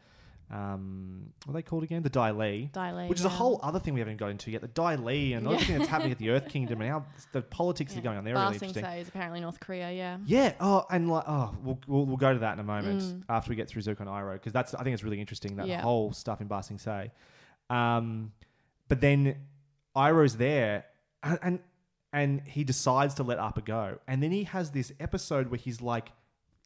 um 0.51 1.31
what 1.45 1.51
are 1.51 1.55
they 1.55 1.61
called 1.63 1.83
again 1.83 2.03
the 2.03 2.09
Dai 2.09 2.31
Li 2.31 2.69
Dai 2.73 2.91
Li, 2.93 3.07
which 3.07 3.17
is 3.19 3.25
a 3.25 3.29
whole 3.29 3.59
other 3.63 3.79
thing 3.79 3.93
we 3.93 3.99
haven't 4.01 4.17
got 4.17 4.29
into 4.29 4.51
yet 4.51 4.61
the 4.61 4.67
Dai 4.67 4.95
Li 4.95 5.33
and 5.33 5.45
Yeah. 5.47 5.53
everything 5.53 5.77
that's 5.79 5.89
happening 5.89 6.11
at 6.11 6.19
the 6.19 6.29
Earth 6.29 6.47
Kingdom 6.55 6.81
and 6.81 6.89
how 6.91 7.05
the 7.31 7.41
politics 7.41 7.93
that 7.93 7.99
are 8.01 8.03
going 8.03 8.17
on 8.17 8.23
they're 8.23 8.35
really 8.35 8.53
Ba 8.53 8.59
Sing 8.59 8.73
Se 8.73 9.01
is 9.01 9.07
apparently 9.07 9.39
North 9.39 9.59
Korea, 9.59 9.91
yeah. 9.91 10.17
yeah. 10.25 10.53
Oh, 10.59 10.85
and 10.91 11.09
like, 11.09 11.23
oh, 11.27 11.55
we'll, 11.63 11.79
we'll, 11.87 12.05
we'll 12.05 12.17
go 12.17 12.33
to 12.33 12.39
that 12.39 12.53
in 12.53 12.59
a 12.59 12.63
moment 12.63 13.01
Mm. 13.01 13.23
after 13.29 13.49
we 13.49 13.55
get 13.55 13.67
through 13.69 13.81
Zuko 13.81 14.01
and 14.01 14.09
Iroh 14.09 14.33
because 14.33 14.53
that's 14.53 14.75
I 14.75 14.83
think 14.83 14.93
it's 14.93 15.03
really 15.03 15.19
interesting 15.19 15.55
that 15.55 15.67
Yeah. 15.67 15.81
whole 15.81 16.11
stuff 16.13 16.41
in 16.41 16.47
Ba 16.47 16.61
Sing 16.61 16.77
Se. 16.77 17.11
Um, 17.69 18.33
but 18.89 19.01
then 19.01 19.37
Iroh's 19.95 20.35
there, 20.37 20.85
and, 21.23 21.39
and 21.41 21.59
and 22.13 22.41
he 22.45 22.63
decides 22.63 23.15
to 23.15 23.23
let 23.23 23.39
Appa 23.39 23.61
go, 23.63 23.97
and 24.07 24.23
then 24.23 24.31
he 24.31 24.43
has 24.45 24.71
this 24.71 24.93
episode 24.99 25.49
where 25.49 25.57
he's 25.57 25.81
like 25.81 26.11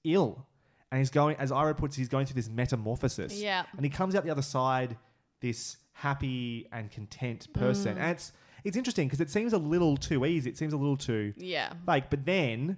ill, 0.04 0.46
and 0.92 1.00
he's 1.00 1.10
going, 1.10 1.36
as 1.38 1.50
Iroh 1.52 1.76
puts, 1.78 1.98
it, 1.98 2.02
he's 2.02 2.10
going 2.10 2.26
through 2.28 2.36
this 2.36 2.50
metamorphosis. 2.50 3.42
Yeah. 3.42 3.64
and 3.76 3.84
he 3.86 3.90
comes 3.90 4.14
out 4.14 4.24
the 4.24 4.30
other 4.32 4.42
side 4.44 4.98
this 5.42 5.78
happy 5.94 6.68
and 6.72 6.92
content 6.92 7.52
person, 7.54 7.96
Mm. 7.96 8.02
and 8.02 8.12
it's 8.12 8.32
it's 8.64 8.76
interesting 8.78 9.08
because 9.08 9.22
it 9.22 9.30
seems 9.30 9.54
a 9.54 9.58
little 9.58 9.96
too 9.96 10.26
easy. 10.26 10.50
It 10.50 10.58
seems 10.58 10.74
a 10.74 10.78
little 10.78 10.98
too 10.98 11.34
Yeah. 11.38 11.72
like, 11.88 12.10
but 12.10 12.26
then 12.26 12.78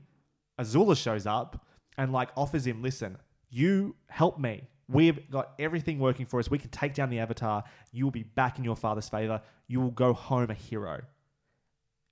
Azula 0.60 0.96
shows 0.96 1.26
up 1.26 1.66
and 1.98 2.12
like 2.14 2.30
offers 2.38 2.68
him, 2.68 2.82
listen, 2.84 3.18
you 3.50 3.96
help 4.08 4.38
me. 4.38 4.68
We've 4.88 5.30
got 5.32 5.54
everything 5.58 5.98
working 6.00 6.26
for 6.26 6.40
us. 6.40 6.50
We 6.52 6.58
can 6.60 6.70
take 6.70 6.94
down 6.94 7.10
the 7.10 7.20
Avatar. 7.20 7.64
You 7.92 8.04
will 8.06 8.12
be 8.12 8.24
back 8.24 8.58
in 8.60 8.64
your 8.66 8.76
father's 8.76 9.08
favor. 9.10 9.42
You 9.68 9.80
will 9.82 9.92
go 9.92 10.14
home 10.14 10.50
a 10.52 10.54
hero. 10.54 11.02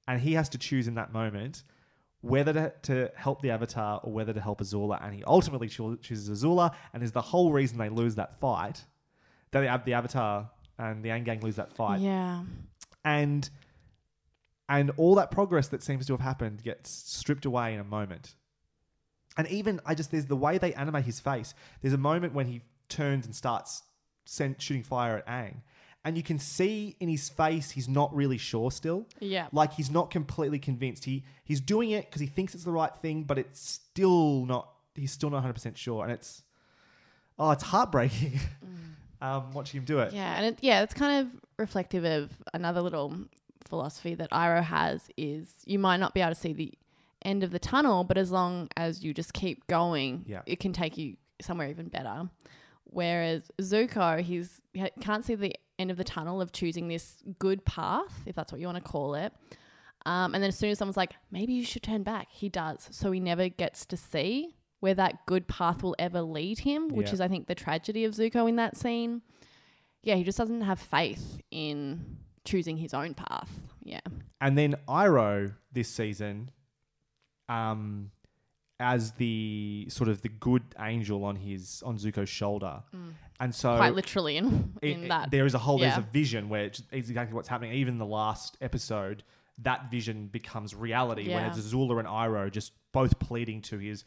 And 0.07 0.21
he 0.21 0.33
has 0.33 0.49
to 0.49 0.57
choose 0.57 0.87
in 0.87 0.95
that 0.95 1.11
moment 1.11 1.63
whether 2.21 2.53
to, 2.53 2.73
to 2.83 3.11
help 3.15 3.41
the 3.41 3.51
Avatar 3.51 3.99
or 4.03 4.11
whether 4.11 4.33
to 4.33 4.41
help 4.41 4.59
Azula. 4.61 5.03
And 5.03 5.13
he 5.13 5.23
ultimately 5.25 5.67
cho- 5.69 5.95
chooses 5.97 6.43
Azula, 6.43 6.73
and 6.93 7.03
is 7.03 7.11
the 7.11 7.21
whole 7.21 7.51
reason 7.51 7.77
they 7.77 7.89
lose 7.89 8.15
that 8.15 8.39
fight. 8.39 8.83
That 9.51 9.61
the, 9.61 9.81
the 9.85 9.93
Avatar 9.93 10.49
and 10.77 11.03
the 11.03 11.09
Aang 11.09 11.25
Gang 11.25 11.41
lose 11.41 11.55
that 11.57 11.73
fight 11.73 12.01
Yeah. 12.01 12.43
and 13.05 13.49
and 14.69 14.91
all 14.97 15.15
that 15.15 15.31
progress 15.31 15.69
that 15.69 15.81
seems 15.81 16.05
to 16.07 16.13
have 16.13 16.19
happened 16.21 16.61
gets 16.61 16.89
stripped 16.89 17.45
away 17.45 17.73
in 17.73 17.79
a 17.79 17.83
moment. 17.85 18.35
And 19.37 19.47
even 19.47 19.79
I 19.85 19.95
just 19.95 20.11
there's 20.11 20.25
the 20.25 20.35
way 20.35 20.57
they 20.57 20.73
animate 20.73 21.05
his 21.05 21.19
face. 21.19 21.53
There's 21.81 21.93
a 21.93 21.97
moment 21.97 22.33
when 22.33 22.47
he 22.47 22.61
turns 22.89 23.25
and 23.25 23.33
starts 23.35 23.83
send, 24.25 24.61
shooting 24.61 24.83
fire 24.83 25.17
at 25.17 25.27
Aang, 25.27 25.61
and 26.05 26.15
you 26.15 26.23
can 26.23 26.39
see 26.39 26.95
in 26.99 27.09
his 27.09 27.27
face 27.29 27.71
he's 27.71 27.87
not 27.89 28.15
really 28.15 28.37
sure 28.37 28.71
still. 28.71 29.05
Yeah. 29.19 29.47
Like 29.51 29.73
he's 29.73 29.91
not 29.91 30.09
completely 30.11 30.59
convinced. 30.59 31.05
He 31.05 31.23
he's 31.43 31.59
doing 31.61 31.91
it 31.91 32.05
because 32.05 32.21
he 32.21 32.27
thinks 32.27 32.55
it's 32.55 32.63
the 32.63 32.71
right 32.71 32.95
thing, 32.95 33.23
but 33.23 33.37
it's 33.37 33.59
still 33.59 34.45
not. 34.45 34.69
He's 34.95 35.11
still 35.11 35.29
not 35.29 35.37
100 35.37 35.53
percent 35.53 35.77
sure, 35.77 36.03
and 36.03 36.11
it's 36.11 36.43
oh, 37.37 37.51
it's 37.51 37.63
heartbreaking. 37.63 38.39
um, 39.21 39.51
watching 39.53 39.79
him 39.81 39.85
do 39.85 39.99
it. 39.99 40.13
Yeah, 40.13 40.35
and 40.37 40.45
it, 40.45 40.59
yeah, 40.61 40.81
it's 40.83 40.93
kind 40.93 41.21
of 41.27 41.41
reflective 41.57 42.05
of 42.05 42.31
another 42.53 42.81
little 42.81 43.13
philosophy 43.67 44.15
that 44.15 44.31
Iroh 44.31 44.63
has 44.63 45.09
is 45.17 45.49
you 45.65 45.77
might 45.79 45.97
not 45.97 46.13
be 46.13 46.21
able 46.21 46.33
to 46.33 46.39
see 46.39 46.53
the 46.53 46.73
end 47.25 47.43
of 47.43 47.51
the 47.51 47.59
tunnel, 47.59 48.03
but 48.03 48.17
as 48.17 48.31
long 48.31 48.69
as 48.77 49.03
you 49.03 49.13
just 49.13 49.33
keep 49.33 49.67
going, 49.67 50.23
Yeah. 50.27 50.41
it 50.45 50.59
can 50.59 50.71
take 50.71 50.97
you 50.97 51.17
somewhere 51.41 51.67
even 51.67 51.89
better. 51.89 52.29
Whereas 52.85 53.51
Zuko, 53.61 54.21
he's 54.21 54.61
he 54.73 54.87
can't 55.01 55.25
see 55.25 55.35
the 55.35 55.53
end 55.79 55.91
of 55.91 55.97
the 55.97 56.03
tunnel 56.03 56.41
of 56.41 56.51
choosing 56.51 56.87
this 56.87 57.17
good 57.39 57.63
path, 57.65 58.23
if 58.25 58.35
that's 58.35 58.51
what 58.51 58.59
you 58.61 58.67
want 58.67 58.83
to 58.83 58.89
call 58.89 59.15
it. 59.15 59.33
Um, 60.05 60.33
and 60.33 60.41
then 60.43 60.49
as 60.49 60.57
soon 60.57 60.69
as 60.71 60.77
someone's 60.79 60.97
like, 60.97 61.13
maybe 61.31 61.53
you 61.53 61.63
should 61.65 61.83
turn 61.83 62.03
back, 62.03 62.27
he 62.31 62.49
does. 62.49 62.87
So 62.91 63.11
he 63.11 63.19
never 63.19 63.49
gets 63.49 63.85
to 63.87 63.97
see 63.97 64.55
where 64.79 64.93
that 64.93 65.25
good 65.25 65.47
path 65.47 65.83
will 65.83 65.95
ever 65.99 66.21
lead 66.21 66.59
him, 66.59 66.87
which 66.89 67.07
Yeah. 67.07 67.13
is, 67.13 67.21
I 67.21 67.27
think, 67.27 67.47
the 67.47 67.55
tragedy 67.55 68.05
of 68.05 68.13
Zuko 68.13 68.47
in 68.47 68.55
that 68.57 68.77
scene 68.77 69.21
yeah, 70.03 70.15
he 70.15 70.23
just 70.23 70.37
doesn't 70.37 70.61
have 70.61 70.79
faith 70.79 71.41
in 71.51 72.17
choosing 72.45 72.77
his 72.77 72.93
own 72.93 73.13
path. 73.13 73.49
Yeah. 73.83 73.99
And 74.39 74.57
then 74.57 74.75
Iroh 74.87 75.55
this 75.73 75.89
season, 75.89 76.51
um, 77.49 78.11
as 78.79 79.11
the 79.13 79.87
sort 79.89 80.07
of 80.07 80.21
the 80.21 80.29
good 80.29 80.63
angel 80.79 81.25
on 81.25 81.35
his 81.35 81.81
on 81.85 81.97
Zuko's 81.97 82.29
shoulder, 82.29 82.83
and 83.39 83.53
so 83.53 83.75
Quite 83.77 83.93
literally 83.95 84.37
in, 84.37 84.73
in 84.81 85.03
it- 85.03 85.09
that. 85.09 85.31
there 85.31 85.45
is 85.45 85.53
a 85.53 85.59
whole 85.59 85.77
there's 85.77 85.97
a 85.97 86.01
vision 86.13 86.49
where 86.49 86.65
it's, 86.65 86.81
it's 86.91 87.09
exactly 87.09 87.35
what's 87.35 87.47
happening. 87.47 87.73
Even 87.73 87.95
in 87.95 87.97
the 87.99 88.05
last 88.05 88.57
episode, 88.61 89.23
that 89.59 89.89
vision 89.91 90.27
becomes 90.27 90.73
reality 90.75 91.33
when 91.33 91.43
it's 91.45 91.57
Azula 91.59 91.99
and 91.99 92.07
Iroh 92.07 92.51
just 92.51 92.73
both 92.91 93.17
pleading 93.19 93.61
to 93.63 93.77
his 93.77 94.03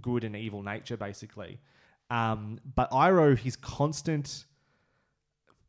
good 0.00 0.24
and 0.24 0.34
evil 0.36 0.62
nature, 0.62 0.96
basically. 0.96 1.60
Um, 2.10 2.58
but 2.74 2.90
Iroh, 2.90 3.38
his 3.38 3.56
constant 3.56 4.44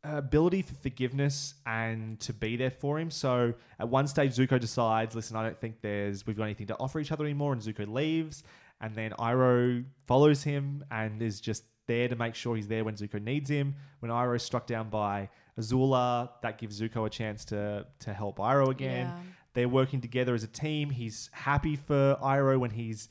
ability 0.04 0.62
for 0.62 0.76
forgiveness 0.76 1.56
and 1.66 2.20
to 2.20 2.34
be 2.34 2.56
there 2.58 2.70
for 2.72 3.00
him. 3.00 3.10
So 3.10 3.54
at 3.80 3.88
one 3.90 4.08
stage, 4.08 4.36
Zuko 4.36 4.60
decides, 4.60 5.16
"Listen, 5.16 5.36
I 5.38 5.44
don't 5.44 5.60
think 5.60 5.82
there's 5.82 6.26
we've 6.28 6.38
got 6.38 6.44
anything 6.44 6.68
to 6.68 6.78
offer 6.80 7.00
each 7.00 7.12
other 7.12 7.24
anymore," 7.26 7.54
and 7.54 7.62
Zuko 7.62 7.88
leaves. 7.92 8.44
And 8.82 8.94
then 8.94 9.12
Iroh 9.12 9.86
follows 10.06 10.44
him 10.44 10.84
and 10.92 11.22
is 11.22 11.40
just 11.40 11.64
there 11.88 12.08
to 12.08 12.16
make 12.16 12.36
sure 12.36 12.56
he's 12.56 12.68
there 12.68 12.84
when 12.84 12.96
Zuko 12.96 13.22
needs 13.22 13.50
him. 13.50 13.76
When 14.00 14.12
Iroh 14.12 14.36
is 14.38 14.44
struck 14.44 14.68
down 14.68 14.90
by 14.90 15.30
Azula, 15.60 16.30
that 16.42 16.58
gives 16.58 16.80
Zuko 16.82 17.06
a 17.06 17.10
chance 17.10 17.46
to 17.46 17.86
to 18.00 18.14
help 18.14 18.38
Iroh 18.38 18.70
again. 18.70 19.08
Yeah. 19.08 19.20
They're 19.54 19.70
working 19.70 20.02
together 20.02 20.34
as 20.36 20.44
a 20.44 20.48
team. 20.48 20.90
He's 20.90 21.30
happy 21.32 21.76
for 21.76 22.18
Iroh 22.22 22.60
when 22.60 22.72
he's 22.72 23.08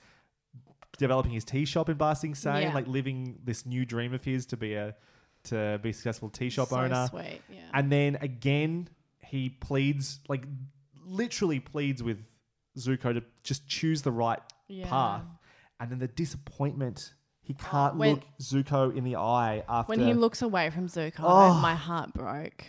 developing 0.99 1.33
his 1.33 1.45
tea 1.45 1.65
shop 1.65 1.89
in 1.89 1.97
Ba 1.97 2.15
Sing 2.15 2.35
Se, 2.35 2.63
Yeah. 2.63 2.75
like 2.75 2.87
living 2.87 3.39
this 3.43 3.67
new 3.67 3.85
dream 3.85 4.13
of 4.15 4.25
his 4.25 4.47
to 4.47 4.57
be 4.57 4.75
a 4.75 4.95
to 5.45 5.79
be 5.83 5.91
a 5.91 5.93
successful 5.93 6.31
tea 6.31 6.49
shop 6.51 6.69
so 6.69 6.77
owner. 6.79 7.07
sweet. 7.11 7.41
Yeah. 7.51 7.61
And 7.75 7.93
then 7.93 8.17
again, 8.23 8.89
he 9.27 9.51
pleads, 9.51 10.21
like 10.29 10.45
literally 11.05 11.61
pleads 11.61 12.03
with 12.03 12.25
Zuko 12.79 13.13
to 13.13 13.23
just 13.43 13.67
choose 13.69 14.01
the 14.03 14.11
right 14.13 14.41
Yeah. 14.69 14.89
path. 14.89 15.25
And 15.81 15.91
then 15.91 15.99
the 15.99 16.09
disappointment, 16.09 17.13
he 17.45 17.55
can't 17.55 17.97
when- 17.97 18.15
look 18.17 18.25
Zuko 18.43 18.95
in 18.97 19.05
the 19.05 19.17
eye 19.17 19.63
after. 19.69 19.89
when 19.91 20.01
he 20.01 20.13
looks 20.15 20.43
away 20.43 20.71
from 20.71 20.89
Zuko, 20.89 21.21
Oh. 21.21 21.55
my 21.61 21.75
heart 21.75 22.13
broke. 22.13 22.65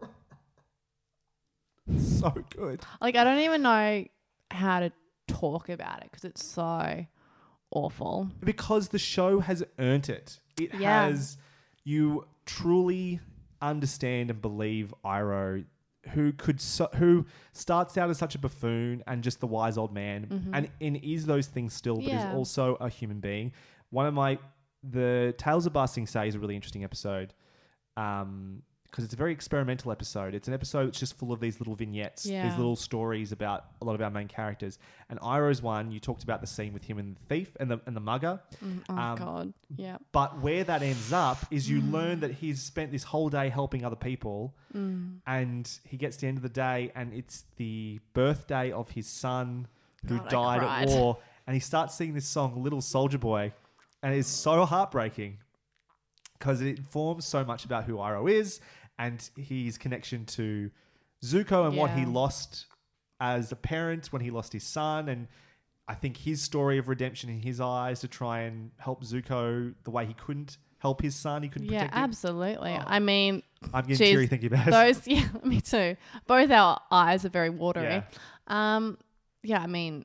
so 1.98 2.30
good. 2.56 2.80
Like, 3.00 3.16
I 3.16 3.24
don't 3.24 3.38
even 3.40 3.62
know 3.62 4.04
how 4.50 4.80
to 4.80 4.92
talk 5.28 5.68
about 5.68 6.02
it 6.02 6.08
because 6.10 6.24
it's 6.24 6.44
so 6.44 7.06
awful. 7.70 8.30
because 8.44 8.88
the 8.88 8.98
show 8.98 9.40
has 9.40 9.64
earned 9.78 10.08
it. 10.08 10.40
It 10.60 10.74
Yeah. 10.74 11.06
has 11.06 11.36
you 11.84 12.26
truly 12.44 13.20
understand 13.62 14.30
and 14.30 14.40
believe 14.42 14.92
Iroh, 15.04 15.64
who 16.10 16.32
could 16.32 16.60
so, 16.60 16.88
who 16.94 17.26
starts 17.52 17.96
out 17.98 18.08
as 18.10 18.18
such 18.18 18.34
a 18.34 18.38
buffoon 18.38 19.02
and 19.06 19.22
just 19.24 19.40
the 19.40 19.46
wise 19.46 19.76
old 19.76 19.92
man, 19.92 20.50
and 20.52 20.70
and 20.80 20.96
is 21.02 21.26
those 21.26 21.46
things 21.48 21.72
still, 21.74 21.96
but 21.96 22.04
Mm-hmm. 22.04 22.10
Yeah. 22.16 22.28
is 22.30 22.34
also 22.34 22.76
a 22.76 22.88
human 22.88 23.18
being. 23.20 23.52
One 23.90 24.06
of 24.06 24.14
my 24.14 24.38
the 24.82 25.34
Tales 25.38 25.66
of 25.66 25.72
Ba 25.72 25.88
Sing 25.88 26.06
Se 26.06 26.28
is 26.28 26.34
a 26.34 26.38
really 26.38 26.54
interesting 26.54 26.84
episode. 26.84 27.34
Um, 27.96 28.62
because 28.84 29.04
it's 29.04 29.14
a 29.14 29.16
very 29.16 29.32
experimental 29.32 29.90
episode. 29.92 30.32
It's 30.32 30.48
an 30.48 30.54
episode 30.54 30.86
that's 30.86 30.98
just 31.00 31.18
full 31.18 31.30
of 31.32 31.38
these 31.40 31.60
little 31.60 31.74
vignettes, 31.74 32.22
these 32.22 32.56
little 32.56 32.76
stories 32.76 33.30
about 33.30 33.64
a 33.82 33.84
lot 33.84 33.94
of 33.94 34.00
our 34.00 34.10
main 34.10 34.28
characters. 34.28 34.78
And 35.10 35.18
Iroh's 35.20 35.60
one, 35.60 35.90
you 35.90 35.98
talked 36.00 36.22
about 36.22 36.40
the 36.40 36.46
scene 36.46 36.72
with 36.72 36.84
him 36.84 36.98
and 36.98 37.14
the 37.16 37.20
thief 37.28 37.54
and 37.60 37.70
the 37.70 37.80
and 37.84 37.94
the 37.94 38.00
mugger. 38.00 38.40
Mm, 38.64 38.82
Oh, 38.88 38.96
Um, 38.96 39.18
God. 39.18 39.52
Yeah. 39.76 39.98
But 40.12 40.40
where 40.40 40.64
that 40.64 40.82
ends 40.82 41.12
up 41.12 41.38
is 41.50 41.66
Mm. 41.66 41.70
you 41.70 41.80
learn 41.82 42.20
that 42.20 42.30
he's 42.30 42.62
spent 42.62 42.90
this 42.90 43.02
whole 43.02 43.28
day 43.28 43.50
helping 43.50 43.84
other 43.84 43.96
people, 43.96 44.54
Mm. 44.74 45.18
and 45.26 45.78
he 45.84 45.98
gets 45.98 46.16
to 46.18 46.20
the 46.22 46.28
end 46.28 46.38
of 46.38 46.42
the 46.42 46.48
day, 46.48 46.90
and 46.94 47.12
it's 47.12 47.44
the 47.56 48.00
birthday 48.14 48.70
of 48.72 48.90
his 48.92 49.08
son 49.08 49.66
who 50.06 50.18
God, 50.20 50.28
died 50.30 50.62
at 50.62 50.88
war, 50.88 51.18
and 51.46 51.52
he 51.54 51.60
starts 51.60 51.94
singing 51.96 52.14
this 52.14 52.26
song, 52.28 52.62
"Little 52.62 52.80
Soldier 52.80 53.18
Boy," 53.18 53.52
and 54.06 54.14
it's 54.14 54.28
so 54.28 54.64
heartbreaking 54.64 55.38
because 56.38 56.60
it 56.60 56.78
informs 56.78 57.24
so 57.26 57.44
much 57.44 57.64
about 57.64 57.84
who 57.84 57.94
Iroh 57.96 58.30
is 58.30 58.60
and 58.98 59.28
his 59.36 59.78
connection 59.78 60.24
to 60.26 60.70
Zuko 61.24 61.66
and 61.66 61.76
what 61.76 61.90
he 61.90 62.02
Yeah. 62.02 62.08
lost 62.08 62.66
as 63.20 63.50
a 63.50 63.56
parent 63.56 64.12
when 64.12 64.22
he 64.22 64.30
lost 64.30 64.52
his 64.52 64.62
son 64.64 65.08
and 65.08 65.26
I 65.88 65.94
think 65.94 66.16
his 66.18 66.40
story 66.42 66.78
of 66.78 66.88
redemption 66.88 67.30
in 67.30 67.40
his 67.40 67.60
eyes 67.60 68.00
to 68.00 68.08
try 68.08 68.40
and 68.40 68.70
help 68.78 69.02
Zuko 69.04 69.74
the 69.84 69.90
way 69.90 70.06
he 70.06 70.14
couldn't 70.14 70.58
help 70.78 71.00
his 71.02 71.16
son, 71.16 71.42
he 71.42 71.48
couldn't 71.48 71.68
Yeah, 71.68 71.80
protect 71.80 71.94
him. 71.96 72.02
absolutely. 72.04 72.72
Oh. 72.78 72.84
I 72.86 72.98
mean, 73.00 73.42
I'm 73.74 73.86
getting 73.86 74.06
Jeez, 74.06 74.10
teary 74.10 74.26
thinking 74.28 74.52
about 74.52 74.68
it. 74.68 74.70
those, 74.72 75.06
yeah, 75.08 75.26
me 75.42 75.60
too. 75.60 75.96
Both 76.26 76.50
our 76.50 76.80
eyes 76.90 77.24
are 77.24 77.28
very 77.30 77.50
watery. 77.50 77.84
Yeah. 77.84 78.02
Um, 78.46 78.98
yeah, 79.42 79.60
I 79.62 79.66
mean, 79.66 80.04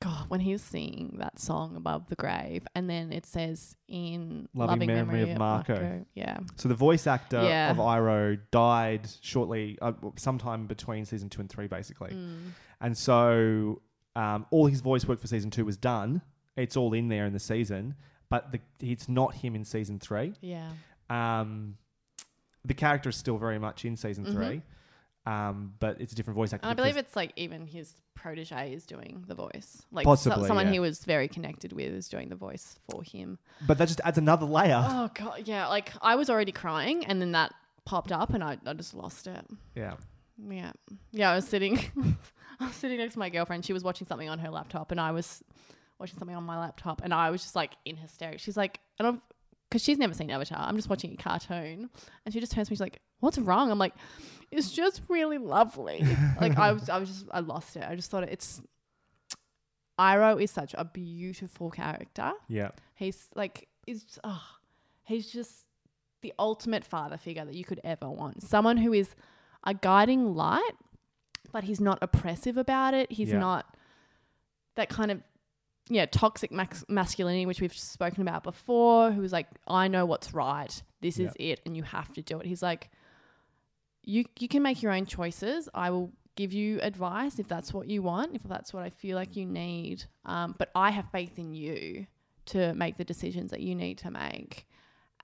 God, 0.00 0.30
when 0.30 0.40
he's 0.40 0.62
singing 0.62 1.16
that 1.18 1.38
song 1.38 1.76
above 1.76 2.08
the 2.08 2.16
grave, 2.16 2.66
and 2.74 2.88
then 2.88 3.12
it 3.12 3.26
says 3.26 3.76
in 3.86 4.48
Loving 4.54 4.86
memory 4.86 5.30
of 5.30 5.38
Mako. 5.38 6.06
Yeah, 6.14 6.38
So 6.56 6.68
the 6.70 6.74
voice 6.74 7.06
actor 7.06 7.42
Yeah. 7.42 7.70
of 7.70 7.76
Iroh 7.76 8.40
died 8.50 9.08
shortly, 9.20 9.78
uh, 9.82 9.92
sometime 10.16 10.66
between 10.66 11.04
season 11.04 11.28
two 11.28 11.40
and 11.42 11.50
three, 11.50 11.66
basically. 11.66 12.12
Mm. 12.12 12.38
And 12.80 12.96
so 12.96 13.82
um, 14.16 14.46
all 14.50 14.66
his 14.66 14.80
voice 14.80 15.06
work 15.06 15.20
for 15.20 15.26
season 15.26 15.50
two 15.50 15.64
was 15.66 15.76
done. 15.76 16.22
It's 16.56 16.76
all 16.76 16.94
in 16.94 17.08
there 17.08 17.26
in 17.26 17.32
the 17.34 17.38
season, 17.38 17.94
but 18.30 18.52
the, 18.52 18.60
it's 18.80 19.08
not 19.08 19.34
him 19.34 19.54
in 19.54 19.64
season 19.64 19.98
three. 19.98 20.32
yeah. 20.40 20.70
Um, 21.10 21.76
the 22.64 22.74
character 22.74 23.08
is 23.08 23.16
still 23.16 23.36
very 23.38 23.58
much 23.58 23.84
in 23.84 23.96
season 23.96 24.24
Mhm. 24.26 24.32
three, 24.32 24.62
um, 25.26 25.74
but 25.78 26.00
it's 26.00 26.12
a 26.12 26.16
different 26.16 26.36
voice 26.36 26.52
actor. 26.52 26.66
And 26.66 26.72
I 26.72 26.74
believe 26.74 26.96
it's 26.96 27.14
like 27.14 27.32
even 27.36 27.66
his 27.66 27.94
protege 28.14 28.72
is 28.72 28.86
doing 28.86 29.24
the 29.26 29.34
voice. 29.34 29.82
Like 29.92 30.04
so- 30.04 30.16
someone 30.16 30.66
yeah. 30.66 30.72
he 30.72 30.80
was 30.80 31.04
very 31.04 31.28
connected 31.28 31.72
with 31.72 31.92
is 31.92 32.08
doing 32.08 32.28
the 32.28 32.36
voice 32.36 32.78
for 32.90 33.02
him. 33.02 33.38
but 33.66 33.78
that 33.78 33.88
just 33.88 34.00
adds 34.04 34.18
another 34.18 34.46
layer. 34.46 34.82
Oh 34.86 35.10
god, 35.14 35.42
yeah. 35.44 35.66
Like 35.68 35.92
I 36.00 36.16
was 36.16 36.30
already 36.30 36.52
crying, 36.52 37.04
and 37.04 37.20
then 37.20 37.32
that 37.32 37.52
popped 37.84 38.12
up, 38.12 38.30
and 38.30 38.42
I, 38.42 38.58
I 38.64 38.72
just 38.72 38.94
lost 38.94 39.26
it. 39.26 39.46
Yeah. 39.74 39.94
Yeah, 40.48 40.72
yeah. 41.12 41.30
I 41.30 41.34
was 41.34 41.46
sitting, 41.46 41.78
I 42.60 42.66
was 42.66 42.74
sitting 42.76 42.96
next 42.96 43.14
to 43.14 43.18
my 43.18 43.28
girlfriend. 43.28 43.66
She 43.66 43.74
was 43.74 43.84
watching 43.84 44.06
something 44.06 44.28
on 44.28 44.38
her 44.38 44.50
laptop, 44.50 44.90
and 44.90 45.00
I 45.00 45.12
was 45.12 45.42
watching 45.98 46.18
something 46.18 46.36
on 46.36 46.44
my 46.44 46.58
laptop, 46.58 47.02
and 47.04 47.12
I 47.12 47.30
was 47.30 47.42
just 47.42 47.54
like 47.54 47.72
in 47.84 47.96
hysterics. 47.96 48.42
She's 48.42 48.56
like, 48.56 48.80
and 48.98 49.06
I'm 49.06 49.22
because 49.70 49.82
she's 49.84 49.98
never 49.98 50.12
seen 50.12 50.30
Avatar. 50.30 50.58
I'm 50.60 50.76
just 50.76 50.90
watching 50.90 51.12
a 51.12 51.16
cartoon, 51.16 51.88
and 52.24 52.34
she 52.34 52.40
just 52.40 52.52
turns 52.52 52.66
to 52.68 52.72
me. 52.72 52.74
She's 52.74 52.80
like, 52.80 53.00
"What's 53.20 53.38
wrong?" 53.38 53.70
I'm 53.70 53.78
like, 53.78 53.94
"It's 54.50 54.72
just 54.72 55.00
really 55.08 55.38
lovely." 55.38 56.04
like 56.40 56.58
I 56.58 56.72
was, 56.72 56.88
I 56.90 56.98
was 56.98 57.08
just, 57.08 57.26
I 57.30 57.40
lost 57.40 57.76
it. 57.76 57.84
I 57.88 57.94
just 57.94 58.10
thought 58.10 58.24
it's. 58.24 58.60
Iroh 59.98 60.42
is 60.42 60.50
such 60.50 60.74
a 60.78 60.84
beautiful 60.84 61.70
character. 61.70 62.32
Yeah. 62.48 62.70
He's 62.94 63.28
like, 63.34 63.68
is 63.86 64.18
oh, 64.24 64.42
he's 65.04 65.30
just 65.30 65.66
the 66.22 66.32
ultimate 66.38 66.84
father 66.84 67.16
figure 67.18 67.44
that 67.44 67.54
you 67.54 67.64
could 67.64 67.80
ever 67.84 68.08
want. 68.08 68.42
Someone 68.42 68.78
who 68.78 68.92
is 68.92 69.14
a 69.64 69.74
guiding 69.74 70.34
light, 70.34 70.72
but 71.52 71.64
he's 71.64 71.80
not 71.80 71.98
oppressive 72.02 72.56
about 72.56 72.94
it. 72.94 73.12
He's 73.12 73.30
Yeah. 73.30 73.40
not 73.40 73.76
that 74.76 74.88
kind 74.88 75.10
of 75.10 75.22
yeah 75.90 76.06
toxic 76.06 76.50
max- 76.52 76.84
masculinity, 76.88 77.44
which 77.44 77.60
we've 77.60 77.76
spoken 77.76 78.22
about 78.22 78.44
before. 78.44 79.10
Who's 79.10 79.32
like, 79.32 79.48
I 79.66 79.88
know 79.88 80.06
what's 80.06 80.32
right. 80.32 80.82
This 81.02 81.18
is 81.18 81.32
it, 81.38 81.60
and 81.66 81.76
you 81.76 81.82
have 81.82 82.12
to 82.14 82.22
do 82.22 82.38
it. 82.40 82.46
He's 82.46 82.62
like, 82.62 82.90
you 84.02 84.24
you 84.38 84.48
can 84.48 84.62
make 84.62 84.82
your 84.82 84.92
own 84.92 85.04
choices. 85.04 85.68
I 85.74 85.90
will 85.90 86.12
give 86.36 86.52
you 86.52 86.80
advice 86.80 87.38
if 87.38 87.48
that's 87.48 87.74
what 87.74 87.88
you 87.88 88.02
want, 88.02 88.34
if 88.34 88.42
that's 88.44 88.72
what 88.72 88.82
I 88.82 88.90
feel 88.90 89.16
like 89.16 89.36
you 89.36 89.44
need. 89.44 90.04
Um, 90.24 90.54
but 90.56 90.70
I 90.74 90.90
have 90.90 91.06
faith 91.10 91.38
in 91.38 91.52
you 91.52 92.06
to 92.46 92.72
make 92.74 92.96
the 92.96 93.04
decisions 93.04 93.50
that 93.50 93.60
you 93.60 93.74
need 93.74 93.98
to 93.98 94.10
make. 94.10 94.66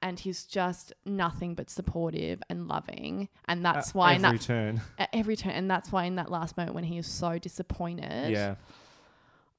And 0.03 0.21
he's 0.21 0.45
just 0.45 0.93
nothing 1.07 1.55
but 1.55 1.71
supportive 1.71 2.43
and 2.51 2.69
loving, 2.69 3.29
and 3.49 3.65
that's 3.65 3.91
At 3.91 3.95
why 3.95 4.13
in 4.13 4.25
every 4.25 4.39
that 4.39 4.45
turn. 4.45 4.81
at 4.99 5.09
every 5.13 5.37
turn, 5.37 5.53
and 5.53 5.71
that's 5.71 5.91
why 5.91 6.05
in 6.05 6.17
that 6.17 6.31
last 6.31 6.57
moment 6.57 6.75
when 6.75 6.85
he 6.85 6.99
is 6.99 7.07
so 7.07 7.39
disappointed, 7.39 8.31
yeah. 8.31 8.57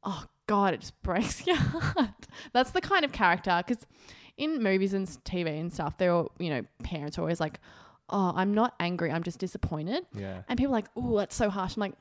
oh 0.04 0.26
god, 0.48 0.74
it 0.74 0.80
just 0.82 1.02
breaks 1.04 1.46
your 1.46 1.56
heart. 1.58 2.28
That's 2.54 2.72
the 2.72 2.82
kind 2.82 3.06
of 3.06 3.12
character 3.12 3.62
because 3.66 3.86
in 4.38 4.62
movies 4.64 4.94
and 4.94 5.08
TV 5.08 5.60
and 5.60 5.72
stuff, 5.72 5.98
they're 5.98 6.12
all 6.14 6.32
you 6.40 6.50
know 6.50 6.64
parents 6.84 7.18
are 7.18 7.22
always 7.22 7.40
like, 7.40 7.60
oh, 8.10 8.34
I'm 8.36 8.54
not 8.54 8.74
angry, 8.80 9.12
I'm 9.12 9.24
just 9.24 9.40
disappointed, 9.40 10.06
Yeah. 10.16 10.42
and 10.48 10.58
people 10.58 10.72
are 10.74 10.78
like, 10.78 10.90
oh, 10.96 11.18
that's 11.18 11.36
so 11.36 11.50
harsh. 11.50 11.76
I'm 11.76 11.82
like, 11.82 11.94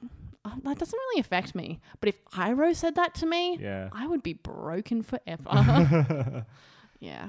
oh, 0.44 0.52
that 0.64 0.78
doesn't 0.78 0.96
really 0.96 1.20
affect 1.20 1.54
me. 1.54 1.80
But 2.00 2.10
if 2.10 2.24
Iroh 2.26 2.74
said 2.76 2.94
that 2.94 3.14
to 3.16 3.26
me, 3.26 3.58
Yeah. 3.60 3.88
I 3.92 4.06
would 4.06 4.22
be 4.22 4.34
broken 4.34 5.02
forever. 5.02 6.46
yeah. 7.00 7.28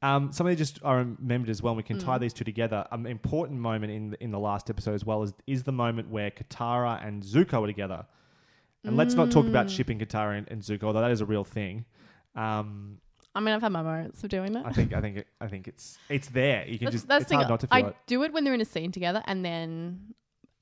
Um, 0.00 0.30
something 0.32 0.56
just 0.56 0.78
I 0.84 0.94
remembered 0.94 1.50
as 1.50 1.60
well, 1.62 1.72
and 1.72 1.76
we 1.76 1.82
can 1.82 1.98
Mm. 1.98 2.04
tie 2.04 2.18
these 2.18 2.32
two 2.32 2.44
together. 2.44 2.86
An 2.92 3.04
important 3.06 3.58
moment 3.60 3.92
in 3.92 4.10
the, 4.10 4.22
in 4.22 4.30
the 4.30 4.38
last 4.38 4.70
episode 4.70 4.94
as 4.94 5.04
well 5.04 5.22
is 5.24 5.32
is 5.46 5.64
the 5.64 5.72
moment 5.72 6.08
where 6.10 6.30
Katara 6.30 7.04
and 7.04 7.22
Zuko 7.22 7.64
are 7.64 7.66
together. 7.66 8.06
And 8.84 8.96
let's 8.96 9.14
not 9.14 9.30
talk 9.32 9.44
Mm. 9.44 9.48
about 9.50 9.68
shipping 9.70 9.98
Katara 9.98 10.38
and, 10.38 10.48
and 10.48 10.62
Zuko, 10.62 10.84
although 10.84 11.00
that 11.00 11.10
is 11.10 11.20
a 11.20 11.26
real 11.26 11.42
thing. 11.44 11.84
Um, 12.36 13.00
I 13.34 13.40
mean, 13.40 13.54
I've 13.54 13.60
had 13.60 13.72
my 13.72 13.82
moments 13.82 14.22
of 14.22 14.30
doing 14.30 14.52
that. 14.52 14.66
I 14.66 14.72
think 14.72 14.92
I 14.94 15.00
think 15.00 15.16
it, 15.18 15.26
I 15.40 15.48
think 15.48 15.66
it's 15.66 15.98
it's 16.08 16.28
there. 16.28 16.64
You 16.66 16.78
can 16.78 16.86
that's, 16.86 16.94
just 16.94 17.08
that's 17.08 17.22
it's 17.24 17.32
hard 17.32 17.48
not 17.48 17.60
to 17.60 17.66
feel 17.66 17.84
I 17.84 17.88
it. 17.88 17.96
do 18.06 18.22
it 18.22 18.32
when 18.32 18.44
they're 18.44 18.54
in 18.54 18.60
a 18.60 18.64
scene 18.64 18.92
together, 18.92 19.22
and 19.26 19.44
then 19.44 20.14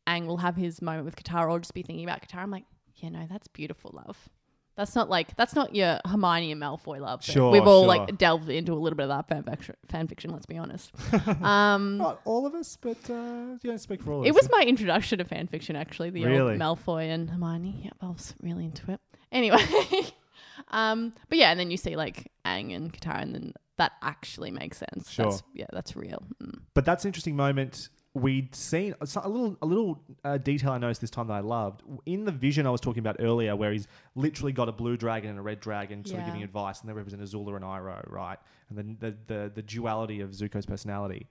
Aang 0.07 0.27
will 0.27 0.39
have 0.39 0.57
his 0.57 0.81
moment 0.81 1.05
with 1.05 1.17
Katara. 1.17 1.51
I'll 1.53 1.59
just 1.59 1.75
be 1.75 1.83
thinking 1.83 2.05
about 2.05 2.23
Katara. 2.23 2.43
I'm 2.43 2.51
like, 2.51 2.65
yeah, 2.97 3.11
no, 3.11 3.27
that's 3.31 3.49
beautiful 3.49 3.91
love. 3.95 4.29
That's 4.77 4.95
not 4.95 5.09
like 5.09 5.35
that's 5.37 5.55
not 5.55 5.75
your 5.75 6.01
Hermione 6.05 6.53
and 6.53 6.61
Malfoy 6.61 7.01
love. 7.01 7.25
that 7.25 7.33
Sure, 7.33 7.51
we've 7.51 7.67
all 7.67 7.83
sure. 7.83 7.89
like 7.89 8.19
delved 8.19 8.51
into 8.51 8.73
a 8.73 8.77
little 8.77 8.97
bit 8.97 9.05
of 9.05 9.09
that 9.09 9.27
fan 9.29 9.43
fiction. 9.43 9.75
Fan 9.89 10.07
fiction 10.07 10.31
let's 10.31 10.45
be 10.47 10.59
honest. 10.59 10.93
um, 11.43 11.97
Not 11.99 12.21
all 12.27 12.47
of 12.47 12.55
us, 12.55 12.77
but 12.81 12.99
uh, 13.09 13.57
you 13.63 13.71
don't 13.71 13.79
speak 13.81 14.03
for 14.03 14.13
all 14.13 14.21
of 14.21 14.27
it 14.27 14.31
us. 14.31 14.37
was 14.37 14.51
my 14.51 14.63
introduction 14.67 15.19
to 15.19 15.25
fan 15.25 15.47
fiction 15.47 15.77
actually. 15.77 16.11
The 16.11 16.25
Really? 16.27 16.53
old 16.53 16.61
Malfoy 16.61 17.09
and 17.09 17.31
Hermione. 17.31 17.81
Yep, 17.85 17.95
I 18.03 18.07
was 18.07 18.35
really 18.43 18.67
into 18.67 18.93
it. 18.93 19.01
Anyway, 19.33 19.65
um, 20.71 21.13
but 21.29 21.39
yeah, 21.39 21.51
and 21.51 21.59
then 21.59 21.71
you 21.71 21.77
see 21.77 21.97
like 21.97 22.31
Aang 22.45 22.75
and 22.75 22.93
Katara, 22.93 23.23
and 23.23 23.35
then 23.35 23.53
that 23.79 23.93
actually 24.03 24.51
makes 24.51 24.79
sense. 24.79 25.11
Sure. 25.11 25.27
That's, 25.27 25.43
yeah, 25.55 25.67
that's 25.73 25.97
real. 25.97 26.23
Mm. 26.43 26.61
But 26.75 26.85
that's 26.85 27.05
an 27.05 27.09
interesting 27.09 27.37
moment. 27.37 27.89
We'd 28.17 28.55
seen 28.55 28.95
a 29.01 29.29
little 29.29 29.59
a 29.61 29.67
little 29.67 30.01
uh, 30.25 30.39
detail 30.39 30.73
I 30.73 30.79
noticed 30.79 31.03
this 31.03 31.11
time 31.11 31.27
that 31.29 31.35
I 31.35 31.41
loved 31.41 31.83
in 32.07 32.25
the 32.25 32.33
vision 32.33 32.67
I 32.67 32.71
was 32.71 32.81
talking 32.81 33.01
about 33.01 33.17
earlier, 33.21 33.55
where 33.55 33.73
he's 33.73 33.87
literally 34.15 34.53
got 34.53 34.69
a 34.69 34.73
blue 34.73 34.97
dragon 34.97 35.29
and 35.31 35.39
a 35.39 35.43
red 35.43 35.61
dragon, 35.61 36.05
sort 36.05 36.21
of 36.21 36.27
giving 36.27 36.43
advice, 36.43 36.81
and 36.81 36.89
they 36.89 36.95
represent 36.95 37.21
Azula 37.23 37.57
and 37.57 37.65
Iroh, 37.65 38.11
right? 38.11 38.39
And 38.71 38.79
the, 38.79 39.11
the 39.11 39.17
the 39.27 39.53
the 39.57 39.63
duality 39.63 40.21
of 40.23 40.31
Zuko's 40.31 40.65
personality. 40.67 41.27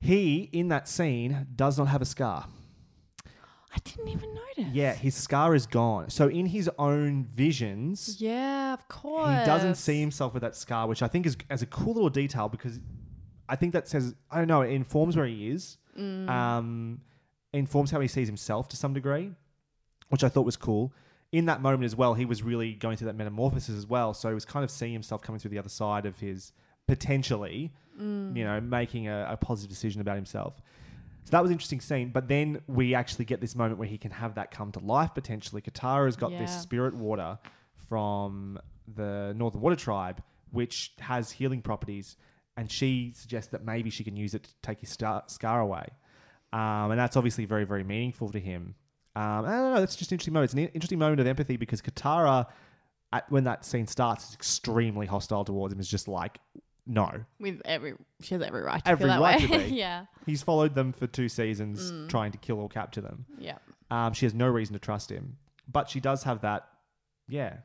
He 0.00 0.48
in 0.52 0.68
that 0.68 0.88
scene 0.88 1.46
does 1.54 1.78
not 1.78 1.88
have 1.88 2.02
a 2.02 2.06
scar. 2.06 2.46
I 3.74 3.78
didn't 3.84 4.08
even 4.08 4.34
notice. 4.34 4.72
Yeah, 4.74 4.92
his 4.94 5.14
scar 5.14 5.54
is 5.54 5.66
gone. 5.66 6.10
So 6.10 6.28
in 6.28 6.46
his 6.46 6.68
own 6.78 7.24
visions, 7.24 8.20
Yeah, 8.20 8.74
of 8.74 8.86
course. 8.88 9.38
he 9.40 9.46
doesn't 9.46 9.76
see 9.76 9.98
himself 10.00 10.34
with 10.34 10.42
that 10.42 10.56
scar, 10.56 10.86
which 10.86 11.02
I 11.02 11.08
think 11.08 11.24
is 11.26 11.36
as 11.48 11.62
a 11.62 11.66
cool 11.66 11.94
little 11.94 12.10
detail 12.10 12.48
because 12.50 12.80
I 13.48 13.56
think 13.56 13.72
that 13.72 13.88
says 13.88 14.14
I 14.30 14.38
don't 14.38 14.48
know, 14.48 14.62
it 14.62 14.70
informs 14.72 15.16
where 15.16 15.26
he 15.26 15.48
is, 15.50 15.78
Mm. 15.98 16.28
um, 16.28 17.00
informs 17.52 17.90
how 17.90 18.00
he 18.00 18.08
sees 18.08 18.26
himself 18.26 18.68
to 18.70 18.76
some 18.76 18.94
degree, 18.94 19.32
which 20.08 20.24
I 20.24 20.28
thought 20.30 20.46
was 20.46 20.56
cool. 20.56 20.92
In 21.32 21.44
that 21.46 21.60
moment 21.60 21.84
as 21.84 21.94
well, 21.96 22.14
he 22.14 22.24
was 22.24 22.42
really 22.42 22.72
going 22.74 22.96
through 22.96 23.06
that 23.06 23.16
metamorphosis 23.16 23.76
as 23.76 23.86
well, 23.86 24.14
so 24.14 24.28
he 24.28 24.34
was 24.34 24.44
kind 24.46 24.64
of 24.64 24.70
seeing 24.70 24.92
himself 24.94 25.20
coming 25.22 25.38
through 25.38 25.50
the 25.50 25.58
other 25.58 25.68
side 25.68 26.06
of 26.06 26.18
his 26.20 26.52
potentially, 26.86 27.72
Mm. 28.00 28.34
you 28.36 28.42
know, 28.44 28.58
making 28.60 29.06
a, 29.08 29.26
a 29.30 29.36
positive 29.36 29.68
decision 29.68 30.00
about 30.00 30.16
himself. 30.16 30.62
So 31.24 31.30
that 31.32 31.42
was 31.42 31.50
an 31.50 31.54
interesting 31.56 31.80
scene. 31.82 32.10
But 32.10 32.26
then 32.26 32.62
we 32.66 32.94
actually 32.94 33.26
get 33.26 33.40
this 33.42 33.54
moment 33.54 33.78
where 33.78 33.86
he 33.88 33.98
can 33.98 34.10
have 34.12 34.34
that 34.36 34.50
come 34.50 34.72
to 34.72 34.78
life 34.80 35.12
potentially. 35.14 35.60
Katara 35.60 36.06
has 36.06 36.16
got 36.16 36.30
this 36.30 36.50
spirit 36.62 36.94
water 36.94 37.38
from 37.88 38.58
the 38.96 39.34
Northern 39.36 39.60
Water 39.60 39.76
Tribe, 39.76 40.22
which 40.50 40.92
has 41.00 41.30
healing 41.32 41.60
properties, 41.62 42.16
and 42.56 42.70
she 42.70 43.12
suggests 43.14 43.50
that 43.52 43.64
maybe 43.64 43.90
she 43.90 44.04
can 44.04 44.16
use 44.16 44.34
it 44.34 44.44
to 44.44 44.50
take 44.62 44.80
his 44.80 44.90
star- 44.90 45.24
scar 45.26 45.60
away, 45.60 45.86
um, 46.52 46.90
and 46.90 46.98
that's 46.98 47.16
obviously 47.16 47.44
very 47.44 47.64
very 47.64 47.84
meaningful 47.84 48.30
to 48.30 48.40
him. 48.40 48.74
Um, 49.14 49.44
I 49.44 49.50
don't 49.50 49.74
know. 49.74 49.80
That's 49.80 49.96
just 49.96 50.10
an 50.10 50.14
interesting 50.16 50.34
moment. 50.34 50.50
It's 50.50 50.54
an 50.54 50.68
interesting 50.74 50.98
moment 50.98 51.20
of 51.20 51.26
empathy 51.26 51.56
because 51.58 51.82
Katara, 51.82 52.46
at, 53.12 53.30
when 53.30 53.44
that 53.44 53.64
scene 53.64 53.86
starts, 53.86 54.28
is 54.30 54.34
extremely 54.34 55.06
hostile 55.06 55.44
towards 55.44 55.74
him. 55.74 55.80
Is 55.80 55.88
just 55.88 56.08
like, 56.08 56.38
no, 56.86 57.10
With 57.38 57.60
every, 57.66 57.92
she 58.22 58.34
has 58.34 58.42
every 58.42 58.62
right 58.62 58.82
to 58.82 58.90
Every 58.90 59.04
feel 59.04 59.08
that 59.14 59.20
right 59.20 59.50
way. 59.50 59.64
to 59.64 59.68
be. 59.68 59.74
yeah, 59.76 60.06
he's 60.24 60.42
followed 60.42 60.74
them 60.74 60.92
for 60.92 61.06
two 61.06 61.28
seasons, 61.28 61.92
Mm. 61.92 62.08
trying 62.08 62.32
to 62.32 62.38
kill 62.38 62.58
or 62.58 62.68
capture 62.70 63.02
them. 63.02 63.26
yeah, 63.38 63.58
Um, 63.90 64.14
she 64.14 64.24
has 64.24 64.32
no 64.34 64.48
reason 64.48 64.72
to 64.72 64.78
trust 64.78 65.10
him, 65.10 65.36
but 65.70 65.90
she 65.90 66.00
does 66.00 66.22
have 66.24 66.40
that, 66.40 66.66
yeah, 67.28 67.58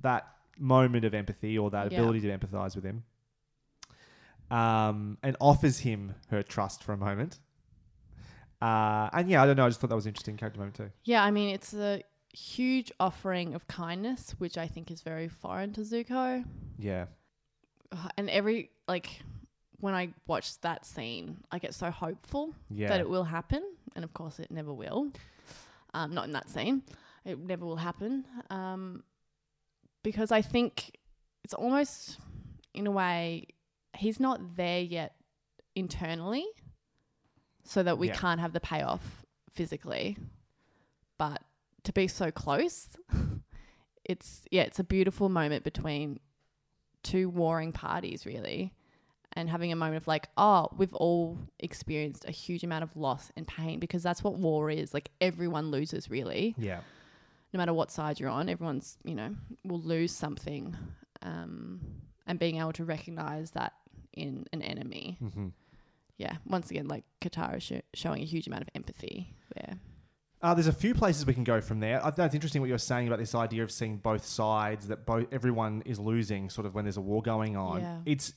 that 0.00 0.26
moment 0.58 1.04
of 1.04 1.12
empathy 1.14 1.58
or 1.58 1.70
that 1.70 1.90
Yeah. 1.92 1.98
ability 2.00 2.20
to 2.22 2.38
empathize 2.38 2.74
with 2.76 2.84
him, 2.84 3.04
um, 4.52 5.18
and 5.22 5.36
offers 5.40 5.78
him 5.80 6.14
her 6.30 6.42
trust 6.42 6.82
for 6.84 6.92
a 6.92 6.96
moment. 6.96 7.40
Uh, 8.60 9.08
and 9.12 9.28
yeah, 9.28 9.42
I 9.42 9.46
don't 9.46 9.56
know. 9.56 9.64
I 9.66 9.68
just 9.68 9.80
thought 9.80 9.90
that 9.90 9.96
was 9.96 10.06
an 10.06 10.10
interesting 10.10 10.36
character 10.36 10.60
moment 10.60 10.76
too. 10.76 10.90
yeah. 11.04 11.24
I 11.24 11.30
mean, 11.32 11.52
it's 11.52 11.74
a 11.74 12.02
huge 12.32 12.92
offering 13.00 13.54
of 13.54 13.66
kindness, 13.66 14.34
which 14.38 14.56
I 14.56 14.68
think 14.68 14.90
is 14.90 15.00
very 15.02 15.28
foreign 15.28 15.72
to 15.72 15.80
Zuko. 15.80 16.44
Yeah, 16.78 17.06
And 18.16 18.30
every 18.30 18.70
like 18.86 19.22
when 19.80 19.94
I 19.94 20.14
watch 20.28 20.60
that 20.60 20.86
scene, 20.86 21.38
I 21.50 21.58
get 21.58 21.74
so 21.74 21.90
hopeful 21.90 22.54
yeah, 22.70 22.88
that 22.88 23.00
it 23.00 23.08
will 23.08 23.24
happen, 23.24 23.62
and 23.96 24.04
of 24.04 24.14
course, 24.14 24.38
it 24.38 24.50
never 24.50 24.72
will. 24.72 25.10
Um, 25.94 26.14
not 26.14 26.24
in 26.26 26.32
that 26.32 26.48
scene. 26.48 26.82
It 27.24 27.38
never 27.38 27.66
will 27.66 27.76
happen. 27.76 28.24
Um, 28.48 29.02
because 30.02 30.30
I 30.32 30.40
think 30.40 30.96
it's 31.44 31.52
almost, 31.54 32.18
in 32.74 32.86
a 32.86 32.90
way, 32.90 33.46
he's 33.96 34.18
not 34.20 34.56
there 34.56 34.80
yet 34.80 35.14
internally, 35.74 36.46
so 37.64 37.82
that 37.82 37.98
we 37.98 38.08
Yeah. 38.08 38.14
can't 38.14 38.40
have 38.40 38.52
the 38.52 38.60
payoff 38.60 39.24
physically. 39.50 40.16
But 41.18 41.42
to 41.84 41.92
be 41.92 42.08
so 42.08 42.30
close, 42.30 42.96
it's 44.04 44.44
yeah, 44.50 44.62
it's 44.62 44.78
a 44.78 44.84
beautiful 44.84 45.28
moment 45.28 45.64
between 45.64 46.20
two 47.02 47.28
warring 47.28 47.72
parties, 47.72 48.26
really 48.26 48.72
and 49.34 49.48
having 49.48 49.72
a 49.72 49.76
moment 49.76 49.96
of 49.96 50.06
like, 50.06 50.28
oh, 50.36 50.68
we've 50.76 50.92
all 50.92 51.38
experienced 51.58 52.22
a 52.28 52.30
huge 52.30 52.62
amount 52.62 52.82
of 52.84 52.94
loss 52.94 53.32
and 53.34 53.46
pain 53.48 53.80
because 53.80 54.02
that's 54.02 54.22
what 54.22 54.34
war 54.34 54.68
is. 54.68 54.92
Like 54.92 55.10
everyone 55.22 55.70
loses 55.70 56.10
really, 56.10 56.54
yeah, 56.58 56.80
no 57.54 57.56
matter 57.58 57.72
what 57.72 57.90
side 57.90 58.20
you're 58.20 58.28
on. 58.28 58.50
Everyone's, 58.50 58.98
you 59.04 59.14
know, 59.14 59.34
will 59.64 59.80
lose 59.80 60.12
something. 60.12 60.76
Um, 61.22 61.80
and 62.26 62.38
being 62.38 62.58
able 62.58 62.74
to 62.74 62.84
recognize 62.84 63.52
that 63.52 63.72
in 64.12 64.46
an 64.52 64.62
enemy. 64.62 65.16
hmm 65.20 65.48
Yeah. 66.18 66.36
Once 66.46 66.70
again, 66.70 66.88
like 66.88 67.04
Katara 67.20 67.56
is 67.56 67.62
sh- 67.62 67.72
showing 67.94 68.22
a 68.22 68.26
huge 68.26 68.46
amount 68.46 68.62
of 68.62 68.68
empathy 68.74 69.34
there. 69.54 69.78
Uh, 70.40 70.52
there's 70.54 70.66
a 70.66 70.72
few 70.72 70.92
places 70.92 71.24
we 71.24 71.34
can 71.34 71.44
go 71.44 71.60
from 71.60 71.78
there. 71.78 72.04
I 72.04 72.10
think 72.10 72.26
it's 72.26 72.34
interesting 72.34 72.60
what 72.60 72.68
you're 72.68 72.76
saying 72.78 73.06
about 73.06 73.20
this 73.20 73.32
idea 73.34 73.62
of 73.62 73.70
seeing 73.70 73.98
both 73.98 74.24
sides, 74.24 74.88
that 74.88 75.06
both 75.06 75.26
everyone 75.30 75.82
is 75.86 76.00
losing, 76.00 76.50
sort 76.50 76.66
of 76.66 76.74
when 76.74 76.84
there's 76.84 76.96
a 76.96 77.00
war 77.00 77.22
going 77.22 77.56
on. 77.56 77.80
Yeah. 77.80 77.98
It's 78.06 78.32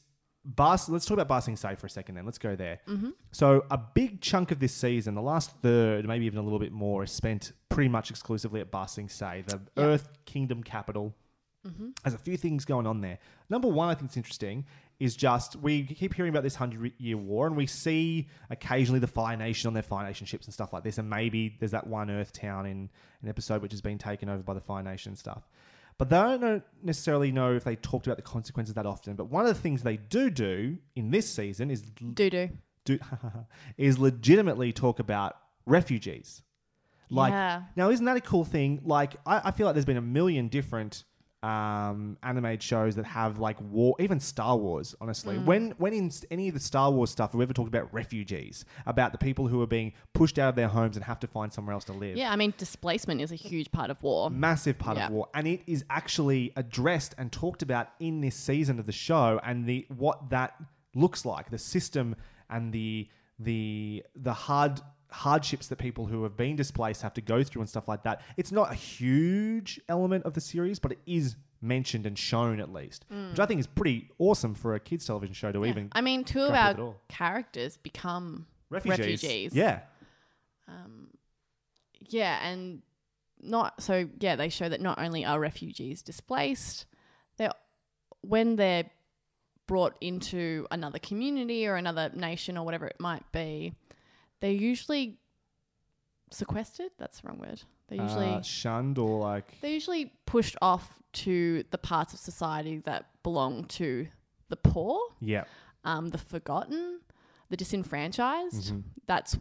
Bas. 0.48 0.88
Let's 0.88 1.08
talk 1.08 1.18
about 1.18 1.28
Ba 1.28 1.42
Sing 1.42 1.56
Se 1.56 1.74
for 1.74 1.88
a 1.88 1.90
second. 1.90 2.14
Then 2.14 2.26
let's 2.26 2.38
go 2.38 2.56
there. 2.56 2.80
Mm-hmm. 2.88 3.10
So 3.32 3.66
a 3.72 3.80
big 3.80 4.22
chunk 4.22 4.52
of 4.52 4.60
this 4.60 4.72
season, 4.74 5.16
the 5.16 5.22
last 5.24 5.50
third, 5.64 6.08
maybe 6.08 6.28
even 6.28 6.38
a 6.38 6.44
little 6.44 6.60
bit 6.60 6.72
more, 6.72 7.04
is 7.04 7.12
spent 7.12 7.54
pretty 7.70 7.90
much 7.90 8.12
exclusively 8.12 8.62
at 8.62 8.70
Ba 8.70 8.88
Sing 8.88 9.10
Se, 9.10 9.44
the 9.48 9.60
Yeah. 9.76 9.84
Earth 9.86 10.10
Kingdom 10.26 10.62
capital. 10.62 11.16
Mm-hmm. 11.68 11.90
There's 12.04 12.14
a 12.14 12.20
few 12.20 12.38
things 12.38 12.64
going 12.66 12.86
on 12.86 13.02
there. 13.02 13.18
Number 13.50 13.68
one, 13.68 13.90
I 13.90 13.96
think 13.96 14.10
it's 14.10 14.18
interesting, 14.18 14.66
is 15.00 15.16
just 15.16 15.56
we 15.58 15.84
keep 15.84 16.14
hearing 16.14 16.30
about 16.30 16.44
this 16.44 16.56
hundred 16.56 16.94
year 16.98 17.18
war, 17.18 17.48
and 17.48 17.56
we 17.56 17.66
see 17.68 18.28
occasionally 18.50 19.00
the 19.00 19.08
Fire 19.08 19.36
Nation 19.38 19.68
on 19.68 19.74
their 19.74 19.84
Fire 19.84 20.06
Nation 20.08 20.26
ships 20.26 20.46
and 20.46 20.54
stuff 20.54 20.72
like 20.74 20.84
this, 20.84 20.98
and 20.98 21.10
maybe 21.10 21.56
there's 21.60 21.72
that 21.72 21.86
one 21.88 22.10
Earth 22.10 22.32
town 22.34 22.66
in 22.66 22.90
an 23.22 23.30
episode 23.30 23.62
which 23.62 23.72
has 23.74 23.82
been 23.82 23.98
taken 23.98 24.30
over 24.30 24.42
by 24.44 24.54
the 24.54 24.62
Fire 24.62 24.84
Nation 24.84 25.12
and 25.12 25.18
stuff. 25.20 25.48
But 25.98 26.10
they 26.10 26.18
don't 26.18 26.64
necessarily 26.84 27.32
know 27.32 27.54
if 27.56 27.64
they 27.64 27.76
talked 27.78 28.06
about 28.08 28.18
the 28.18 28.24
consequences 28.24 28.76
that 28.76 28.86
often. 28.86 29.16
But 29.16 29.26
one 29.30 29.46
of 29.46 29.56
the 29.56 29.62
things 29.62 29.82
they 29.82 29.96
do 29.98 30.30
do 30.30 30.78
in 30.96 31.10
this 31.10 31.30
season 31.30 31.72
is 31.72 31.82
Do 31.82 32.30
do. 32.30 32.50
do 32.84 33.00
is 33.78 33.98
legitimately 33.98 34.74
talk 34.74 35.00
about 35.00 35.38
refugees. 35.66 36.42
Like 37.10 37.32
Yeah. 37.32 37.64
now, 37.76 37.90
isn't 37.92 38.06
that 38.06 38.18
a 38.18 38.22
cool 38.22 38.44
thing? 38.46 38.82
Like 38.84 39.16
I, 39.26 39.42
I 39.46 39.52
feel 39.52 39.66
like 39.68 39.76
there's 39.76 39.86
been 39.86 39.96
a 39.96 40.02
million 40.02 40.48
different 40.50 41.04
um, 41.46 42.18
animated 42.24 42.64
shows 42.64 42.96
that 42.96 43.06
have 43.06 43.38
like 43.40 43.58
war, 43.62 43.96
even 44.00 44.20
Star 44.20 44.58
Wars. 44.58 44.96
Honestly, 45.00 45.36
Mm. 45.38 45.46
when 45.46 45.72
when 45.78 45.94
in 45.94 46.12
any 46.32 46.48
of 46.48 46.54
the 46.54 46.60
Star 46.60 46.92
Wars 46.92 47.10
stuff, 47.12 47.34
we 47.34 47.44
ever 47.44 47.54
talked 47.54 47.68
about 47.68 47.94
refugees, 47.94 48.66
about 48.86 49.12
the 49.12 49.18
people 49.18 49.48
who 49.48 49.62
are 49.62 49.68
being 49.68 49.94
pushed 50.14 50.40
out 50.40 50.50
of 50.50 50.56
their 50.56 50.68
homes 50.70 50.96
and 50.96 51.06
have 51.06 51.20
to 51.20 51.28
find 51.28 51.54
somewhere 51.54 51.74
else 51.74 51.86
to 51.86 51.94
live. 51.94 52.18
Yeah. 52.18 52.32
I 52.32 52.36
mean, 52.36 52.54
displacement 52.58 53.22
is 53.22 53.32
a 53.32 53.36
huge 53.36 53.72
part 53.72 53.90
of 53.90 54.02
war. 54.02 54.30
Massive 54.30 54.78
part 54.80 54.98
Yeah. 54.98 55.08
of 55.08 55.12
war, 55.14 55.28
and 55.34 55.48
it 55.48 55.62
is 55.68 55.86
actually 55.90 56.52
addressed 56.56 57.14
and 57.18 57.32
talked 57.32 57.62
about 57.62 57.90
in 58.00 58.22
this 58.22 58.36
season 58.36 58.80
of 58.80 58.86
the 58.86 58.92
show, 58.92 59.40
and 59.44 59.66
the 59.68 59.86
what 59.96 60.30
that 60.30 60.56
looks 60.96 61.26
like, 61.26 61.50
the 61.52 61.58
system 61.58 62.16
and 62.50 62.74
the 62.74 63.08
the 63.38 64.04
the 64.16 64.34
hard 64.34 64.80
hardships 65.16 65.68
that 65.70 65.78
people 65.78 66.06
who 66.08 66.24
have 66.24 66.36
been 66.36 66.56
displaced 66.56 67.02
have 67.02 67.14
to 67.14 67.22
go 67.22 67.44
through 67.44 67.62
and 67.62 67.70
stuff 67.70 67.88
like 67.88 68.04
that. 68.04 68.22
It's 68.38 68.52
not 68.52 68.72
a 68.72 68.76
huge 68.76 69.80
element 69.90 70.26
of 70.26 70.34
the 70.34 70.42
series, 70.42 70.78
but 70.80 70.92
it 70.92 71.00
is 71.06 71.36
mentioned 71.62 72.06
and 72.06 72.18
shown 72.18 72.60
at 72.60 72.72
least, 72.72 73.06
which 73.10 73.40
I 73.40 73.46
think 73.46 73.60
is 73.60 73.68
pretty 73.68 74.10
awesome 74.20 74.54
for 74.54 74.76
a 74.76 74.80
kids 74.80 75.06
television 75.06 75.34
show 75.34 75.52
to 75.52 75.60
Mm. 75.60 75.64
Yeah. 75.66 75.70
even 75.72 75.90
I 75.94 76.02
mean, 76.02 76.24
two 76.24 76.42
of 76.42 76.50
grapple 76.50 76.86
with 76.88 76.96
it 76.96 76.98
our 76.98 77.02
characters 77.08 77.78
become 77.78 78.46
refugees. 78.70 79.24
refugees. 79.24 79.56
Yeah, 79.56 79.80
Um, 80.68 81.10
yeah, 82.10 82.46
and 82.48 82.82
not 83.42 83.82
so. 83.82 84.10
Yeah, 84.20 84.36
they 84.36 84.50
show 84.50 84.68
that 84.70 84.82
not 84.82 85.00
only 85.00 85.24
are 85.26 85.40
refugees 85.40 86.02
displaced, 86.02 86.86
they 87.38 87.46
are 87.48 87.56
when 88.22 88.56
they're 88.58 88.90
brought 89.68 89.96
into 90.02 90.68
another 90.72 91.00
community 91.00 91.66
or 91.68 91.76
another 91.76 92.12
nation 92.14 92.58
or 92.58 92.66
whatever 92.66 92.86
it 92.88 93.00
might 93.00 93.24
be, 93.32 93.74
they're 94.46 94.54
usually 94.54 95.18
sequestered. 96.32 96.92
That's 97.00 97.20
the 97.22 97.28
wrong 97.28 97.40
word. 97.40 97.62
They're 97.88 98.02
usually 98.02 98.28
uh, 98.28 98.42
shunned 98.42 98.98
or 98.98 99.20
like 99.20 99.60
they're 99.62 99.72
usually 99.72 100.12
pushed 100.26 100.56
off 100.62 101.00
to 101.14 101.64
the 101.72 101.78
parts 101.78 102.14
of 102.14 102.20
society 102.20 102.80
that 102.86 103.06
belong 103.24 103.66
to 103.66 104.08
the 104.50 104.56
poor 104.56 105.00
yeah, 105.22 105.46
um, 105.84 106.10
the 106.10 106.18
forgotten, 106.18 107.00
the 107.50 107.58
disenfranchised. 107.58 108.74
Mhm. 108.74 108.84
That's 109.08 109.38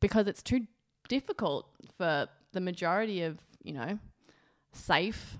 because 0.00 0.26
it's 0.26 0.42
too 0.42 0.66
difficult 1.08 1.68
for 1.96 2.28
the 2.52 2.60
majority 2.60 3.22
of 3.22 3.38
you 3.62 3.72
know 3.72 3.98
safe 4.72 5.38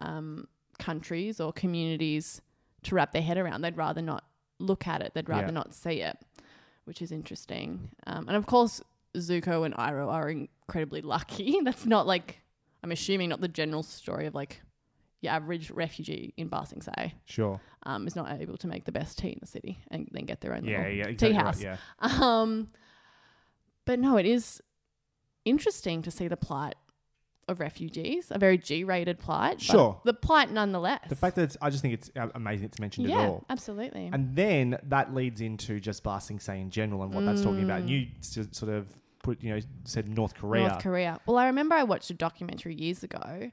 um, 0.00 0.46
countries 0.78 1.40
or 1.40 1.52
communities 1.52 2.40
to 2.84 2.94
wrap 2.94 3.12
their 3.12 3.22
head 3.22 3.36
around. 3.38 3.62
They'd 3.62 3.76
rather 3.76 4.02
not 4.02 4.24
look 4.60 4.86
at 4.86 5.00
it. 5.02 5.12
They'd 5.14 5.28
rather 5.28 5.46
Yeah. 5.48 5.52
not 5.52 5.74
see 5.74 6.00
it, 6.02 6.16
which 6.88 7.02
is 7.02 7.12
interesting. 7.12 7.90
Um, 8.06 8.26
and 8.28 8.36
of 8.36 8.46
course, 8.46 8.80
Zuko 9.14 9.64
and 9.66 9.74
Iroh 9.74 10.08
are 10.08 10.30
incredibly 10.30 11.02
lucky. 11.02 11.58
That's 11.64 11.86
not 11.86 12.06
like 12.06 12.40
I'm 12.82 12.90
assuming 12.90 13.28
not 13.28 13.42
the 13.42 13.48
general 13.48 13.82
story 13.82 14.26
of 14.26 14.34
like 14.34 14.62
your 15.20 15.32
average 15.32 15.70
refugee 15.70 16.32
in 16.36 16.48
Ba 16.48 16.64
Sing 16.66 16.80
Se 16.80 17.14
sure, 17.26 17.60
um, 17.84 18.06
is 18.06 18.16
not 18.16 18.40
able 18.40 18.56
to 18.56 18.66
make 18.66 18.84
the 18.84 18.92
best 18.92 19.18
tea 19.18 19.28
in 19.28 19.38
the 19.40 19.46
city 19.46 19.78
and 19.90 20.08
then 20.12 20.24
get 20.24 20.40
their 20.40 20.54
own 20.54 20.64
yeah, 20.64 20.86
yeah, 20.88 21.04
tea 21.04 21.10
exactly 21.10 21.32
right, 21.32 21.44
house. 21.44 21.62
yeah. 21.62 21.76
Um, 22.00 22.68
but 23.84 23.98
no, 23.98 24.16
it 24.16 24.26
is 24.26 24.62
interesting 25.44 26.02
to 26.02 26.10
see 26.10 26.26
the 26.26 26.36
plight 26.36 26.76
of 27.48 27.60
refugees, 27.60 28.30
a 28.30 28.38
very 28.38 28.58
G-rated 28.58 29.18
plight. 29.18 29.56
but 29.58 29.62
Sure. 29.62 30.00
the 30.04 30.14
plight 30.14 30.50
nonetheless. 30.52 31.00
The 31.08 31.16
fact 31.16 31.36
that 31.36 31.42
it's, 31.42 31.56
I 31.62 31.70
just 31.70 31.82
think 31.82 31.94
it's 31.94 32.10
uh, 32.16 32.28
amazing 32.34 32.66
it's 32.66 32.78
mentioned 32.78 33.08
yeah, 33.08 33.22
at 33.22 33.28
all. 33.28 33.44
absolutely. 33.50 34.10
And 34.12 34.36
then 34.36 34.78
that 34.84 35.14
leads 35.14 35.40
into 35.40 35.80
just 35.80 36.02
Ba 36.02 36.20
Sing 36.20 36.38
Se 36.38 36.60
in 36.60 36.70
general 36.70 37.02
and 37.02 37.12
what 37.14 37.24
that's 37.24 37.42
talking 37.42 37.64
about. 37.64 37.80
And 37.80 37.88
Mm. 37.88 37.92
you 37.92 38.06
s- 38.20 38.38
sort 38.52 38.72
of 38.72 38.86
put, 39.22 39.42
you 39.42 39.54
know, 39.54 39.60
said 39.84 40.08
North 40.08 40.34
Korea. 40.34 40.68
North 40.68 40.82
Korea. 40.82 41.18
Well, 41.26 41.38
I 41.38 41.46
remember 41.46 41.74
I 41.74 41.82
watched 41.84 42.10
a 42.10 42.14
documentary 42.14 42.74
years 42.74 43.02
ago, 43.02 43.50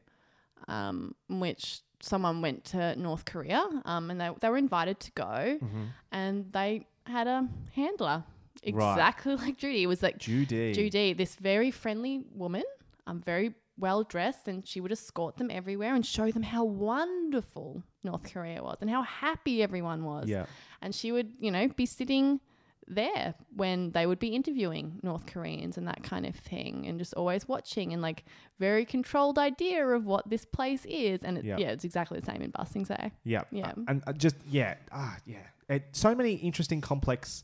um, 0.67 1.15
in 1.29 1.39
which 1.39 1.81
someone 2.01 2.41
went 2.41 2.65
to 2.65 2.95
North 2.97 3.25
Korea, 3.25 3.65
um, 3.85 4.11
and 4.11 4.19
they 4.19 4.29
they 4.41 4.49
were 4.49 4.57
invited 4.57 4.99
to 4.99 5.11
go, 5.13 5.57
Mhm. 5.61 5.87
and 6.11 6.51
they 6.51 6.85
had 7.07 7.27
a 7.27 7.47
handler 7.73 8.23
Right. 8.71 8.91
exactly 8.93 9.35
like 9.45 9.57
Judy. 9.57 9.83
It 9.83 9.87
was 9.87 10.01
like 10.03 10.17
Judy. 10.17 10.73
Judy, 10.73 11.13
this 11.13 11.35
very 11.35 11.71
friendly 11.71 12.23
woman, 12.33 12.63
um, 13.07 13.21
very 13.21 13.53
well 13.77 14.03
dressed, 14.03 14.47
and 14.47 14.67
she 14.67 14.79
would 14.81 14.91
escort 14.91 15.37
them 15.37 15.49
everywhere 15.51 15.93
and 15.95 16.05
show 16.05 16.31
them 16.31 16.43
how 16.43 16.63
wonderful 16.63 17.83
North 18.03 18.31
Korea 18.31 18.63
was 18.63 18.77
and 18.81 18.89
how 18.89 19.03
happy 19.03 19.61
everyone 19.61 20.03
was. 20.03 20.27
Yeah. 20.27 20.45
And 20.81 20.93
she 20.93 21.11
would, 21.11 21.33
you 21.39 21.51
know, 21.51 21.67
be 21.67 21.85
sitting 21.85 22.39
there 22.87 23.33
when 23.55 23.91
they 23.91 24.05
would 24.05 24.19
be 24.19 24.27
interviewing 24.29 24.99
North 25.01 25.25
Koreans 25.25 25.75
and 25.77 25.87
that 25.87 26.03
kind 26.03 26.25
of 26.25 26.35
thing, 26.35 26.85
and 26.87 26.99
just 26.99 27.13
always 27.15 27.47
watching 27.47 27.93
and 27.93 28.01
like 28.01 28.23
very 28.59 28.85
controlled 28.85 29.39
idea 29.39 29.85
of 29.87 30.05
what 30.05 30.29
this 30.29 30.45
place 30.45 30.85
is. 30.85 31.23
And 31.23 31.37
it, 31.39 31.45
Yeah. 31.45 31.57
yeah, 31.57 31.69
it's 31.69 31.83
exactly 31.83 32.19
the 32.19 32.25
same 32.25 32.41
in 32.41 32.51
Ba 32.51 32.65
Sing 32.65 32.85
Se. 32.85 33.11
Yeah. 33.23 33.41
Yeah. 33.51 33.69
Uh, 33.69 33.73
and 33.87 34.03
uh, 34.07 34.13
just 34.13 34.35
yeah, 34.49 34.75
ah, 34.91 35.17
yeah. 35.25 35.37
It, 35.67 35.83
so 35.93 36.13
many 36.13 36.33
interesting, 36.35 36.79
complex 36.79 37.43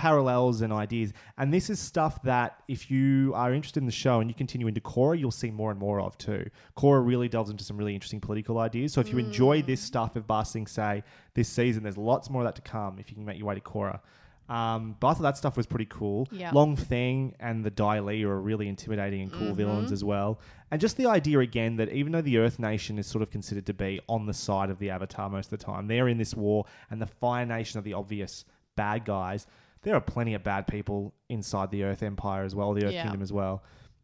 parallels 0.00 0.62
and 0.62 0.72
ideas. 0.72 1.12
And 1.36 1.52
this 1.52 1.68
is 1.68 1.78
stuff 1.78 2.22
that 2.22 2.62
if 2.68 2.90
you 2.90 3.32
are 3.34 3.52
interested 3.52 3.80
in 3.80 3.86
the 3.86 3.92
show 3.92 4.20
and 4.20 4.30
you 4.30 4.34
continue 4.34 4.66
into 4.66 4.80
Korra, 4.80 5.18
you'll 5.18 5.30
see 5.30 5.50
more 5.50 5.70
and 5.70 5.78
more 5.78 6.00
of 6.00 6.16
too. 6.16 6.48
Korra 6.74 7.06
really 7.06 7.28
delves 7.28 7.50
into 7.50 7.64
some 7.64 7.76
really 7.76 7.94
interesting 7.94 8.18
political 8.18 8.56
ideas. 8.58 8.94
So 8.94 9.02
if 9.02 9.10
you 9.12 9.18
enjoy 9.18 9.60
this 9.60 9.82
stuff 9.82 10.16
of 10.16 10.26
Ba 10.26 10.42
Sing 10.46 10.66
Se 10.66 11.02
this 11.34 11.50
season, 11.50 11.82
there's 11.82 11.98
lots 11.98 12.30
more 12.30 12.40
of 12.40 12.48
that 12.48 12.56
to 12.56 12.62
come 12.62 12.98
if 12.98 13.10
you 13.10 13.14
can 13.14 13.26
make 13.26 13.36
your 13.36 13.46
way 13.46 13.56
to 13.56 13.60
Korra. 13.60 14.00
Um, 14.48 14.96
but 14.98 15.08
I 15.08 15.14
thought 15.14 15.22
that 15.22 15.36
stuff 15.36 15.58
was 15.58 15.66
pretty 15.66 15.86
cool. 15.90 16.28
Yeah. 16.32 16.50
Long 16.52 16.76
Feng 16.76 17.36
and 17.38 17.62
the 17.62 17.70
Dai 17.70 18.00
Li 18.00 18.24
are 18.24 18.40
really 18.40 18.68
intimidating 18.68 19.20
and 19.20 19.30
cool 19.30 19.52
villains 19.52 19.92
as 19.92 20.02
well. 20.02 20.40
And 20.70 20.80
just 20.80 20.96
the 20.96 21.06
idea 21.06 21.40
again 21.40 21.76
that 21.76 21.90
even 21.90 22.12
though 22.12 22.22
the 22.22 22.38
Earth 22.38 22.58
Nation 22.58 22.98
is 22.98 23.06
sort 23.06 23.20
of 23.20 23.30
considered 23.30 23.66
to 23.66 23.74
be 23.74 24.00
on 24.08 24.24
the 24.24 24.34
side 24.34 24.70
of 24.70 24.78
the 24.78 24.88
Avatar 24.88 25.28
most 25.28 25.52
of 25.52 25.58
the 25.58 25.64
time, 25.64 25.88
they're 25.88 26.08
in 26.08 26.16
this 26.16 26.34
war, 26.34 26.64
and 26.90 27.02
the 27.02 27.06
Fire 27.06 27.44
Nation 27.44 27.78
are 27.78 27.82
the 27.82 27.92
obvious 27.92 28.46
bad 28.76 29.04
guys. 29.04 29.46
There 29.82 29.94
are 29.94 30.00
plenty 30.00 30.34
of 30.34 30.42
bad 30.42 30.66
people 30.66 31.14
inside 31.28 31.70
the 31.70 31.84
Earth 31.84 32.02
Empire 32.02 32.44
as 32.44 32.54
well, 32.54 32.72
the 32.74 32.84
Earth 32.86 32.92
Yeah. 32.92 33.02
Kingdom 33.04 33.22
as 33.22 33.32
well, 33.32 33.62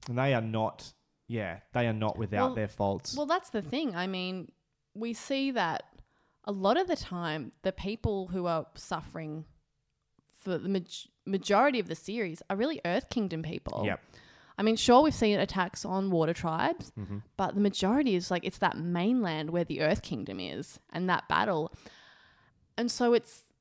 and 0.09 0.17
they 0.19 0.33
are 0.35 0.41
not. 0.41 0.93
Yeah, 1.29 1.59
they 1.73 1.87
are 1.87 1.93
not 1.93 2.17
without 2.17 2.47
Well- 2.49 2.55
their 2.55 2.69
faults. 2.69 3.17
Well, 3.17 3.27
that's 3.27 3.51
the 3.51 3.61
thing. 3.63 3.95
I 3.97 4.07
mean, 4.07 4.53
we 4.95 5.13
see 5.13 5.51
that 5.51 5.83
a 6.45 6.53
lot 6.53 6.77
of 6.77 6.87
the 6.87 6.95
time, 6.97 7.53
the 7.63 7.73
people 7.73 8.29
who 8.29 8.47
are 8.47 8.67
suffering 8.77 9.45
for 10.33 10.57
the 10.59 10.69
maj- 10.69 11.09
majority 11.27 11.81
of 11.81 11.89
the 11.89 11.97
series 11.97 12.43
are 12.49 12.57
really 12.57 12.81
Earth 12.85 13.11
Kingdom 13.11 13.43
people. 13.43 13.83
Yep. 13.85 14.01
I 14.59 14.63
mean, 14.63 14.77
sure, 14.77 15.03
we've 15.03 15.13
seen 15.13 15.39
attacks 15.41 15.85
on 15.85 16.11
water 16.11 16.33
tribes, 16.33 16.93
Mm-hmm. 16.97 17.19
but 17.37 17.55
the 17.55 17.61
majority 17.61 18.15
is 18.15 18.31
like 18.31 18.45
it's 18.45 18.59
that 18.59 18.79
mainland 18.79 19.51
where 19.51 19.65
the 19.65 19.81
Earth 19.83 20.01
Kingdom 20.03 20.39
is 20.41 20.79
and 20.93 21.11
that 21.11 21.29
battle. 21.29 21.73
And 22.79 22.91
so 22.91 23.13
it's 23.13 23.53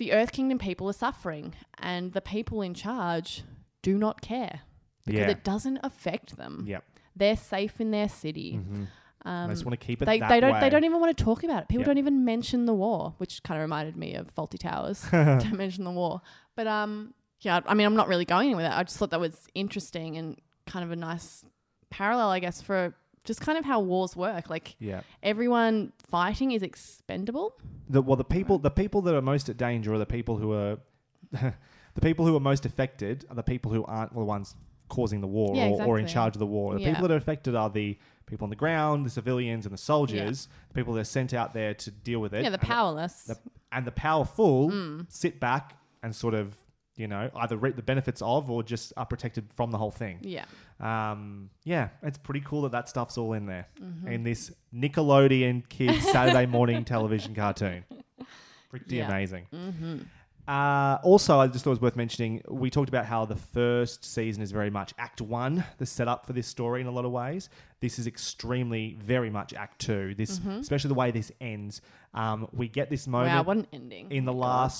the 0.00 0.12
Earth 0.12 0.32
Kingdom 0.32 0.58
people 0.58 0.88
are 0.88 0.92
suffering, 0.94 1.54
and 1.78 2.12
the 2.12 2.20
people 2.22 2.62
in 2.62 2.74
charge 2.74 3.44
do 3.82 3.96
not 3.96 4.20
care 4.22 4.60
because 5.06 5.20
Yeah. 5.20 5.28
it 5.30 5.44
doesn't 5.44 5.78
affect 5.84 6.36
them. 6.36 6.64
Yep. 6.66 6.82
They're 7.14 7.36
safe 7.36 7.80
in 7.80 7.90
their 7.92 8.08
city. 8.08 8.58
Mhm. 8.58 8.86
Um, 9.26 9.48
they 9.48 9.54
just 9.54 9.66
want 9.66 9.78
to 9.78 9.86
keep 9.86 10.00
it 10.00 10.06
they, 10.06 10.18
that 10.18 10.28
they 10.30 10.40
don't 10.40 10.54
way. 10.54 10.60
they 10.60 10.70
don't 10.70 10.84
even 10.84 10.98
want 11.00 11.14
to 11.16 11.22
talk 11.24 11.44
about 11.44 11.62
it. 11.64 11.68
People 11.68 11.82
Yeah. 11.82 11.86
don't 11.88 11.98
even 11.98 12.24
mention 12.24 12.64
the 12.64 12.72
war, 12.72 13.14
which 13.18 13.42
kind 13.42 13.58
of 13.58 13.62
reminded 13.62 13.94
me 13.96 14.14
of 14.14 14.34
Fawlty 14.34 14.58
Towers. 14.58 15.06
don't 15.12 15.52
mention 15.56 15.84
the 15.84 15.90
war, 15.90 16.22
but 16.56 16.66
um, 16.66 17.12
yeah. 17.42 17.60
I 17.66 17.74
mean, 17.74 17.86
I'm 17.86 17.94
not 17.94 18.08
really 18.08 18.24
going 18.24 18.50
in 18.50 18.56
with 18.56 18.64
it. 18.64 18.72
I 18.72 18.82
just 18.82 18.96
thought 18.96 19.10
that 19.10 19.20
was 19.20 19.46
interesting 19.54 20.16
and 20.16 20.40
kind 20.66 20.82
of 20.84 20.90
a 20.90 20.96
nice 20.96 21.44
parallel, 21.90 22.30
I 22.30 22.38
guess, 22.38 22.62
for 22.62 22.94
just 23.24 23.40
kind 23.40 23.58
of 23.58 23.64
how 23.64 23.80
wars 23.80 24.16
work. 24.16 24.48
Like 24.50 24.76
Yeah. 24.78 25.02
everyone 25.22 25.92
fighting 26.08 26.52
is 26.52 26.62
expendable. 26.62 27.54
the 27.88 28.00
well 28.02 28.16
the 28.16 28.24
people 28.24 28.58
the 28.58 28.70
people 28.70 29.02
that 29.02 29.14
are 29.14 29.22
most 29.22 29.48
at 29.48 29.56
danger 29.56 29.92
are 29.94 29.98
the 29.98 30.06
people 30.06 30.36
who 30.36 30.52
are 30.52 30.78
the 31.32 32.00
people 32.00 32.26
who 32.26 32.36
are 32.36 32.40
most 32.40 32.64
affected 32.66 33.24
are 33.28 33.34
the 33.36 33.42
people 33.42 33.72
who 33.72 33.84
aren't 33.84 34.12
the 34.14 34.20
ones 34.20 34.54
causing 34.88 35.20
the 35.20 35.26
war 35.26 35.54
Yeah, 35.54 35.68
or, 35.68 35.82
or 35.84 35.98
in 35.98 36.06
charge 36.06 36.34
of 36.34 36.40
the 36.40 36.46
war. 36.46 36.74
The 36.74 36.80
Yeah. 36.80 36.88
people 36.94 37.08
that 37.08 37.14
are 37.14 37.18
affected 37.18 37.54
are 37.54 37.70
the 37.70 37.96
people 38.26 38.44
on 38.46 38.50
the 38.50 38.56
ground, 38.56 39.06
the 39.06 39.10
civilians 39.10 39.66
and 39.66 39.72
the 39.72 39.78
soldiers, 39.78 40.48
the 40.68 40.74
people 40.74 40.94
that 40.94 41.00
are 41.00 41.04
sent 41.04 41.32
out 41.34 41.52
there 41.52 41.74
to 41.74 41.90
deal 41.90 42.20
with 42.20 42.32
it. 42.34 42.42
yeah, 42.42 42.50
the 42.50 42.58
and 42.60 42.68
powerless. 42.68 43.24
the, 43.24 43.38
and 43.72 43.86
the 43.86 43.92
powerful 43.92 44.70
Mm. 44.70 45.06
sit 45.08 45.38
back 45.40 45.76
and 46.02 46.14
sort 46.14 46.34
of 46.34 46.56
you 47.00 47.08
know 47.08 47.30
either 47.42 47.56
reap 47.56 47.76
the 47.76 47.82
benefits 47.92 48.20
of 48.22 48.50
or 48.50 48.62
just 48.62 48.92
are 48.96 49.06
protected 49.06 49.44
from 49.56 49.70
the 49.70 49.78
whole 49.78 49.90
thing. 49.90 50.18
yeah, 50.22 50.44
Um, 50.78 51.50
yeah, 51.64 51.88
it's 52.02 52.18
pretty 52.18 52.42
cool 52.44 52.62
that 52.62 52.72
that 52.72 52.88
stuff's 52.88 53.16
all 53.18 53.32
in 53.32 53.46
there 53.46 53.66
Mm-hmm. 53.82 54.08
in 54.08 54.22
this 54.22 54.52
Nickelodeon 54.74 55.68
kids 55.68 56.02
Saturday 56.12 56.46
morning 56.46 56.84
television 56.84 57.34
cartoon. 57.34 57.84
Pretty 58.70 58.96
Yeah. 58.96 59.08
amazing. 59.08 59.46
Mm-hmm. 59.52 59.98
Uh, 60.48 60.98
also, 61.04 61.38
I 61.38 61.46
just 61.46 61.62
thought 61.64 61.70
it 61.70 61.78
was 61.78 61.80
worth 61.80 61.96
mentioning. 61.96 62.42
We 62.48 62.70
talked 62.70 62.88
about 62.88 63.06
how 63.06 63.24
the 63.24 63.36
first 63.36 64.04
season 64.04 64.42
is 64.42 64.50
very 64.50 64.70
much 64.70 64.92
Act 64.98 65.20
One, 65.20 65.62
the 65.78 65.86
setup 65.86 66.26
for 66.26 66.32
this 66.32 66.48
story 66.48 66.80
in 66.80 66.88
a 66.88 66.90
lot 66.90 67.04
of 67.04 67.12
ways. 67.12 67.48
This 67.80 67.98
is 68.00 68.06
extremely, 68.08 68.96
very 69.00 69.30
much 69.30 69.54
Act 69.54 69.80
Two. 69.80 70.14
This, 70.16 70.40
especially 70.60 70.88
the 70.88 70.94
way 70.94 71.12
this 71.12 71.30
ends. 71.40 71.82
Um, 72.14 72.48
we 72.52 72.66
get 72.68 72.90
this 72.90 73.06
moment 73.06 73.28
Mm-hmm. 73.30 73.36
wow, 73.38 73.42
what 73.44 73.56
an 73.58 73.66
ending! 73.72 74.10
in 74.10 74.24
the 74.24 74.32
God. 74.32 74.72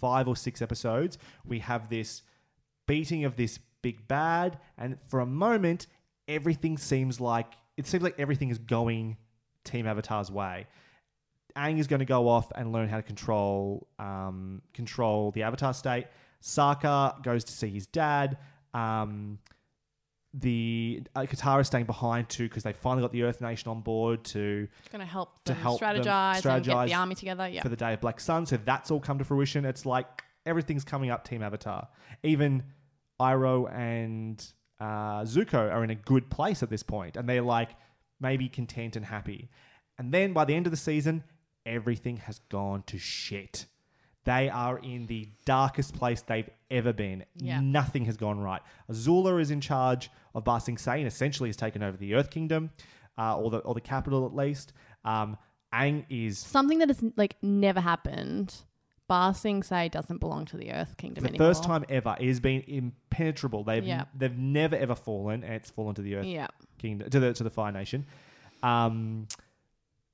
Five 0.00 0.26
or 0.28 0.36
six 0.36 0.62
episodes, 0.62 1.18
we 1.44 1.58
have 1.60 1.88
this 1.88 2.22
beating 2.86 3.24
of 3.24 3.36
this 3.36 3.58
big 3.82 4.06
bad, 4.08 4.58
and 4.76 4.98
for 5.06 5.20
a 5.20 5.26
moment, 5.26 5.86
everything 6.28 6.78
seems 6.78 7.20
like 7.20 7.54
it 7.76 7.86
seems 7.86 8.02
like 8.02 8.18
everything 8.18 8.50
is 8.50 8.58
going 8.58 9.16
Team 9.64 9.86
Avatar's 9.86 10.30
way. 10.30 10.66
Aang 11.56 11.78
is 11.78 11.86
going 11.86 12.00
to 12.00 12.06
go 12.06 12.28
off 12.28 12.52
and 12.54 12.72
learn 12.72 12.88
how 12.88 12.96
to 12.96 13.02
control 13.02 13.88
um, 13.98 14.62
control 14.72 15.30
the 15.32 15.42
Avatar 15.42 15.74
state. 15.74 16.06
Sokka 16.42 17.22
goes 17.22 17.44
to 17.44 17.52
see 17.52 17.68
his 17.68 17.86
dad. 17.86 18.38
Um, 18.72 19.38
the 20.32 21.02
uh, 21.16 21.22
Katara 21.22 21.60
is 21.60 21.66
staying 21.66 21.86
behind 21.86 22.28
too 22.28 22.48
because 22.48 22.62
they 22.62 22.72
finally 22.72 23.02
got 23.02 23.12
the 23.12 23.24
Earth 23.24 23.40
Nation 23.40 23.70
on 23.70 23.80
board 23.80 24.24
to 24.26 24.68
going 24.92 25.00
to 25.00 25.10
help 25.10 25.42
to 25.44 25.54
help 25.54 25.80
strategize, 25.80 26.46
and 26.46 26.64
get 26.64 26.86
the 26.86 26.94
army 26.94 27.14
together. 27.14 27.48
Yeah, 27.48 27.62
for 27.62 27.68
the 27.68 27.76
Day 27.76 27.94
of 27.94 28.00
Black 28.00 28.20
Sun. 28.20 28.46
So 28.46 28.58
that's 28.64 28.90
all 28.90 29.00
come 29.00 29.18
to 29.18 29.24
fruition. 29.24 29.64
It's 29.64 29.84
like 29.84 30.22
everything's 30.46 30.84
coming 30.84 31.10
up 31.10 31.24
Team 31.26 31.42
Avatar. 31.42 31.88
Even 32.22 32.62
Iroh 33.20 33.72
and 33.74 34.44
uh, 34.78 35.22
Zuko 35.22 35.72
are 35.72 35.82
in 35.82 35.90
a 35.90 35.94
good 35.96 36.30
place 36.30 36.62
at 36.62 36.70
this 36.70 36.82
point, 36.82 37.16
and 37.16 37.28
they're 37.28 37.42
like 37.42 37.70
maybe 38.20 38.48
content 38.48 38.96
and 38.96 39.04
happy. 39.04 39.50
And 39.98 40.12
then 40.12 40.32
by 40.32 40.44
the 40.44 40.54
end 40.54 40.66
of 40.66 40.70
the 40.70 40.76
season, 40.76 41.24
everything 41.66 42.18
has 42.18 42.38
gone 42.50 42.84
to 42.86 42.98
shit. 42.98 43.66
They 44.30 44.48
are 44.48 44.78
in 44.78 45.06
the 45.06 45.28
darkest 45.44 45.94
place 45.94 46.22
they've 46.22 46.48
ever 46.70 46.92
been. 46.92 47.24
Yeah. 47.36 47.60
Nothing 47.60 48.04
has 48.04 48.16
gone 48.16 48.38
right. 48.40 48.62
Azula 48.90 49.40
is 49.40 49.50
in 49.50 49.60
charge 49.60 50.08
of 50.34 50.44
Ba 50.44 50.60
Sing 50.60 50.78
Se 50.78 50.98
and 50.98 51.06
essentially 51.08 51.48
has 51.48 51.56
taken 51.56 51.82
over 51.82 51.96
the 51.96 52.14
Earth 52.14 52.30
Kingdom, 52.30 52.70
uh, 53.18 53.36
or 53.36 53.50
the 53.50 53.58
or 53.58 53.74
the 53.74 53.80
capital 53.80 54.24
at 54.26 54.34
least. 54.34 54.72
Um, 55.04 55.36
Aang 55.74 56.04
is 56.08 56.38
something 56.38 56.78
that 56.78 56.88
has 56.88 57.02
like 57.16 57.36
never 57.42 57.80
happened. 57.80 58.54
Ba 59.08 59.32
Sing 59.34 59.62
Se 59.64 59.88
doesn't 59.88 60.18
belong 60.18 60.44
to 60.46 60.56
the 60.56 60.70
Earth 60.72 60.96
Kingdom 60.96 61.24
the 61.24 61.30
anymore. 61.30 61.48
first 61.48 61.64
time 61.64 61.84
ever. 61.88 62.16
It 62.20 62.28
has 62.28 62.38
been 62.38 62.62
impenetrable. 62.68 63.64
They've 63.64 63.84
Yeah. 63.84 64.04
they've 64.14 64.36
never 64.36 64.76
ever 64.76 64.94
fallen, 64.94 65.42
and 65.42 65.54
it's 65.54 65.70
fallen 65.70 65.94
to 65.96 66.02
the 66.02 66.14
Earth 66.14 66.26
Yeah. 66.26 66.46
Kingdom 66.78 67.10
to 67.10 67.18
the 67.18 67.32
to 67.32 67.42
the 67.42 67.50
Fire 67.50 67.72
Nation. 67.72 68.06
Um, 68.62 69.26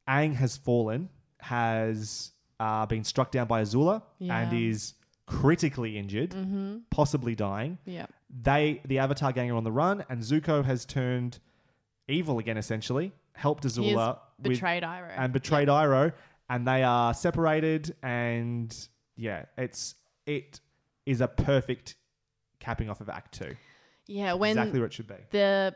Aang 0.08 0.34
has 0.36 0.56
fallen, 0.56 1.10
has 1.40 2.32
uh, 2.60 2.86
been 2.86 3.04
struck 3.04 3.30
down 3.30 3.46
by 3.46 3.62
Azula, 3.62 4.02
and 4.20 4.28
Yeah. 4.28 4.44
Mm-hmm. 4.46 4.70
is 4.70 4.94
critically 5.26 5.98
injured, 5.98 6.34
possibly 6.90 7.34
dying. 7.34 7.78
Yeah. 7.84 8.06
They 8.30 8.80
the 8.84 8.98
Avatar 8.98 9.32
gang 9.32 9.50
are 9.50 9.56
on 9.56 9.64
the 9.64 9.72
run, 9.72 10.04
and 10.08 10.20
Zuko 10.22 10.64
has 10.64 10.84
turned 10.84 11.38
evil 12.08 12.38
again. 12.38 12.56
Essentially, 12.56 13.12
helped 13.34 13.64
Azula 13.64 14.18
with- 14.38 14.52
betrayed 14.52 14.82
Iroh. 14.82 15.14
and 15.16 15.32
betrayed 15.32 15.68
Iroh, 15.68 16.12
and 16.48 16.66
they 16.66 16.82
are 16.82 17.12
separated. 17.14 17.94
And 18.02 18.76
yeah, 19.16 19.46
it's 19.56 19.94
it 20.26 20.60
is 21.06 21.20
a 21.20 21.28
perfect 21.28 21.94
capping 22.60 22.88
off 22.90 23.00
of 23.00 23.08
Act 23.08 23.32
Two. 23.34 23.54
Yeah, 24.06 24.34
when 24.34 24.50
exactly 24.52 24.78
where 24.78 24.86
it 24.86 24.92
should 24.92 25.08
be. 25.08 25.14
the 25.30 25.74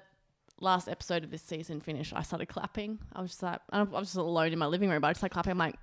last 0.60 0.88
episode 0.88 1.24
of 1.24 1.30
this 1.30 1.42
season 1.42 1.80
finished, 1.80 2.12
I 2.14 2.22
started 2.22 2.46
clapping. 2.46 2.98
I 3.12 3.20
was 3.22 3.30
just 3.30 3.42
like, 3.42 3.60
I 3.70 3.82
was 3.82 4.08
just 4.08 4.16
alone 4.16 4.52
in 4.52 4.58
my 4.58 4.66
living 4.66 4.88
room, 4.90 5.00
but 5.00 5.08
I 5.08 5.12
just 5.12 5.22
like 5.22 5.32
clapping. 5.32 5.52
I'm 5.52 5.58
like, 5.58 5.74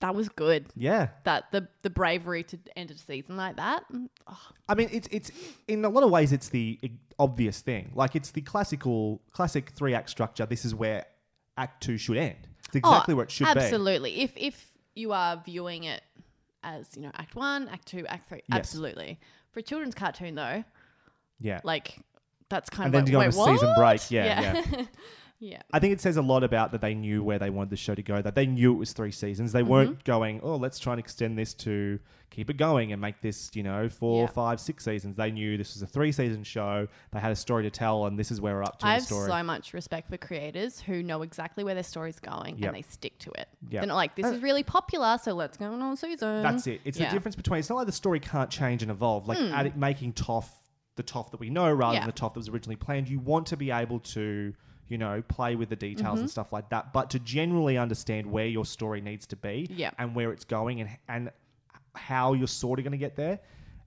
that 0.00 0.14
was 0.14 0.28
good. 0.28 0.66
Yeah, 0.74 1.08
That 1.24 1.50
the 1.52 1.68
the 1.82 1.90
bravery 1.90 2.42
to 2.44 2.58
end 2.76 2.90
a 2.90 2.96
season 2.96 3.36
like 3.36 3.56
that. 3.56 3.84
oh, 4.26 4.38
I 4.68 4.74
mean, 4.74 4.88
it's 4.92 5.08
it's 5.10 5.30
in 5.68 5.84
a 5.84 5.88
lot 5.88 6.02
of 6.04 6.10
ways 6.10 6.32
it's 6.32 6.48
the 6.48 6.78
obvious 7.18 7.60
thing. 7.60 7.92
Like 7.94 8.16
it's 8.16 8.30
the 8.30 8.40
classical 8.40 9.20
classic 9.32 9.70
three 9.70 9.94
act 9.94 10.10
structure. 10.10 10.46
This 10.46 10.64
is 10.64 10.74
where 10.74 11.04
Act 11.56 11.82
Two 11.82 11.98
should 11.98 12.16
end. 12.16 12.48
It's 12.66 12.76
exactly 12.76 13.12
oh, 13.12 13.16
where 13.16 13.24
it 13.24 13.30
should 13.30 13.44
be. 13.52 13.60
absolutely. 13.60 14.20
If 14.22 14.32
if 14.36 14.66
you 14.94 15.12
are 15.12 15.40
viewing 15.44 15.84
it 15.84 16.02
as 16.62 16.88
you 16.96 17.02
know, 17.02 17.10
Act 17.14 17.34
One, 17.34 17.68
Act 17.68 17.86
Two, 17.86 18.06
Act 18.06 18.28
Three, 18.28 18.42
Yes. 18.48 18.58
absolutely. 18.58 19.18
For 19.52 19.60
a 19.60 19.62
children's 19.62 19.94
cartoon 19.94 20.34
though, 20.34 20.64
Yeah, 21.40 21.60
like 21.64 21.98
that's 22.48 22.70
kind 22.70 22.86
and 22.86 22.94
of 22.94 23.06
then 23.06 23.14
like 23.14 23.30
to 23.30 23.36
go 23.36 23.42
on 23.42 23.48
a 23.48 23.52
season 23.58 23.74
break. 23.76 24.10
Yeah, 24.10 24.40
yeah. 24.40 24.62
Yeah. 24.72 24.84
I 25.72 25.78
think 25.78 25.92
it 25.92 26.00
says 26.00 26.16
a 26.16 26.22
lot 26.22 26.44
about 26.44 26.72
that 26.72 26.80
they 26.80 26.94
knew 26.94 27.22
where 27.22 27.38
they 27.38 27.50
wanted 27.50 27.70
the 27.70 27.76
show 27.76 27.94
to 27.94 28.02
go, 28.02 28.20
that 28.20 28.34
they 28.34 28.46
knew 28.46 28.72
it 28.72 28.76
was 28.76 28.92
three 28.92 29.10
seasons. 29.12 29.52
They 29.52 29.60
Mm-hmm. 29.62 29.70
weren't 29.70 30.04
going, 30.04 30.40
oh, 30.42 30.56
let's 30.56 30.78
try 30.78 30.92
and 30.92 31.00
extend 31.00 31.38
this 31.38 31.54
to 31.54 31.98
keep 32.30 32.48
it 32.50 32.56
going 32.56 32.92
and 32.92 33.00
make 33.00 33.20
this, 33.22 33.50
you 33.54 33.62
know, 33.62 33.88
four, 33.88 34.22
Yeah. 34.22 34.26
five, 34.28 34.60
six 34.60 34.84
seasons. 34.84 35.16
They 35.16 35.30
knew 35.32 35.56
this 35.56 35.74
was 35.74 35.82
a 35.82 35.86
three 35.86 36.12
season 36.12 36.44
show. 36.44 36.86
They 37.10 37.18
had 37.18 37.32
a 37.32 37.36
story 37.36 37.64
to 37.64 37.70
tell, 37.70 38.06
and 38.06 38.16
this 38.18 38.30
is 38.30 38.40
where 38.40 38.54
we're 38.54 38.62
up 38.62 38.78
to 38.80 38.86
I 38.86 38.92
have 38.92 39.00
the 39.02 39.06
story. 39.06 39.28
so 39.30 39.42
much 39.42 39.72
respect 39.74 40.08
for 40.10 40.16
creators 40.16 40.80
who 40.80 41.02
know 41.02 41.22
exactly 41.22 41.64
where 41.64 41.74
their 41.74 41.82
story's 41.82 42.20
going 42.20 42.58
Yep. 42.58 42.68
and 42.68 42.76
they 42.76 42.82
stick 42.88 43.18
to 43.20 43.30
it. 43.32 43.48
Yep. 43.68 43.80
They're 43.80 43.86
not 43.86 43.96
like, 43.96 44.14
this 44.14 44.26
is 44.26 44.42
really 44.42 44.62
popular, 44.62 45.18
so 45.20 45.32
let's 45.32 45.56
go 45.56 45.72
on 45.72 45.96
season. 45.96 46.42
That's 46.42 46.66
it. 46.68 46.80
It's 46.84 46.98
Yeah. 47.00 47.08
the 47.08 47.14
difference 47.16 47.34
between, 47.34 47.58
it's 47.60 47.68
not 47.70 47.76
like 47.76 47.86
the 47.86 47.92
story 47.92 48.20
can't 48.20 48.50
change 48.50 48.82
and 48.82 48.90
evolve. 48.92 49.26
Like 49.26 49.38
adding, 49.38 49.72
making 49.76 50.12
Toph 50.12 50.46
the 50.96 51.02
Toph 51.02 51.30
that 51.32 51.40
we 51.40 51.50
know 51.50 51.72
rather 51.72 51.94
Yeah. 51.94 52.00
than 52.00 52.08
the 52.08 52.12
Toph 52.20 52.34
that 52.34 52.40
was 52.40 52.48
originally 52.48 52.76
planned. 52.76 53.08
You 53.08 53.18
want 53.20 53.46
to 53.48 53.56
be 53.56 53.70
able 53.72 53.98
to, 54.00 54.54
you 54.90 54.98
know, 54.98 55.22
play 55.28 55.56
with 55.56 55.70
the 55.70 55.76
details 55.76 56.14
Mm-hmm. 56.14 56.20
and 56.20 56.30
stuff 56.30 56.52
like 56.52 56.68
that, 56.70 56.92
but 56.92 57.08
to 57.10 57.18
generally 57.20 57.78
understand 57.78 58.26
where 58.30 58.46
your 58.46 58.64
story 58.66 59.00
needs 59.00 59.26
to 59.28 59.36
be 59.36 59.66
Yeah. 59.70 59.92
and 59.98 60.14
where 60.14 60.32
it's 60.32 60.44
going 60.44 60.80
and 60.82 60.90
and 61.08 61.30
how 61.94 62.34
you're 62.34 62.46
sort 62.46 62.78
of 62.78 62.84
going 62.84 62.92
to 62.92 62.98
get 62.98 63.16
there 63.16 63.40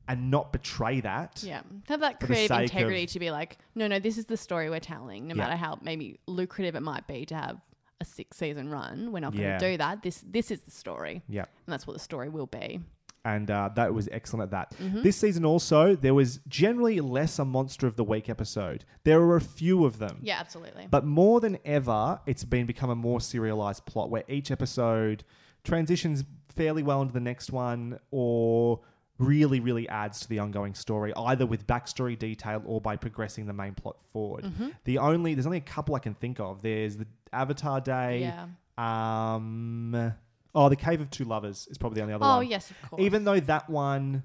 and 0.08 0.30
not 0.32 0.52
betray 0.52 1.00
that. 1.02 1.42
Yeah. 1.46 1.62
Have 1.88 2.02
that 2.02 2.20
creative 2.20 2.58
integrity 2.60 3.04
of- 3.06 3.10
to 3.12 3.20
be 3.20 3.32
like, 3.32 3.58
no, 3.76 3.88
no, 3.88 4.00
this 4.00 4.18
is 4.18 4.26
the 4.26 4.36
story 4.38 4.70
we're 4.70 4.80
telling. 4.82 5.28
No 5.28 5.36
Yeah. 5.36 5.44
matter 5.44 5.56
how 5.56 5.80
maybe 5.82 6.20
lucrative 6.28 6.76
it 6.76 6.82
might 6.82 7.08
be 7.08 7.26
to 7.28 7.36
have 7.36 7.62
a 8.02 8.06
six 8.06 8.36
season 8.38 8.70
run, 8.70 9.12
we're 9.14 9.20
not 9.22 9.32
going 9.34 9.44
to 9.44 9.50
Yeah. 9.50 9.58
do 9.60 9.78
that. 9.78 10.02
This 10.04 10.24
this 10.28 10.52
is 10.52 10.62
the 10.62 10.72
story. 10.72 11.22
Yeah. 11.30 11.42
And 11.66 11.72
that's 11.74 11.86
what 11.88 11.94
the 11.94 12.00
story 12.04 12.28
will 12.30 12.48
be. 12.48 12.82
And 13.26 13.50
uh, 13.50 13.70
that 13.76 13.94
was 13.94 14.10
excellent 14.12 14.44
at 14.44 14.52
that. 14.52 14.80
Mm-hmm. 14.82 15.02
This 15.04 15.18
season 15.18 15.45
also, 15.45 15.95
there 15.95 16.14
was 16.14 16.40
generally 16.48 17.00
less 17.00 17.40
a 17.40 17.45
Monster 17.45 17.88
of 17.88 17.95
the 17.95 18.04
Week 18.04 18.30
episode. 18.30 18.86
There 19.04 19.22
were 19.22 19.36
a 19.36 19.41
few 19.41 19.86
of 19.86 19.98
them. 20.00 20.20
Yeah, 20.22 20.40
absolutely. 20.40 20.88
But 20.90 21.06
more 21.06 21.40
than 21.40 21.58
ever, 21.64 22.20
it's 22.26 22.44
been 22.44 22.66
become 22.66 22.90
a 22.90 22.95
more 22.95 23.22
serialized 23.22 23.86
plot 23.86 24.10
where 24.10 24.24
each 24.28 24.52
episode 24.52 25.24
transitions 25.64 26.24
fairly 26.56 26.84
well 26.84 27.02
into 27.02 27.14
the 27.14 27.20
next 27.20 27.52
one 27.52 28.00
or 28.12 28.82
really, 29.18 29.60
really 29.60 29.88
adds 29.90 30.20
to 30.22 30.30
the 30.30 30.40
ongoing 30.40 30.74
story, 30.74 31.14
either 31.16 31.45
with 31.45 31.66
backstory 31.68 32.18
detail 32.18 32.62
or 32.66 32.82
by 32.82 32.95
progressing 32.95 33.45
the 33.45 33.54
main 33.54 33.74
plot 33.74 33.98
forward. 34.12 34.44
Mm-hmm. 34.44 34.70
The 34.86 34.98
only 34.98 35.34
there's 35.34 35.45
only 35.45 35.60
a 35.60 35.62
couple 35.62 35.95
I 35.95 36.00
can 36.00 36.14
think 36.16 36.40
of. 36.40 36.62
There's 36.62 36.98
the 36.98 37.08
Avatar 37.32 37.80
Day. 37.80 38.22
Yeah. 38.22 38.48
Um 38.78 40.14
Oh, 40.56 40.70
the 40.70 40.76
Cave 40.76 41.02
of 41.02 41.10
Two 41.10 41.26
Lovers 41.26 41.68
is 41.70 41.78
probably 41.78 41.98
the 41.98 42.02
only 42.04 42.14
other 42.14 42.26
oh, 42.26 42.38
one. 42.38 42.48
yes, 42.48 42.70
of 42.70 42.90
course. 42.90 43.02
Even 43.02 43.24
though 43.24 43.40
that 43.40 43.70
one, 43.70 44.24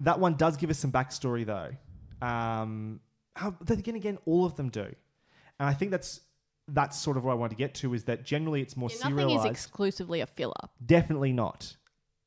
that 0.00 0.20
one 0.20 0.34
does 0.34 0.56
give 0.56 0.70
us 0.70 0.78
some 0.78 0.92
backstory 0.92 1.44
though. 1.44 1.70
Um, 2.26 3.00
how, 3.34 3.56
then 3.60 3.78
again, 3.78 3.96
again, 3.96 4.18
all 4.26 4.46
of 4.46 4.56
them 4.56 4.68
do, 4.68 4.84
and 4.84 4.94
I 5.68 5.74
think 5.74 5.90
that's 5.90 6.20
that's 6.68 6.98
sort 6.98 7.16
of 7.16 7.24
what 7.24 7.32
I 7.32 7.34
want 7.34 7.50
to 7.50 7.56
get 7.56 7.74
to 7.76 7.94
is 7.94 8.04
that 8.04 8.24
generally 8.24 8.60
it's 8.60 8.76
more 8.76 8.88
Yeah, 8.90 9.08
nothing 9.08 9.18
is 9.18 9.20
serialized. 9.20 9.50
exclusively 9.50 10.20
a 10.20 10.26
filler. 10.26 10.52
Definitely 10.84 11.32
not. 11.32 11.76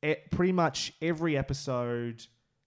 It, 0.02 0.30
pretty 0.30 0.52
much 0.52 0.94
every 1.02 1.36
episode 1.36 2.24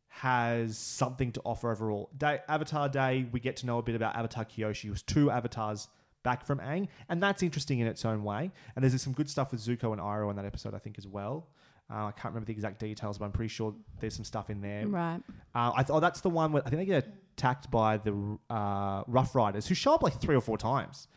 has 0.09 0.77
something 0.77 1.31
to 1.31 1.41
offer 1.43 1.71
overall. 1.71 2.11
Day, 2.15 2.39
Avatar 2.47 2.89
Day, 2.89 3.25
we 3.31 3.39
get 3.39 3.57
to 3.57 3.65
know 3.65 3.79
a 3.79 3.81
bit 3.81 3.95
about 3.95 4.15
Avatar 4.15 4.45
Kyoshi, 4.45 4.87
who's 4.87 5.01
two 5.01 5.31
avatars 5.31 5.87
back 6.23 6.45
from 6.45 6.59
Aang, 6.59 6.87
and 7.09 7.21
that's 7.21 7.43
interesting 7.43 7.79
in 7.79 7.87
its 7.87 8.05
own 8.05 8.23
way. 8.23 8.51
And 8.75 8.83
there's 8.83 8.99
some 9.01 9.13
good 9.13 9.29
stuff 9.29 9.51
with 9.51 9.61
Zuko 9.61 9.91
and 9.91 10.01
Iroh 10.01 10.29
in 10.29 10.35
that 10.37 10.45
episode, 10.45 10.73
I 10.73 10.79
think, 10.79 10.97
as 10.97 11.07
well. 11.07 11.47
Uh, 11.91 12.05
I 12.05 12.11
can't 12.11 12.33
remember 12.33 12.45
the 12.45 12.53
exact 12.53 12.79
details, 12.79 13.17
but 13.17 13.25
I'm 13.25 13.31
pretty 13.33 13.49
sure 13.49 13.75
there's 13.99 14.15
some 14.15 14.23
stuff 14.25 14.49
in 14.49 14.61
there. 14.61 14.87
Right. 14.87 15.19
Uh, 15.53 15.73
I 15.75 15.83
thought 15.83 15.99
that's 15.99 16.21
the 16.21 16.29
one 16.29 16.51
where 16.53 16.63
I 16.65 16.69
think 16.69 16.79
they 16.81 16.85
get 16.85 17.07
attacked 17.37 17.69
by 17.69 17.97
the 17.97 18.37
uh, 18.49 19.03
Rough 19.07 19.35
Riders, 19.35 19.67
who 19.67 19.75
show 19.75 19.93
up 19.93 20.01
like 20.01 20.19
three 20.21 20.35
or 20.35 20.41
four 20.41 20.57
times. 20.57 21.07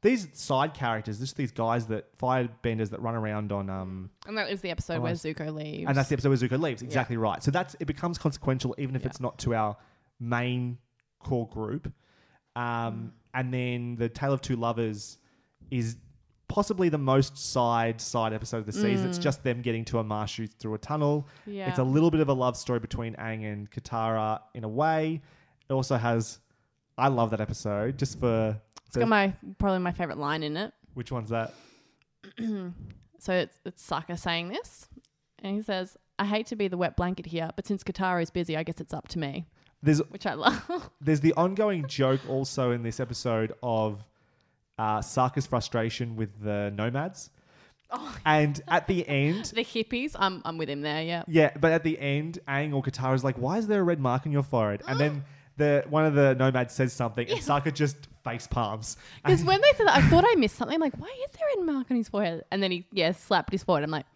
These 0.00 0.28
side 0.34 0.74
characters, 0.74 1.18
just 1.18 1.36
these 1.36 1.52
guys 1.52 1.86
that 1.86 2.16
firebenders 2.18 2.90
that 2.90 3.00
run 3.00 3.14
around 3.14 3.52
on 3.52 3.70
um, 3.70 4.10
And 4.26 4.36
that 4.36 4.50
is 4.50 4.60
the 4.60 4.70
episode 4.70 5.00
where 5.02 5.12
Zuko 5.14 5.54
leaves. 5.54 5.88
and 5.88 5.96
that's 5.96 6.08
the 6.10 6.14
episode 6.14 6.28
where 6.30 6.36
Zuko 6.38 6.60
leaves. 6.60 6.82
Exactly 6.82 7.16
right. 7.16 7.42
So 7.42 7.50
that's 7.50 7.74
it 7.80 7.86
becomes 7.86 8.18
consequential, 8.18 8.74
even 8.76 8.96
if 8.96 9.02
Yeah. 9.02 9.08
it's 9.08 9.20
not 9.20 9.38
to 9.40 9.54
our 9.54 9.76
main 10.20 10.76
core 11.20 11.48
group. 11.48 11.92
Um, 12.56 13.12
and 13.34 13.52
then 13.52 13.96
the 13.96 14.08
Tale 14.08 14.32
of 14.32 14.40
Two 14.40 14.56
Lovers 14.56 15.18
is 15.70 15.96
possibly 16.48 16.88
the 16.88 16.98
most 16.98 17.36
side 17.36 18.00
side 18.00 18.32
episode 18.32 18.58
of 18.58 18.66
the 18.66 18.72
season. 18.72 19.08
It's 19.08 19.18
just 19.18 19.42
them 19.42 19.60
getting 19.60 19.84
to 19.86 19.96
Omashu 19.96 20.48
through 20.58 20.74
a 20.74 20.78
tunnel. 20.78 21.28
Mm. 21.48 21.54
Yeah. 21.54 21.68
It's 21.68 21.78
a 21.78 21.84
little 21.84 22.10
bit 22.10 22.20
of 22.20 22.28
a 22.28 22.32
love 22.32 22.56
story 22.56 22.78
between 22.78 23.14
Aang 23.14 23.44
and 23.50 23.70
Katara 23.70 24.40
in 24.54 24.64
a 24.64 24.68
way. 24.68 25.20
It 25.68 25.72
also 25.72 25.96
has. 25.96 26.38
I 26.96 27.08
love 27.08 27.30
that 27.30 27.40
episode 27.40 27.98
just 27.98 28.20
for. 28.20 28.60
it's 28.86 28.96
got 28.96 29.08
my 29.08 29.34
probably 29.58 29.80
my 29.80 29.92
favorite 29.92 30.18
line 30.18 30.42
in 30.44 30.56
it. 30.56 30.72
which 30.94 31.10
one's 31.10 31.30
that? 31.30 31.52
So 33.18 33.32
it's 33.32 33.58
it's 33.64 33.84
Sokka 33.88 34.18
saying 34.18 34.48
this, 34.48 34.88
and 35.42 35.56
he 35.56 35.62
says, 35.62 35.96
"I 36.18 36.26
hate 36.26 36.46
to 36.48 36.56
be 36.56 36.68
the 36.68 36.76
wet 36.76 36.96
blanket 36.96 37.26
here, 37.26 37.50
but 37.56 37.66
since 37.66 37.82
Katara 37.82 38.22
is 38.22 38.30
busy, 38.30 38.56
I 38.56 38.62
guess 38.62 38.80
it's 38.80 38.94
up 38.94 39.08
to 39.08 39.18
me," 39.18 39.46
There's 39.84 39.98
which 40.08 40.26
I 40.26 40.34
love. 40.34 40.90
there's 41.00 41.20
the 41.20 41.34
ongoing 41.34 41.86
joke 41.86 42.20
also 42.28 42.70
in 42.70 42.82
this 42.82 43.00
episode 43.00 43.52
of 43.62 44.02
uh, 44.78 44.98
Sokka's 44.98 45.46
frustration 45.46 46.16
with 46.16 46.30
the 46.42 46.72
nomads. 46.74 47.30
And 48.26 48.60
at 48.66 48.88
the 48.88 49.06
end, 49.06 49.52
the 49.54 49.64
hippies, 49.64 50.16
I'm 50.18 50.42
I'm 50.44 50.58
with 50.58 50.68
him 50.68 50.80
there. 50.80 51.02
Yeah. 51.02 51.22
yeah, 51.28 51.50
but 51.60 51.70
at 51.70 51.84
the 51.84 51.96
end, 51.96 52.40
Aang 52.48 52.74
or 52.74 52.82
Katara 52.82 53.14
is 53.14 53.22
like, 53.22 53.36
"Why 53.36 53.58
is 53.58 53.68
there 53.68 53.80
a 53.82 53.84
red 53.84 54.00
mark 54.00 54.26
on 54.26 54.32
your 54.32 54.42
forehead?" 54.42 54.82
And 54.88 54.98
then 54.98 55.24
the 55.58 55.84
one 55.88 56.04
of 56.04 56.14
the 56.14 56.34
nomads 56.34 56.74
says 56.74 56.92
something, 56.92 57.28
and 57.28 57.38
Sokka 57.38 57.72
just 57.72 58.08
face 58.24 58.46
palms. 58.48 58.96
Because 59.22 59.44
when 59.50 59.60
they 59.60 59.72
said 59.76 59.86
that, 59.86 59.96
I 59.96 60.02
thought 60.08 60.24
I 60.26 60.34
missed 60.34 60.56
something. 60.56 60.74
I'm 60.74 60.80
like, 60.80 60.96
why 60.96 61.14
is 61.24 61.30
there 61.32 61.46
a 61.54 61.58
red 61.58 61.66
mark 61.66 61.90
on 61.90 61.96
his 61.96 62.08
forehead? 62.08 62.42
And 62.50 62.62
then 62.62 62.72
he, 62.72 62.86
yeah, 62.90 63.12
slapped 63.12 63.52
his 63.52 63.62
forehead. 63.62 63.84
I'm 63.84 63.90
like, 63.90 64.06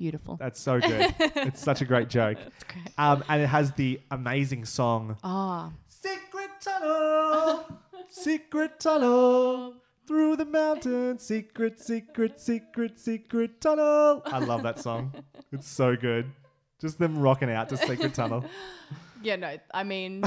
beautiful. 0.00 0.36
That's 0.36 0.58
so 0.60 0.80
good. 0.80 1.14
it's 1.18 1.60
such 1.62 1.80
a 1.82 1.84
great 1.84 2.08
joke. 2.18 2.38
That's 2.42 2.64
great. 2.64 2.88
Um, 2.98 3.22
and 3.28 3.42
it 3.42 3.46
has 3.48 3.72
the 3.72 4.00
amazing 4.10 4.64
song 4.64 5.16
Ah, 5.22 5.70
Secret 5.86 6.50
tunnel, 6.60 7.66
secret 8.08 8.80
tunnel 8.80 9.74
through 10.06 10.36
the 10.36 10.44
mountain. 10.46 11.18
Secret, 11.18 11.78
secret, 11.78 12.40
secret, 12.40 12.98
secret 12.98 13.60
tunnel. 13.60 14.22
I 14.24 14.38
love 14.38 14.62
that 14.62 14.78
song. 14.78 15.12
It's 15.52 15.68
so 15.68 15.96
good. 15.96 16.32
Just 16.80 16.98
them 16.98 17.18
rocking 17.18 17.50
out 17.50 17.68
to 17.68 17.76
Secret 17.76 18.14
Tunnel. 18.14 18.42
yeah, 19.22 19.36
no, 19.36 19.58
I 19.74 19.84
mean, 19.84 20.22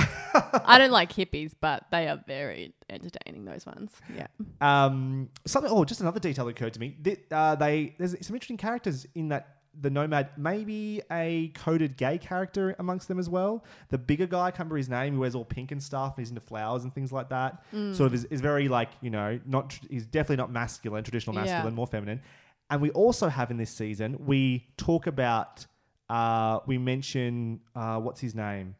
I 0.66 0.78
don't 0.78 0.92
like 0.92 1.12
hippies, 1.12 1.52
but 1.60 1.86
they 1.92 2.08
are 2.08 2.22
very 2.28 2.76
entertaining. 2.92 3.44
Those 3.46 3.66
ones, 3.66 3.92
yeah. 4.16 4.28
Um, 4.62 5.30
something. 5.48 5.72
Oh, 5.74 5.84
just 5.84 6.02
another 6.02 6.20
detail 6.20 6.46
that 6.46 6.52
occurred 6.52 6.74
to 6.76 6.80
me. 6.80 6.96
Th- 7.04 7.22
Uh, 7.32 7.56
they 7.56 7.96
there's 7.98 8.12
some 8.24 8.36
interesting 8.36 8.58
characters 8.58 9.08
in 9.16 9.30
that. 9.30 9.48
The 9.82 9.90
nomad, 9.90 10.30
maybe 10.38 11.02
a 11.12 11.48
coded 11.56 11.98
gay 11.98 12.18
character 12.20 12.76
amongst 12.78 13.08
them 13.08 13.18
as 13.18 13.28
well. 13.28 13.64
The 13.90 13.98
bigger 13.98 14.28
guy, 14.28 14.46
I 14.46 14.52
can't 14.52 14.60
remember 14.60 14.78
his 14.78 14.88
name, 14.90 15.14
he 15.14 15.20
wears 15.20 15.34
all 15.36 15.44
pink 15.46 15.72
and 15.72 15.82
stuff, 15.82 16.14
and 16.16 16.22
he's 16.24 16.30
into 16.30 16.42
flowers 16.42 16.84
and 16.84 16.94
things 16.94 17.12
like 17.12 17.30
that. 17.30 17.64
Sort 17.72 18.02
of 18.02 18.14
is, 18.14 18.26
is 18.26 18.40
very 18.40 18.68
like 18.68 18.90
you 19.02 19.10
know 19.10 19.40
not 19.46 19.72
tr- 19.72 19.86
he's 19.90 20.06
definitely 20.06 20.38
not 20.38 20.52
masculine, 20.52 21.04
traditional 21.04 21.36
Yeah. 21.36 21.44
masculine, 21.46 21.74
more 21.74 21.88
feminine. 21.88 22.22
And 22.70 22.82
we 22.82 22.92
also 22.92 23.30
have 23.30 23.50
in 23.52 23.58
this 23.58 23.72
season 23.72 24.18
we 24.26 24.68
talk 24.78 25.08
about 25.08 25.66
uh, 26.10 26.60
we 26.68 26.78
mention 26.78 27.60
uh, 27.76 28.00
what's 28.00 28.20
his 28.22 28.36
name, 28.36 28.76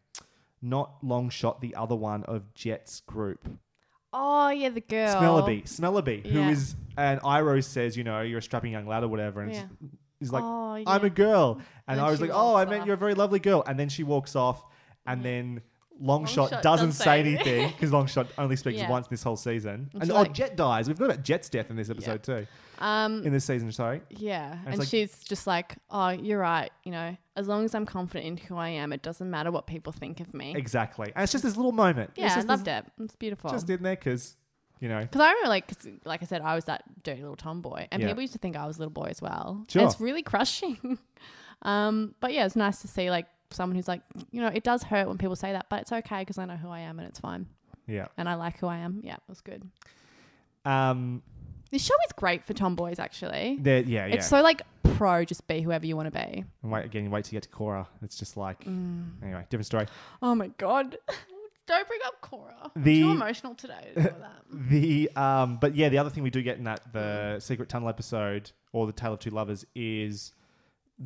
not 0.62 1.02
Longshot, 1.04 1.60
the 1.62 1.74
other 1.76 1.96
one 1.96 2.24
of 2.26 2.54
Jet's 2.54 3.00
group. 3.02 3.48
Oh 4.14 4.50
yeah, 4.50 4.70
the 4.70 4.82
girl. 4.82 5.16
Smellerbee, 5.16 5.64
Smellerbee, 5.64 6.26
who 6.28 6.40
Yeah. 6.40 6.50
is, 6.52 6.76
and 6.98 7.20
Iroh 7.22 7.64
says, 7.64 7.98
you 7.98 8.04
know, 8.04 8.22
you're 8.22 8.38
a 8.40 8.42
strapping 8.44 8.72
young 8.72 8.86
lad 8.86 9.04
or 9.04 9.08
whatever, 9.08 9.42
and 9.42 9.52
Yeah. 9.52 9.66
He's 10.24 10.32
like, 10.34 10.44
Oh, 10.44 10.84
I'm 10.88 11.04
a 11.06 11.10
girl, 11.10 11.60
and 11.88 12.00
And 12.00 12.02
I 12.02 12.10
was 12.10 12.20
she 12.20 12.26
like, 12.26 12.32
oh, 12.34 12.56
I 12.56 12.62
walks 12.64 12.70
meant 12.70 12.82
off. 12.82 12.88
you're 12.88 12.96
a 12.96 12.98
very 12.98 13.14
lovely 13.16 13.40
girl, 13.40 13.64
and 13.68 13.80
then 13.80 13.90
she 13.90 14.04
walks 14.04 14.36
off, 14.36 14.64
and 15.06 15.24
then 15.24 15.62
Longshot 16.02 16.50
Longshot 16.50 16.50
doesn't 16.50 16.64
doesn't 16.64 16.92
say 16.94 17.04
say 17.04 17.20
anything 17.20 17.68
because 17.70 17.92
Longshot 17.92 18.28
only 18.40 18.56
speaks 18.56 18.80
Yeah. 18.80 18.90
once 18.90 19.08
this 19.08 19.22
whole 19.22 19.36
season, 19.38 19.90
and 19.94 20.04
she's 20.04 20.10
oh, 20.12 20.16
like- 20.16 20.34
Jet 20.34 20.56
dies. 20.58 20.88
We've 20.88 20.98
got 20.98 21.06
about 21.06 21.24
Jet's 21.24 21.50
death 21.50 21.70
in 21.70 21.76
this 21.76 21.90
episode 21.92 22.24
too, 22.24 22.48
Um, 22.80 23.24
in 23.24 23.32
this 23.32 23.46
season. 23.46 23.72
Sorry, 23.72 24.02
yeah, 24.10 24.54
it's 24.54 24.68
and 24.68 24.80
like- 24.80 24.88
she's 24.88 25.20
just 25.24 25.46
like, 25.46 25.76
oh, 25.92 26.10
you're 26.10 26.40
right. 26.40 26.72
You 26.84 26.92
know, 26.94 27.16
as 27.36 27.48
long 27.48 27.64
as 27.64 27.76
I'm 27.76 27.86
confident 27.86 28.26
in 28.26 28.38
who 28.38 28.58
I 28.58 28.70
am, 28.70 28.92
it 28.92 29.04
doesn't 29.04 29.30
matter 29.30 29.52
what 29.52 29.68
people 29.68 29.94
think 29.94 30.20
of 30.20 30.34
me. 30.34 30.56
exactly, 30.56 31.12
and 31.16 31.22
it's 31.24 31.32
just 31.32 31.44
this 31.44 31.56
little 31.56 31.72
moment. 31.72 32.10
It's 32.16 32.20
Yeah, 32.20 32.32
I 32.32 32.36
just 32.36 32.48
loved 32.48 32.66
this- 32.66 32.84
it. 32.98 33.04
It's 33.04 33.16
beautiful. 33.16 33.52
Just 33.52 33.70
in 33.70 33.84
there 33.84 33.96
because 33.96 34.36
you 34.84 34.90
know, 34.90 35.00
Because 35.00 35.22
I 35.22 35.30
remember, 35.30 35.48
like, 35.50 35.68
'cause 35.68 35.88
like 36.04 36.22
I 36.22 36.26
said, 36.26 36.42
I 36.42 36.56
was 36.56 36.66
that 36.66 36.84
dirty 37.04 37.22
little 37.22 37.38
tomboy, 37.38 37.88
and 37.90 38.02
Yeah. 38.02 38.10
people 38.10 38.22
used 38.22 38.34
to 38.34 38.40
think 38.40 38.58
I 38.58 38.66
was 38.68 38.76
a 38.76 38.80
little 38.80 38.92
boy 38.92 39.06
as 39.10 39.22
well. 39.22 39.64
And 39.74 39.84
it's 39.84 40.00
really 40.02 40.22
crushing. 40.22 40.98
um, 41.62 42.16
but 42.20 42.34
yeah, 42.34 42.46
it's 42.46 42.56
nice 42.58 42.82
to 42.82 42.88
see 42.90 43.10
like 43.10 43.28
someone 43.50 43.76
who's 43.78 43.88
like, 43.88 44.02
you 44.32 44.42
know, 44.42 44.48
it 44.50 44.64
does 44.64 44.84
hurt 44.84 45.08
when 45.08 45.18
people 45.18 45.36
say 45.38 45.54
that, 45.54 45.68
but 45.70 45.80
it's 45.82 45.92
okay 45.94 46.20
because 46.20 46.38
I 46.38 46.46
know 46.46 46.58
who 46.58 46.70
I 46.70 46.80
am 46.82 47.00
and 47.00 47.08
it's 47.08 47.20
fine, 47.20 47.48
yeah. 47.88 48.08
and 48.18 48.28
I 48.28 48.34
like 48.36 48.60
who 48.60 48.68
I 48.68 48.78
am. 48.78 49.00
Yeah, 49.04 49.14
it 49.16 49.22
was 49.30 49.40
good. 49.42 49.64
Um, 50.66 51.22
This 51.72 51.84
show 51.86 51.96
is 52.08 52.12
great 52.14 52.44
for 52.44 52.54
tomboys, 52.54 53.00
actually. 53.00 53.58
there, 53.62 53.82
yeah, 53.84 54.06
yeah. 54.08 54.16
It's 54.16 54.28
so 54.28 54.42
like 54.42 54.62
pro, 54.96 55.24
just 55.26 55.48
be 55.48 55.62
whoever 55.62 55.86
you 55.86 55.96
want 55.96 56.14
to 56.14 56.20
be. 56.20 56.44
and 56.62 56.72
wait 56.72 56.86
again, 56.86 57.10
wait 57.10 57.26
to 57.26 57.32
get 57.32 57.44
to 57.44 57.50
Korra. 57.50 57.88
It's 58.02 58.18
just 58.18 58.38
like 58.38 58.64
Mm. 58.66 59.24
anyway, 59.24 59.46
different 59.50 59.66
story. 59.66 59.88
Oh 60.22 60.36
my 60.36 60.50
god, 60.58 60.98
Don't 61.66 61.88
bring 61.88 62.00
up 62.06 62.22
Korra. 62.22 62.72
The- 62.76 63.02
Too 63.02 63.12
emotional 63.12 63.56
today. 63.56 63.92
To 63.96 64.02
that. 64.02 64.44
The 64.52 65.10
um, 65.16 65.58
but 65.62 65.76
yeah, 65.76 65.90
the 65.90 65.98
other 65.98 66.10
thing 66.10 66.24
we 66.24 66.30
do 66.30 66.42
get 66.42 66.58
in 66.58 66.66
that 66.66 66.82
the 66.94 67.40
secret 67.40 67.70
tunnel 67.70 67.90
episode 67.90 68.52
or 68.74 68.86
the 68.86 68.92
Tale 68.94 69.14
of 69.14 69.20
Two 69.20 69.30
Lovers 69.30 69.66
is 69.76 70.34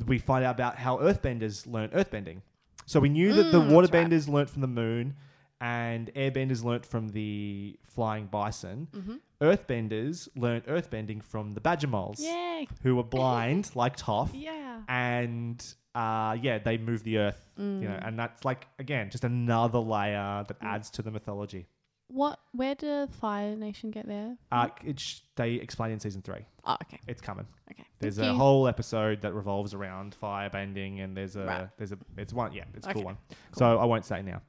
we 0.06 0.18
find 0.18 0.44
out 0.44 0.54
about 0.56 0.76
how 0.76 0.98
Earthbenders 0.98 1.66
learn 1.66 1.90
Earthbending. 1.90 2.42
So 2.86 3.00
we 3.00 3.08
knew 3.08 3.32
that 3.34 3.52
the 3.52 3.60
Mm, 3.60 3.70
that's 3.70 3.92
right. 3.92 4.08
Waterbenders 4.10 4.28
learnt 4.28 4.50
from 4.50 4.62
the 4.62 4.66
moon, 4.68 5.14
and 5.60 6.12
Airbenders 6.14 6.64
learnt 6.64 6.86
from 6.86 7.08
the 7.10 7.78
flying 7.86 8.26
bison. 8.26 8.88
Mm-hmm. 8.92 9.14
Earthbenders 9.40 10.28
learnt 10.36 10.66
Earthbending 10.66 11.22
from 11.22 11.54
the 11.54 11.60
Badger 11.60 11.86
moles, 11.88 12.20
Yay. 12.20 12.66
who 12.82 12.96
were 12.96 13.02
blind 13.02 13.70
like 13.74 13.96
Toph, 13.96 14.30
Yeah. 14.32 14.80
and 14.88 15.64
uh, 15.94 16.36
yeah, 16.40 16.58
they 16.58 16.78
move 16.78 17.02
the 17.02 17.18
Earth. 17.18 17.44
You 17.56 17.64
know, 17.64 17.88
Mm. 17.90 18.06
and 18.08 18.18
that's 18.18 18.44
like 18.44 18.66
again 18.78 19.10
just 19.10 19.24
another 19.24 19.78
layer 19.80 20.44
that 20.46 20.56
adds 20.60 20.90
to 20.90 21.02
the 21.02 21.10
mythology. 21.10 21.66
What? 22.10 22.38
Where 22.52 22.74
did 22.74 23.12
Fire 23.14 23.54
Nation 23.56 23.90
get 23.90 24.06
there? 24.06 24.36
Uh, 24.52 24.68
sh- 24.96 25.20
they 25.36 25.54
explain 25.54 25.90
in 25.90 26.00
season 26.00 26.22
three. 26.22 26.46
Oh, 26.64 26.76
okay. 26.82 27.00
It's 27.06 27.20
coming. 27.20 27.46
Okay. 27.70 27.84
There's 27.98 28.16
Thank 28.16 28.28
a 28.28 28.32
you. 28.32 28.38
whole 28.38 28.66
episode 28.68 29.20
that 29.22 29.34
revolves 29.34 29.74
around 29.74 30.16
firebending, 30.22 31.02
and 31.04 31.16
there's 31.16 31.36
a 31.36 31.44
Right. 31.44 31.68
there's 31.76 31.92
a 31.92 31.98
it's 32.16 32.32
one 32.32 32.52
yeah 32.52 32.64
it's 32.74 32.86
a 32.86 32.92
cool 32.92 33.00
Okay. 33.02 33.06
one. 33.06 33.18
So 33.52 33.78
I 33.78 33.84
won't 33.84 34.04
say 34.04 34.22
now. 34.22 34.40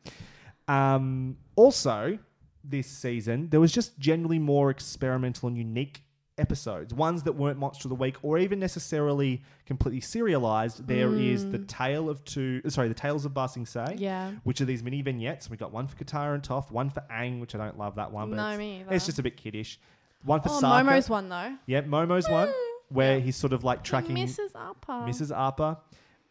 Um, 0.67 1.37
also, 1.55 2.19
this 2.63 2.87
season 2.87 3.49
there 3.49 3.59
was 3.59 3.71
just 3.71 3.97
generally 3.99 4.37
more 4.39 4.69
experimental 4.69 5.47
and 5.47 5.57
unique 5.57 6.03
episodes, 6.39 6.93
ones 6.93 7.23
that 7.23 7.33
weren't 7.33 7.59
Monster 7.59 7.87
of 7.87 7.89
the 7.89 7.95
Week 7.95 8.15
or 8.23 8.37
even 8.37 8.59
necessarily 8.59 9.43
completely 9.65 10.01
serialized. 10.01 10.87
There 10.87 11.13
is 11.15 11.49
the 11.51 11.59
tale 11.59 12.09
of 12.09 12.23
two, 12.25 12.61
sorry, 12.69 12.87
the 12.87 12.93
tales 12.93 13.25
of 13.25 13.33
Say, 13.65 13.95
Yeah. 13.97 14.31
which 14.43 14.61
are 14.61 14.65
these 14.65 14.81
mini 14.83 15.01
vignettes. 15.01 15.49
We 15.49 15.57
got 15.57 15.71
one 15.71 15.87
for 15.87 15.95
Katara 16.03 16.33
and 16.33 16.43
Toph, 16.43 16.71
one 16.71 16.89
for 16.89 17.03
Aang, 17.11 17.39
which 17.39 17.55
I 17.55 17.57
don't 17.57 17.77
love 17.77 17.95
that 17.95 18.11
one, 18.11 18.29
but 18.29 18.35
No, 18.37 18.49
it's, 18.49 18.57
me 18.57 18.81
either. 18.81 18.93
it's 18.93 19.05
just 19.05 19.19
a 19.19 19.23
bit 19.23 19.37
kiddish. 19.37 19.79
One 20.23 20.41
for 20.41 20.49
Oh, 20.49 20.53
Sokka. 20.61 20.83
Momo's 20.85 21.09
one 21.09 21.29
though. 21.29 21.55
Yeah, 21.65 21.81
Momo's 21.81 22.27
one 22.29 22.49
where 22.89 23.19
he's 23.19 23.35
sort 23.35 23.53
of 23.53 23.63
like 23.63 23.83
tracking 23.83 24.15
Mrs. 24.15 24.55
Appa. 24.55 25.05
Mrs. 25.07 25.35
Appa. 25.35 25.79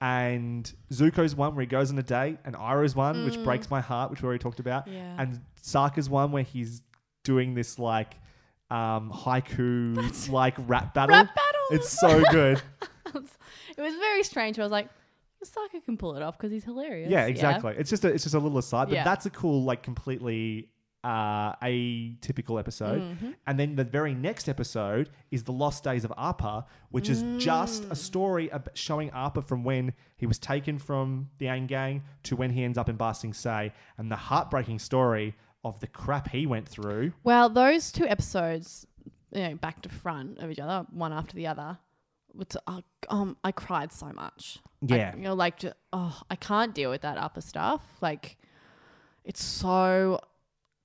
And 0.00 0.72
Zuko's 0.92 1.34
one 1.34 1.54
where 1.56 1.62
he 1.62 1.66
goes 1.66 1.90
on 1.90 1.98
a 1.98 2.02
date, 2.04 2.38
and 2.44 2.54
Iroh's 2.54 2.94
one, 2.94 3.24
which 3.24 3.42
breaks 3.42 3.68
my 3.68 3.80
heart, 3.80 4.10
which 4.12 4.22
we 4.22 4.26
already 4.26 4.40
talked 4.40 4.60
about. 4.60 4.86
Mm. 4.86 4.92
Yeah. 4.94 5.16
And 5.18 5.40
Sokka's 5.60 6.08
one 6.08 6.30
where 6.30 6.44
he's 6.44 6.82
doing 7.24 7.54
this 7.54 7.78
like 7.80 8.14
um, 8.70 9.10
haiku 9.12 10.28
like 10.30 10.54
rap 10.66 10.94
battle. 10.94 11.16
Rap 11.16 11.34
battle. 11.34 11.60
It's 11.70 11.88
so 11.88 12.22
good. 12.30 12.60
it 13.14 13.80
was 13.80 13.94
very 13.96 14.22
strange. 14.22 14.58
I 14.58 14.62
was 14.62 14.72
like, 14.72 14.88
Sokka 15.44 15.84
can 15.84 15.96
pull 15.96 16.16
it 16.16 16.22
off 16.22 16.36
because 16.36 16.50
he's 16.50 16.64
hilarious. 16.64 17.10
yeah, 17.10 17.26
exactly. 17.26 17.74
It's 17.78 17.90
just 17.90 18.04
a, 18.04 18.08
it's 18.08 18.24
just 18.24 18.34
a 18.34 18.38
little 18.38 18.58
aside, 18.58 18.86
but 18.88 18.94
Yeah. 18.94 19.04
that's 19.04 19.24
a 19.26 19.30
cool 19.30 19.62
like 19.62 19.82
completely 19.82 20.68
uh, 21.04 21.52
atypical 21.56 22.58
episode. 22.58 23.00
Mm-hmm. 23.02 23.30
And 23.46 23.58
then 23.58 23.76
the 23.76 23.84
very 23.84 24.14
next 24.14 24.48
episode 24.48 25.10
is 25.30 25.44
the 25.44 25.52
Lost 25.52 25.84
Days 25.84 26.04
of 26.04 26.12
Appa, 26.18 26.66
which 26.90 27.08
is 27.08 27.22
just 27.42 27.84
Mm. 27.84 27.90
a 27.92 27.94
story 27.94 28.50
ab- 28.50 28.70
showing 28.74 29.10
Appa 29.10 29.42
from 29.42 29.62
when 29.62 29.92
he 30.16 30.26
was 30.26 30.38
taken 30.40 30.76
from 30.78 31.28
the 31.38 31.46
Aang 31.46 31.68
Gang 31.68 32.02
to 32.24 32.34
when 32.34 32.50
he 32.50 32.64
ends 32.64 32.76
up 32.76 32.88
in 32.88 32.96
Ba 32.96 33.14
Sing 33.14 33.32
Se, 33.32 33.72
and 33.96 34.10
the 34.10 34.16
heartbreaking 34.16 34.80
story 34.80 35.36
of 35.64 35.80
the 35.80 35.86
crap 35.86 36.30
he 36.30 36.46
went 36.46 36.68
through. 36.68 37.12
Well, 37.24 37.48
those 37.48 37.90
two 37.92 38.06
episodes, 38.06 38.86
you 39.32 39.42
know, 39.42 39.54
back 39.56 39.82
to 39.82 39.88
front 39.88 40.38
of 40.38 40.50
each 40.50 40.58
other, 40.60 40.86
one 40.92 41.12
after 41.12 41.34
the 41.34 41.46
other. 41.46 41.78
It's, 42.40 42.56
uh, 42.66 42.80
um, 43.08 43.36
I 43.42 43.52
cried 43.52 43.92
so 43.92 44.06
much. 44.12 44.60
I- 44.90 44.96
Yeah. 44.96 45.16
you 45.16 45.22
know, 45.22 45.34
like, 45.34 45.62
oh, 45.92 46.20
I 46.30 46.36
can't 46.36 46.74
deal 46.74 46.90
with 46.90 47.00
that 47.02 47.18
Appa 47.18 47.40
stuff. 47.42 47.82
Like, 48.00 48.38
it's 49.24 49.42
so 49.42 50.20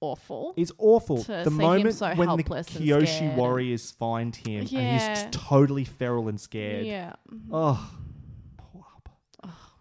awful. 0.02 0.54
It's 0.58 0.72
awful. 0.80 1.24
To 1.24 1.42
the 1.44 1.52
moment 1.52 1.96
so 1.96 2.14
when 2.16 2.36
the 2.36 2.44
Kyoshi 2.44 3.36
warriors 3.36 3.92
find 3.92 4.36
him 4.36 4.62
and 4.62 4.68
he's 4.70 5.02
just 5.06 5.32
totally 5.32 5.86
feral 5.86 6.28
and 6.28 6.40
scared. 6.42 6.86
Yeah. 6.86 7.14
Oh. 7.52 7.90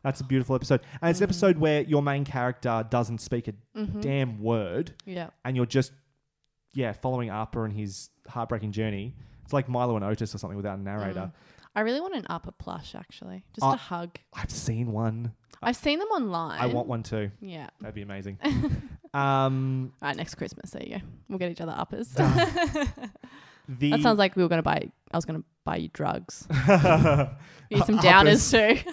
That's 0.03 0.21
a 0.21 0.25
beautiful 0.25 0.55
episode. 0.57 0.81
And 1.01 1.11
it's 1.11 1.21
an 1.21 1.25
Mm-hmm. 1.25 1.31
episode 1.31 1.59
where 1.59 1.83
your 1.83 2.03
main 2.03 2.25
character 2.25 2.85
doesn't 2.91 3.19
speak 3.21 3.49
a 3.49 3.53
damn 4.01 4.41
word 4.43 4.95
Yeah. 5.07 5.31
and 5.45 5.57
you're 5.57 5.67
just, 5.67 5.93
yeah, 6.75 6.93
following 6.93 7.29
Appa 7.31 7.63
and 7.63 7.73
his 7.73 8.11
heartbreaking 8.29 8.73
journey. 8.73 9.15
It's 9.45 9.53
like 9.53 9.69
Milo 9.69 9.97
and 9.97 10.05
Otis 10.05 10.35
or 10.35 10.39
something 10.39 10.57
without 10.57 10.79
a 10.79 10.83
narrator. 10.83 11.31
I 11.75 11.81
really 11.81 12.01
want 12.01 12.15
an 12.15 12.27
Appa 12.29 12.53
plush, 12.53 12.95
actually. 12.95 13.45
Just 13.55 13.65
Uh, 13.65 13.71
a 13.73 13.77
hug. 13.77 14.19
I've 14.35 14.51
seen 14.51 14.93
one. 14.93 15.33
I've 15.63 15.77
seen 15.77 15.99
them 16.01 16.09
online. 16.09 16.61
I 16.61 16.67
want 16.67 16.89
one 16.89 17.03
too. 17.03 17.31
Yeah. 17.41 17.69
That'd 17.81 17.95
be 17.95 18.03
amazing. 18.03 18.39
um, 19.15 19.93
All 20.03 20.09
right, 20.09 20.17
next 20.17 20.35
Christmas. 20.35 20.71
There 20.71 20.83
you 20.83 20.97
go. 20.99 21.03
We'll 21.29 21.39
get 21.39 21.51
each 21.51 21.61
other 21.61 21.75
uppers. 21.77 22.09
the 23.69 23.91
that 23.91 24.01
sounds 24.03 24.19
like 24.19 24.35
we 24.37 24.43
were 24.43 24.49
going 24.49 24.59
to 24.59 24.63
buy, 24.65 24.91
I 25.13 25.17
was 25.17 25.25
going 25.25 25.41
to 25.41 25.47
buy 25.65 25.77
you 25.77 25.89
drugs. 25.93 26.47
You 27.73 27.79
need 27.79 27.87
some 27.87 27.99
Uppers. 28.01 28.11
downers 28.53 28.85
too. 28.85 28.93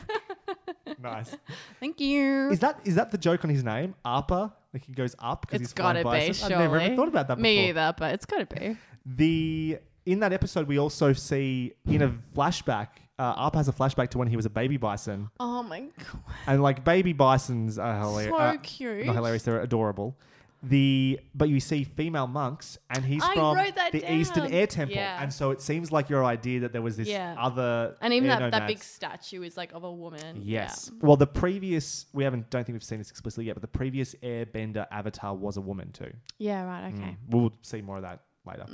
nice. 1.01 1.35
Thank 1.79 1.99
you. 1.99 2.49
Is 2.51 2.59
that 2.59 2.79
is 2.85 2.95
that 2.95 3.11
the 3.11 3.17
joke 3.17 3.43
on 3.43 3.49
his 3.49 3.63
name? 3.63 3.95
Appa? 4.05 4.53
Like 4.73 4.85
he 4.85 4.93
goes 4.93 5.15
up 5.19 5.41
because 5.41 5.61
It's 5.61 5.71
he's 5.71 5.73
flying 5.73 6.03
gotta 6.03 6.17
be, 6.19 6.27
bison? 6.27 6.45
I've 6.53 6.59
never 6.59 6.73
surely. 6.75 6.85
even 6.85 6.97
thought 6.97 7.07
about 7.07 7.27
that 7.27 7.35
before. 7.35 7.43
Me 7.43 7.69
either, 7.69 7.93
but 7.97 8.13
it's 8.13 8.25
got 8.25 8.47
to 8.49 8.55
be. 8.55 8.77
The 9.05 9.79
in 10.05 10.19
that 10.19 10.33
episode, 10.33 10.67
we 10.67 10.77
also 10.79 11.13
see 11.13 11.73
in 11.87 12.01
a 12.01 12.09
flashback. 12.35 12.87
Uh, 13.17 13.33
Appa 13.47 13.57
has 13.57 13.67
a 13.67 13.73
flashback 13.73 14.09
to 14.11 14.17
when 14.17 14.27
he 14.29 14.35
was 14.37 14.45
a 14.45 14.49
baby 14.49 14.77
bison, 14.77 15.29
Oh 15.41 15.61
my 15.61 15.81
god. 15.81 16.21
and 16.47 16.63
like 16.63 16.85
baby 16.85 17.11
bisons 17.13 17.77
are 17.77 17.99
hilarious. 17.99 18.29
So 18.31 18.37
uh, 18.37 18.57
cute. 18.63 19.05
Not 19.05 19.15
hilarious; 19.15 19.43
they're 19.43 19.61
adorable. 19.61 20.17
The 20.61 21.21
but 21.33 21.47
you 21.47 21.61
see 21.61 21.85
female 21.85 22.27
monks, 22.27 22.77
and 22.89 23.05
he's 23.05 23.23
I 23.23 23.33
from 23.33 23.55
the 23.93 24.13
Eastern. 24.13 24.51
Air 24.51 24.67
Temple, 24.67 24.97
Yeah. 24.97 25.21
and 25.23 25.31
so 25.33 25.51
it 25.51 25.61
seems 25.61 25.89
like 25.91 26.09
your 26.09 26.25
idea 26.25 26.59
that 26.61 26.73
there 26.73 26.81
was 26.81 26.97
this 26.97 27.07
Yeah. 27.07 27.33
other 27.39 27.95
And 28.01 28.13
even 28.13 28.27
that, 28.27 28.51
that 28.51 28.67
big 28.67 28.79
statue 28.83 29.41
is 29.43 29.55
like 29.55 29.71
of 29.71 29.85
a 29.85 29.91
woman. 29.91 30.41
Yes. 30.43 30.91
Yeah. 30.93 30.99
Well, 31.07 31.15
the 31.15 31.27
previous 31.27 32.07
we 32.11 32.25
haven't 32.25 32.49
don't 32.49 32.65
think 32.65 32.73
we've 32.75 32.83
seen 32.83 32.97
this 32.97 33.09
explicitly 33.09 33.45
yet, 33.45 33.53
but 33.55 33.61
the 33.61 33.69
previous 33.69 34.15
Airbender 34.15 34.85
avatar 34.91 35.33
was 35.33 35.55
a 35.55 35.61
woman 35.61 35.91
too. 35.93 36.11
Yeah, 36.39 36.63
right. 36.65 36.93
Okay. 36.93 37.15
We'll 37.29 37.53
see 37.61 37.81
more 37.81 37.95
of 37.95 38.01
that 38.03 38.19
later. 38.45 38.65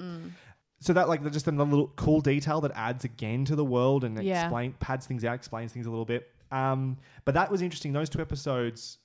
So 0.79 0.91
that 0.93 1.07
like 1.07 1.29
just 1.31 1.47
another 1.47 1.69
little 1.69 1.93
cool 1.95 2.19
detail 2.19 2.61
that 2.61 2.71
adds 2.73 3.05
again 3.05 3.45
to 3.45 3.55
the 3.55 3.65
world 3.65 4.03
and 4.03 4.21
Yeah. 4.23 4.43
explain 4.45 4.73
pads 4.79 5.05
things 5.05 5.23
out, 5.23 5.35
explains 5.35 5.71
things 5.71 5.85
a 5.85 5.89
little 5.91 6.05
bit. 6.05 6.31
Um, 6.51 6.97
but 7.25 7.35
that 7.35 7.51
was 7.51 7.61
interesting. 7.61 7.93
Those 7.93 8.09
two 8.09 8.21
episodes 8.21 8.97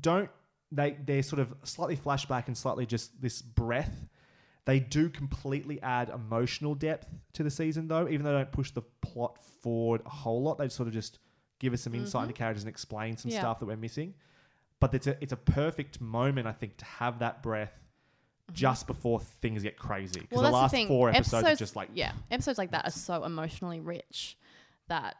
don't 0.00 0.30
they 0.72 0.96
they're 1.04 1.22
sort 1.22 1.40
of 1.40 1.54
slightly 1.64 1.96
flashback 1.96 2.46
and 2.46 2.56
slightly 2.56 2.86
just 2.86 3.20
this 3.20 3.42
breath. 3.42 4.08
They 4.66 4.78
do 4.78 5.08
completely 5.08 5.80
add 5.82 6.10
emotional 6.10 6.74
depth 6.74 7.08
to 7.32 7.42
the 7.42 7.50
season 7.50 7.88
though, 7.88 8.08
even 8.08 8.22
though 8.24 8.32
they 8.32 8.38
don't 8.38 8.52
push 8.52 8.70
the 8.70 8.82
plot 9.02 9.38
forward 9.62 10.02
a 10.06 10.10
whole 10.10 10.42
lot. 10.42 10.58
They 10.58 10.68
sort 10.68 10.86
of 10.86 10.94
just 10.94 11.18
give 11.58 11.72
us 11.72 11.80
some 11.82 11.94
insight 11.94 12.22
into 12.22 12.34
characters 12.34 12.62
and 12.62 12.68
explain 12.68 13.16
some 13.16 13.30
Mm-hmm. 13.30 13.36
Yeah. 13.36 13.40
stuff 13.40 13.58
that 13.60 13.66
we're 13.66 13.76
missing. 13.76 14.14
But 14.78 14.94
it's 14.94 15.06
a 15.06 15.16
it's 15.22 15.32
a 15.32 15.36
perfect 15.36 16.00
moment, 16.00 16.46
I 16.46 16.52
think, 16.52 16.76
to 16.78 16.84
have 16.84 17.18
that 17.18 17.42
breath 17.42 17.72
just 18.52 18.86
before 18.86 19.20
things 19.20 19.62
get 19.62 19.76
crazy. 19.78 20.20
Because 20.20 20.36
Mm-hmm. 20.38 20.42
Well, 20.42 20.50
the 20.52 20.56
last 20.56 20.72
the 20.72 20.86
four 20.86 21.08
episodes, 21.10 21.46
are 21.48 21.54
just 21.56 21.76
like 21.76 21.88
yeah, 21.94 22.12
episodes 22.30 22.58
like 22.58 22.70
that 22.70 22.86
are 22.86 22.90
so 22.90 23.24
emotionally 23.24 23.80
rich 23.80 24.36
that 24.88 25.16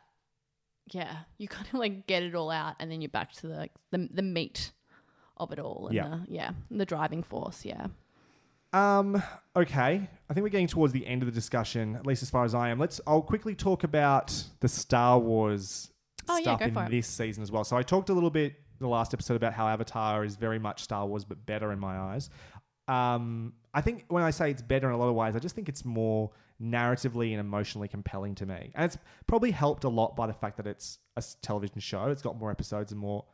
yeah, 0.93 1.19
you 1.39 1.49
kind 1.57 1.67
of 1.69 1.75
like 1.75 2.07
get 2.07 2.23
it 2.23 2.35
all 2.35 2.51
out, 2.51 2.77
and 2.79 2.91
then 2.91 3.01
you're 3.01 3.09
back 3.09 3.33
to 3.33 3.47
the 3.49 3.55
like, 3.55 3.73
the, 3.91 4.09
the 4.13 4.23
meat 4.23 4.73
of 5.41 5.53
it 5.53 5.59
all, 5.59 5.87
and 5.87 5.95
Yeah. 5.97 6.09
the, 6.09 6.25
yeah, 6.29 6.51
the 6.71 6.87
driving 6.87 7.23
force. 7.23 7.65
Yeah. 7.65 7.87
Um. 8.73 9.21
Okay. 9.57 10.09
I 10.29 10.35
think 10.35 10.43
we're 10.45 10.49
getting 10.51 10.69
towards 10.69 10.93
the 10.93 11.05
end 11.07 11.23
of 11.23 11.27
the 11.27 11.33
discussion, 11.33 11.97
at 11.97 12.07
least 12.07 12.23
as 12.23 12.31
far 12.31 12.45
as 12.45 12.55
I 12.55 12.69
am. 12.69 12.79
Let's. 12.79 13.01
I'll 13.07 13.23
quickly 13.23 13.55
talk 13.55 13.83
about 13.85 14.33
the 14.61 14.69
Star 14.69 15.19
Wars 15.19 15.91
Oh, 16.29 16.41
stuff 16.41 16.61
go 16.61 16.67
in 16.67 16.77
it. 16.79 16.91
this 16.91 17.09
season 17.09 17.43
as 17.43 17.51
well. 17.51 17.65
So 17.65 17.77
I 17.77 17.83
talked 17.83 18.11
a 18.11 18.13
little 18.13 18.31
bit 18.31 18.55
the 18.79 18.87
last 18.87 19.13
episode 19.13 19.35
about 19.35 19.53
how 19.55 19.67
Avatar 19.67 20.25
is 20.25 20.37
very 20.37 20.59
much 20.61 20.83
Star 20.83 21.05
Wars, 21.07 21.25
but 21.25 21.45
better 21.47 21.73
in 21.73 21.81
my 21.81 21.97
eyes. 21.99 22.31
Um. 22.89 23.55
I 23.73 23.81
think 23.83 24.05
when 24.09 24.25
I 24.25 24.31
say 24.31 24.51
it's 24.51 24.63
better 24.63 24.89
in 24.89 24.95
a 24.95 24.99
lot 24.99 25.09
of 25.09 25.15
ways, 25.15 25.37
I 25.37 25.39
just 25.39 25.55
think 25.55 25.69
it's 25.69 25.85
more 25.85 26.31
narratively 26.61 27.31
and 27.31 27.39
emotionally 27.41 27.87
compelling 27.89 28.35
to 28.37 28.47
me, 28.47 28.71
and 28.75 28.85
it's 28.85 28.99
probably 29.27 29.51
helped 29.53 29.85
a 29.85 29.89
lot 29.89 30.15
by 30.17 30.27
the 30.27 30.33
fact 30.33 30.57
that 30.59 30.67
it's 30.67 30.99
a 31.17 31.23
television 31.41 31.79
show. 31.81 32.07
It's 32.07 32.21
got 32.23 32.37
more 32.37 32.51
episodes 32.51 32.91
and 32.93 33.01
more 33.01 33.25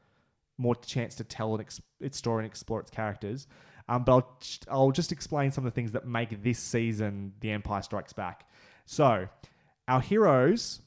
more 0.59 0.75
chance 0.75 1.15
to 1.17 1.25
tell 1.25 1.59
ex- 1.61 1.81
its 2.01 2.19
story 2.19 2.45
and 2.45 2.51
explore 2.51 2.81
its 2.81 2.91
characters. 2.91 3.47
Um, 3.89 4.05
but 4.05 4.13
I'll, 4.13 4.39
I'll 4.69 4.91
just 4.91 5.13
explain 5.13 5.53
some 5.53 5.65
of 5.65 5.73
the 5.73 5.75
things 5.75 5.93
that 5.93 6.07
make 6.07 6.43
this 6.43 6.59
season 6.59 7.33
The 7.41 7.51
Empire 7.53 7.83
Strikes 7.83 8.13
Back. 8.13 8.49
So, 8.85 9.29
our 9.89 10.01
heroes, 10.01 10.81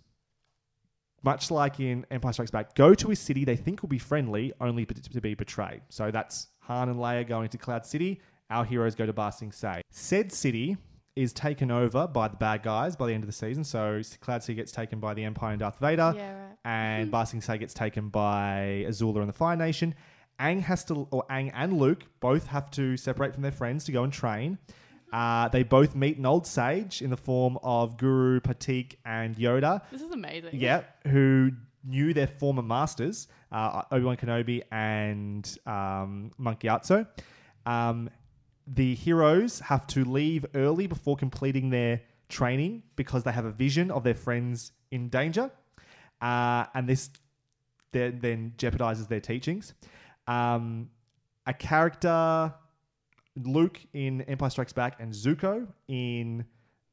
much 1.24 1.50
like 1.52 1.80
in 1.80 2.06
Empire 2.12 2.34
Strikes 2.34 2.52
Back, 2.52 2.76
go 2.76 2.94
to 2.94 3.12
a 3.12 3.16
city 3.16 3.46
they 3.46 3.56
think 3.56 3.82
will 3.82 3.90
be 3.90 4.00
friendly, 4.00 4.54
only 4.60 4.86
to 4.86 4.94
to 4.94 5.22
be 5.22 5.34
betrayed. 5.34 5.82
So 5.90 6.12
that's 6.12 6.48
Han 6.62 6.90
and 6.90 7.00
Leia 7.00 7.28
going 7.28 7.50
to 7.50 7.58
Cloud 7.58 7.86
City. 7.86 8.22
Our 8.50 8.66
heroes 8.66 8.96
go 8.96 9.06
to 9.06 9.14
Ba 9.14 9.32
Sing 9.32 9.52
Se. 9.52 9.82
Said 9.92 10.32
city 10.32 10.78
is 11.22 11.34
taken 11.34 11.70
over 11.72 12.08
by 12.08 12.28
the 12.28 12.38
bad 12.38 12.64
guys 12.64 12.96
by 12.96 13.08
the 13.08 13.14
end 13.14 13.24
of 13.24 13.28
the 13.28 13.34
season. 13.34 13.64
So 13.64 14.02
Cloud 14.22 14.44
City 14.44 14.56
gets 14.56 14.72
taken 14.72 15.00
by 15.00 15.14
the 15.14 15.24
Empire 15.24 15.52
and 15.52 15.60
Darth 15.60 15.80
Vader 15.80 16.14
Yeah, 16.16 16.42
right. 16.48 16.56
and 16.66 17.12
Ba 17.16 17.26
Sing 17.26 17.42
Se 17.42 17.58
gets 17.58 17.74
taken 17.74 18.10
by 18.10 18.86
Azula 18.88 19.20
and 19.20 19.30
the 19.30 19.34
Fire 19.34 19.56
Nation. 19.56 19.96
Aang 20.40 20.62
has 20.62 20.86
to, 20.86 21.08
or 21.12 21.26
Aang 21.30 21.52
and 21.54 21.74
Luke 21.78 22.04
both 22.22 22.48
have 22.48 22.72
to 22.72 22.96
separate 22.96 23.34
from 23.34 23.44
their 23.44 23.52
friends 23.52 23.84
to 23.86 23.92
go 23.92 24.04
and 24.04 24.14
train. 24.14 24.58
Uh, 25.12 25.50
they 25.50 25.64
both 25.64 25.96
meet 25.96 26.18
an 26.18 26.26
old 26.26 26.46
sage 26.48 27.02
in 27.02 27.10
the 27.10 27.18
form 27.18 27.58
of 27.64 27.98
Guru 27.98 28.40
Pathik 28.40 28.96
and 29.04 29.36
Yoda. 29.36 29.82
This 29.92 30.02
is 30.02 30.12
amazing. 30.12 30.52
Yeah, 30.54 30.84
who 31.08 31.52
knew 31.84 32.14
their 32.14 32.28
former 32.28 32.62
masters, 32.62 33.28
uh, 33.52 33.82
Obi 33.92 34.06
Wan 34.06 34.18
Kenobi 34.18 34.62
and 34.72 35.58
um, 35.66 36.32
Monk. 36.38 36.64
Um, 37.66 38.10
the 38.72 38.96
heroes 38.96 39.60
have 39.62 39.88
to 39.88 40.06
leave 40.06 40.46
early 40.54 40.86
before 40.88 41.16
completing 41.16 41.70
their 41.70 42.02
training 42.30 42.84
because 42.96 43.24
they 43.24 43.32
have 43.32 43.46
a 43.46 43.52
vision 43.52 43.90
of 43.90 44.04
their 44.04 44.14
friends 44.14 44.72
in 44.92 45.10
danger, 45.10 45.50
uh, 46.22 46.66
and 46.74 46.88
this 46.88 47.10
then, 47.92 48.20
then 48.22 48.54
jeopardizes 48.58 49.08
their 49.08 49.20
teachings. 49.20 49.74
Um, 50.28 50.90
a 51.48 51.54
character, 51.54 52.54
Luke 53.36 53.80
in 53.94 54.22
Empire 54.22 54.52
Strikes 54.52 54.74
Back, 54.74 54.98
and 55.00 55.12
Zuko 55.12 55.68
in 55.88 56.46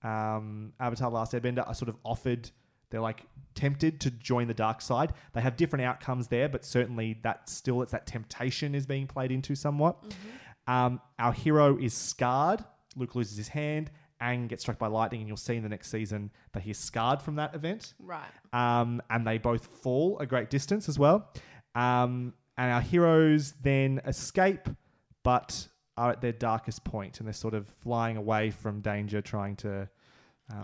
um, 0.02 0.72
Avatar: 0.80 1.10
Last 1.10 1.32
Airbender 1.32 1.66
are 1.66 1.74
sort 1.74 1.90
of 1.90 1.96
offered. 2.04 2.50
They're 2.88 3.00
like 3.00 3.24
tempted 3.54 4.00
to 4.00 4.10
join 4.10 4.46
the 4.46 4.54
dark 4.54 4.80
side. 4.80 5.12
They 5.34 5.40
have 5.40 5.56
different 5.56 5.84
outcomes 5.84 6.28
there, 6.28 6.48
but 6.48 6.64
certainly 6.64 7.18
that 7.22 7.48
still 7.48 7.82
it's 7.82 7.92
that 7.92 8.06
temptation 8.06 8.74
is 8.74 8.86
being 8.86 9.06
played 9.06 9.32
into 9.32 9.54
somewhat. 9.54 10.02
Um, 10.66 11.00
our 11.18 11.32
hero 11.32 11.78
is 11.78 11.94
scarred. 11.94 12.64
Luke 12.96 13.14
loses 13.14 13.36
his 13.36 13.48
hand. 13.48 13.90
Aang 14.20 14.48
gets 14.48 14.62
struck 14.62 14.78
by 14.78 14.86
lightning, 14.86 15.20
and 15.20 15.28
you'll 15.28 15.36
see 15.36 15.56
in 15.56 15.62
the 15.62 15.68
next 15.68 15.90
season 15.90 16.30
that 16.52 16.62
he 16.62 16.70
is 16.70 16.78
scarred 16.78 17.20
from 17.20 17.36
that 17.36 17.54
event. 17.54 17.94
Right. 18.00 18.24
Um, 18.52 19.02
and 19.10 19.26
they 19.26 19.38
both 19.38 19.66
fall 19.66 20.18
a 20.18 20.26
great 20.26 20.48
distance 20.48 20.88
as 20.88 20.98
well. 20.98 21.30
Um, 21.74 22.32
and 22.56 22.72
our 22.72 22.80
heroes 22.80 23.52
then 23.62 24.00
escape, 24.06 24.68
but 25.22 25.68
are 25.98 26.12
at 26.12 26.20
their 26.20 26.32
darkest 26.32 26.84
point, 26.84 27.20
and 27.20 27.26
they're 27.26 27.34
sort 27.34 27.54
of 27.54 27.68
flying 27.68 28.16
away 28.16 28.50
from 28.50 28.80
danger, 28.80 29.20
trying 29.20 29.56
to. 29.56 29.88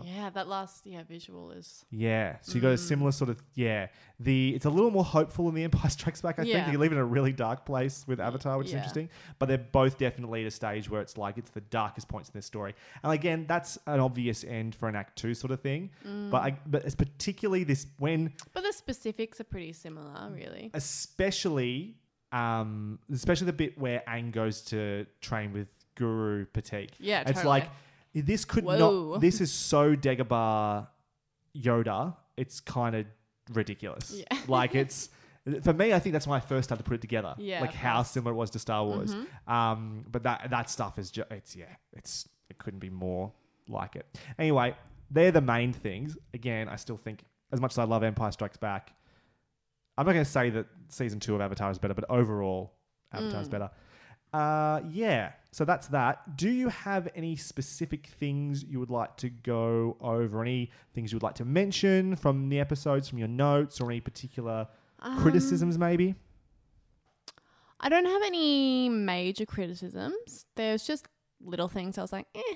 Yeah, 0.04 0.30
that 0.30 0.46
last 0.46 0.86
yeah 0.86 1.02
visual 1.02 1.50
is 1.50 1.84
yeah, 1.90 2.36
so 2.42 2.54
you 2.54 2.60
got 2.60 2.72
a 2.72 2.78
similar 2.78 3.10
sort 3.10 3.30
of 3.30 3.42
yeah. 3.54 3.88
The 4.20 4.54
it's 4.54 4.64
a 4.64 4.70
little 4.70 4.92
more 4.92 5.04
hopeful 5.04 5.48
in 5.48 5.54
the 5.56 5.64
Empire 5.64 5.90
Strikes 5.90 6.20
Back. 6.20 6.38
I 6.38 6.42
think 6.42 6.54
Yeah. 6.54 6.70
they 6.70 6.76
live 6.76 6.92
in 6.92 6.98
a 6.98 7.04
really 7.04 7.32
dark 7.32 7.66
place 7.66 8.04
with 8.06 8.20
Avatar, 8.20 8.56
which 8.59 8.68
is 8.68 8.72
Yeah. 8.74 8.78
interesting. 8.78 9.09
But 9.40 9.46
they're 9.46 9.59
both 9.59 9.98
definitely 9.98 10.42
at 10.42 10.46
a 10.46 10.50
stage 10.52 10.88
where 10.88 11.00
it's 11.00 11.16
like 11.18 11.36
it's 11.36 11.50
the 11.50 11.62
darkest 11.62 12.06
points 12.09 12.28
in 12.28 12.34
their 12.34 12.42
story. 12.42 12.74
And 13.02 13.12
again, 13.12 13.44
that's 13.48 13.76
an 13.88 13.98
obvious 13.98 14.44
end 14.44 14.74
for 14.76 14.88
an 14.88 14.94
Act 14.94 15.16
Two 15.18 15.34
sort 15.34 15.50
of 15.50 15.60
thing. 15.60 15.90
But 16.30 16.42
I, 16.42 16.59
but 16.66 16.84
it's 16.84 16.94
particularly 16.94 17.64
this 17.64 17.86
when 17.98 18.32
But 18.52 18.62
the 18.62 18.72
specifics 18.72 19.40
are 19.40 19.44
pretty 19.44 19.72
similar, 19.72 20.30
really. 20.32 20.70
especially 20.74 21.96
um 22.30 22.98
especially 23.12 23.46
the 23.46 23.52
bit 23.52 23.78
where 23.78 24.02
Aang 24.09 24.32
goes 24.32 24.62
to 24.62 25.06
train 25.20 25.52
with 25.52 25.68
Guru 25.96 26.46
Pathik. 26.46 26.90
Yeah, 26.98 27.20
it's 27.22 27.32
totally. 27.32 27.48
like 27.48 27.70
this 28.14 28.44
could 28.44 28.64
Whoa. 28.64 29.12
not. 29.12 29.20
This 29.20 29.40
is 29.40 29.52
so 29.52 29.94
Dagobah 29.97 30.86
Yoda. 31.56 32.16
It's 32.36 32.60
kind 32.60 32.94
of 32.97 33.06
ridiculous. 33.52 34.12
Yeah. 34.14 34.39
like 34.48 34.74
it's 34.74 35.10
for 35.62 35.72
me. 35.72 35.93
I 35.93 35.98
think 35.98 36.12
that's 36.12 36.26
when 36.26 36.36
I 36.36 36.40
first 36.40 36.68
started 36.68 36.82
to 36.84 36.89
put 36.89 36.94
it 36.97 37.01
together. 37.01 37.34
Yeah, 37.39 37.60
like 37.60 37.72
how. 37.72 38.01
Mm-hmm. 38.01 38.06
similar 38.06 38.32
it 38.32 38.36
was 38.36 38.51
to 38.51 38.59
Star 38.59 38.84
Wars. 38.84 39.14
Um, 39.47 40.05
but 40.10 40.22
that 40.24 40.48
that 40.51 40.70
stuff 40.70 40.98
is 40.98 41.10
just 41.10 41.30
it's 41.30 41.56
yeah. 41.56 41.66
It's 41.93 42.28
it 42.48 42.59
couldn't 42.59 42.80
be 42.80 42.90
more 42.90 43.32
like 43.68 43.97
it. 43.97 44.06
Anyway, 44.39 44.74
they're 45.10 45.32
the 45.32 45.40
main 45.40 45.72
things. 45.72 46.16
Again, 46.34 46.68
I 46.68 46.76
still 46.76 46.97
think 46.97 47.24
as 47.52 47.60
much 47.60 47.72
as 47.72 47.78
I 47.78 47.84
love 47.84 48.02
Empire 48.02 48.32
Strikes 48.32 48.56
Back, 48.56 48.93
I'm 49.98 50.06
not 50.06 50.12
going 50.12 50.24
to 50.24 50.30
say 50.30 50.51
that 50.51 50.66
season 50.89 51.20
two 51.20 51.34
of 51.34 51.40
Avatar 51.40 51.70
is 51.70 51.78
better, 51.78 51.94
but 51.94 52.05
overall, 52.09 52.72
Avatar 53.12 53.39
Mm. 53.40 53.43
is 53.43 53.48
better. 53.48 53.70
Uh, 54.32 54.80
yeah, 54.90 55.32
so 55.53 55.65
that's 55.65 55.87
that. 55.89 56.37
Do 56.37 56.51
you 56.51 56.69
have 56.69 57.09
any 57.15 57.37
specific 57.37 58.09
things 58.09 58.65
you 58.65 58.81
would 58.81 58.91
like 58.91 59.16
to 59.19 59.31
go 59.31 59.97
over? 60.01 60.43
Any 60.43 60.70
things 60.95 61.12
you 61.12 61.16
would 61.16 61.23
like 61.23 61.37
to 61.37 61.45
mention 61.45 62.16
from 62.16 62.49
the 62.49 62.59
episodes, 62.59 63.09
from 63.09 63.19
your 63.19 63.29
notes, 63.29 63.81
or 63.81 63.91
any 63.91 64.01
particular 64.01 64.66
Um, 64.99 65.19
criticisms, 65.20 65.79
maybe? 65.79 66.15
I 67.81 67.89
don't 67.89 68.07
have 68.07 68.23
any 68.23 68.89
major 68.89 69.45
criticisms. 69.45 70.47
There's 70.55 70.87
just 70.87 71.09
little 71.45 71.69
things 71.69 71.99
I 71.99 72.03
was 72.03 72.12
like, 72.12 72.27
eh. 72.35 72.55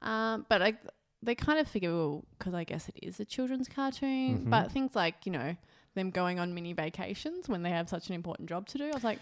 Um, 0.00 0.46
but 0.48 0.62
I, 0.62 0.74
they 1.22 1.34
kind 1.34 1.58
of 1.58 1.66
figure, 1.68 1.92
well, 1.92 2.24
because 2.38 2.54
I 2.54 2.64
guess 2.64 2.88
it 2.88 2.96
is 3.02 3.18
a 3.20 3.24
children's 3.24 3.68
cartoon. 3.68 4.38
Mm-hmm. 4.38 4.50
But 4.50 4.70
things 4.70 4.94
like, 4.94 5.26
you 5.26 5.32
know, 5.32 5.56
them 5.96 6.10
going 6.10 6.38
on 6.38 6.54
mini 6.54 6.72
vacations 6.72 7.48
when 7.48 7.64
they 7.64 7.70
have 7.70 7.88
such 7.88 8.08
an 8.08 8.14
important 8.14 8.48
job 8.48 8.68
to 8.68 8.78
do, 8.78 8.84
I 8.84 8.94
was 8.94 9.02
like, 9.02 9.18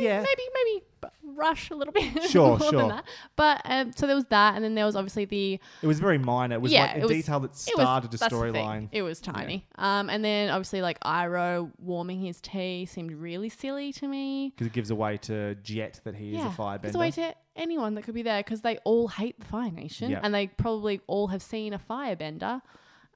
Yeah. 0.00 0.18
maybe, 0.20 0.42
maybe 0.54 0.84
rush 1.22 1.70
a 1.70 1.74
little 1.74 1.92
bit. 1.92 2.22
Sure, 2.30 2.48
more 2.50 2.58
than 2.58 2.70
sure. 2.70 2.88
that. 2.88 3.04
But 3.36 3.62
um, 3.64 3.92
so 3.92 4.06
there 4.06 4.14
was 4.14 4.26
that, 4.26 4.54
and 4.54 4.64
then 4.64 4.74
there 4.74 4.84
was 4.84 4.94
obviously 4.96 5.24
the 5.24 5.58
It 5.82 5.86
was 5.86 5.98
very 6.00 6.18
minor. 6.18 6.56
It 6.56 6.62
was 6.62 6.72
yeah, 6.72 6.82
like 6.86 6.96
a 6.96 6.98
it 6.98 7.02
was, 7.02 7.10
detail 7.10 7.40
that 7.40 7.46
it 7.46 7.50
was- 7.52 7.60
started 7.62 8.14
a 8.14 8.16
that's 8.16 8.32
the 8.32 8.40
thing. 8.40 8.52
storyline. 8.54 8.88
It 8.92 9.02
was 9.02 9.20
tiny. 9.20 9.66
Um, 9.76 10.08
and 10.10 10.24
then 10.24 10.50
obviously 10.50 10.82
like 10.82 11.00
Iroh 11.00 11.70
warming 11.78 12.20
his 12.22 12.40
tea 12.40 12.86
seemed 12.86 13.12
really 13.12 13.48
silly 13.48 13.92
to 13.94 14.06
me. 14.08 14.52
Because 14.54 14.68
it 14.68 14.72
gives 14.72 14.90
away 14.90 15.16
to 15.18 15.54
Jet 15.56 16.00
that 16.04 16.14
he 16.14 16.30
yeah, 16.30 16.48
is 16.48 16.54
a 16.54 16.56
firebender. 16.56 16.84
It's 16.84 16.94
a 16.94 16.98
way 16.98 17.10
to 17.12 17.34
anyone 17.56 17.94
that 17.96 18.02
could 18.02 18.14
be 18.14 18.22
there 18.22 18.40
because 18.42 18.60
they 18.62 18.78
all 18.84 19.08
hate 19.08 19.38
the 19.40 19.46
Fire 19.46 19.70
Nation 19.70 20.10
Yep. 20.10 20.20
and 20.22 20.34
they 20.34 20.46
probably 20.46 21.00
all 21.06 21.28
have 21.28 21.42
seen 21.42 21.72
a 21.72 21.78
firebender. 21.78 22.62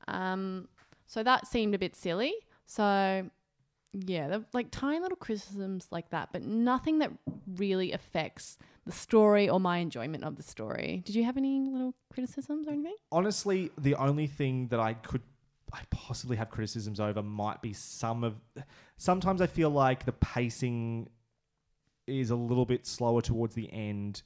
Um, 0.08 0.68
so 1.06 1.22
that 1.22 1.46
seemed 1.46 1.74
a 1.74 1.78
bit 1.78 1.94
silly. 1.96 2.34
So 2.66 3.30
yeah, 4.04 4.38
like 4.52 4.70
tiny 4.70 5.00
little 5.00 5.16
criticisms 5.16 5.88
like 5.90 6.10
that, 6.10 6.30
but 6.32 6.42
nothing 6.42 6.98
that 6.98 7.10
really 7.56 7.92
affects 7.92 8.58
the 8.84 8.92
story 8.92 9.48
or 9.48 9.58
my 9.58 9.78
enjoyment 9.78 10.24
of 10.24 10.36
the 10.36 10.42
story. 10.42 11.02
Did 11.04 11.16
you 11.16 11.24
have 11.24 11.36
any 11.36 11.60
little 11.60 11.94
criticisms 12.12 12.68
or 12.68 12.72
anything? 12.72 12.96
honestly, 13.10 13.70
the 13.78 13.94
only 13.94 14.26
thing 14.26 14.68
that 14.68 14.80
I 14.80 14.94
could 14.94 15.22
I 15.72 15.80
possibly 15.90 16.36
have 16.36 16.50
criticisms 16.50 17.00
over 17.00 17.22
might 17.22 17.60
be 17.60 17.72
some 17.72 18.24
of. 18.24 18.36
Sometimes 18.96 19.40
I 19.40 19.46
feel 19.46 19.70
like 19.70 20.04
the 20.04 20.12
pacing 20.12 21.08
is 22.06 22.30
a 22.30 22.36
little 22.36 22.64
bit 22.64 22.86
slower 22.86 23.20
towards 23.20 23.54
the 23.54 23.72
end 23.72 24.22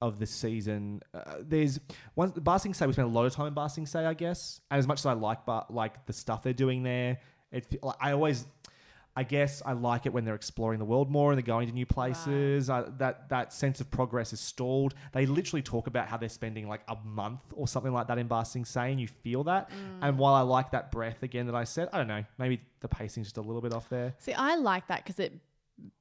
of 0.00 0.18
the 0.18 0.26
season. 0.26 1.00
Uh, 1.12 1.36
there's 1.40 1.80
one 2.14 2.32
Ba 2.36 2.58
Sing 2.58 2.74
Se. 2.74 2.86
We 2.86 2.92
spent 2.92 3.08
a 3.08 3.10
lot 3.10 3.26
of 3.26 3.34
time 3.34 3.46
in 3.48 3.54
Ba 3.54 3.68
Sing 3.68 3.86
Se, 3.86 4.04
I 4.04 4.14
guess. 4.14 4.60
And 4.70 4.78
as 4.78 4.86
much 4.86 5.00
as 5.00 5.06
I 5.06 5.12
like, 5.12 5.44
but 5.44 5.72
like 5.72 6.06
the 6.06 6.12
stuff 6.12 6.42
they're 6.42 6.52
doing 6.52 6.82
there, 6.82 7.18
it 7.50 7.82
like, 7.82 7.96
I 8.00 8.12
always. 8.12 8.46
I 9.14 9.24
guess 9.24 9.62
I 9.64 9.72
like 9.72 10.06
it 10.06 10.12
when 10.12 10.24
they're 10.24 10.34
exploring 10.34 10.78
the 10.78 10.84
world 10.84 11.10
more 11.10 11.32
and 11.32 11.38
they're 11.38 11.46
going 11.46 11.68
to 11.68 11.74
new 11.74 11.84
places. 11.84 12.70
I, 12.70 12.84
that 12.98 13.28
that 13.28 13.52
sense 13.52 13.80
of 13.80 13.90
progress 13.90 14.32
is 14.32 14.40
stalled. 14.40 14.94
They 15.12 15.26
literally 15.26 15.62
talk 15.62 15.86
about 15.86 16.08
how 16.08 16.16
they're 16.16 16.28
spending 16.30 16.66
like 16.66 16.80
a 16.88 16.96
month 17.04 17.40
or 17.52 17.68
something 17.68 17.92
like 17.92 18.06
that 18.06 18.18
in 18.18 18.28
Say, 18.64 18.90
and 18.90 19.00
you 19.00 19.08
feel 19.08 19.44
that. 19.44 19.70
Mm. 19.70 19.74
And 20.00 20.18
while 20.18 20.34
I 20.34 20.40
like 20.40 20.70
that 20.70 20.90
breath 20.90 21.22
again 21.22 21.46
that 21.46 21.54
I 21.54 21.64
said, 21.64 21.90
I 21.92 21.98
don't 21.98 22.08
know, 22.08 22.24
maybe 22.38 22.62
the 22.80 22.88
pacing's 22.88 23.26
just 23.26 23.36
a 23.36 23.42
little 23.42 23.60
bit 23.60 23.74
off 23.74 23.88
there. 23.90 24.14
See, 24.18 24.32
I 24.32 24.56
like 24.56 24.86
that 24.88 25.04
because 25.04 25.18
it 25.18 25.34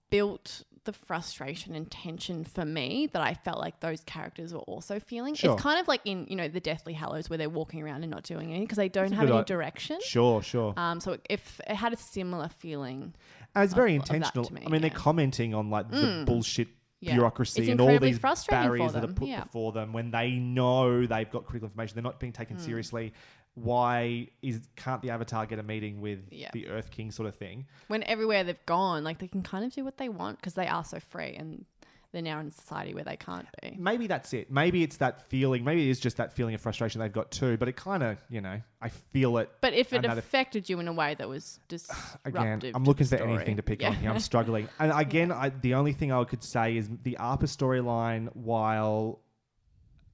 built 0.09 0.63
the 0.85 0.93
frustration 0.93 1.75
and 1.75 1.89
tension 1.91 2.43
for 2.43 2.65
me 2.65 3.07
that 3.13 3.21
I 3.21 3.33
felt 3.35 3.59
like 3.59 3.79
those 3.81 4.01
characters 4.01 4.53
were 4.53 4.61
also 4.61 4.99
feeling. 4.99 5.35
Sure. 5.35 5.53
It's 5.53 5.61
kind 5.61 5.79
of 5.79 5.87
like 5.87 6.01
in, 6.05 6.25
you 6.27 6.35
know, 6.35 6.47
the 6.47 6.59
Deathly 6.59 6.93
Hallows 6.93 7.29
where 7.29 7.37
they're 7.37 7.49
walking 7.49 7.81
around 7.83 8.03
and 8.03 8.09
not 8.11 8.23
doing 8.23 8.49
anything 8.49 8.63
because 8.63 8.77
they 8.77 8.89
don't 8.89 9.11
have 9.11 9.29
any 9.29 9.43
direction. 9.43 9.99
Sure, 10.03 10.41
sure. 10.41 10.73
Um, 10.77 10.99
so 10.99 11.17
if 11.29 11.59
it 11.67 11.75
had 11.75 11.93
a 11.93 11.97
similar 11.97 12.49
feeling, 12.49 13.13
And 13.53 13.63
it's 13.63 13.73
very 13.73 13.95
of- 13.95 14.05
that 14.05 14.15
intentional. 14.15 14.51
me, 14.53 14.63
I 14.65 14.69
mean, 14.69 14.81
they're 14.81 14.89
commenting 14.89 15.53
on 15.53 15.69
like 15.69 15.89
the 15.91 16.23
bullshit 16.25 16.67
Yeah. 16.99 17.13
bureaucracy 17.13 17.61
It's 17.63 17.69
and 17.71 17.81
all 17.81 17.97
these 17.99 18.19
barriers 18.19 18.93
that 18.93 19.03
are 19.03 19.07
put 19.07 19.27
yeah. 19.27 19.43
before 19.43 19.71
them 19.71 19.91
when 19.93 20.11
they 20.11 20.31
know 20.31 21.05
they've 21.05 21.29
got 21.31 21.45
critical 21.45 21.67
information. 21.67 21.95
They're 21.95 22.03
not 22.03 22.19
being 22.19 22.33
taken 22.33 22.57
Hmm. 22.57 22.63
seriously. 22.63 23.13
Why 23.55 24.29
is 24.41 24.61
can't 24.75 25.01
the 25.01 25.09
Avatar 25.09 25.45
get 25.45 25.59
a 25.59 25.63
meeting 25.63 25.99
with 26.01 26.19
Yeah. 26.31 26.49
the 26.53 26.67
Earth 26.69 26.89
King 26.91 27.11
sort 27.11 27.27
of 27.27 27.35
thing? 27.35 27.65
when 27.87 28.03
everywhere 28.03 28.43
they've 28.43 28.65
gone, 28.65 29.03
like 29.03 29.19
they 29.19 29.27
can 29.27 29.43
kind 29.43 29.65
of 29.65 29.73
do 29.73 29.83
what 29.83 29.97
they 29.97 30.09
want 30.09 30.37
because 30.39 30.53
they 30.53 30.67
are 30.67 30.83
so 30.85 30.99
free 30.99 31.33
and 31.35 31.65
they're 32.13 32.21
now 32.21 32.39
in 32.41 32.47
a 32.47 32.51
society 32.51 32.93
where 32.93 33.05
they 33.05 33.15
can't 33.15 33.47
be. 33.61 33.75
Maybe 33.79 34.05
that's 34.07 34.33
it. 34.33 34.51
Maybe 34.51 34.83
it's 34.83 34.97
that 34.97 35.29
feeling. 35.29 35.63
Maybe 35.63 35.87
it 35.87 35.91
is 35.91 35.99
just 35.99 36.17
that 36.17 36.33
feeling 36.33 36.53
of 36.53 36.59
frustration 36.59 36.99
they've 36.99 37.11
got 37.11 37.31
too. 37.31 37.55
But 37.55 37.69
it 37.69 37.77
kind 37.77 38.03
of, 38.03 38.17
you 38.29 38.41
know, 38.41 38.59
I 38.81 38.89
feel 38.89 39.37
it. 39.37 39.49
But 39.61 39.73
if 39.73 39.93
it 39.93 40.03
affected 40.03 40.69
you 40.69 40.79
in 40.81 40.89
a 40.89 40.93
way 40.93 41.15
that 41.15 41.29
was 41.29 41.59
disruptive, 41.69 42.19
Again, 42.25 42.61
I'm 42.75 42.83
looking 42.83 43.07
for 43.07 43.15
anything 43.15 43.55
to 43.57 43.63
pick 43.63 43.81
Yeah. 43.81 43.89
on 43.89 43.95
here. 43.95 44.09
I'm 44.09 44.19
struggling. 44.19 44.67
And 44.79 44.91
again, 44.93 45.31
I, 45.31 45.49
the 45.49 45.73
only 45.75 45.93
thing 45.93 46.11
I 46.11 46.21
could 46.25 46.43
say 46.43 46.75
is 46.75 46.89
the 47.03 47.15
Appa 47.17 47.45
storyline, 47.45 48.27
while 48.35 49.21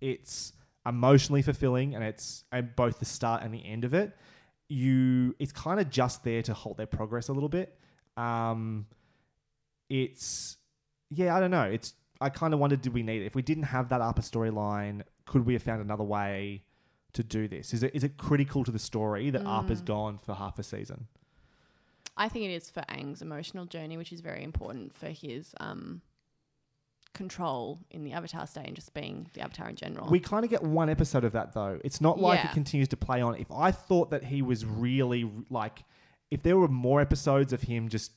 it's 0.01 0.53
emotionally 0.87 1.41
fulfilling 1.41 1.95
and 1.95 2.03
it's 2.03 2.43
at 2.51 2.75
both 2.75 2.99
the 2.99 3.05
start 3.05 3.43
and 3.43 3.53
the 3.53 3.65
end 3.65 3.83
of 3.83 3.93
it, 3.93 4.15
you 4.69 5.35
it's 5.39 5.51
kind 5.51 5.79
of 5.79 5.89
just 5.89 6.23
there 6.23 6.41
to 6.41 6.53
halt 6.53 6.77
their 6.77 6.87
progress 6.87 7.27
a 7.27 7.33
little 7.33 7.49
bit. 7.49 7.77
Um, 8.15 8.85
it's 9.89 10.57
yeah, 11.09 11.35
I 11.35 11.39
don't 11.39 11.51
know. 11.51 11.63
It's 11.63 11.93
I 12.19 12.29
kind 12.29 12.53
of 12.53 12.59
wondered, 12.59 12.81
did 12.81 12.93
we 12.93 13.03
need 13.03 13.21
it? 13.21 13.25
If 13.25 13.35
we 13.35 13.41
didn't 13.41 13.63
have 13.63 13.89
that 13.89 14.01
Appa 14.01 14.21
storyline, 14.21 15.03
could 15.25 15.45
we 15.45 15.53
have 15.53 15.63
found 15.63 15.81
another 15.81 16.03
way 16.03 16.63
to 17.13 17.23
do 17.23 17.47
this? 17.47 17.73
Is 17.73 17.83
it 17.83 17.91
is 17.93 18.03
it 18.03 18.17
critical 18.17 18.63
to 18.63 18.71
the 18.71 18.79
story 18.79 19.29
that 19.29 19.45
Appa's 19.45 19.81
gone 19.81 20.17
for 20.17 20.35
half 20.35 20.59
a 20.59 20.63
season? 20.63 21.07
I 22.19 22.29
think 22.29 22.45
it 22.45 22.51
is 22.51 22.69
for 22.69 22.81
Aang's 22.89 23.21
emotional 23.21 23.65
journey, 23.65 23.95
which 23.95 24.11
is 24.11 24.21
very 24.21 24.43
important 24.43 24.93
for 24.93 25.07
his 25.07 25.53
um, 25.59 26.01
control 27.13 27.79
in 27.91 28.03
the 28.03 28.11
Avatar 28.13 28.45
state 28.47 28.67
and 28.67 28.75
just 28.75 28.93
being 28.93 29.27
the 29.33 29.41
Avatar 29.41 29.69
in 29.69 29.75
general. 29.75 30.07
We 30.09 30.19
kind 30.19 30.43
of 30.45 30.51
get 30.51 30.63
one 30.63 30.89
episode 30.89 31.23
of 31.23 31.31
that 31.33 31.53
though. 31.53 31.79
It's 31.83 31.99
not 32.01 32.19
like 32.19 32.39
Yeah. 32.43 32.51
it 32.51 32.53
continues 32.53 32.87
to 32.89 32.97
play 32.97 33.21
on. 33.21 33.35
If 33.35 33.51
I 33.51 33.71
thought 33.71 34.11
that 34.11 34.23
he 34.25 34.41
was 34.41 34.65
really 34.65 35.29
like, 35.49 35.83
if 36.31 36.43
there 36.43 36.57
were 36.57 36.67
more 36.67 37.01
episodes 37.01 37.53
of 37.53 37.61
him 37.63 37.89
just 37.89 38.11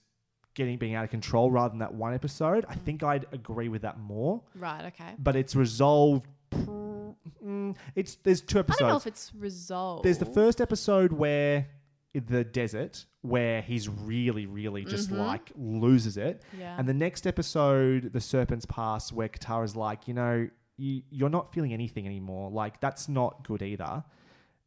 getting 0.55 0.77
being 0.79 0.95
out 0.95 1.05
of 1.05 1.11
control 1.11 1.51
rather 1.51 1.71
than 1.71 1.79
that 1.79 1.95
one 1.95 2.13
episode, 2.13 2.67
I 2.69 2.75
think 2.75 3.03
I'd 3.03 3.27
agree 3.33 3.69
with 3.69 3.83
that 3.83 3.99
more. 3.99 4.43
right. 4.55 4.87
Okay. 4.87 5.15
But 5.19 5.37
it's 5.37 5.55
resolved. 5.57 6.27
mm, 6.53 7.77
It's 7.95 8.17
there's 8.17 8.41
two 8.41 8.59
episodes. 8.59 8.81
I 8.83 8.85
don't 8.85 8.91
know 8.93 8.97
if 8.97 9.07
it's 9.07 9.33
resolved. 9.35 10.05
There's 10.05 10.19
the 10.19 10.27
first 10.27 10.61
episode 10.61 11.13
where 11.13 11.69
the 12.13 12.45
desert 12.45 13.07
where 13.23 13.61
he's 13.63 13.89
really, 13.89 14.47
really 14.47 14.85
just 14.85 15.11
like 15.11 15.51
loses 15.55 16.17
it. 16.17 16.43
Mm-hmm. 16.53 16.61
Yeah. 16.61 16.77
And 16.79 16.89
the 16.89 16.95
next 16.95 17.27
episode, 17.27 18.13
the 18.13 18.21
Serpent's 18.21 18.65
Pass, 18.67 19.13
where 19.13 19.29
Katara's 19.29 19.77
like, 19.77 20.09
you 20.09 20.15
know, 20.15 20.49
you, 20.79 21.03
you're 21.11 21.29
not 21.29 21.53
feeling 21.53 21.73
anything 21.75 22.07
anymore. 22.07 22.51
Like 22.51 22.81
that's 22.81 23.09
not 23.09 23.45
good 23.47 23.61
either. 23.63 24.03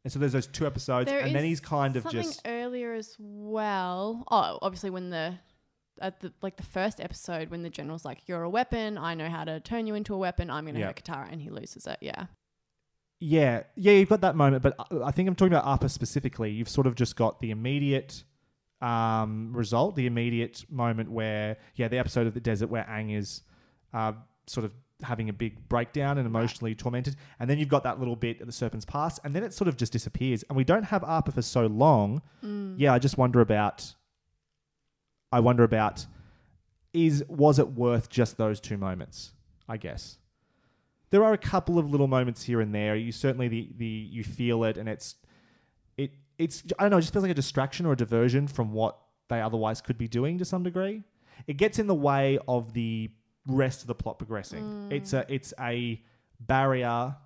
And 0.04 0.12
so 0.12 0.18
there's 0.18 0.32
those 0.32 0.46
two 0.46 0.66
episodes, 0.66 1.10
There 1.10 1.20
and 1.20 1.34
then 1.34 1.44
he's 1.44 1.60
kind 1.60 1.96
of 1.96 2.08
just 2.10 2.42
earlier 2.46 2.92
as 2.94 3.16
well. 3.18 4.22
Oh, 4.30 4.58
obviously 4.62 4.90
when 4.90 5.10
the 5.10 5.34
at 6.00 6.20
the 6.20 6.32
like 6.42 6.56
the 6.56 6.62
first 6.62 7.00
episode 7.00 7.50
when 7.50 7.62
the 7.62 7.70
general's 7.70 8.04
like, 8.04 8.18
"You're 8.28 8.42
a 8.42 8.50
weapon. 8.50 8.98
I 8.98 9.14
know 9.14 9.28
how 9.30 9.44
to 9.44 9.60
turn 9.60 9.86
you 9.86 9.94
into 9.94 10.12
a 10.14 10.18
weapon. 10.18 10.50
I'm 10.50 10.64
going 10.64 10.74
to 10.74 10.80
Yeah. 10.80 10.86
hurt 10.88 11.02
Katara," 11.02 11.32
and 11.32 11.40
he 11.40 11.50
loses 11.50 11.86
it. 11.86 11.98
Yeah. 12.00 12.26
Yeah, 13.20 13.62
yeah, 13.76 13.92
you've 13.92 14.08
got 14.08 14.20
that 14.20 14.36
moment, 14.36 14.62
but 14.62 14.74
I- 14.78 15.06
I 15.06 15.10
think 15.10 15.28
I'm 15.28 15.34
talking 15.34 15.54
about 15.54 15.66
Appa 15.66 15.88
specifically. 15.88 16.50
You've 16.50 16.68
sort 16.68 16.86
of 16.86 16.94
just 16.94 17.16
got 17.16 17.40
the 17.40 17.50
immediate 17.50 18.24
um, 18.84 19.52
result, 19.52 19.96
the 19.96 20.06
immediate 20.06 20.64
moment 20.68 21.10
where, 21.10 21.56
yeah, 21.74 21.88
the 21.88 21.98
episode 21.98 22.26
of 22.26 22.34
the 22.34 22.40
desert 22.40 22.68
where 22.68 22.84
Aang 22.84 23.16
is 23.16 23.42
uh, 23.92 24.12
sort 24.46 24.64
of 24.64 24.74
having 25.02 25.28
a 25.28 25.32
big 25.32 25.68
breakdown 25.68 26.18
and 26.18 26.26
emotionally 26.26 26.74
tormented, 26.74 27.16
and 27.40 27.48
then 27.48 27.58
you've 27.58 27.68
got 27.68 27.82
that 27.84 27.98
little 27.98 28.16
bit 28.16 28.40
at 28.40 28.46
the 28.46 28.52
Serpent's 28.52 28.84
Pass, 28.84 29.18
and 29.24 29.34
then 29.34 29.42
it 29.42 29.54
sort 29.54 29.68
of 29.68 29.76
just 29.76 29.92
disappears, 29.92 30.44
and 30.48 30.56
we 30.56 30.64
don't 30.64 30.84
have 30.84 31.02
Appa 31.02 31.32
for 31.32 31.42
so 31.42 31.66
long. 31.66 32.20
Yeah, 32.78 32.92
I 32.92 32.98
just 32.98 33.16
wonder 33.16 33.40
about. 33.40 33.94
I 35.32 35.40
wonder 35.40 35.64
about 35.64 36.06
is 36.92 37.24
was 37.26 37.58
it 37.58 37.72
worth 37.72 38.08
just 38.08 38.36
those 38.36 38.60
two 38.60 38.76
moments? 38.76 39.32
I 39.68 39.78
guess 39.78 40.18
there 41.10 41.24
are 41.24 41.32
a 41.32 41.38
couple 41.38 41.78
of 41.78 41.90
little 41.90 42.06
moments 42.06 42.44
here 42.44 42.60
and 42.60 42.74
there. 42.74 42.96
You 42.96 43.12
certainly 43.12 43.48
the 43.48 43.70
the 43.76 43.86
you 43.86 44.22
feel 44.24 44.64
it, 44.64 44.76
and 44.76 44.88
it's 44.88 45.16
it 45.96 46.12
it's 46.38 46.62
I 46.78 46.84
don't 46.84 46.90
know. 46.90 46.98
It 46.98 47.02
just 47.02 47.12
feels 47.12 47.22
like 47.22 47.30
a 47.30 47.34
distraction 47.34 47.86
or 47.86 47.92
a 47.92 47.96
diversion 47.96 48.46
from 48.46 48.72
what 48.72 48.98
they 49.28 49.40
otherwise 49.40 49.80
could 49.80 49.98
be 49.98 50.08
doing 50.08 50.38
to 50.38 50.44
some 50.44 50.62
degree. 50.62 51.02
It 51.46 51.56
gets 51.56 51.78
in 51.78 51.86
the 51.86 51.94
way 51.94 52.38
of 52.46 52.72
the 52.72 53.10
rest 53.46 53.82
of 53.82 53.86
the 53.86 53.94
plot 53.94 54.18
progressing. 54.18 54.88
It's 54.90 55.12
a 55.12 55.24
it's 55.28 55.52
a 55.60 56.02
barrier, 56.40 57.16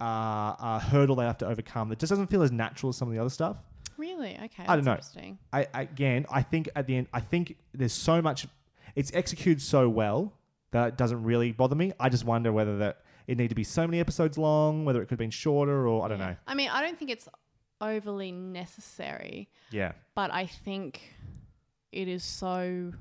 uh, 0.00 0.04
a 0.04 0.80
hurdle 0.82 1.16
they 1.16 1.24
have 1.24 1.38
to 1.38 1.46
overcome 1.46 1.88
that 1.90 1.98
just 1.98 2.10
doesn't 2.10 2.28
feel 2.28 2.42
as 2.42 2.52
natural 2.52 2.90
as 2.90 2.96
some 2.96 3.08
of 3.08 3.14
the 3.14 3.20
other 3.20 3.30
stuff. 3.30 3.56
Really? 3.96 4.38
Okay. 4.44 4.64
I 4.66 4.76
don't 4.76 4.84
know. 4.84 4.92
Interesting. 4.92 5.38
I 5.52 5.66
again, 5.74 6.26
I 6.30 6.42
think 6.42 6.68
at 6.74 6.86
the 6.86 6.96
end, 6.96 7.08
I 7.12 7.20
think 7.20 7.56
there's 7.72 7.92
so 7.92 8.22
much. 8.22 8.46
It's 8.96 9.12
executed 9.14 9.62
so 9.62 9.88
well 9.88 10.32
that 10.72 10.88
it 10.88 10.96
doesn't 10.96 11.22
really 11.22 11.52
bother 11.52 11.76
me. 11.76 11.92
I 12.00 12.08
just 12.08 12.24
wonder 12.24 12.52
whether 12.52 12.78
that 12.78 13.02
it 13.26 13.36
need 13.36 13.48
to 13.48 13.54
be 13.54 13.64
so 13.64 13.86
many 13.86 14.00
episodes 14.00 14.38
long, 14.38 14.84
whether 14.84 15.00
it 15.00 15.06
could 15.06 15.12
have 15.12 15.18
been 15.18 15.30
shorter, 15.30 15.86
or 15.86 16.04
I 16.04 16.08
don't 16.08 16.18
know. 16.18 16.34
I 16.46 16.54
mean, 16.54 16.68
I 16.70 16.82
don't 16.82 16.98
think 16.98 17.10
it's 17.10 17.28
overly 17.80 18.32
necessary, 18.32 19.48
Yeah, 19.70 19.92
but 20.14 20.32
I 20.32 20.46
think 20.46 21.00
it 21.92 22.08
is 22.08 22.22
so 22.24 22.92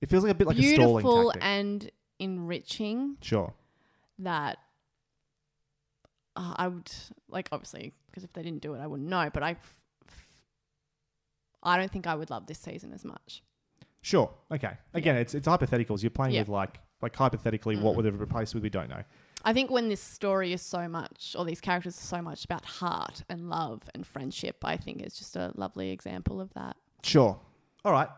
it 0.00 0.08
feels 0.08 0.22
like 0.24 0.32
a 0.32 0.34
bit 0.34 0.46
like 0.46 0.58
a 0.58 0.62
stalling 0.62 1.02
beautiful 1.02 1.24
tactic. 1.32 1.42
and 1.44 1.90
enriching 2.18 3.16
sure. 3.20 3.52
that 4.18 4.58
uh, 6.36 6.54
I 6.56 6.68
would 6.68 6.90
like 7.28 7.48
obviously 7.52 7.92
because 8.06 8.22
if 8.24 8.32
they 8.32 8.42
didn't 8.42 8.62
do 8.62 8.74
it, 8.74 8.80
I 8.80 8.86
wouldn't 8.86 9.08
know. 9.08 9.30
But 9.32 9.42
I, 9.42 9.50
f- 9.52 9.80
f- 10.08 10.44
I 11.62 11.76
don't 11.78 11.90
think 11.90 12.06
I 12.06 12.14
would 12.14 12.30
love 12.30 12.46
this 12.46 12.58
season 12.58 12.92
as 12.92 13.04
much. 13.04 13.42
Sure. 14.02 14.30
Okay. 14.52 14.72
Again, 14.94 15.16
it's 15.16 15.34
it's 15.34 15.48
hypotheticals. 15.48 16.02
You're 16.02 16.10
playing 16.10 16.34
Yeah. 16.34 16.42
with 16.42 16.48
like 16.48 16.78
like 17.02 17.14
hypothetically 17.16 17.76
what 17.76 17.96
would 17.96 18.04
have 18.04 18.20
replaced 18.20 18.54
with 18.54 18.62
we 18.62 18.70
don't 18.70 18.88
know. 18.88 19.02
I 19.44 19.52
think 19.52 19.70
when 19.70 19.88
this 19.88 20.00
story 20.00 20.52
is 20.52 20.62
so 20.62 20.88
much, 20.88 21.36
or 21.38 21.44
these 21.44 21.60
characters 21.60 21.96
are 21.98 22.00
so 22.16 22.20
much 22.22 22.44
about 22.44 22.64
heart 22.64 23.22
and 23.28 23.48
love 23.48 23.82
and 23.94 24.06
friendship, 24.06 24.56
I 24.64 24.76
think 24.76 25.02
it's 25.02 25.18
just 25.18 25.36
a 25.36 25.52
lovely 25.54 25.90
example 25.90 26.40
of 26.40 26.52
that. 26.54 26.76
Sure. 27.02 27.38
All 27.84 27.92
right. 27.92 28.08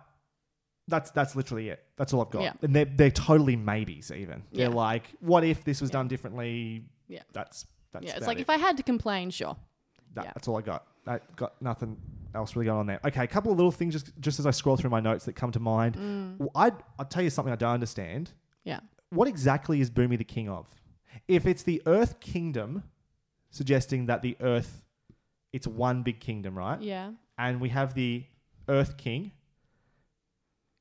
That's 0.87 1.11
that's 1.11 1.37
literally 1.37 1.69
it. 1.69 1.85
That's 1.97 2.15
all 2.15 2.23
I've 2.23 2.31
got. 2.31 2.43
Yeah. 2.43 2.53
And 2.63 2.75
they're 2.75 2.87
they're 2.87 3.11
totally 3.11 3.57
maybes 3.57 4.11
even. 4.11 4.43
They're 4.53 4.71
Yeah. 4.71 4.75
like, 4.75 5.05
what 5.21 5.45
if 5.45 5.63
this 5.65 5.83
was 5.83 5.91
Yeah. 5.91 5.95
done 5.95 6.09
differently? 6.09 6.85
Yeah. 7.09 7.23
That's 7.35 7.67
that's 7.93 8.07
yeah, 8.07 8.17
it's 8.17 8.27
like 8.27 8.39
it. 8.39 8.43
if 8.43 8.51
I 8.51 8.57
had 8.57 8.77
to 8.79 8.83
complain, 8.83 9.29
sure. 9.31 9.57
That, 10.15 10.25
Yeah. 10.25 10.33
That's 10.35 10.49
all 10.49 10.57
I 10.57 10.63
got. 10.63 10.87
I 11.07 11.21
got 11.37 11.61
nothing 11.61 11.99
else 12.35 12.55
really 12.57 12.67
going 12.67 12.79
on 12.79 12.87
there. 12.87 13.01
Okay, 13.05 13.25
a 13.25 13.27
couple 13.27 13.51
of 13.53 13.59
little 13.59 13.71
things 13.73 13.93
just 13.93 14.13
just 14.21 14.39
as 14.39 14.47
I 14.47 14.51
scroll 14.51 14.77
through 14.79 14.91
my 14.91 15.01
notes 15.01 15.27
that 15.27 15.35
come 15.35 15.53
to 15.53 15.61
mind. 15.61 15.97
Mm. 15.97 16.39
Well, 16.39 16.51
I'd, 16.55 16.75
I'll 16.99 17.05
tell 17.07 17.23
you 17.23 17.31
something 17.31 17.53
I 17.53 17.57
don't 17.57 17.73
understand. 17.75 18.31
Yeah. 18.65 18.81
What 19.11 19.29
exactly 19.29 19.81
is 19.83 19.91
Bumi 19.91 20.17
the 20.17 20.25
king 20.25 20.49
of? 20.49 20.67
If 21.27 21.47
it's 21.47 21.63
the 21.63 21.83
Earth 21.87 22.21
Kingdom, 22.21 22.85
suggesting 23.51 24.07
that 24.07 24.23
the 24.23 24.37
Earth, 24.41 24.85
it's 25.53 25.67
one 25.67 26.03
big 26.03 26.21
kingdom, 26.21 26.57
right? 26.57 26.81
Yeah. 26.81 27.13
And 27.37 27.61
we 27.61 27.71
have 27.71 27.95
the 27.95 28.25
Earth 28.69 28.97
King. 28.97 29.33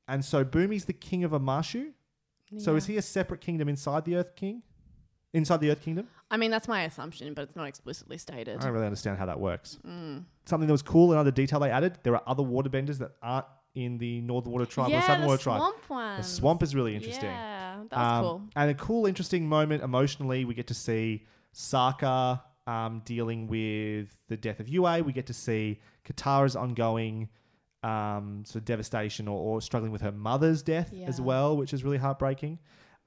And 0.06 0.24
so 0.24 0.44
Bumi's 0.44 0.86
the 0.86 0.92
king 0.92 1.24
of 1.24 1.32
Omashu. 1.32 1.92
So 2.56 2.76
is 2.76 2.86
he 2.86 2.96
a 2.96 3.02
separate 3.02 3.42
kingdom 3.42 3.68
inside 3.68 4.06
the 4.06 4.16
Earth 4.16 4.34
King? 4.34 4.62
Inside 5.34 5.60
the 5.60 5.70
Earth 5.70 5.82
Kingdom? 5.82 6.08
I 6.30 6.38
mean, 6.38 6.50
that's 6.50 6.66
my 6.66 6.84
assumption, 6.84 7.34
but 7.34 7.42
it's 7.42 7.54
not 7.54 7.68
explicitly 7.68 8.16
stated. 8.16 8.58
I 8.58 8.64
don't 8.64 8.72
really 8.72 8.86
understand 8.86 9.18
how 9.18 9.26
that 9.26 9.38
works. 9.38 9.78
Mm. 9.86 10.24
Something 10.46 10.66
that 10.66 10.72
was 10.72 10.80
cool, 10.80 11.12
another 11.12 11.30
detail 11.30 11.60
they 11.60 11.70
added, 11.70 11.98
there 12.02 12.14
are 12.14 12.22
other 12.26 12.42
waterbenders 12.42 12.98
that 12.98 13.12
aren't 13.22 13.44
in 13.74 13.98
the 13.98 14.22
Northern 14.22 14.52
Water 14.52 14.64
Tribe 14.64 14.90
or 14.92 15.00
Southern 15.02 15.20
the 15.20 15.26
Water 15.26 15.42
Tribe. 15.42 15.58
swamp 15.60 15.90
one. 15.90 16.16
The 16.16 16.22
swamp 16.22 16.62
is 16.62 16.74
really 16.74 16.96
interesting. 16.96 17.24
Yeah, 17.28 17.57
that 17.90 17.96
was 17.98 18.18
Um, 18.18 18.22
cool. 18.22 18.42
And 18.56 18.70
a 18.70 18.74
cool, 18.74 19.06
interesting 19.06 19.48
moment 19.48 19.82
emotionally, 19.82 20.44
we 20.44 20.54
get 20.54 20.66
to 20.68 20.74
see 20.74 21.26
Sokka 21.54 22.40
um, 22.66 23.02
dealing 23.04 23.46
with 23.48 24.08
the 24.28 24.36
death 24.36 24.60
of 24.60 24.68
Yue. 24.68 25.02
We 25.02 25.12
get 25.12 25.26
to 25.26 25.34
see 25.34 25.80
Katara's 26.04 26.56
ongoing 26.56 27.28
um, 27.82 28.42
sort 28.44 28.56
of 28.56 28.64
devastation 28.64 29.28
or, 29.28 29.38
or 29.38 29.60
struggling 29.62 29.92
with 29.92 30.02
her 30.02 30.12
mother's 30.12 30.62
death 30.62 30.92
as 31.06 31.20
well, 31.20 31.56
which 31.56 31.72
is 31.72 31.84
really 31.84 31.98
heartbreaking. 31.98 32.58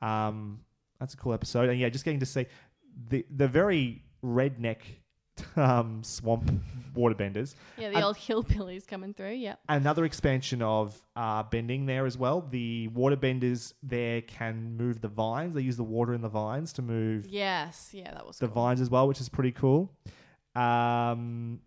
Um, 0.02 0.62
that's 1.00 1.14
a 1.14 1.18
cool 1.18 1.34
episode. 1.34 1.70
And 1.70 1.80
yeah, 1.80 1.90
just 1.90 2.06
getting 2.06 2.20
to 2.22 2.26
see 2.26 2.46
the 3.10 3.26
the 3.30 3.48
very 3.48 4.04
redneck 4.24 4.80
um, 5.56 6.04
swamp 6.04 6.52
waterbenders. 6.96 7.56
Yeah, 7.78 7.90
the 7.90 7.96
and- 7.96 8.06
old 8.06 8.18
hillbillies 8.18 8.88
coming 8.88 9.14
through. 9.14 9.34
Yep. 9.34 9.60
Another 9.70 10.06
expansion 10.06 10.62
of 10.62 11.02
uh, 11.16 11.44
bending 11.44 11.86
there 11.86 12.06
as 12.06 12.18
well. 12.18 12.42
The 12.42 12.90
waterbenders 12.94 13.74
there 13.84 14.22
can 14.22 14.76
move 14.78 15.02
the 15.02 15.08
vines. 15.08 15.56
They 15.56 15.62
use 15.62 15.78
the 15.78 15.84
water 15.84 16.14
in 16.14 16.22
the 16.22 16.30
vines 16.30 16.74
to 16.74 16.82
move 16.82 17.26
Yes. 17.28 17.90
Yeah, 17.94 18.12
that 18.14 18.26
was 18.26 18.38
the 18.38 18.48
cool. 18.48 18.56
vines 18.56 18.82
as 18.82 18.90
well, 18.90 19.08
which 19.08 19.22
is 19.22 19.30
pretty 19.30 19.52
cool. 19.52 19.92
Um, 20.56 21.60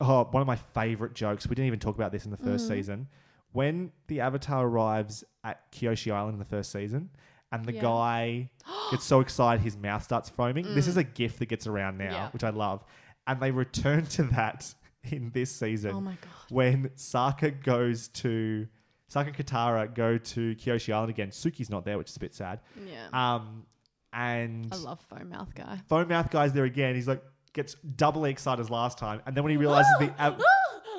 oh, 0.00 0.24
one 0.30 0.40
of 0.40 0.46
my 0.46 0.56
favorite 0.56 1.14
jokes. 1.14 1.46
We 1.46 1.54
didn't 1.54 1.68
even 1.68 1.78
talk 1.80 1.94
about 1.94 2.12
this 2.12 2.24
in 2.24 2.30
the 2.30 2.36
1st 2.36 2.68
season. 2.68 3.08
When 3.52 3.92
the 4.08 4.20
Avatar 4.20 4.66
arrives 4.66 5.22
at 5.44 5.70
Kyoshi 5.70 6.12
Island 6.12 6.34
in 6.34 6.38
the 6.40 6.44
first 6.44 6.72
season, 6.72 7.10
and 7.54 7.64
the 7.64 7.72
Yeah. 7.74 7.80
guy 7.82 8.50
gets 8.90 9.04
so 9.04 9.20
excited 9.20 9.62
his 9.62 9.76
mouth 9.76 10.02
starts 10.02 10.28
foaming. 10.28 10.74
This 10.74 10.86
is 10.88 10.96
a 10.96 11.04
gif 11.04 11.38
that 11.38 11.46
gets 11.46 11.66
around 11.66 11.98
now, 11.98 12.10
Yeah. 12.10 12.28
which 12.30 12.44
I 12.44 12.50
love. 12.50 12.84
And 13.26 13.40
they 13.40 13.50
return 13.50 14.04
to 14.06 14.24
that 14.24 14.74
in 15.04 15.30
this 15.32 15.50
season 15.54 15.92
Oh 15.92 16.00
my 16.00 16.12
god. 16.20 16.30
when 16.50 16.88
Sokka 16.96 17.62
goes 17.62 18.08
to 18.08 18.66
Sokka 19.12 19.28
and 19.28 19.36
Katara 19.36 19.94
go 19.94 20.18
to 20.18 20.56
Kyoshi 20.56 20.92
Island 20.92 21.10
again. 21.10 21.28
Suki's 21.30 21.70
not 21.70 21.84
there, 21.84 21.98
which 21.98 22.10
is 22.10 22.16
a 22.16 22.20
bit 22.20 22.34
sad. 22.34 22.60
Yeah. 22.86 23.06
Um, 23.12 23.64
and 24.12 24.68
I 24.72 24.76
love 24.76 25.00
foam 25.08 25.28
mouth 25.30 25.54
guy. 25.54 25.80
Phone 25.88 26.08
Mouth 26.08 26.30
guy's 26.30 26.52
there 26.52 26.64
again. 26.64 26.94
He's 26.94 27.08
like 27.08 27.22
gets 27.52 27.74
doubly 27.74 28.30
excited 28.30 28.60
as 28.60 28.70
last 28.70 28.96
time, 28.98 29.20
and 29.26 29.36
then 29.36 29.44
when 29.44 29.50
he 29.52 29.56
realizes 29.66 29.90
the 30.00 30.12
Av- 30.22 30.40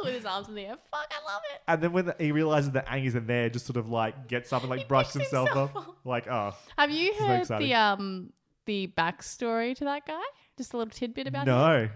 with 0.04 0.14
his 0.14 0.24
arms 0.24 0.48
in 0.48 0.54
the 0.54 0.62
air. 0.66 0.76
Fuck, 0.90 1.10
I 1.12 1.32
love 1.32 1.42
it. 1.54 1.60
and 1.68 1.82
then 1.82 1.92
when 1.92 2.06
the, 2.06 2.16
he 2.18 2.32
realizes 2.32 2.72
that 2.72 2.86
Aang 2.86 3.04
isn't 3.06 3.26
there, 3.26 3.48
just 3.50 3.66
sort 3.66 3.76
of 3.76 3.88
like 3.88 4.28
gets 4.28 4.52
up 4.52 4.62
and 4.62 4.70
like 4.70 4.88
brushes 4.88 5.12
picks 5.14 5.30
himself, 5.30 5.48
himself 5.48 5.76
off. 5.76 5.88
up. 5.88 5.96
Like 6.04 6.28
oh 6.28 6.54
Have 6.76 6.90
you 6.90 7.12
very 7.14 7.26
heard 7.28 7.40
exciting. 7.42 7.68
the 7.68 7.74
um 7.74 8.32
the 8.66 8.92
backstory 8.96 9.74
to 9.76 9.84
that 9.84 10.06
guy? 10.06 10.20
Just 10.56 10.72
a 10.74 10.76
little 10.76 10.90
tidbit 10.90 11.26
about 11.26 11.46
him. 11.48 11.54
no, 11.54 11.88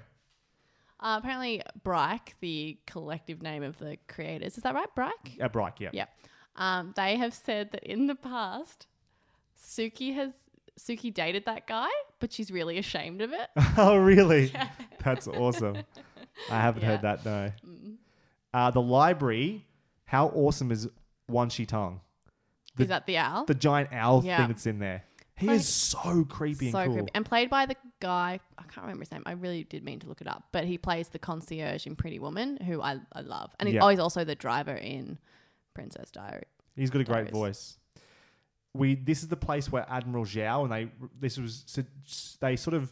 Uh, 1.01 1.19
apparently, 1.19 1.63
Bryke, 1.83 2.35
the 2.41 2.79
collective 2.87 3.43
name 3.43 3.63
of 3.65 3.77
the 3.79 3.99
creators, 4.09 4.57
is 4.57 4.63
that 4.63 4.73
right? 4.75 4.89
Bryke. 4.95 5.39
uh, 5.41 5.49
Bright, 5.49 5.75
yeah. 5.81 5.91
Yeah. 5.93 6.05
Um, 6.55 6.93
they 6.97 7.17
have 7.17 7.35
said 7.35 7.73
that 7.73 7.83
in 7.83 8.07
the 8.07 8.15
past, 8.15 8.87
Suki 9.61 10.15
has 10.15 10.33
Suki 10.79 11.13
dated 11.13 11.45
that 11.47 11.67
guy, 11.67 11.89
but 12.21 12.33
she's 12.33 12.51
really 12.51 12.79
ashamed 12.79 13.21
of 13.21 13.33
it. 13.33 13.49
oh 13.77 13.97
really? 13.97 14.53
That's 15.05 15.27
awesome. 15.29 15.79
I 16.51 16.61
haven't 16.61 16.83
heard 16.83 17.03
that. 17.03 17.25
No. 17.25 17.53
Uh, 18.55 18.71
the 18.71 18.83
library. 18.83 19.67
How 20.05 20.29
awesome 20.29 20.71
is 20.71 20.89
Wan 21.29 21.49
Shi 21.49 21.65
Tong? 21.67 22.01
Is 22.79 22.89
that 22.89 23.07
the 23.07 23.17
owl? 23.19 23.45
The 23.47 23.55
giant 23.55 23.91
owl 23.93 24.23
Yeah. 24.25 24.39
thing 24.39 24.49
that's 24.49 24.67
in 24.67 24.79
there. 24.79 25.05
He 25.37 25.47
Like- 25.47 25.57
is 25.61 25.69
so 25.69 26.25
creepy 26.25 26.71
so 26.71 26.79
and 26.79 26.89
cool. 26.89 26.97
creepy. 26.99 27.11
And 27.15 27.25
played 27.27 27.49
by 27.51 27.67
the 27.67 27.77
guy, 28.01 28.39
I 28.59 28.63
can't 28.65 28.83
remember 28.83 29.01
his 29.03 29.11
name. 29.13 29.23
I 29.27 29.33
really 29.33 29.65
did 29.65 29.83
mean 29.85 29.99
to 30.01 30.07
look 30.09 30.21
it 30.21 30.27
up, 30.29 30.49
but 30.53 30.65
he 30.65 30.77
plays 30.79 31.09
the 31.09 31.19
concierge 31.19 31.87
in 31.87 31.97
Pretty 31.97 32.19
Woman, 32.19 32.59
who 32.59 32.81
I, 32.83 33.01
I 33.13 33.21
love. 33.23 33.55
And 33.59 33.69
he, 33.69 33.75
Yeah. 33.77 33.85
oh, 33.85 33.89
he's 33.89 33.99
also 33.99 34.25
the 34.25 34.35
driver 34.35 34.75
in 34.75 35.19
Princess 35.75 36.11
Diary. 36.11 36.45
He's 36.77 36.91
got 36.91 37.01
a 37.01 37.05
great 37.05 37.15
Diaries. 37.15 37.31
voice. 37.33 37.79
We 38.75 38.95
this 38.95 39.23
is 39.23 39.29
the 39.29 39.37
place 39.37 39.71
where 39.71 39.85
Admiral 39.91 40.25
Zhao 40.25 40.63
and 40.65 40.73
they 40.73 40.91
this 41.21 41.37
was 41.39 41.65
so 41.67 41.85
they 42.41 42.57
sort 42.57 42.73
of 42.75 42.91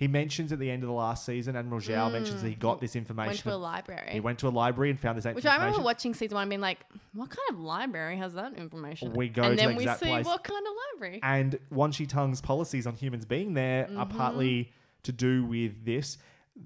he 0.00 0.08
mentions 0.08 0.50
at 0.50 0.58
the 0.58 0.68
end 0.70 0.82
of 0.82 0.88
the 0.88 0.94
last 0.94 1.24
season 1.24 1.54
Admiral 1.54 1.80
Zhao 1.80 2.10
mentions 2.10 2.42
that 2.42 2.48
he 2.48 2.54
got 2.56 2.80
this 2.80 2.92
Mm. 2.92 2.94
Went 2.96 3.10
information. 3.10 3.42
to 3.50 3.54
a 3.54 3.56
library. 3.56 4.08
he 4.10 4.18
went 4.20 4.38
to 4.40 4.48
a 4.48 4.50
library 4.50 4.90
and 4.90 4.98
found 4.98 5.16
this 5.16 5.24
which 5.34 5.46
I 5.46 5.56
remember 5.56 5.80
watching 5.82 6.14
season 6.14 6.34
one 6.34 6.42
and 6.44 6.48
being 6.50 6.60
like, 6.60 6.80
what 7.12 7.30
kind 7.30 7.50
of 7.50 7.60
library 7.60 8.16
has 8.16 8.34
that 8.34 8.54
information? 8.54 9.12
We 9.12 9.28
go 9.28 9.42
and 9.42 9.56
to 9.58 9.64
then 9.64 9.72
the 9.76 9.78
we 9.78 9.86
see 9.86 10.06
place. 10.06 10.26
what 10.26 10.42
kind 10.42 10.66
of 10.66 10.72
library. 10.94 11.20
and 11.22 11.58
Wan 11.70 11.92
Shi 11.92 12.06
Tong's 12.06 12.40
policies 12.40 12.86
on 12.86 12.94
humans 12.96 13.24
being 13.26 13.54
there 13.54 13.84
are 13.96 14.06
Mm-hmm. 14.06 14.16
partly 14.18 14.72
to 15.04 15.12
do 15.12 15.44
with 15.44 15.84
this. 15.84 16.18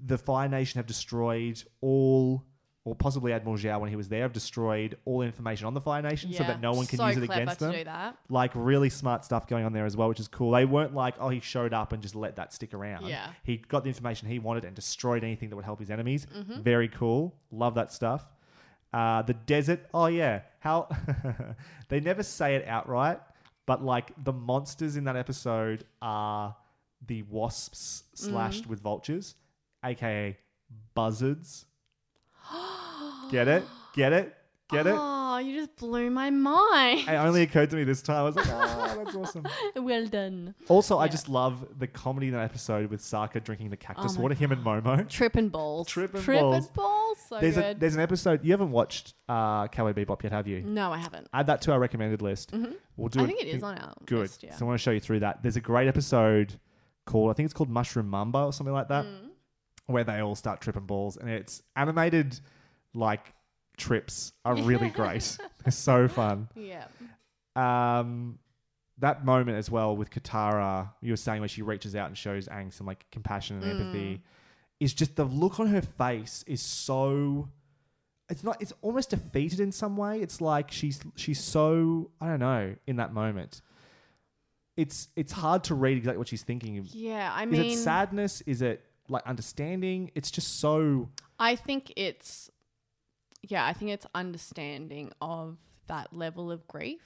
The 0.07 0.17
Fire 0.19 0.49
Nation 0.49 0.79
have 0.79 0.87
destroyed 0.87 1.63
all, 1.81 2.43
or 2.87 2.95
possibly 2.95 3.33
Admiral 3.33 3.57
Zhao 3.57 3.81
when 3.81 3.89
he 3.89 3.97
was 3.97 4.09
there, 4.11 4.23
have 4.23 4.33
destroyed 4.35 4.99
all 5.07 5.23
information 5.23 5.67
on 5.67 5.73
the 5.73 5.81
Fire 5.81 6.03
Nation 6.03 6.31
so 6.33 6.43
Yeah. 6.43 6.49
that 6.49 6.61
no 6.61 6.73
one 6.73 6.85
can 6.87 6.99
So 6.99 7.07
use 7.07 7.17
it 7.17 7.25
clever 7.27 7.43
against 7.43 7.59
to 7.61 7.65
them. 7.67 7.75
do 7.75 7.85
that. 7.85 8.19
Like 8.29 8.51
really 8.55 8.91
smart 8.91 9.25
stuff 9.25 9.47
going 9.47 9.65
on 9.65 9.73
there 9.73 9.87
as 9.87 9.97
well, 9.97 10.09
which 10.09 10.21
is 10.21 10.29
cool. 10.29 10.51
They 10.51 10.67
weren't 10.67 10.95
like, 10.95 11.15
oh, 11.19 11.31
he 11.31 11.41
showed 11.41 11.73
up 11.73 11.93
and 11.95 12.03
just 12.03 12.15
let 12.15 12.37
that 12.37 12.53
stick 12.53 12.75
around. 12.75 13.07
Yeah. 13.07 13.31
He 13.43 13.57
got 13.57 13.85
the 13.85 13.89
information 13.89 14.29
he 14.29 14.39
wanted 14.39 14.65
and 14.67 14.77
destroyed 14.77 15.25
anything 15.25 15.49
that 15.49 15.57
would 15.57 15.65
help 15.65 15.81
his 15.81 15.91
enemies. 15.91 16.27
Mm-hmm. 16.27 16.61
Very 16.61 16.89
cool. 16.89 17.35
Love 17.51 17.75
that 17.77 17.91
stuff. 17.91 18.29
Uh, 18.93 19.23
the 19.23 19.33
desert. 19.35 19.81
Oh 19.95 20.07
yeah. 20.07 20.43
How 20.61 20.89
they 21.89 22.01
never 22.01 22.23
say 22.23 22.55
it 22.57 22.69
outright, 22.69 23.19
but 23.67 23.83
like 23.83 24.13
the 24.23 24.33
monsters 24.33 24.97
in 24.97 25.05
that 25.05 25.17
episode 25.17 25.85
are 26.03 26.55
the 27.07 27.23
wasps 27.23 28.03
Mm. 28.15 28.19
slashed 28.19 28.67
with 28.67 28.81
vultures, 28.81 29.35
aka 29.83 30.37
buzzards. 30.95 31.65
Get 33.31 33.49
it? 33.49 33.65
Get 33.95 34.13
it? 34.13 34.35
Get 34.71 34.87
it? 34.87 34.95
Oh, 34.97 35.37
you 35.39 35.55
just 35.61 35.77
blew 35.77 36.09
my 36.11 36.31
mind. 36.31 37.01
It 37.09 37.13
only 37.13 37.43
occurred 37.43 37.69
to 37.71 37.77
me 37.77 37.85
this 37.85 38.01
time. 38.01 38.17
I 38.17 38.23
was 38.23 38.35
like, 38.37 38.47
oh, 38.49 38.95
that's 39.05 39.15
awesome. 39.15 39.47
well 39.77 40.07
done. 40.07 40.55
Also, 40.69 40.97
I 40.99 41.05
Yeah. 41.05 41.11
just 41.11 41.29
love 41.29 41.67
the 41.79 41.87
comedy 41.87 42.29
in 42.29 42.33
that 42.33 42.45
episode 42.45 42.89
with 42.91 43.01
Sokka 43.03 43.45
drinking 43.45 43.69
the 43.71 43.77
cactus 43.77 44.13
Oh 44.13 44.17
my 44.17 44.23
water, 44.23 44.35
him 44.35 44.53
and 44.53 44.65
Momo. 44.65 45.07
Tripping 45.09 45.51
balls. 45.51 45.87
Trippin' 45.91 46.25
balls. 46.25 46.69
balls. 46.69 47.19
So 47.29 47.39
There's 47.41 47.59
a, 47.59 47.61
good. 47.61 47.81
there's 47.81 47.95
an 47.95 48.01
episode, 48.01 48.43
you 48.45 48.53
haven't 48.53 48.71
watched 48.71 49.15
uh, 49.29 49.69
Cowboy 49.69 49.93
Bebop 49.93 50.23
yet, 50.23 50.33
have 50.33 50.49
you? 50.49 50.63
no, 50.63 50.93
I 50.93 50.99
haven't. 50.99 51.29
Add 51.35 51.47
that 51.49 51.61
to 51.63 51.73
our 51.73 51.79
recommended 51.79 52.23
list. 52.23 52.53
We'll 52.97 53.09
do 53.11 53.19
Mm-hmm. 53.19 53.21
I 53.21 53.27
think 53.27 53.43
it 53.43 53.49
is 53.49 53.63
on 53.63 53.77
our 53.79 53.93
Good. 54.07 54.21
list, 54.21 54.43
yeah. 54.43 54.55
So 54.57 54.65
I 54.65 54.69
want 54.69 54.81
to 54.81 54.83
show 54.83 54.91
you 54.93 55.01
through 55.01 55.21
that. 55.21 55.43
There's 55.43 55.57
a 55.57 55.61
great 55.61 55.89
episode 55.89 56.59
called, 57.05 57.31
I 57.31 57.35
think 57.35 57.45
it's 57.45 57.55
called 57.55 57.69
Mushroom 57.71 58.09
Mamba 58.09 58.39
or 58.45 58.53
something 58.53 58.73
like 58.75 58.89
that, 58.89 59.05
Mm. 59.05 59.29
where 59.87 60.05
they 60.05 60.21
all 60.21 60.35
start 60.35 60.63
tripping 60.63 60.87
balls. 60.87 61.19
And 61.19 61.29
it's 61.29 61.63
animated 61.77 62.41
like 62.95 63.33
trips 63.77 64.33
are 64.45 64.55
really 64.63 64.89
great. 64.91 65.37
They're 65.65 65.73
so 65.73 66.09
fun. 66.09 66.49
Yeah. 66.55 66.87
um, 67.57 68.39
that 68.99 69.25
moment 69.25 69.59
as 69.59 69.69
well 69.71 69.97
with 69.97 70.11
Katara, 70.11 70.91
you 71.01 71.13
were 71.13 71.17
saying 71.17 71.41
where 71.41 71.49
she 71.49 71.63
reaches 71.63 71.97
out 71.97 72.07
and 72.07 72.17
shows 72.17 72.47
Aang 72.47 72.73
some 72.73 72.87
like 72.87 73.05
compassion 73.11 73.57
and 73.57 73.65
Mm. 73.65 73.81
empathy, 73.81 74.23
is 74.81 74.95
just 74.95 75.17
the 75.17 75.25
look 75.25 75.59
on 75.61 75.67
her 75.69 75.83
face 75.83 76.45
is 76.47 76.61
so. 76.63 77.49
It's 78.31 78.43
not. 78.45 78.63
It's 78.63 78.73
almost 78.83 79.11
defeated 79.11 79.61
in 79.61 79.73
some 79.73 79.97
way. 79.97 80.21
It's 80.21 80.41
like 80.41 80.71
she's 80.71 81.01
she's 81.17 81.41
so 81.41 82.11
I 82.21 82.29
don't 82.29 82.41
know 82.41 82.75
in 82.87 82.97
that 82.97 83.13
moment. 83.13 83.61
It's 84.77 85.09
it's 85.15 85.33
hard 85.33 85.65
to 85.65 85.75
read 85.75 85.97
exactly 85.99 86.19
what 86.19 86.29
she's 86.29 86.43
thinking. 86.43 86.81
Yeah, 86.93 87.31
I 87.35 87.47
mean, 87.47 87.63
is 87.65 87.81
it 87.81 87.83
sadness? 87.83 88.41
Is 88.43 88.63
it 88.63 88.83
like 89.09 89.25
understanding? 89.27 90.11
It's 90.15 90.31
just 90.31 90.59
so. 90.61 91.09
I 91.39 91.55
think 91.57 91.93
it's, 91.97 92.49
yeah, 93.49 93.65
I 93.67 93.73
think 93.73 93.91
it's 93.91 94.07
understanding 94.15 95.13
of 95.21 95.57
that 95.87 96.13
level 96.13 96.51
of 96.51 96.67
grief 96.67 97.03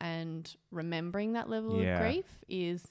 and 0.00 0.54
remembering 0.70 1.32
that 1.34 1.48
level 1.48 1.80
Yeah. 1.82 1.94
of 1.96 2.00
grief 2.02 2.24
is 2.48 2.86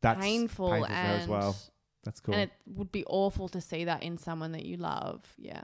That's 0.00 0.20
painful, 0.20 0.70
painful 0.70 0.86
and 0.86 1.22
as 1.22 1.28
well. 1.28 1.56
That's 2.04 2.20
cool. 2.20 2.34
and 2.34 2.42
it 2.44 2.50
would 2.66 2.90
be 2.90 3.04
awful 3.06 3.48
to 3.50 3.60
see 3.60 3.84
that 3.84 4.02
in 4.02 4.18
someone 4.18 4.52
that 4.52 4.64
you 4.64 4.76
love. 4.76 5.22
Yeah. 5.38 5.62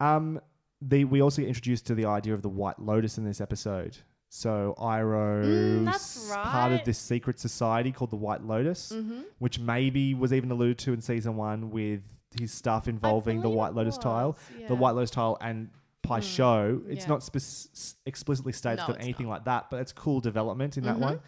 Um, 0.00 0.40
the 0.80 1.04
we 1.04 1.20
also 1.20 1.42
get 1.42 1.48
introduced 1.48 1.86
to 1.88 1.94
the 1.94 2.06
idea 2.06 2.32
of 2.32 2.40
the 2.42 2.48
White 2.48 2.78
Lotus 2.78 3.18
in 3.18 3.24
this 3.24 3.40
episode. 3.40 3.98
So 4.30 4.74
Iroh's 4.78 5.46
Mm, 5.46 5.84
that's 5.84 6.30
part 6.32 6.72
of 6.72 6.84
this 6.84 6.98
secret 6.98 7.38
society 7.40 7.90
called 7.92 8.10
the 8.10 8.16
White 8.16 8.42
Lotus, 8.44 8.90
Mm-hmm. 8.92 9.22
which 9.38 9.58
maybe 9.58 10.14
was 10.14 10.32
even 10.32 10.50
alluded 10.50 10.78
to 10.78 10.92
in 10.92 11.00
season 11.02 11.36
one 11.36 11.70
with 11.70 12.02
his 12.38 12.52
stuff 12.52 12.86
involving 12.88 13.40
the 13.40 13.50
White 13.50 13.74
Lotus 13.74 13.98
tile, 13.98 14.32
was, 14.32 14.38
the 14.56 14.60
yeah. 14.62 14.68
Mm. 14.68 14.78
White 14.78 14.90
Lotus 14.94 15.10
tile, 15.10 15.36
and 15.40 15.70
Pai 16.02 16.20
Sho. 16.20 16.80
It's 16.88 17.04
yeah. 17.04 17.08
not 17.08 17.22
spec- 17.22 17.42
s- 17.42 17.96
explicitly 18.06 18.52
stated 18.52 18.80
No, 18.80 18.88
got 18.88 19.02
anything 19.02 19.28
like 19.28 19.44
that, 19.44 19.70
but 19.70 19.80
it's 19.80 19.92
cool 19.92 20.20
development 20.20 20.76
in 20.76 20.84
that 20.84 20.96
Mhm. 20.96 21.00
one, 21.00 21.20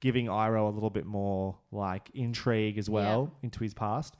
giving 0.00 0.26
Iroh 0.26 0.66
a 0.68 0.70
little 0.74 0.90
bit 0.90 1.06
more 1.06 1.56
like 1.70 2.10
intrigue 2.14 2.76
as 2.78 2.90
well 2.90 3.32
into 3.42 3.60
his 3.60 3.74
past. 3.74 4.16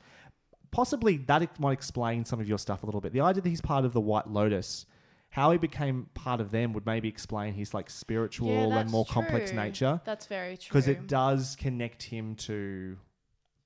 Possibly 0.70 1.16
that 1.18 1.58
might 1.58 1.72
explain 1.72 2.24
some 2.24 2.40
of 2.40 2.48
your 2.48 2.58
stuff 2.58 2.82
a 2.82 2.86
little 2.86 3.00
bit. 3.00 3.12
The 3.12 3.20
idea 3.20 3.42
that 3.42 3.48
he's 3.48 3.60
part 3.60 3.84
of 3.84 3.92
the 3.92 4.00
White 4.00 4.28
Lotus, 4.28 4.86
how 5.30 5.50
he 5.50 5.58
became 5.58 6.06
part 6.14 6.40
of 6.40 6.50
them 6.50 6.72
would 6.72 6.84
maybe 6.86 7.08
explain 7.08 7.54
his 7.54 7.72
like 7.74 7.88
spiritual 7.90 8.48
Yeah, 8.50 8.78
and 8.80 8.90
more 8.90 9.04
complex 9.06 9.52
nature 9.52 10.00
That's 10.04 10.26
very 10.26 10.56
true. 10.56 10.68
because 10.70 10.88
it 10.88 11.06
does 11.06 11.56
connect 11.56 12.02
him 12.04 12.34
to 12.36 12.96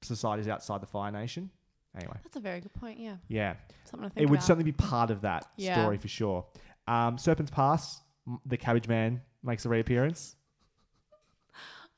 societies 0.02 0.48
outside 0.48 0.80
the 0.80 0.86
Fire 0.86 1.10
Nation. 1.12 1.50
Anyway, 1.96 2.16
That's 2.22 2.36
a 2.36 2.40
very 2.40 2.60
good 2.60 2.72
point. 2.74 2.98
Yeah. 2.98 3.16
yeah, 3.28 3.54
Something 3.84 4.08
to 4.08 4.14
think 4.14 4.22
it 4.26 4.30
would 4.30 4.38
about. 4.38 4.44
certainly 4.46 4.64
be 4.64 4.72
part 4.72 5.10
of 5.10 5.20
that 5.22 5.46
Yeah. 5.56 5.74
story 5.80 5.98
for 5.98 6.08
sure. 6.08 6.46
Um, 6.88 7.18
Serpent's 7.18 7.50
Pass, 7.50 8.00
m- 8.26 8.40
the 8.46 8.56
Cabbage 8.56 8.88
Man 8.88 9.20
makes 9.42 9.66
a 9.66 9.68
reappearance. 9.68 10.36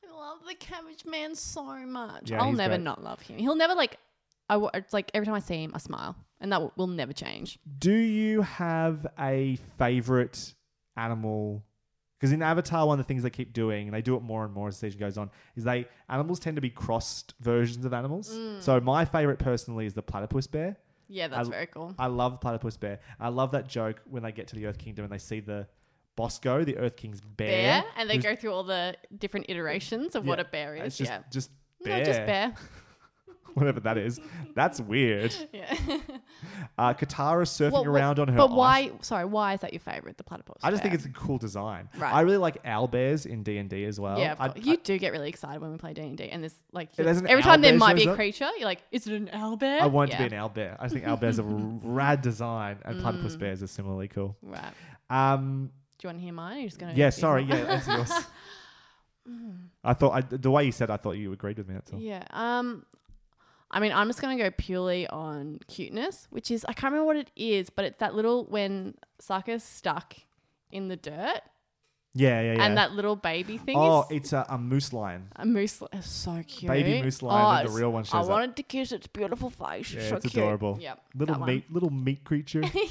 I 0.03 0.11
love 0.13 0.39
the 0.47 0.55
Cabbage 0.55 1.05
Man 1.05 1.35
so 1.35 1.63
much. 1.85 2.29
Yeah, 2.31 2.41
I'll 2.41 2.49
he's 2.49 2.57
never 2.57 2.75
great. 2.75 2.83
not 2.83 3.03
love 3.03 3.21
him. 3.21 3.37
He'll 3.37 3.55
never 3.55 3.73
like. 3.75 3.97
I 4.49 4.55
w- 4.55 4.69
it's 4.73 4.93
like 4.93 5.09
every 5.13 5.25
time 5.25 5.35
I 5.35 5.39
see 5.39 5.63
him, 5.63 5.71
I 5.73 5.77
smile, 5.79 6.15
and 6.39 6.51
that 6.51 6.57
w- 6.57 6.71
will 6.75 6.87
never 6.87 7.13
change. 7.13 7.57
Do 7.79 7.91
you 7.93 8.41
have 8.41 9.07
a 9.17 9.57
favorite 9.77 10.53
animal? 10.97 11.63
Because 12.25 12.33
in 12.33 12.41
Avatar, 12.41 12.87
one 12.87 12.99
of 12.99 13.05
the 13.05 13.07
things 13.07 13.21
they 13.21 13.29
keep 13.29 13.53
doing, 13.53 13.87
and 13.87 13.93
they 13.93 14.01
do 14.01 14.15
it 14.15 14.23
more 14.23 14.43
and 14.45 14.51
more 14.51 14.67
as 14.67 14.79
the 14.79 14.87
season 14.87 14.99
goes 14.99 15.15
on, 15.15 15.29
is 15.55 15.63
they 15.63 15.87
animals 16.09 16.39
tend 16.39 16.55
to 16.55 16.61
be 16.61 16.71
crossed 16.71 17.35
versions 17.39 17.85
of 17.85 17.93
animals. 17.93 18.31
Mm. 18.33 18.63
So 18.63 18.79
my 18.79 19.05
favorite 19.05 19.37
personally 19.37 19.85
is 19.85 19.93
the 19.93 20.01
platypus 20.01 20.47
bear. 20.47 20.75
Yeah, 21.07 21.27
that's 21.27 21.47
I- 21.49 21.51
very 21.51 21.67
cool. 21.67 21.93
I 21.99 22.07
love 22.07 22.41
platypus 22.41 22.77
bear. 22.77 22.99
I 23.19 23.27
love 23.27 23.51
that 23.51 23.67
joke 23.67 24.01
when 24.09 24.23
they 24.23 24.31
get 24.31 24.47
to 24.47 24.55
the 24.55 24.65
Earth 24.65 24.79
Kingdom 24.79 25.05
and 25.05 25.13
they 25.13 25.19
see 25.19 25.39
the 25.39 25.67
Bosco, 26.15 26.63
the 26.63 26.77
Earth 26.77 26.95
King's 26.95 27.21
bear, 27.21 27.83
Bear, 27.83 27.85
and 27.95 28.09
they 28.09 28.17
go 28.17 28.35
through 28.35 28.53
all 28.53 28.63
the 28.63 28.95
different 29.15 29.45
iterations 29.49 30.15
of 30.15 30.25
what 30.25 30.39
a 30.39 30.45
bear 30.45 30.75
is. 30.75 30.85
It's 30.85 30.97
just 30.97 31.11
yeah, 31.11 31.21
just 31.29 31.51
bear, 31.83 31.99
no, 31.99 32.05
just 32.05 32.25
bear. 32.25 32.55
whatever 33.59 33.79
that 33.81 33.97
is. 33.97 34.19
That's 34.53 34.79
weird. 34.79 35.35
yeah. 35.51 35.75
Uh, 36.77 36.93
Katara 36.93 37.43
surfing 37.43 37.71
Well, 37.71 37.85
around 37.85 38.19
on 38.19 38.27
her. 38.27 38.35
But 38.37 38.47
ice- 38.51 38.51
why? 38.51 38.91
Sorry, 39.01 39.25
why 39.25 39.53
is 39.55 39.61
that 39.61 39.73
your 39.73 39.79
favorite? 39.79 40.17
The 40.17 40.23
platypus. 40.23 40.57
I 40.61 40.69
just 40.71 40.83
think 40.83 40.91
bear? 40.91 40.97
it's 40.97 41.05
a 41.05 41.09
cool 41.19 41.37
design. 41.37 41.89
Right. 41.97 42.13
I 42.13 42.21
really 42.21 42.37
like 42.37 42.57
owl 42.65 42.87
bears 42.87 43.25
in 43.25 43.43
D 43.43 43.57
and 43.57 43.69
D 43.69 43.85
as 43.85 43.99
well. 43.99 44.19
Yeah, 44.19 44.33
of 44.33 44.41
I- 44.41 44.49
course. 44.49 44.65
you 44.65 44.77
do 44.77 44.97
get 44.99 45.11
really 45.11 45.29
excited 45.29 45.61
when 45.61 45.71
we 45.71 45.77
play 45.77 45.93
D 45.93 46.01
and 46.01 46.17
D, 46.17 46.29
and 46.29 46.43
there's 46.43 46.55
like 46.71 46.93
there's 46.95 47.17
an 47.19 47.27
every 47.27 47.43
time 47.43 47.61
there 47.61 47.77
might 47.77 47.95
be 47.95 48.01
shows 48.01 48.07
a 48.07 48.11
up. 48.11 48.15
creature, 48.17 48.49
you're 48.57 48.65
like, 48.67 48.81
is 48.91 49.07
it 49.07 49.13
an 49.13 49.29
owl 49.33 49.55
bear? 49.57 49.81
I, 49.81 49.85
I 49.85 49.87
want 49.87 50.09
it 50.11 50.13
to 50.13 50.19
be 50.19 50.25
an 50.25 50.33
owl 50.33 50.49
bear. 50.49 50.75
I 50.79 50.87
think 50.87 51.07
owl 51.07 51.17
bears 51.17 51.39
are 51.39 51.43
a 51.47 51.53
rad 51.83 52.21
design, 52.21 52.77
and 52.85 52.97
Mm. 52.97 53.01
platypus 53.01 53.35
bears 53.35 53.63
are 53.63 53.67
similarly 53.67 54.07
cool. 54.09 54.35
Right. 54.41 54.61
Um, 55.09 55.71
Do 55.97 56.07
you 56.07 56.09
want 56.09 56.17
to 56.19 56.23
hear 56.23 56.33
mine? 56.33 56.59
You're 56.59 56.67
just 56.69 56.79
gonna 56.79 56.93
yeah, 56.93 57.09
sorry, 57.09 57.43
yeah, 57.43 57.55
answer 57.55 57.91
yours. 57.93 58.11
I 59.83 59.93
thought 59.93 60.11
I, 60.13 60.21
the 60.21 60.51
way 60.51 60.65
you 60.65 60.71
said, 60.71 60.89
I 60.91 60.97
thought 60.97 61.13
you 61.13 61.31
agreed 61.33 61.57
with 61.57 61.67
me. 61.67 61.73
That's 61.75 61.91
all. 61.91 61.99
Yeah. 61.99 62.23
Um, 62.31 62.85
I 63.71 63.79
mean, 63.79 63.91
I'm 63.91 64.07
just 64.07 64.21
gonna 64.21 64.37
go 64.37 64.51
purely 64.51 65.07
on 65.07 65.59
cuteness, 65.67 66.27
which 66.29 66.51
is 66.51 66.63
I 66.65 66.73
can't 66.73 66.91
remember 66.93 67.05
what 67.07 67.17
it 67.17 67.31
is, 67.35 67.69
but 67.69 67.85
it's 67.85 67.97
that 67.99 68.15
little 68.15 68.45
when 68.45 68.95
Sokka's 69.21 69.63
stuck 69.63 70.15
in 70.71 70.87
the 70.87 70.95
dirt 70.95 71.41
Yeah, 72.13 72.41
yeah, 72.41 72.53
yeah. 72.53 72.63
and 72.65 72.77
that 72.77 72.91
little 72.93 73.15
baby 73.15 73.57
thing 73.57 73.75
oh, 73.77 74.01
is 74.03 74.07
it's 74.17 74.33
a, 74.33 74.45
a 74.49 74.57
moose 74.57 74.93
lion. 74.93 75.27
a 75.35 75.45
moose. 75.45 75.81
li- 75.81 75.87
It's 75.93 76.09
so 76.09 76.41
cute. 76.47 76.71
Baby 76.71 77.01
moose 77.01 77.21
lion, 77.21 77.59
and 77.59 77.67
the 77.67 77.73
oh, 77.73 77.75
real 77.75 77.91
one 77.91 78.01
I 78.01 78.05
shows 78.05 78.25
up. 78.25 78.29
wanted 78.29 78.55
to 78.57 78.63
kiss 78.63 78.91
its 78.91 79.07
beautiful 79.07 79.49
face. 79.49 79.91
Yeah, 79.91 79.99
it's 79.99 80.09
so 80.09 80.15
it's 80.17 80.25
cute. 80.27 80.35
adorable. 80.43 80.77
Yep. 80.79 81.01
Little 81.15 81.35
that 81.35 81.39
one. 81.41 81.49
meat, 81.49 81.65
little 81.73 81.89
meat 81.91 82.23
creature. 82.23 82.61
yeah, 82.73 82.81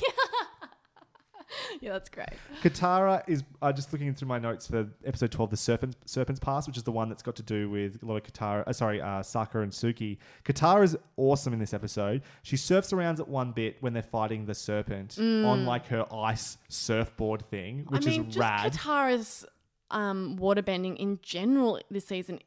that's 1.83 2.09
great. 2.09 2.29
Katara 2.63 3.23
is 3.27 3.43
I 3.63 3.69
uh, 3.69 3.73
just 3.73 3.93
looking 3.93 4.13
through 4.15 4.29
my 4.29 4.39
notes 4.39 4.67
for 4.67 4.89
episode 5.05 5.31
twelve, 5.33 5.51
the 5.51 5.57
Serpent 5.57 5.97
Serpent's 6.05 6.41
Pass, 6.41 6.67
which 6.67 6.77
is 6.77 6.83
the 6.83 6.93
one 6.93 7.09
that's 7.09 7.23
got 7.23 7.37
to 7.37 7.43
do 7.43 7.69
with 7.71 8.03
a 8.03 8.07
lot 8.07 8.17
of 8.17 8.23
Katara. 8.33 8.65
Uh, 8.67 8.73
sorry, 8.73 9.01
uh, 9.01 9.21
Sokka 9.23 9.63
and 9.63 9.73
Suki. 9.73 10.19
Katara 10.45 10.85
is 10.85 10.97
awesome 11.17 11.53
in 11.53 11.59
this 11.59 11.75
episode. 11.75 12.23
She 12.43 12.57
surfs 12.57 12.93
around 12.93 13.21
at 13.21 13.29
one 13.29 13.53
bit 13.53 13.77
when 13.81 13.93
they're 13.93 14.03
fighting 14.03 14.47
the 14.47 14.55
serpent 14.55 15.19
on 15.19 15.65
like 15.67 15.87
her 15.89 16.07
ice 16.13 16.59
surfboard 16.69 17.49
thing, 17.51 17.85
which 17.89 18.03
Mm. 18.03 18.07
I 18.07 18.11
mean, 18.11 18.21
is 18.23 18.27
just 18.27 18.39
rad. 18.39 18.73
Katara's 18.73 19.47
um, 19.91 20.37
waterbending 20.41 20.97
in 20.97 21.19
general 21.23 21.81
this 21.91 22.07
season 22.07 22.41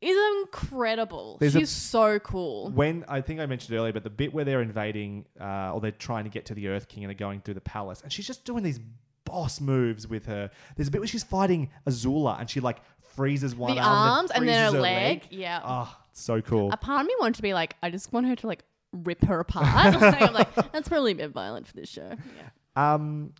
is 0.00 0.16
incredible. 0.42 1.38
There's 1.40 1.54
a- 1.56 1.60
She's 1.60 1.70
so 1.70 2.18
cool. 2.18 2.70
when 2.70 3.04
I 3.08 3.20
think 3.20 3.40
I 3.40 3.46
mentioned 3.46 3.76
earlier, 3.78 3.92
but 3.92 4.04
the 4.04 4.10
bit 4.10 4.32
where 4.34 4.44
they're 4.44 4.62
invading 4.62 5.26
uh, 5.40 5.72
or 5.72 5.80
they're 5.80 5.90
trying 5.92 6.24
to 6.24 6.30
get 6.30 6.46
to 6.46 6.54
the 6.54 6.68
Earth 6.68 6.88
King 6.88 7.04
and 7.04 7.10
they're 7.10 7.14
going 7.18 7.40
through 7.40 7.54
the 7.54 7.60
palace, 7.60 8.02
and 8.02 8.12
she's 8.12 8.26
just 8.26 8.44
doing 8.44 8.62
these 8.62 8.80
boss 9.24 9.60
moves 9.60 10.06
with 10.06 10.26
her. 10.26 10.50
There's 10.76 10.88
a 10.88 10.90
bit 10.90 11.00
where 11.00 11.08
she's 11.08 11.24
fighting 11.24 11.70
Azula 11.86 12.38
and 12.38 12.48
she 12.50 12.60
like 12.60 12.78
freezes 13.16 13.54
one 13.56 13.74
The 13.74 13.80
arm 13.80 13.88
arms 14.18 14.30
and 14.32 14.46
then 14.46 14.72
her 14.74 14.80
leg, 14.80 15.22
yeah. 15.30 15.60
Oh, 15.64 15.96
so 16.12 16.42
cool. 16.42 16.70
A 16.72 16.76
part 16.76 17.00
of 17.00 17.06
me 17.06 17.14
wanted 17.18 17.36
to 17.36 17.42
be 17.42 17.54
like, 17.54 17.74
I 17.82 17.88
just 17.90 18.12
want 18.12 18.26
her 18.26 18.36
to 18.36 18.46
like 18.46 18.62
rip 18.92 19.24
her 19.24 19.40
apart. 19.40 19.94
like, 20.00 20.20
I'm 20.22 20.34
like, 20.34 20.54
that's 20.72 20.88
probably 20.88 21.12
a 21.12 21.14
bit 21.14 21.30
violent 21.30 21.66
for 21.66 21.72
this 21.74 21.88
show. 21.88 22.10
Yeah. 22.36 22.94
Um, 22.94 23.32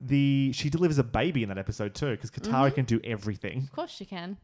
the 0.00 0.52
she 0.52 0.70
delivers 0.70 0.98
a 0.98 1.04
baby 1.04 1.42
in 1.42 1.48
that 1.50 1.58
episode 1.58 1.94
too 1.94 2.10
because 2.10 2.30
Mm-hmm. 2.30 2.54
Katara 2.54 2.74
can 2.74 2.84
do 2.84 3.00
everything, 3.04 3.62
Of 3.64 3.72
course 3.72 3.90
she 3.90 4.04
can. 4.04 4.36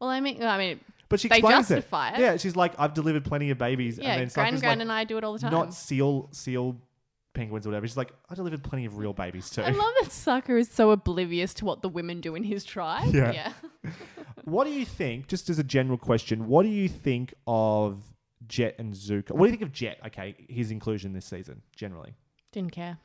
Well, 0.00 0.10
I 0.10 0.20
mean, 0.20 0.42
I 0.42 0.58
mean, 0.58 0.80
but 1.08 1.20
she 1.20 1.28
They 1.28 1.38
explains 1.38 1.68
justify 1.68 2.10
it. 2.10 2.20
Yeah, 2.20 2.36
she's 2.36 2.56
like, 2.56 2.74
I've 2.78 2.94
delivered 2.94 3.24
plenty 3.24 3.50
of 3.50 3.58
babies, 3.58 3.98
yeah, 3.98 4.12
and 4.12 4.20
then 4.22 4.28
Gran 4.28 4.54
Sokka's 4.54 4.60
Gran 4.60 4.78
like, 4.78 4.82
and 4.82 4.92
I 4.92 5.04
do 5.04 5.18
it 5.18 5.24
all 5.24 5.34
the 5.34 5.38
time. 5.38 5.52
not 5.52 5.74
seal 5.74 6.28
seal 6.32 6.76
penguins 7.34 7.66
or 7.66 7.70
whatever. 7.70 7.86
She's 7.86 7.96
like, 7.96 8.12
I 8.30 8.34
delivered 8.34 8.62
plenty 8.62 8.84
of 8.86 8.96
real 8.96 9.12
babies 9.12 9.50
too. 9.50 9.62
I 9.62 9.70
love 9.70 9.92
that 10.00 10.10
Sokka 10.10 10.58
is 10.58 10.70
so 10.70 10.90
oblivious 10.90 11.52
to 11.54 11.64
what 11.64 11.82
the 11.82 11.88
women 11.88 12.20
do 12.20 12.34
in 12.34 12.44
his 12.44 12.64
tribe. 12.64 13.14
Yeah. 13.14 13.32
yeah. 13.32 13.52
What 14.44 14.64
do 14.64 14.72
you 14.72 14.84
think, 14.84 15.26
just 15.26 15.48
as 15.48 15.58
a 15.58 15.64
general 15.64 15.96
question, 15.96 16.46
what 16.46 16.64
do 16.64 16.68
you 16.68 16.86
think 16.86 17.32
of 17.46 18.02
Jet 18.46 18.74
and 18.78 18.92
Zuko? 18.92 19.30
What 19.30 19.38
do 19.38 19.44
you 19.46 19.50
think 19.52 19.62
of 19.62 19.72
Jet? 19.72 19.98
Okay, 20.06 20.34
his 20.50 20.70
inclusion 20.70 21.14
this 21.14 21.24
season, 21.24 21.62
generally. 21.74 22.14
Didn't 22.52 22.72
care. 22.72 22.98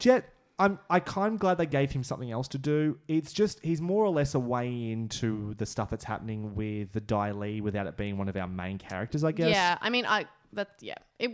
Jet, 0.00 0.28
I'm 0.58 0.78
I 0.88 1.00
kind 1.00 1.34
of 1.34 1.40
glad 1.40 1.58
they 1.58 1.66
gave 1.66 1.90
him 1.90 2.04
something 2.04 2.30
else 2.30 2.46
to 2.48 2.58
do. 2.58 2.98
It's 3.08 3.32
just 3.32 3.58
he's 3.64 3.80
more 3.80 4.04
or 4.04 4.10
less 4.10 4.34
a 4.34 4.38
way 4.38 4.90
into 4.90 5.54
the 5.54 5.66
stuff 5.66 5.90
that's 5.90 6.04
happening 6.04 6.54
with 6.54 6.92
the 6.92 7.00
Dai 7.00 7.32
Li 7.32 7.60
without 7.60 7.86
it 7.86 7.96
being 7.96 8.18
one 8.18 8.28
of 8.28 8.36
our 8.36 8.46
main 8.46 8.78
characters, 8.78 9.24
I 9.24 9.32
guess. 9.32 9.50
Yeah, 9.50 9.78
I 9.80 9.90
mean, 9.90 10.06
I 10.06 10.26
that's 10.52 10.82
yeah. 10.82 10.94
It. 11.18 11.32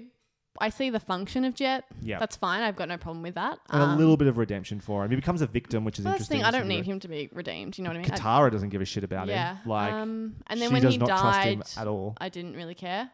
I 0.59 0.69
see 0.69 0.91
the 0.91 1.01
function 1.01 1.45
of 1.45 1.55
Jet. 1.55 1.85
Yeah. 2.03 2.19
that's 2.19 2.37
fine. 2.37 2.63
I've 2.63 2.77
got 2.77 2.89
no 2.89 2.99
problem 2.99 3.23
with 3.23 3.37
that. 3.37 3.59
And 3.71 3.83
Um, 3.83 3.91
a 3.91 3.97
little 3.97 4.17
bit 4.17 4.27
of 4.27 4.37
redemption 4.37 4.81
for 4.81 5.05
him. 5.05 5.11
He 5.11 5.17
becomes 5.17 5.43
a 5.43 5.47
victim, 5.47 5.85
which 5.85 5.99
is 5.99 6.05
that's 6.05 6.15
interesting. 6.15 6.39
thing. 6.39 6.45
I 6.45 6.51
don't 6.51 6.67
need 6.67 6.85
him 6.85 6.99
to 7.01 7.09
be 7.09 7.31
redeemed. 7.33 7.79
You 7.79 7.85
know 7.85 7.91
what 7.91 7.97
I 7.97 8.03
mean? 8.03 8.11
I- 8.11 8.17
Katara 8.17 8.51
doesn't 8.51 8.69
give 8.71 8.83
a 8.83 8.85
shit 8.85 9.05
about 9.05 9.29
yeah. 9.29 9.57
him. 9.57 9.71
Like, 9.71 9.93
um, 9.93 10.37
and 10.49 10.61
then 10.61 10.73
when 10.73 10.85
he 10.85 10.99
died, 10.99 11.63
at 11.77 11.87
all. 11.87 12.17
I 12.21 12.29
didn't 12.29 12.57
really 12.57 12.75
care. 12.75 13.11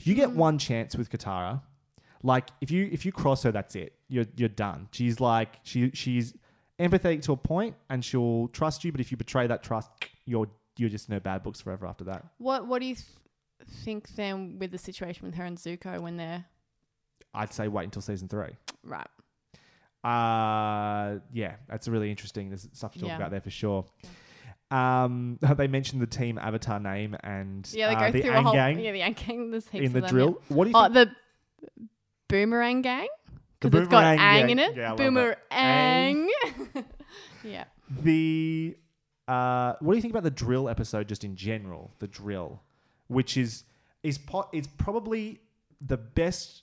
You 0.00 0.14
get 0.14 0.32
one 0.32 0.58
chance 0.58 0.96
with 0.96 1.08
Katara. 1.08 1.62
Like 2.22 2.48
if 2.60 2.70
you 2.70 2.88
if 2.92 3.04
you 3.04 3.12
cross 3.12 3.42
her, 3.42 3.52
that's 3.52 3.74
it. 3.74 3.94
You're 4.08 4.26
you're 4.36 4.48
done. 4.48 4.88
She's 4.92 5.18
like 5.20 5.58
she 5.62 5.90
she's 5.92 6.34
empathetic 6.78 7.22
to 7.22 7.32
a 7.32 7.36
point, 7.36 7.74
and 7.90 8.04
she'll 8.04 8.48
trust 8.48 8.84
you. 8.84 8.92
But 8.92 9.00
if 9.00 9.10
you 9.10 9.16
betray 9.16 9.46
that 9.48 9.62
trust, 9.62 9.90
you're 10.24 10.48
you're 10.76 10.88
just 10.90 11.08
in 11.08 11.14
her 11.14 11.20
bad 11.20 11.42
books 11.42 11.60
forever 11.60 11.86
after 11.86 12.04
that. 12.04 12.24
What 12.38 12.66
What 12.66 12.80
do 12.80 12.86
you 12.86 12.94
th- 12.94 13.06
think 13.84 14.08
then 14.16 14.58
with 14.58 14.70
the 14.70 14.78
situation 14.78 15.26
with 15.26 15.34
her 15.34 15.44
and 15.44 15.56
Zuko 15.58 16.00
when 16.00 16.16
they're 16.16 16.44
I'd 17.34 17.52
say 17.52 17.66
wait 17.68 17.84
until 17.84 18.02
season 18.02 18.28
three. 18.28 18.56
right? 18.84 19.06
Uh 20.04 21.18
yeah, 21.32 21.54
that's 21.68 21.88
really 21.88 22.10
interesting. 22.10 22.48
There's 22.50 22.68
stuff 22.72 22.92
to 22.94 22.98
talk 23.00 23.08
Yeah. 23.08 23.16
about 23.16 23.30
there 23.30 23.40
for 23.40 23.50
sure. 23.50 23.84
Um, 24.70 25.38
they 25.56 25.68
mentioned 25.68 26.02
the 26.02 26.06
team 26.06 26.38
Avatar 26.38 26.80
name 26.80 27.16
and 27.22 27.68
Yeah, 27.72 27.88
they 27.88 27.94
uh, 27.94 28.00
go 28.06 28.10
the 28.12 28.22
through 28.22 28.30
a 28.32 28.42
whole 28.42 28.54
Aang 28.54 28.82
yeah 28.82 28.92
the 28.92 29.00
Aang 29.00 29.16
Gang. 29.26 29.52
In 29.84 29.92
the 29.92 30.00
them, 30.00 30.08
drill. 30.10 30.40
yeah. 30.48 30.56
What 30.56 30.64
do 30.64 30.70
you 30.70 30.76
Oh, 30.76 30.82
think? 30.92 30.94
the 30.94 31.10
Boomerang 32.32 32.82
Gang 32.82 33.08
because 33.60 33.80
it's 33.82 33.90
got 33.90 34.04
Aang 34.18 34.50
in 34.50 34.58
it. 34.58 34.74
Yeah, 34.76 34.94
Boomerang. 34.94 36.30
yeah. 37.44 37.64
the 38.02 38.76
uh, 39.28 39.74
what 39.80 39.92
do 39.92 39.96
you 39.96 40.02
think 40.02 40.12
about 40.12 40.24
the 40.24 40.30
drill 40.30 40.68
episode 40.68 41.08
just 41.08 41.24
in 41.24 41.36
general? 41.36 41.94
The 42.00 42.08
drill, 42.08 42.62
which 43.08 43.36
is 43.36 43.64
is 44.02 44.18
po- 44.18 44.48
is 44.52 44.66
probably 44.66 45.40
the 45.80 45.96
best 45.96 46.62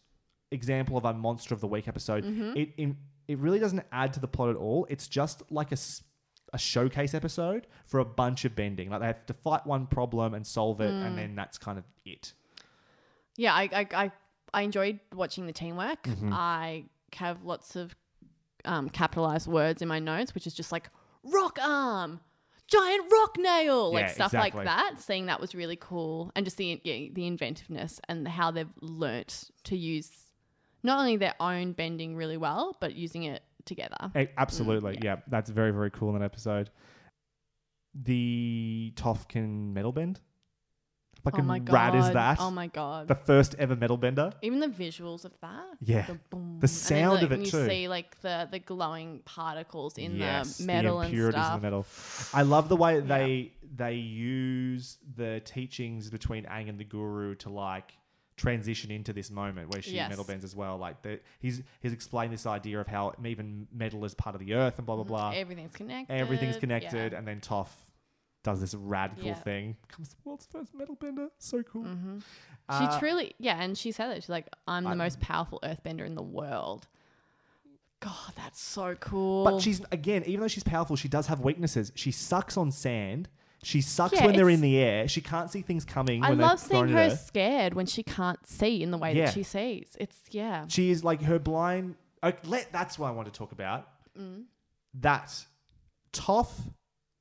example 0.52 0.98
of 0.98 1.06
a 1.06 1.14
monster 1.14 1.54
of 1.54 1.62
the 1.62 1.68
week 1.68 1.88
episode. 1.88 2.24
Mm-hmm. 2.26 2.58
It, 2.58 2.70
it 2.78 2.96
it 3.28 3.38
really 3.38 3.60
doesn't 3.60 3.84
add 3.92 4.14
to 4.14 4.20
the 4.20 4.28
plot 4.28 4.50
at 4.50 4.56
all. 4.56 4.86
It's 4.90 5.08
just 5.08 5.44
like 5.52 5.72
a 5.72 5.78
a 6.52 6.58
showcase 6.58 7.14
episode 7.14 7.68
for 7.86 8.00
a 8.00 8.06
bunch 8.06 8.44
of 8.44 8.56
bending. 8.56 8.90
Like 8.90 9.02
they 9.02 9.06
have 9.08 9.26
to 9.28 9.34
fight 9.34 9.68
one 9.68 9.86
problem 9.86 10.34
and 10.34 10.46
solve 10.46 10.82
it, 10.82 10.92
Mm. 10.92 11.06
and 11.06 11.18
then 11.18 11.36
that's 11.36 11.58
kind 11.60 11.78
of 11.78 11.86
it. 12.06 12.34
Yeah, 13.38 13.54
I, 13.54 13.70
I, 13.72 13.88
I, 13.94 14.12
I 14.54 14.64
enjoyed 14.64 15.00
watching 15.14 15.46
the 15.46 15.54
teamwork. 15.54 16.04
Mm-hmm. 16.04 16.32
I 16.34 16.86
have 17.14 17.44
lots 17.44 17.76
of 17.76 17.96
um, 18.66 18.90
capitalized 18.90 19.48
words 19.48 19.82
in 19.82 19.88
my 19.88 20.00
notes, 20.00 20.34
which 20.36 20.48
is 20.48 20.54
just 20.54 20.72
like 20.72 20.90
rock 21.24 21.58
arm, 21.62 22.20
giant 22.68 23.12
rock 23.12 23.38
nail, 23.38 23.94
like 23.94 24.10
stuff 24.10 24.34
exactly. 24.34 24.66
like 24.66 24.66
that. 24.66 25.02
Seeing 25.02 25.28
that 25.28 25.40
was 25.40 25.56
really 25.56 25.76
cool, 25.76 26.32
and 26.36 26.46
just 26.46 26.58
the 26.58 26.80
yeah, 26.84 27.10
the 27.14 27.28
inventiveness 27.28 28.00
and 28.08 28.28
how 28.28 28.52
they've 28.52 28.68
learnt 28.82 29.50
to 29.66 29.78
use 29.78 30.12
not 30.84 31.00
only 31.00 31.18
their 31.18 31.36
own 31.40 31.74
bending 31.74 32.16
really 32.16 32.38
well, 32.38 32.78
but 32.80 32.96
using 32.96 33.24
it 33.24 33.44
together. 33.66 34.12
A- 34.16 34.30
absolutely, 34.38 34.98
Mm, 34.98 35.04
yeah. 35.04 35.16
That's 35.28 35.50
very 35.50 35.72
very 35.72 35.92
cool 35.92 36.10
in 36.10 36.20
that 36.20 36.26
episode. 36.26 36.70
The 37.96 38.94
can 39.28 39.74
metal 39.74 39.92
bend. 39.92 40.22
Fucking 41.24 41.42
oh 41.42 41.44
my 41.44 41.60
god! 41.60 41.74
rad 41.74 41.96
is 41.96 42.12
that? 42.12 42.40
Oh 42.40 42.52
my 42.52 42.68
god! 42.68 43.08
the 43.08 43.16
first 43.16 43.56
ever 43.60 43.76
metal 43.76 43.98
bender. 43.98 44.32
Even 44.42 44.60
the 44.60 44.68
visuals 44.68 45.26
of 45.26 45.34
that. 45.42 45.66
Yeah. 45.82 46.06
The, 46.06 46.20
boom. 46.30 46.58
The 46.60 46.68
sound 46.68 47.22
and 47.24 47.32
then, 47.32 47.40
of 47.40 47.40
it 47.40 47.46
you 47.46 47.52
too. 47.52 47.68
see 47.68 47.88
like 47.88 48.20
the 48.22 48.48
the 48.50 48.60
glowing 48.60 49.20
particles 49.26 49.98
in 49.98 50.16
yes, 50.16 50.58
the 50.58 50.66
metal 50.66 51.00
the 51.00 51.06
and 51.06 51.14
impurities 51.14 51.42
stuff. 51.42 51.56
in 51.56 51.62
the 51.62 51.66
metal. 51.66 51.86
I 52.34 52.42
love 52.44 52.70
the 52.70 52.78
way 52.78 53.00
they 53.00 53.54
they 53.76 53.96
use 53.96 54.98
the 55.16 55.42
teachings 55.46 56.10
between 56.10 56.46
Aang 56.46 56.70
and 56.70 56.80
the 56.80 56.84
Guru 56.84 57.36
to 57.36 57.50
like 57.50 57.94
transition 58.40 58.90
into 58.90 59.12
this 59.12 59.30
moment 59.30 59.70
where 59.70 59.82
she 59.82 59.96
Yes. 59.96 60.10
metal 60.10 60.24
bends 60.24 60.46
as 60.46 60.56
well. 60.56 60.78
Like 60.78 61.02
the, 61.02 61.20
he's 61.40 61.62
he's 61.82 61.92
explained 61.92 62.32
this 62.32 62.46
idea 62.46 62.80
of 62.80 62.88
how 62.88 63.14
even 63.24 63.68
metal 63.74 64.06
is 64.06 64.14
part 64.14 64.34
of 64.34 64.40
the 64.40 64.54
earth 64.54 64.78
and 64.78 64.86
blah 64.86 64.96
blah 64.96 65.04
mm-hmm. 65.04 65.14
blah. 65.14 65.32
Everything's 65.32 65.74
connected. 65.74 66.14
Everything's 66.14 66.58
connected, 66.58 67.12
Yeah. 67.12 67.18
and 67.18 67.28
then 67.28 67.42
Toph 67.42 67.68
does 68.44 68.62
this 68.62 68.74
radical 68.74 69.26
Yeah. 69.26 69.34
thing. 69.36 69.76
Becomes 69.88 70.10
the 70.10 70.16
world's 70.24 70.46
first 70.46 70.74
metal 70.74 70.96
bender. 70.96 71.30
So 71.40 71.62
cool. 71.64 71.86
She 71.86 72.86
Uh, 72.86 73.00
truly, 73.00 73.34
yeah, 73.38 73.62
and 73.62 73.78
she 73.78 73.92
said 73.92 74.12
it. 74.16 74.24
She's 74.24 74.30
like, 74.30 74.48
"I'm 74.68 74.84
the 74.86 74.92
I- 74.92 74.96
most 74.96 75.20
powerful 75.20 75.60
earthbender 75.64 76.06
in 76.06 76.16
the 76.16 76.24
world." 76.24 76.88
God, 78.00 78.34
that's 78.38 78.62
so 78.62 78.96
cool. 78.96 79.44
But 79.44 79.62
she's 79.62 79.82
again, 79.92 80.24
even 80.26 80.40
though 80.42 80.48
she's 80.48 80.64
powerful, 80.64 80.96
she 80.96 81.10
does 81.10 81.28
have 81.28 81.42
weaknesses. 81.42 81.92
She 81.96 82.12
sucks 82.12 82.56
on 82.56 82.72
sand. 82.72 83.28
She 83.62 83.82
sucks 83.82 84.14
Yeah, 84.14 84.26
when 84.28 84.38
they're 84.38 84.50
in 84.50 84.62
the 84.62 84.78
air. 84.78 85.06
She 85.10 85.20
can't 85.20 85.52
see 85.52 85.62
things 85.62 85.84
coming. 85.84 86.24
I 86.24 86.30
when 86.30 86.38
love 86.38 86.60
seeing 86.62 86.88
her 86.88 87.10
scared 87.10 87.74
when 87.74 87.88
she 87.88 88.04
can't 88.04 88.48
see 88.48 88.82
in 88.82 88.92
the 88.92 88.98
way 88.98 89.14
Yeah. 89.14 89.26
that 89.26 89.34
she 89.34 89.44
sees. 89.44 89.98
It's 90.00 90.18
yeah, 90.32 90.66
She 90.70 90.92
is 90.92 91.04
like 91.04 91.24
her 91.24 91.40
blind. 91.40 91.96
Oh, 92.24 92.32
let 92.46 92.72
that's 92.72 92.98
what 92.98 93.10
I 93.10 93.12
want 93.12 93.26
to 93.28 93.38
talk 93.38 93.52
about. 93.52 93.90
Mm. 94.18 94.46
That 94.94 95.46
Toph 96.14 96.52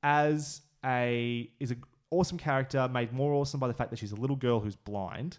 as 0.01 0.61
a 0.85 1.49
is 1.59 1.71
an 1.71 1.83
awesome 2.11 2.37
character, 2.37 2.87
made 2.87 3.13
more 3.13 3.33
awesome 3.33 3.59
by 3.59 3.67
the 3.67 3.73
fact 3.73 3.89
that 3.91 3.99
she's 3.99 4.11
a 4.11 4.15
little 4.15 4.35
girl 4.35 4.59
who's 4.59 4.75
blind. 4.75 5.37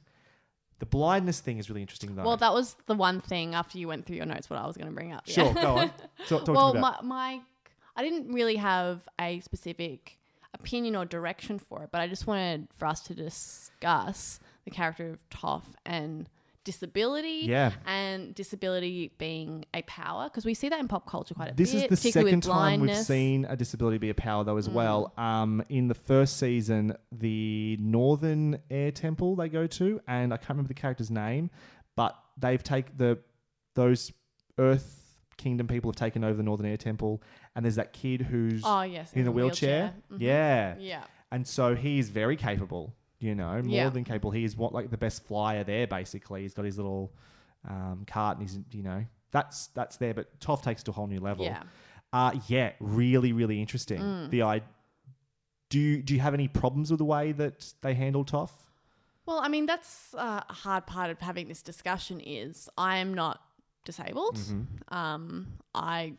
The 0.78 0.86
blindness 0.86 1.40
thing 1.40 1.58
is 1.58 1.68
really 1.68 1.82
interesting, 1.82 2.14
though. 2.16 2.22
Well, 2.24 2.36
that 2.38 2.54
was 2.54 2.76
the 2.86 2.94
one 2.94 3.20
thing 3.20 3.54
after 3.54 3.76
you 3.76 3.86
went 3.88 4.06
through 4.06 4.16
your 4.16 4.24
notes. 4.26 4.48
What 4.48 4.58
I 4.58 4.66
was 4.66 4.76
going 4.76 4.88
to 4.88 4.94
bring 4.94 5.12
up. 5.12 5.26
sure, 5.28 5.44
Yeah. 5.46 5.52
go 5.54 5.76
on. 5.76 5.88
Talk, 6.28 6.44
talk 6.46 6.56
well, 6.56 6.68
to 6.72 6.74
me 6.74 6.78
about. 6.80 7.04
my, 7.04 7.34
my, 7.36 7.40
I 7.96 8.02
didn't 8.02 8.32
really 8.32 8.56
have 8.56 9.06
a 9.20 9.40
specific 9.40 10.18
opinion 10.54 10.96
or 10.96 11.04
direction 11.04 11.58
for 11.58 11.82
it, 11.82 11.90
but 11.92 12.00
I 12.00 12.06
just 12.08 12.26
wanted 12.26 12.68
for 12.74 12.86
us 12.86 13.00
to 13.02 13.14
discuss 13.14 14.40
the 14.64 14.70
character 14.70 15.10
of 15.10 15.28
Toph 15.28 15.64
and 15.84 16.28
disability. 16.65 17.43
Yeah. 17.45 17.73
And 17.87 18.35
disability 18.35 19.12
being 19.19 19.65
a 19.74 19.82
power 19.82 20.24
because 20.24 20.45
we 20.45 20.55
see 20.55 20.69
that 20.69 20.81
in 20.81 20.89
pop 20.89 21.07
culture 21.09 21.35
quite 21.35 21.51
a 21.51 21.55
This 21.55 21.73
bit. 21.73 21.89
This 21.91 22.05
is 22.05 22.05
the 22.05 22.12
second 22.12 22.43
time 22.43 22.81
we've. 22.81 22.91
Mm. 22.91 23.05
seen 23.05 23.45
a 23.47 23.57
disability 23.57 23.99
be 23.99 24.11
a 24.11 24.15
power, 24.15 24.45
though, 24.45 24.57
as 24.57 24.69
well. 24.69 25.12
Um, 25.16 25.62
in 25.69 25.89
the 25.89 25.95
first 25.95 26.39
season, 26.39 26.97
the 27.12 27.77
Northern 27.81 28.59
Air 28.70 28.91
Temple 28.93 29.37
they 29.37 29.49
go 29.49 29.66
to, 29.66 30.01
and 30.07 30.32
I 30.32 30.37
can't 30.37 30.51
remember 30.51 30.69
the 30.69 30.74
character's 30.74 31.11
name, 31.11 31.51
but 31.97 32.16
they've 32.39 32.62
taken 32.62 32.93
the 32.97 33.19
those 33.74 34.12
Earth 34.59 34.97
Kingdom 35.37 35.66
people 35.69 35.91
have 35.91 35.97
taken 35.97 36.23
over 36.23 36.35
the 36.35 36.43
Northern 36.43 36.66
Air 36.66 36.77
Temple, 36.77 37.23
and 37.57 37.65
there's 37.65 37.77
that 37.77 37.93
kid 37.95 38.20
who's 38.20 38.62
Oh 38.65 38.82
yes, 38.82 39.12
in 39.15 39.27
a 39.27 39.32
wheelchair. 39.32 39.95
Yeah, 40.19 40.74
Yeah. 40.78 41.05
and 41.32 41.47
so 41.47 41.74
he's 41.74 42.11
very 42.11 42.37
capable. 42.37 42.95
You 43.20 43.34
know, 43.34 43.62
more 43.62 43.76
Yeah. 43.76 43.88
than 43.90 44.05
capable. 44.05 44.30
He 44.30 44.44
is 44.44 44.56
what 44.56 44.72
like 44.72 44.90
the 44.90 44.97
best 44.98 45.24
flyer 45.26 45.62
there. 45.62 45.86
Basically, 45.86 46.42
he's 46.42 46.55
got 46.55 46.64
his 46.64 46.76
little 46.78 47.12
um, 47.68 48.05
cart, 48.06 48.38
and 48.38 48.48
he's 48.48 48.59
you 48.72 48.82
know 48.82 49.05
that's 49.30 49.68
that's 49.68 49.97
there. 49.98 50.14
But 50.14 50.40
Toph 50.40 50.62
takes 50.62 50.80
it 50.80 50.84
to 50.86 50.90
a 50.90 50.94
whole 50.94 51.06
new 51.06 51.20
level. 51.20 51.44
Yeah. 51.44 51.62
Uh, 52.12 52.32
yeah, 52.48 52.72
really, 52.80 53.32
really 53.32 53.60
interesting. 53.60 54.01
Mm. 54.01 54.30
The 54.30 54.42
I 54.42 54.62
do. 55.68 55.78
You, 55.78 56.02
do 56.02 56.14
you 56.14 56.20
have 56.20 56.34
any 56.34 56.48
problems 56.48 56.90
with 56.90 56.98
the 56.98 57.05
way 57.05 57.32
that 57.32 57.72
they 57.82 57.94
handle 57.94 58.24
Toph? 58.24 58.51
Well, 59.26 59.38
I 59.38 59.48
mean, 59.48 59.66
that's 59.66 60.14
uh, 60.14 60.40
a 60.48 60.52
hard 60.52 60.86
part 60.86 61.10
of 61.10 61.20
having 61.20 61.47
this 61.47 61.62
discussion 61.62 62.20
is 62.20 62.68
I 62.76 62.97
am 62.97 63.14
not 63.14 63.40
disabled. 63.84 64.36
Mm-hmm. 64.36 64.94
Um, 64.94 65.59
I 65.74 66.14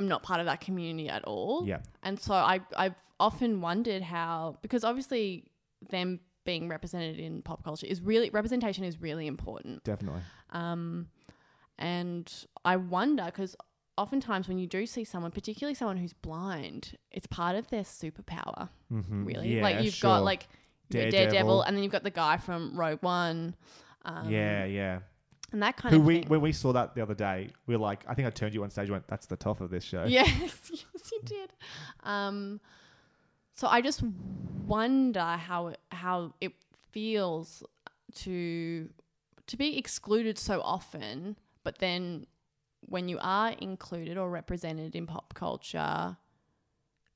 am 0.00 0.08
not 0.08 0.22
part 0.22 0.40
of 0.40 0.46
that 0.46 0.60
community 0.60 1.08
at 1.08 1.24
all. 1.24 1.66
Yeah. 1.66 1.80
And 2.02 2.18
so 2.18 2.34
I, 2.34 2.60
I've 2.76 2.94
often 3.22 3.60
wondered 3.60 4.02
how, 4.02 4.56
because 4.62 4.82
obviously 4.84 5.44
them 5.90 6.20
being 6.44 6.68
represented 6.68 7.18
in 7.18 7.40
pop 7.42 7.62
culture 7.64 7.86
is 7.86 8.00
really, 8.02 8.28
representation 8.30 8.84
is 8.84 9.00
really 9.00 9.26
important. 9.26 9.82
Definitely. 9.84 10.22
Um, 10.50 11.06
and 11.78 12.30
I 12.64 12.76
wonder 12.76 13.24
because 13.26 13.54
oftentimes 13.96 14.48
when 14.48 14.58
you 14.58 14.66
do 14.66 14.86
see 14.86 15.04
someone, 15.04 15.30
particularly 15.30 15.74
someone 15.74 15.96
who's 15.96 16.12
blind, 16.12 16.96
it's 17.10 17.26
part 17.28 17.56
of 17.56 17.68
their 17.68 17.82
superpower. 17.84 18.68
Mm-hmm. 18.92 19.24
Really, 19.24 19.56
Yeah, 19.56 19.62
like 19.62 19.82
you've 19.84 19.94
sure. 19.94 20.10
got 20.10 20.24
like 20.24 20.48
Daredevil. 20.90 21.30
Daredevil, 21.30 21.62
and 21.62 21.76
then 21.76 21.82
you've 21.84 21.92
got 21.92 22.02
the 22.02 22.10
guy 22.10 22.36
from 22.36 22.76
Rogue 22.78 23.02
One. 23.02 23.54
Um, 24.04 24.28
yeah, 24.28 24.64
yeah. 24.64 24.98
and 25.52 25.62
that 25.62 25.76
kind 25.76 25.94
Who 25.94 26.00
of 26.00 26.06
we 26.06 26.20
thing. 26.20 26.28
when 26.28 26.40
we 26.40 26.52
saw 26.52 26.72
that 26.72 26.94
the 26.94 27.02
other 27.02 27.14
day, 27.14 27.50
we 27.66 27.74
were 27.76 27.80
like, 27.82 28.04
I 28.08 28.14
think 28.14 28.26
I 28.26 28.30
turned 28.30 28.52
you 28.52 28.62
on 28.64 28.70
stage. 28.70 28.84
and 28.84 28.92
Went, 28.92 29.06
that's 29.08 29.26
the 29.26 29.36
top 29.36 29.60
of 29.60 29.70
this 29.70 29.84
show. 29.84 30.04
Yes, 30.08 30.28
yes, 30.70 31.10
you 31.12 31.20
did. 31.24 31.52
Um, 32.02 32.60
so 33.62 33.68
I 33.68 33.80
just 33.80 34.02
wonder 34.66 35.20
how 35.20 35.68
it, 35.68 35.78
how 35.92 36.34
it 36.40 36.52
feels 36.90 37.62
to 38.16 38.88
to 39.46 39.56
be 39.56 39.78
excluded 39.78 40.36
so 40.36 40.60
often, 40.62 41.36
but 41.62 41.78
then 41.78 42.26
when 42.80 43.08
you 43.08 43.20
are 43.20 43.50
included 43.50 44.18
or 44.18 44.28
represented 44.30 44.96
in 44.96 45.06
pop 45.06 45.34
culture, 45.34 46.16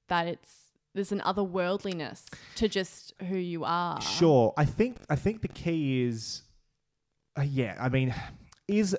that 0.07 0.29
it's 0.29 0.67
there's 0.95 1.11
an 1.11 1.21
otherworldliness 1.27 2.27
to 2.55 2.69
just 2.69 3.13
who 3.29 3.37
you 3.37 3.65
are. 3.65 4.01
Sure. 4.01 4.55
I 4.57 4.67
think 4.67 4.99
I 5.11 5.17
think 5.17 5.43
the 5.43 5.49
key 5.49 6.05
is, 6.05 6.43
uh, 7.37 7.43
yeah. 7.43 7.77
I 7.81 7.89
mean, 7.89 8.15
is 8.69 8.97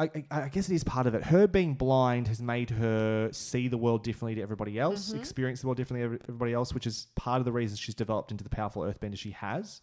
I, 0.00 0.10
I 0.30 0.42
I 0.44 0.48
guess 0.48 0.68
it 0.68 0.74
is 0.74 0.82
part 0.84 1.06
of 1.06 1.14
it. 1.14 1.22
Her 1.24 1.46
being 1.46 1.74
blind 1.74 2.26
has 2.28 2.40
made 2.40 2.70
her 2.70 3.28
see 3.32 3.68
the 3.68 3.78
world 3.78 4.02
differently 4.02 4.34
to 4.36 4.42
everybody 4.42 4.78
else, 4.78 5.10
Mm-hmm. 5.10 5.18
experience 5.20 5.60
the 5.60 5.66
world 5.66 5.76
differently 5.76 6.08
to 6.18 6.22
everybody 6.24 6.52
else, 6.54 6.72
which 6.74 6.86
is 6.86 7.08
part 7.16 7.38
of 7.40 7.44
the 7.44 7.52
reason 7.52 7.76
she's 7.76 7.94
developed 7.94 8.30
into 8.30 8.42
the 8.44 8.50
powerful 8.50 8.82
earthbender 8.82 9.16
she 9.18 9.30
has. 9.32 9.80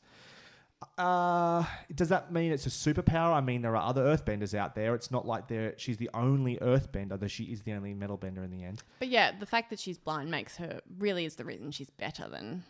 Uh, 0.98 1.64
does 1.96 2.10
that 2.10 2.32
mean 2.32 2.52
it's 2.52 2.68
a 2.68 2.70
superpower? 2.70 3.34
I 3.34 3.42
mean, 3.42 3.62
there 3.64 3.76
are 3.76 3.90
other 3.90 4.04
earthbenders 4.06 4.54
out 4.54 4.76
there. 4.76 4.94
It's 4.94 5.10
not 5.10 5.26
like 5.26 5.48
they're, 5.48 5.74
she's 5.78 5.98
the 5.98 6.10
only 6.14 6.58
earthbender, 6.58 7.20
though 7.20 7.28
she 7.28 7.46
is 7.46 7.64
the 7.64 7.74
only 7.74 7.96
metalbender 7.96 8.44
in 8.44 8.52
the 8.52 8.64
end. 8.64 8.84
But 9.00 9.08
yeah, 9.08 9.32
the 9.40 9.48
fact 9.48 9.72
that 9.72 9.80
she's 9.80 9.98
blind 9.98 10.30
makes 10.30 10.58
her 10.58 10.82
really 11.00 11.26
is 11.26 11.36
the 11.36 11.46
reason 11.46 11.72
she's 11.72 11.90
better 11.90 12.28
than 12.30 12.64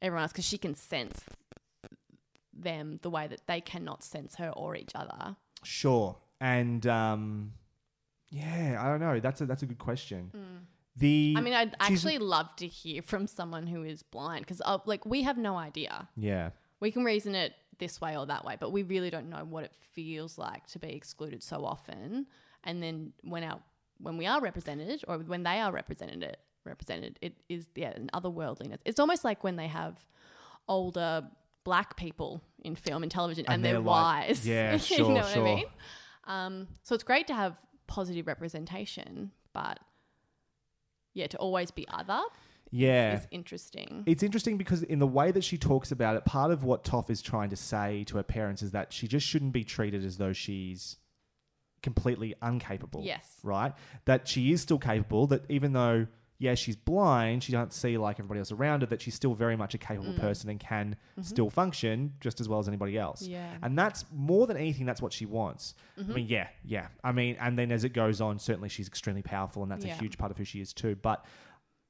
everyone 0.00 0.22
else 0.22 0.32
because 0.32 0.46
she 0.46 0.56
can 0.58 0.74
sense 0.74 1.24
them 2.54 2.98
the 3.02 3.10
way 3.10 3.26
that 3.26 3.46
they 3.46 3.60
cannot 3.60 4.02
sense 4.02 4.36
her 4.36 4.48
or 4.50 4.74
each 4.74 4.92
other. 4.94 5.36
Sure. 5.62 6.16
And 6.42 6.84
um, 6.88 7.52
yeah, 8.30 8.76
I 8.80 8.88
don't 8.88 9.00
know. 9.00 9.20
That's 9.20 9.40
a 9.40 9.46
that's 9.46 9.62
a 9.62 9.66
good 9.66 9.78
question. 9.78 10.30
The 10.96 11.32
Hmm. 11.32 11.38
I 11.38 11.40
mean, 11.40 11.54
I'd 11.54 11.74
actually 11.80 12.18
love 12.18 12.54
to 12.56 12.66
hear 12.66 13.00
from 13.00 13.26
someone 13.26 13.66
who 13.66 13.82
is 13.84 14.02
blind 14.02 14.40
because, 14.44 14.60
uh, 14.64 14.78
like, 14.84 15.06
we 15.06 15.22
have 15.22 15.38
no 15.38 15.56
idea. 15.56 16.08
yeah. 16.16 16.50
We 16.80 16.90
can 16.90 17.04
reason 17.04 17.36
it 17.36 17.54
this 17.78 18.00
way 18.00 18.16
or 18.18 18.26
that 18.26 18.44
way, 18.44 18.56
but 18.58 18.72
we 18.72 18.82
really 18.82 19.08
don't 19.08 19.30
know 19.30 19.44
what 19.48 19.62
it 19.62 19.72
feels 19.92 20.36
like 20.36 20.66
to 20.66 20.80
be 20.80 20.88
excluded 20.88 21.40
so 21.42 21.64
often. 21.64 22.26
And 22.64 22.82
then 22.82 23.12
when 23.22 23.44
our 23.44 23.60
when 23.98 24.16
we 24.16 24.26
are 24.26 24.40
represented, 24.40 25.04
or 25.06 25.18
when 25.18 25.44
they 25.44 25.60
are 25.60 25.70
represented, 25.70 26.24
it 26.24 26.38
represented, 26.64 27.18
it 27.22 27.34
is 27.48 27.68
yeah 27.76 27.90
an 27.90 28.10
otherworldliness. 28.12 28.80
It's 28.84 28.98
almost 28.98 29.22
like 29.24 29.44
when 29.44 29.54
they 29.56 29.68
have 29.68 30.04
older 30.68 31.22
black 31.64 31.96
people 31.96 32.42
in 32.64 32.74
film 32.74 33.02
and 33.04 33.12
television, 33.12 33.44
and, 33.46 33.54
And 33.54 33.64
they're, 33.64 33.72
they're 33.74 33.80
like- 33.80 34.28
wise. 34.28 34.46
yeah, 34.46 34.72
you 34.72 34.78
sure, 34.80 35.08
know 35.08 35.20
what. 35.20 35.36
I 35.36 35.40
mean? 35.40 35.64
Um, 36.24 36.68
so 36.82 36.94
it's 36.94 37.04
great 37.04 37.26
to 37.28 37.34
have 37.34 37.56
positive 37.86 38.26
representation, 38.26 39.32
but 39.52 39.78
yeah, 41.14 41.26
to 41.26 41.36
always 41.38 41.70
be 41.70 41.86
other 41.88 42.20
Yeah. 42.70 43.18
is 43.18 43.26
interesting. 43.30 44.04
It's 44.06 44.22
interesting 44.22 44.56
because 44.56 44.82
in 44.82 44.98
the 44.98 45.06
way 45.06 45.30
that 45.32 45.44
she 45.44 45.58
talks 45.58 45.92
about 45.92 46.16
it, 46.16 46.24
part 46.24 46.50
of 46.50 46.64
what 46.64 46.84
Toph 46.84 47.10
is 47.10 47.20
trying 47.20 47.50
to 47.50 47.56
say 47.56 48.04
to 48.04 48.16
her 48.16 48.22
parents 48.22 48.62
is 48.62 48.70
that 48.70 48.92
she 48.92 49.06
just 49.08 49.26
shouldn't 49.26 49.52
be 49.52 49.64
treated 49.64 50.04
as 50.04 50.16
though 50.18 50.32
she's 50.32 50.96
completely 51.82 52.34
incapable. 52.42 53.02
Yes. 53.04 53.38
Right? 53.42 53.72
That 54.06 54.26
she 54.28 54.52
is 54.52 54.62
still 54.62 54.78
capable, 54.78 55.26
that 55.26 55.44
even 55.50 55.72
though, 55.72 56.06
yeah, 56.42 56.54
she's 56.54 56.74
blind, 56.76 57.42
she 57.44 57.52
doesn't 57.52 57.72
see 57.72 57.96
like 57.96 58.18
everybody 58.18 58.40
else 58.40 58.50
around 58.50 58.80
her, 58.80 58.86
that 58.88 59.00
she's 59.00 59.14
still 59.14 59.34
very 59.34 59.56
much 59.56 59.74
a 59.74 59.78
capable 59.78 60.12
person 60.14 60.50
and 60.50 60.58
can 60.58 60.96
still 61.20 61.48
function 61.50 62.14
just 62.20 62.40
as 62.40 62.48
well 62.48 62.58
as 62.58 62.66
anybody 62.66 62.98
else. 62.98 63.22
Mm-hmm. 63.22 63.32
Yeah. 63.32 63.54
And 63.62 63.78
that's 63.78 64.04
more 64.12 64.46
than 64.48 64.56
anything, 64.56 64.84
that's 64.84 65.00
what 65.00 65.12
she 65.12 65.24
wants. 65.24 65.74
Mm-hmm. 65.98 66.10
I 66.10 66.14
mean, 66.14 66.26
yeah, 66.28 66.48
yeah. 66.64 66.88
I 67.04 67.12
mean, 67.12 67.36
and 67.40 67.56
then 67.58 67.70
as 67.70 67.84
it 67.84 67.90
goes 67.94 68.20
on, 68.20 68.38
certainly 68.38 68.68
she's 68.68 68.88
extremely 68.88 69.22
powerful 69.22 69.62
and 69.62 69.70
that's 69.70 69.84
Yeah. 69.84 69.94
a 69.94 69.98
huge 69.98 70.18
part 70.18 70.30
of 70.32 70.36
who 70.38 70.44
she 70.44 70.60
is 70.60 70.72
too. 70.72 70.96
But 70.96 71.24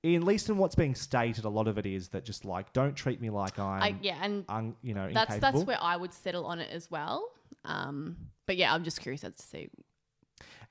in, 0.02 0.16
at 0.16 0.22
least 0.24 0.50
in 0.50 0.58
what's 0.58 0.74
being 0.74 0.94
stated, 0.94 1.44
a 1.44 1.48
lot 1.48 1.66
of 1.68 1.78
it 1.78 1.86
is 1.86 2.08
that 2.08 2.24
just 2.24 2.44
like, 2.44 2.72
don't 2.74 2.94
treat 2.94 3.20
me 3.20 3.30
like 3.30 3.58
I'm, 3.58 3.82
I, 3.82 3.94
yeah, 4.02 4.18
and 4.20 4.44
un, 4.48 4.74
you 4.82 4.92
know, 4.94 5.08
that's 5.12 5.34
incapable. 5.36 5.60
that's 5.60 5.66
where 5.66 5.78
I 5.82 5.96
would 5.96 6.12
settle 6.12 6.44
on 6.44 6.58
it 6.58 6.68
as 6.70 6.90
well. 6.90 7.24
Um, 7.64 8.16
but 8.46 8.56
yeah, 8.56 8.74
I'm 8.74 8.84
just 8.84 9.00
curious 9.00 9.24
as 9.24 9.34
to 9.34 9.42
see 9.42 9.70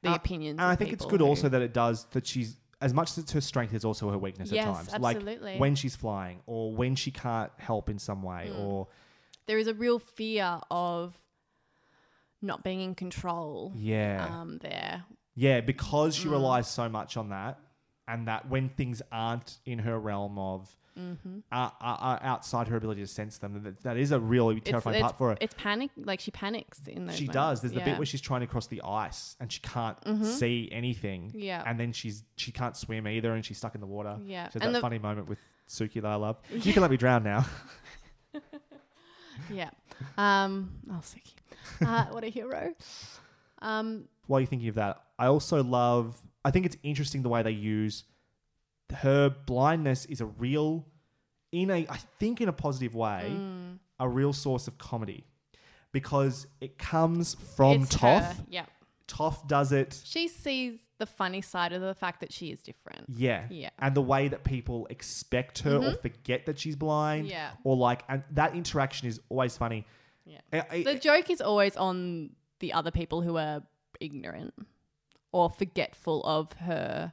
the 0.03 0.11
Uh, 0.11 0.15
opinions. 0.15 0.59
And 0.59 0.67
I 0.67 0.75
think 0.75 0.91
it's 0.93 1.05
good 1.05 1.21
who- 1.21 1.25
also 1.27 1.47
that 1.49 1.61
it 1.61 1.73
does 1.73 2.05
that 2.11 2.27
she's 2.27 2.57
as 2.81 2.93
much 2.93 3.11
as 3.11 3.19
it's 3.19 3.31
her 3.31 3.41
strength, 3.41 3.73
it's 3.73 3.85
also 3.85 4.09
her 4.09 4.17
weakness 4.17 4.51
Yes, 4.51 4.65
at 4.67 4.73
times. 4.73 4.93
absolutely. 4.93 5.51
Like 5.53 5.59
when 5.61 5.75
she's 5.75 5.95
flying, 5.95 6.41
or 6.47 6.75
when 6.75 6.95
she 6.95 7.11
can't 7.11 7.51
help 7.57 7.89
in 7.89 7.99
some 7.99 8.23
way, 8.23 8.49
Mm. 8.51 8.59
or 8.59 8.87
there 9.45 9.57
is 9.59 9.67
a 9.67 9.73
real 9.73 9.99
fear 9.99 10.59
of 10.71 11.15
not 12.41 12.63
being 12.63 12.81
in 12.81 12.95
control. 12.95 13.71
yeah, 13.75 14.39
Um, 14.41 14.57
there. 14.59 15.05
yeah, 15.35 15.61
because 15.61 16.17
Mm. 16.17 16.21
she 16.23 16.27
relies 16.27 16.67
so 16.67 16.89
much 16.89 17.17
on 17.17 17.29
that, 17.29 17.59
and 18.07 18.27
that 18.27 18.49
when 18.49 18.69
things 18.69 19.01
aren't 19.11 19.59
in 19.65 19.79
her 19.79 19.99
realm 19.99 20.37
of. 20.39 20.75
Mm-hmm. 20.97 21.39
Are, 21.51 21.71
are, 21.79 21.97
are 21.99 22.19
outside 22.23 22.67
her 22.67 22.75
ability 22.75 23.01
to 23.01 23.07
sense 23.07 23.37
them. 23.37 23.61
That, 23.63 23.83
that 23.83 23.97
is 23.97 24.11
a 24.11 24.19
really 24.19 24.59
terrifying 24.59 24.97
it's, 24.97 25.01
part 25.03 25.17
for 25.17 25.29
her. 25.29 25.37
It's 25.41 25.55
panic. 25.57 25.91
Like 25.97 26.19
she 26.19 26.31
panics 26.31 26.81
in 26.87 27.05
those. 27.05 27.15
she 27.15 27.25
moments. 27.25 27.33
does. 27.33 27.61
There's 27.61 27.71
the 27.73 27.79
Yeah. 27.79 27.83
Mm-hmm. 27.85 27.91
bit 27.91 27.99
where 27.99 28.05
she's 28.05 28.21
trying 28.21 28.41
to 28.41 28.47
cross 28.47 28.67
the 28.67 28.81
ice 28.83 29.35
and 29.39 29.51
she 29.51 29.59
can't 29.61 29.97
see 30.25 30.69
anything. 30.71 31.31
Yeah. 31.35 31.63
And 31.65 31.79
then 31.79 31.93
she's 31.93 32.23
she 32.35 32.51
can't 32.51 32.75
swim 32.75 33.07
either 33.07 33.33
and 33.33 33.45
she's 33.45 33.57
stuck 33.57 33.75
in 33.75 33.81
the 33.81 33.87
water. 33.87 34.17
Yeah. 34.25 34.49
She 34.49 34.53
has 34.53 34.61
And 34.61 34.75
that 34.75 34.79
the- 34.79 34.81
funny 34.81 34.99
moment 34.99 35.27
with 35.27 35.39
Suki 35.67 36.01
that 36.01 36.05
I 36.05 36.15
love. 36.15 36.37
You 36.51 36.73
can 36.73 36.81
let 36.81 36.91
me 36.91 36.97
drown 36.97 37.23
now. 37.23 37.45
Yeah. 39.49 39.69
Um. 40.17 40.71
Oh, 40.89 41.01
Suki. 41.01 41.33
Uh, 41.85 42.05
what 42.11 42.23
a 42.23 42.27
hero. 42.27 42.73
Um. 43.61 44.05
While 44.27 44.39
you're 44.41 44.47
thinking 44.47 44.69
of 44.69 44.75
that, 44.75 45.01
I 45.17 45.27
also 45.27 45.63
love 45.63 46.21
I 46.43 46.51
think 46.51 46.65
it's 46.65 46.77
interesting 46.83 47.21
the 47.21 47.29
way 47.29 47.43
they 47.43 47.51
use 47.51 48.03
her 48.91 49.29
blindness 49.29 50.05
is 50.05 50.21
a 50.21 50.25
real 50.25 50.85
in 51.51 51.69
a 51.69 51.85
I 51.89 51.97
think 52.19 52.39
in 52.41 52.47
a 52.49 52.53
positive 52.53 52.95
way, 52.95 53.31
Mm. 53.33 53.79
a 53.99 54.07
real 54.07 54.33
source 54.33 54.67
of 54.67 54.77
comedy. 54.77 55.25
Because 55.91 56.47
it 56.61 56.77
comes 56.77 57.33
from 57.55 57.83
it's 57.83 57.95
Toph. 57.95 58.23
her. 58.35 58.45
Yeah. 58.49 58.65
Toph 59.07 59.45
does 59.47 59.73
it 59.73 60.01
She 60.05 60.29
sees 60.29 60.79
the 60.99 61.05
funny 61.05 61.41
side 61.41 61.73
of 61.73 61.81
the 61.81 61.93
fact 61.93 62.21
that 62.21 62.31
she 62.31 62.51
is 62.51 62.61
different. 62.63 63.07
Yeah. 63.09 63.45
Yeah. 63.49 63.71
And 63.79 63.93
the 63.93 64.01
way 64.01 64.29
that 64.29 64.45
people 64.45 64.87
expect 64.89 65.59
her 65.59 65.77
or 65.83 65.93
forget 65.95 66.45
that 66.45 66.57
she's 66.59 66.77
blind. 66.77 67.27
Yeah. 67.27 67.51
Or 67.65 67.75
like, 67.75 68.03
and 68.07 68.23
that 68.31 68.55
interaction 68.55 69.09
is 69.09 69.19
always 69.27 69.57
funny. 69.57 69.85
Yeah. 70.25 70.39
I- 70.53 70.65
I- 70.77 70.83
The 70.83 70.95
joke 70.99 71.29
is 71.29 71.41
always 71.41 71.75
on 71.75 72.35
the 72.59 72.71
other 72.71 72.91
people 72.91 73.21
who 73.21 73.35
are 73.37 73.63
ignorant 73.99 74.53
or 75.33 75.49
forgetful 75.49 76.23
of 76.23 76.53
her 76.53 77.11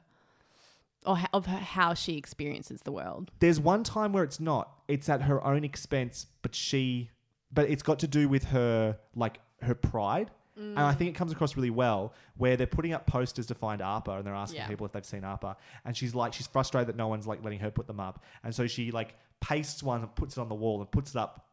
or 1.05 1.17
of 1.33 1.45
her, 1.45 1.57
how 1.57 1.93
she 1.93 2.17
experiences 2.17 2.81
the 2.81 2.91
world. 2.91 3.31
there's 3.39 3.59
one 3.59 3.83
time 3.83 4.11
where 4.13 4.23
it's 4.23 4.39
not. 4.39 4.71
It's 4.87 5.07
at 5.09 5.21
her 5.23 5.45
own 5.45 5.63
expense, 5.63 6.27
but 6.41 6.53
she, 6.55 7.09
but 7.51 7.69
it's 7.69 7.83
got 7.83 7.99
to 7.99 8.07
do 8.07 8.27
with 8.27 8.45
her, 8.45 8.97
like 9.15 9.39
her 9.61 9.75
pride. 9.75 10.31
And 10.57 10.75
Mm. 10.77 10.81
I 10.81 10.93
think 10.93 11.09
it 11.11 11.13
comes 11.15 11.31
across 11.31 11.55
really 11.55 11.69
well 11.69 12.13
where 12.35 12.57
they're 12.57 12.67
putting 12.67 12.91
up 12.91 13.07
posters 13.07 13.45
to 13.47 13.55
find 13.55 13.81
Appa 13.81 14.11
and 14.11 14.27
they're 14.27 14.35
asking 14.35 14.57
Yeah. 14.59 14.67
people 14.67 14.85
if 14.85 14.91
they've 14.91 15.05
seen 15.05 15.23
Appa. 15.23 15.55
And 15.85 15.95
she's 15.95 16.13
like, 16.13 16.33
she's 16.33 16.47
frustrated 16.47 16.89
that 16.89 16.97
no 16.97 17.07
one's 17.07 17.25
like 17.25 17.41
letting 17.45 17.59
her 17.61 17.71
put 17.71 17.87
them 17.87 18.01
up. 18.01 18.21
And 18.43 18.53
so 18.53 18.67
she 18.67 18.91
like 18.91 19.15
pastes 19.39 19.81
one 19.81 20.01
and 20.01 20.13
puts 20.15 20.35
it 20.35 20.41
on 20.41 20.49
the 20.49 20.55
wall 20.55 20.81
and 20.81 20.91
puts 20.91 21.11
it 21.11 21.15
up 21.15 21.47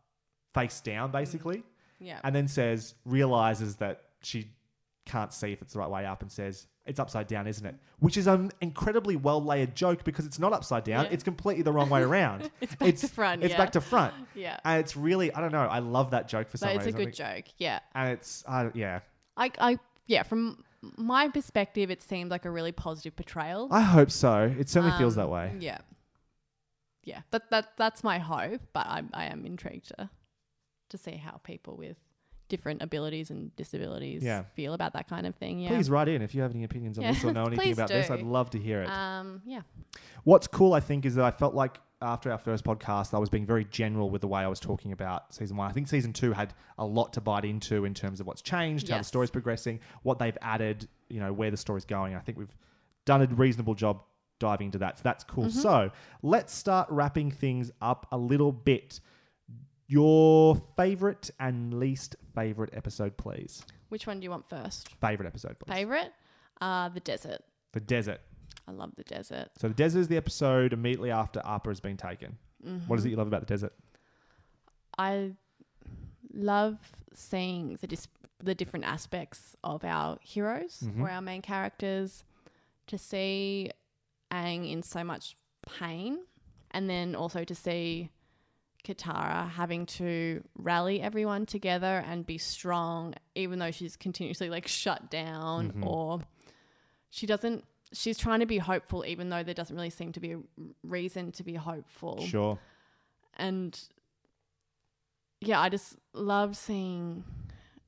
face 0.54 0.80
down 0.80 1.12
basically. 1.12 1.62
Yeah. 2.00 2.18
and 2.24 2.34
then 2.34 2.48
says 2.48 2.94
realizes 3.04 3.76
that 3.76 4.02
she 4.22 4.50
can't 5.06 5.32
see 5.32 5.52
if 5.52 5.62
it's 5.62 5.74
the 5.74 5.78
right 5.78 5.88
way 5.90 6.04
up 6.04 6.20
and 6.22 6.30
says 6.32 6.66
it's 6.86 7.00
upside 7.00 7.26
down 7.26 7.46
isn't 7.46 7.66
it 7.66 7.74
which 7.98 8.16
is 8.16 8.26
an 8.26 8.50
incredibly 8.60 9.16
well 9.16 9.42
layered 9.42 9.74
joke 9.74 10.04
because 10.04 10.24
it's 10.26 10.38
not 10.38 10.52
upside 10.52 10.84
down 10.84 11.04
Yeah. 11.04 11.10
it's 11.12 11.24
completely 11.24 11.62
the 11.62 11.72
wrong 11.72 11.90
way 11.90 12.02
around 12.02 12.50
It's 12.60 12.74
back 12.76 12.96
to 12.96 13.08
front, 13.08 13.42
it's 13.42 13.52
yeah. 13.52 13.58
back 13.58 13.72
to 13.72 13.80
front 13.80 14.14
Yeah. 14.34 14.58
and 14.64 14.80
it's 14.80 14.96
really 14.96 15.32
i 15.34 15.40
don't 15.40 15.52
know 15.52 15.60
i 15.66 15.80
love 15.80 16.10
that 16.12 16.28
joke 16.28 16.48
for 16.48 16.56
some 16.56 16.68
But 16.68 16.76
it's 16.76 16.84
a 16.84 16.86
reason 16.88 17.00
I 17.00 17.04
good 17.04 17.14
joke. 17.14 17.44
Yeah. 17.58 17.80
and 17.94 18.10
it's 18.12 18.44
uh, 18.46 18.70
yeah 18.74 19.00
I, 19.36 19.50
I 19.58 19.78
yeah, 20.06 20.22
from 20.22 20.62
my 20.96 21.26
perspective, 21.28 21.90
it 21.90 22.00
seemed 22.00 22.30
like 22.30 22.44
a 22.44 22.50
really 22.50 22.70
positive 22.70 23.16
portrayal. 23.16 23.66
I 23.72 23.80
hope 23.80 24.10
so. 24.12 24.54
It 24.56 24.68
certainly 24.68 24.96
feels 24.96 25.16
that 25.16 25.24
Um, 25.24 25.30
way. 25.30 25.52
Yeah. 25.58 25.78
Yeah. 27.02 27.22
That 27.32 27.50
that 27.50 27.72
that's 27.76 28.02
my 28.04 28.18
hope, 28.18 28.60
but 28.72 28.86
I 28.86 29.02
I 29.12 29.24
am 29.26 29.44
intrigued 29.44 29.88
to 29.88 30.10
to 30.90 30.96
see 30.98 31.16
how 31.16 31.38
people 31.42 31.76
with 31.76 31.96
different 32.48 32.82
abilities 32.82 33.30
and 33.30 33.54
disabilities 33.56 34.22
Yeah. 34.22 34.44
feel 34.54 34.74
about 34.74 34.92
that 34.92 35.08
kind 35.08 35.26
of 35.26 35.34
thing. 35.34 35.60
Yeah. 35.60 35.68
Please 35.70 35.90
write 35.90 36.08
in 36.08 36.22
if 36.22 36.34
you 36.34 36.42
have 36.42 36.52
any 36.54 36.64
opinions 36.64 36.98
on 36.98 37.04
Yeah, 37.04 37.12
this 37.12 37.24
or 37.24 37.32
know 37.32 37.46
anything 37.46 37.72
about 37.72 37.88
this. 37.88 38.10
I'd 38.10 38.22
love 38.22 38.50
to 38.50 38.58
hear 38.58 38.82
it. 38.82 38.88
Um 38.88 39.42
yeah. 39.44 39.62
What's 40.24 40.46
cool, 40.46 40.74
I 40.74 40.80
think, 40.80 41.06
is 41.06 41.14
that 41.16 41.24
I 41.24 41.30
felt 41.30 41.54
like 41.54 41.80
after 42.02 42.30
our 42.30 42.38
first 42.38 42.62
podcast, 42.64 43.14
I 43.14 43.18
was 43.18 43.30
being 43.30 43.46
very 43.46 43.64
general 43.64 44.10
with 44.10 44.20
the 44.20 44.28
way 44.28 44.42
I 44.42 44.48
was 44.48 44.60
talking 44.60 44.92
about 44.92 45.32
season 45.34 45.56
one. 45.56 45.68
I 45.68 45.72
think 45.72 45.88
season 45.88 46.12
two 46.12 46.32
had 46.32 46.52
a 46.78 46.84
lot 46.84 47.12
to 47.14 47.20
bite 47.20 47.44
into 47.44 47.84
in 47.84 47.94
terms 47.94 48.20
of 48.20 48.26
what's 48.26 48.42
changed, 48.42 48.88
how 48.88 48.98
the 48.98 49.04
story's 49.04 49.30
progressing, 49.30 49.80
what 50.02 50.18
they've 50.18 50.36
added, 50.42 50.88
you 51.08 51.20
know, 51.20 51.32
where 51.32 51.50
the 51.50 51.56
story's 51.56 51.86
going. 51.86 52.14
I 52.14 52.18
think 52.20 52.36
we've 52.36 52.54
done 53.06 53.22
a 53.22 53.26
reasonable 53.26 53.74
job 53.74 54.02
diving 54.38 54.66
into 54.66 54.78
that. 54.78 54.98
So 54.98 55.02
that's 55.04 55.24
cool. 55.24 55.44
Mm-hmm. 55.44 55.58
So 55.58 55.90
let's 56.22 56.54
start 56.54 56.88
wrapping 56.90 57.30
things 57.30 57.70
up 57.80 58.06
a 58.12 58.18
little 58.18 58.52
bit. 58.52 59.00
Your 59.88 60.60
favorite 60.76 61.30
and 61.38 61.78
least 61.78 62.16
favorite 62.34 62.70
episode, 62.72 63.16
please. 63.16 63.62
Which 63.88 64.06
one 64.06 64.18
do 64.20 64.24
you 64.24 64.30
want 64.30 64.48
first? 64.48 64.88
Favorite 65.00 65.26
episode, 65.26 65.58
please. 65.58 65.72
Favorite? 65.74 66.12
Uh 66.60 66.88
the 66.88 67.00
desert. 67.00 67.42
The 67.72 67.80
desert. 67.80 68.20
I 68.68 68.72
love 68.72 68.96
the 68.96 69.04
desert. 69.04 69.50
So 69.58 69.68
the 69.68 69.74
desert 69.74 70.00
is 70.00 70.08
the 70.08 70.16
episode 70.16 70.72
immediately 70.72 71.10
after 71.12 71.40
Appa 71.44 71.68
has 71.70 71.78
been 71.80 71.96
taken. 71.96 72.36
What 72.88 72.98
is 72.98 73.04
Mm-hmm. 73.04 73.06
it 73.06 73.10
you 73.10 73.16
love 73.16 73.28
about 73.28 73.40
the 73.40 73.46
desert? 73.46 73.72
I 74.98 75.32
love 76.32 76.78
seeing 77.14 77.76
the 77.80 77.86
dis- 77.86 78.08
the 78.42 78.54
different 78.54 78.84
aspects 78.86 79.54
of 79.62 79.84
our 79.84 80.18
heroes 80.20 80.82
Mhm. 80.84 81.00
or 81.00 81.10
our 81.10 81.20
main 81.22 81.42
characters. 81.42 82.24
To 82.88 82.98
see 82.98 83.70
Aang 84.30 84.70
in 84.70 84.82
so 84.82 85.02
much 85.04 85.36
pain, 85.78 86.24
and 86.72 86.88
then 86.90 87.14
also 87.14 87.44
to 87.44 87.54
see 87.54 88.10
Katara 88.86 89.50
having 89.50 89.86
to 89.86 90.42
rally 90.56 91.00
everyone 91.02 91.44
together 91.46 92.04
and 92.06 92.24
be 92.24 92.38
strong, 92.38 93.14
even 93.34 93.58
though 93.58 93.70
she's 93.70 93.96
continuously 93.96 94.48
like 94.48 94.68
shut 94.68 95.10
down 95.10 95.72
Mhm. 95.72 95.86
or 95.86 96.20
she 97.10 97.26
doesn't. 97.26 97.64
She's 97.92 98.18
trying 98.18 98.40
to 98.40 98.46
be 98.46 98.58
hopeful, 98.58 99.04
even 99.06 99.28
though 99.30 99.42
there 99.42 99.54
doesn't 99.54 99.74
really 99.76 99.90
seem 99.90 100.12
to 100.12 100.20
be 100.20 100.32
a 100.32 100.40
reason 100.82 101.32
to 101.32 101.42
be 101.44 101.54
hopeful 101.54 102.24
Sure. 102.26 102.58
and 103.34 103.78
yeah, 105.40 105.60
I 105.60 105.68
just 105.68 105.96
love 106.12 106.56
seeing 106.56 107.24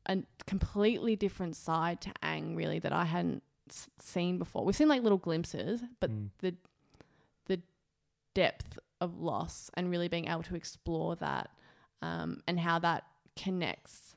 a 0.07 0.19
completely 0.47 1.17
different 1.17 1.57
side 1.57 2.01
to 2.03 2.11
Aang, 2.23 2.57
really, 2.57 2.79
that 2.79 2.93
I 2.93 3.05
hadn't 3.05 3.43
s- 3.69 3.89
seen 3.99 4.39
before. 4.39 4.65
We've 4.65 4.77
seen 4.77 4.89
like 4.89 5.03
little 5.03 5.19
glimpses, 5.19 5.83
but 6.01 6.11
Mm. 6.11 6.31
the 6.39 6.55
the 7.47 7.63
depth 8.35 8.79
of 9.01 9.19
loss 9.19 9.71
and 9.75 9.91
really 9.91 10.09
being 10.09 10.29
able 10.29 10.43
to 10.43 10.55
explore 10.55 11.17
that 11.17 11.51
um, 12.03 12.43
and 12.47 12.59
how 12.59 12.79
that 12.79 13.05
connects 13.37 14.17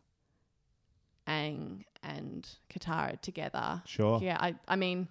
Aang 1.28 1.84
and 2.04 2.48
Katara 2.74 3.20
together. 3.22 3.82
Sure. 3.86 4.20
Yeah, 4.22 4.38
I, 4.40 4.56
I 4.68 4.76
mean, 4.76 5.08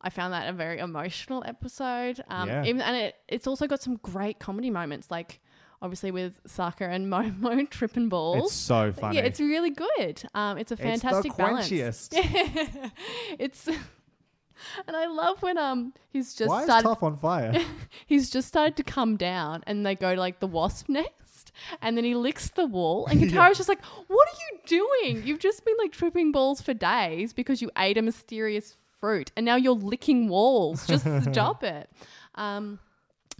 I 0.00 0.10
found 0.10 0.32
that 0.32 0.48
a 0.48 0.52
very 0.52 0.78
emotional 0.78 1.42
episode. 1.46 2.22
Um, 2.28 2.48
Yeah. 2.48 2.64
even, 2.64 2.82
and 2.82 2.96
it, 2.96 3.16
it's 3.28 3.46
also 3.46 3.66
got 3.66 3.82
some 3.82 3.96
great 3.96 4.38
comedy 4.38 4.70
moments, 4.70 5.10
like 5.10 5.40
obviously 5.80 6.10
with 6.10 6.40
Sokka 6.44 6.88
and 6.88 7.06
Momo 7.12 7.68
tripping 7.68 8.08
balls. 8.08 8.46
It's 8.46 8.54
so 8.54 8.92
funny. 8.92 9.16
Yeah, 9.16 9.24
it's 9.24 9.40
really 9.40 9.70
good. 9.70 10.22
Um, 10.34 10.58
it's 10.58 10.72
a 10.72 10.76
fantastic 10.76 11.32
it's 11.32 11.36
the 11.36 11.42
balance. 11.42 12.08
it's, 13.38 13.68
and 14.86 14.96
I 14.96 15.06
love 15.06 15.42
when 15.42 15.58
um 15.58 15.92
he's 16.10 16.34
just 16.34 16.48
Why 16.48 16.60
is 16.60 16.64
started 16.64 16.88
Tough 16.88 17.02
on 17.02 17.16
fire? 17.16 17.52
he's 18.06 18.30
just 18.30 18.48
started 18.48 18.76
to 18.76 18.82
come 18.82 19.16
down 19.16 19.62
and 19.66 19.84
they 19.84 19.94
go 19.94 20.14
to 20.14 20.20
like 20.20 20.40
the 20.40 20.46
wasp 20.46 20.88
nest 20.88 21.52
and 21.80 21.96
then 21.96 22.04
he 22.04 22.14
licks 22.14 22.50
the 22.50 22.66
wall 22.66 23.06
and 23.06 23.20
Katara's 23.20 23.56
just 23.56 23.68
like, 23.68 23.84
What 23.84 24.28
are 24.28 24.38
you 24.50 24.58
doing? 24.66 25.26
You've 25.26 25.40
just 25.40 25.64
been 25.64 25.76
like 25.78 25.92
tripping 25.92 26.32
balls 26.32 26.60
for 26.60 26.74
days 26.74 27.32
because 27.32 27.60
you 27.60 27.70
ate 27.76 27.98
a 27.98 28.02
mysterious 28.02 28.76
fruit 29.00 29.32
and 29.36 29.44
now 29.44 29.56
you're 29.56 29.74
licking 29.74 30.28
walls. 30.28 30.86
Just 30.86 31.06
stop 31.30 31.64
it. 31.64 31.90
Um 32.34 32.78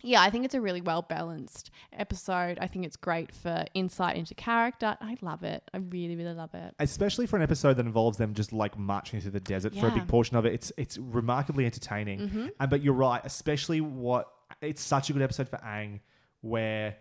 yeah, 0.03 0.21
I 0.23 0.31
think 0.31 0.45
it's 0.45 0.55
a 0.55 0.61
really 0.61 0.81
well 0.81 1.03
balanced 1.03 1.71
episode. 1.93 2.59
I 2.61 2.67
think 2.67 2.85
it's 2.87 2.97
great 2.97 3.35
for 3.35 3.65
insight 3.75 4.17
into 4.17 4.35
character. 4.35 4.97
I 5.01 5.17
love 5.23 5.43
it. 5.43 5.63
I 5.73 5.79
really, 5.79 6.17
really 6.17 6.35
love 6.35 6.55
it. 6.55 6.75
Especially 6.79 7.27
for 7.27 7.37
an 7.37 7.43
episode 7.43 7.75
that 7.79 7.87
involves 7.87 8.19
them 8.19 8.35
just 8.35 8.53
like 8.53 8.79
marching 8.79 9.21
through 9.21 9.31
the 9.33 9.41
desert 9.41 9.73
for 9.75 9.87
a 9.87 9.89
Yeah. 9.89 9.95
big 10.01 10.09
portion 10.09 10.37
of 10.37 10.45
it. 10.47 10.55
It's 10.55 10.73
it's 10.77 10.99
remarkably 10.99 11.65
entertaining. 11.67 12.21
Mm-hmm. 12.21 12.47
And 12.61 12.71
but 12.71 12.83
you're 12.83 12.95
right, 12.95 13.21
especially 13.25 13.81
what 13.81 14.29
it's 14.61 14.83
such 14.83 15.09
a 15.11 15.13
good 15.13 15.23
episode 15.23 15.49
for 15.49 15.57
Aang 15.59 16.01
where 16.43 16.97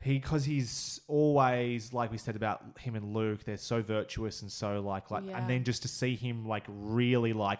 he 0.00 0.14
because 0.20 0.44
he's 0.44 1.00
always 1.08 1.92
like 1.92 2.12
we 2.12 2.18
said 2.18 2.36
about 2.36 2.62
him 2.78 2.94
and 2.94 3.12
Luke, 3.14 3.42
they're 3.44 3.56
so 3.56 3.82
virtuous 3.82 4.42
and 4.42 4.50
so 4.52 4.80
like 4.80 5.10
like 5.10 5.24
Yeah. 5.26 5.38
and 5.38 5.50
then 5.50 5.64
just 5.64 5.82
to 5.82 5.88
see 5.88 6.14
him 6.14 6.46
like 6.46 6.64
really 6.68 7.32
like 7.32 7.58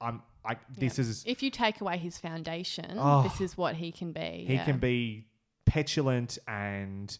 I'm 0.00 0.22
like 0.44 0.58
this 0.68 0.98
Yeah. 0.98 1.02
is 1.02 1.24
if 1.26 1.42
you 1.42 1.50
take 1.50 1.80
away 1.80 1.96
his 1.98 2.18
foundation, 2.18 2.96
Oh. 2.98 3.22
this 3.22 3.40
is 3.40 3.56
what 3.56 3.76
he 3.76 3.90
can 3.92 4.12
be. 4.12 4.44
he 4.46 4.54
yeah. 4.54 4.64
can 4.64 4.78
be 4.78 5.26
petulant 5.66 6.38
and 6.46 7.16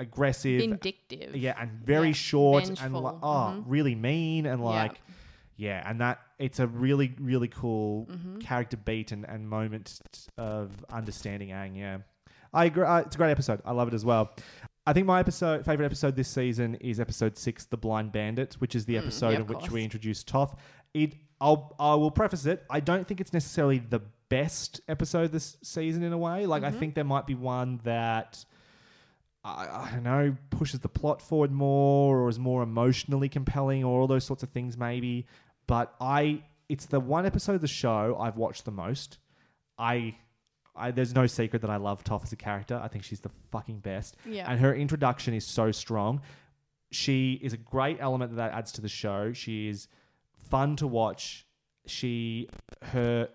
aggressive 0.00 0.60
vindictive. 0.60 1.36
yeah 1.36 1.54
and 1.60 1.70
very 1.84 2.08
Yeah. 2.08 2.12
short 2.14 2.68
and 2.68 2.92
like 2.94 3.14
oh 3.22 3.54
Mhm. 3.56 3.62
really 3.66 3.94
mean 3.94 4.44
and 4.44 4.60
like 4.62 5.00
yeah 5.56 5.88
and 5.88 6.00
that 6.00 6.18
it's 6.40 6.58
a 6.58 6.66
really 6.66 7.14
really 7.20 7.46
cool 7.46 8.06
Mm-hmm. 8.06 8.38
character 8.40 8.76
beat 8.76 9.12
and, 9.12 9.24
and 9.24 9.48
moment 9.48 10.00
of 10.36 10.84
understanding 10.90 11.50
Aang 11.50 11.76
yeah 11.76 11.98
I 12.52 12.64
agree 12.64 12.84
uh, 12.84 12.98
it's 13.02 13.14
a 13.14 13.18
great 13.18 13.30
episode 13.30 13.62
I 13.64 13.70
love 13.70 13.86
it 13.86 13.94
as 13.94 14.04
well 14.04 14.32
I 14.84 14.92
think 14.92 15.06
my 15.06 15.20
episode 15.20 15.64
favorite 15.64 15.86
episode 15.86 16.16
this 16.16 16.28
season 16.28 16.74
is 16.76 16.98
episode 16.98 17.38
six 17.38 17.64
The 17.64 17.76
Blind 17.76 18.10
Bandit 18.10 18.54
which 18.54 18.74
is 18.74 18.86
the 18.86 18.98
episode 18.98 19.28
Mm, 19.28 19.32
yeah, 19.34 19.40
in 19.42 19.46
which 19.46 19.58
course. 19.60 19.70
we 19.70 19.84
introduced 19.84 20.26
Toph 20.28 20.56
it 20.92 21.14
I'll 21.40 21.74
I 21.78 21.94
will 21.94 22.10
preface 22.10 22.46
it 22.46 22.64
I 22.70 22.80
don't 22.80 23.06
think 23.06 23.20
it's 23.20 23.32
necessarily 23.32 23.78
the 23.78 24.00
best 24.28 24.80
episode 24.88 25.30
this 25.32 25.56
season 25.62 26.02
in 26.02 26.12
a 26.12 26.18
way 26.18 26.46
like 26.46 26.62
I 26.62 26.70
Mm-hmm. 26.70 26.78
think 26.78 26.94
there 26.94 27.04
might 27.04 27.26
be 27.26 27.34
one 27.34 27.80
that 27.84 28.44
I, 29.44 29.66
I 29.68 29.90
don't 29.92 30.04
know, 30.04 30.36
pushes 30.50 30.80
the 30.80 30.88
plot 30.88 31.20
forward 31.20 31.52
more 31.52 32.18
or 32.20 32.28
is 32.30 32.38
more 32.38 32.62
emotionally 32.62 33.28
compelling 33.28 33.84
or 33.84 34.00
all 34.00 34.06
those 34.06 34.24
sorts 34.24 34.42
of 34.42 34.48
things 34.48 34.76
maybe. 34.78 35.26
But 35.66 35.94
I 36.00 36.42
it's 36.68 36.86
the 36.86 36.98
one 37.00 37.26
episode 37.26 37.54
of 37.54 37.60
the 37.60 37.68
show 37.68 38.16
I've 38.18 38.36
watched 38.38 38.64
the 38.64 38.70
most. 38.70 39.18
I 39.78 40.16
I 40.74 40.90
there's 40.92 41.14
no 41.14 41.26
secret 41.26 41.60
that 41.62 41.70
I 41.70 41.76
love 41.76 42.02
Toph 42.04 42.22
as 42.24 42.32
a 42.32 42.36
character. 42.36 42.80
I 42.82 42.88
think 42.88 43.04
she's 43.04 43.20
the 43.20 43.30
fucking 43.52 43.80
best. 43.80 44.16
Yeah. 44.24 44.50
And 44.50 44.58
her 44.60 44.74
introduction 44.74 45.34
is 45.34 45.46
so 45.46 45.70
strong. 45.72 46.22
She 46.90 47.34
is 47.42 47.52
a 47.52 47.56
great 47.58 47.98
element 48.00 48.30
that, 48.30 48.36
that 48.36 48.52
adds 48.56 48.72
to 48.72 48.80
the 48.80 48.88
show. 48.88 49.32
She 49.32 49.68
is 49.68 49.88
fun 50.50 50.76
to 50.76 50.86
watch. 50.86 51.46
She 51.86 52.48
her 52.82 53.28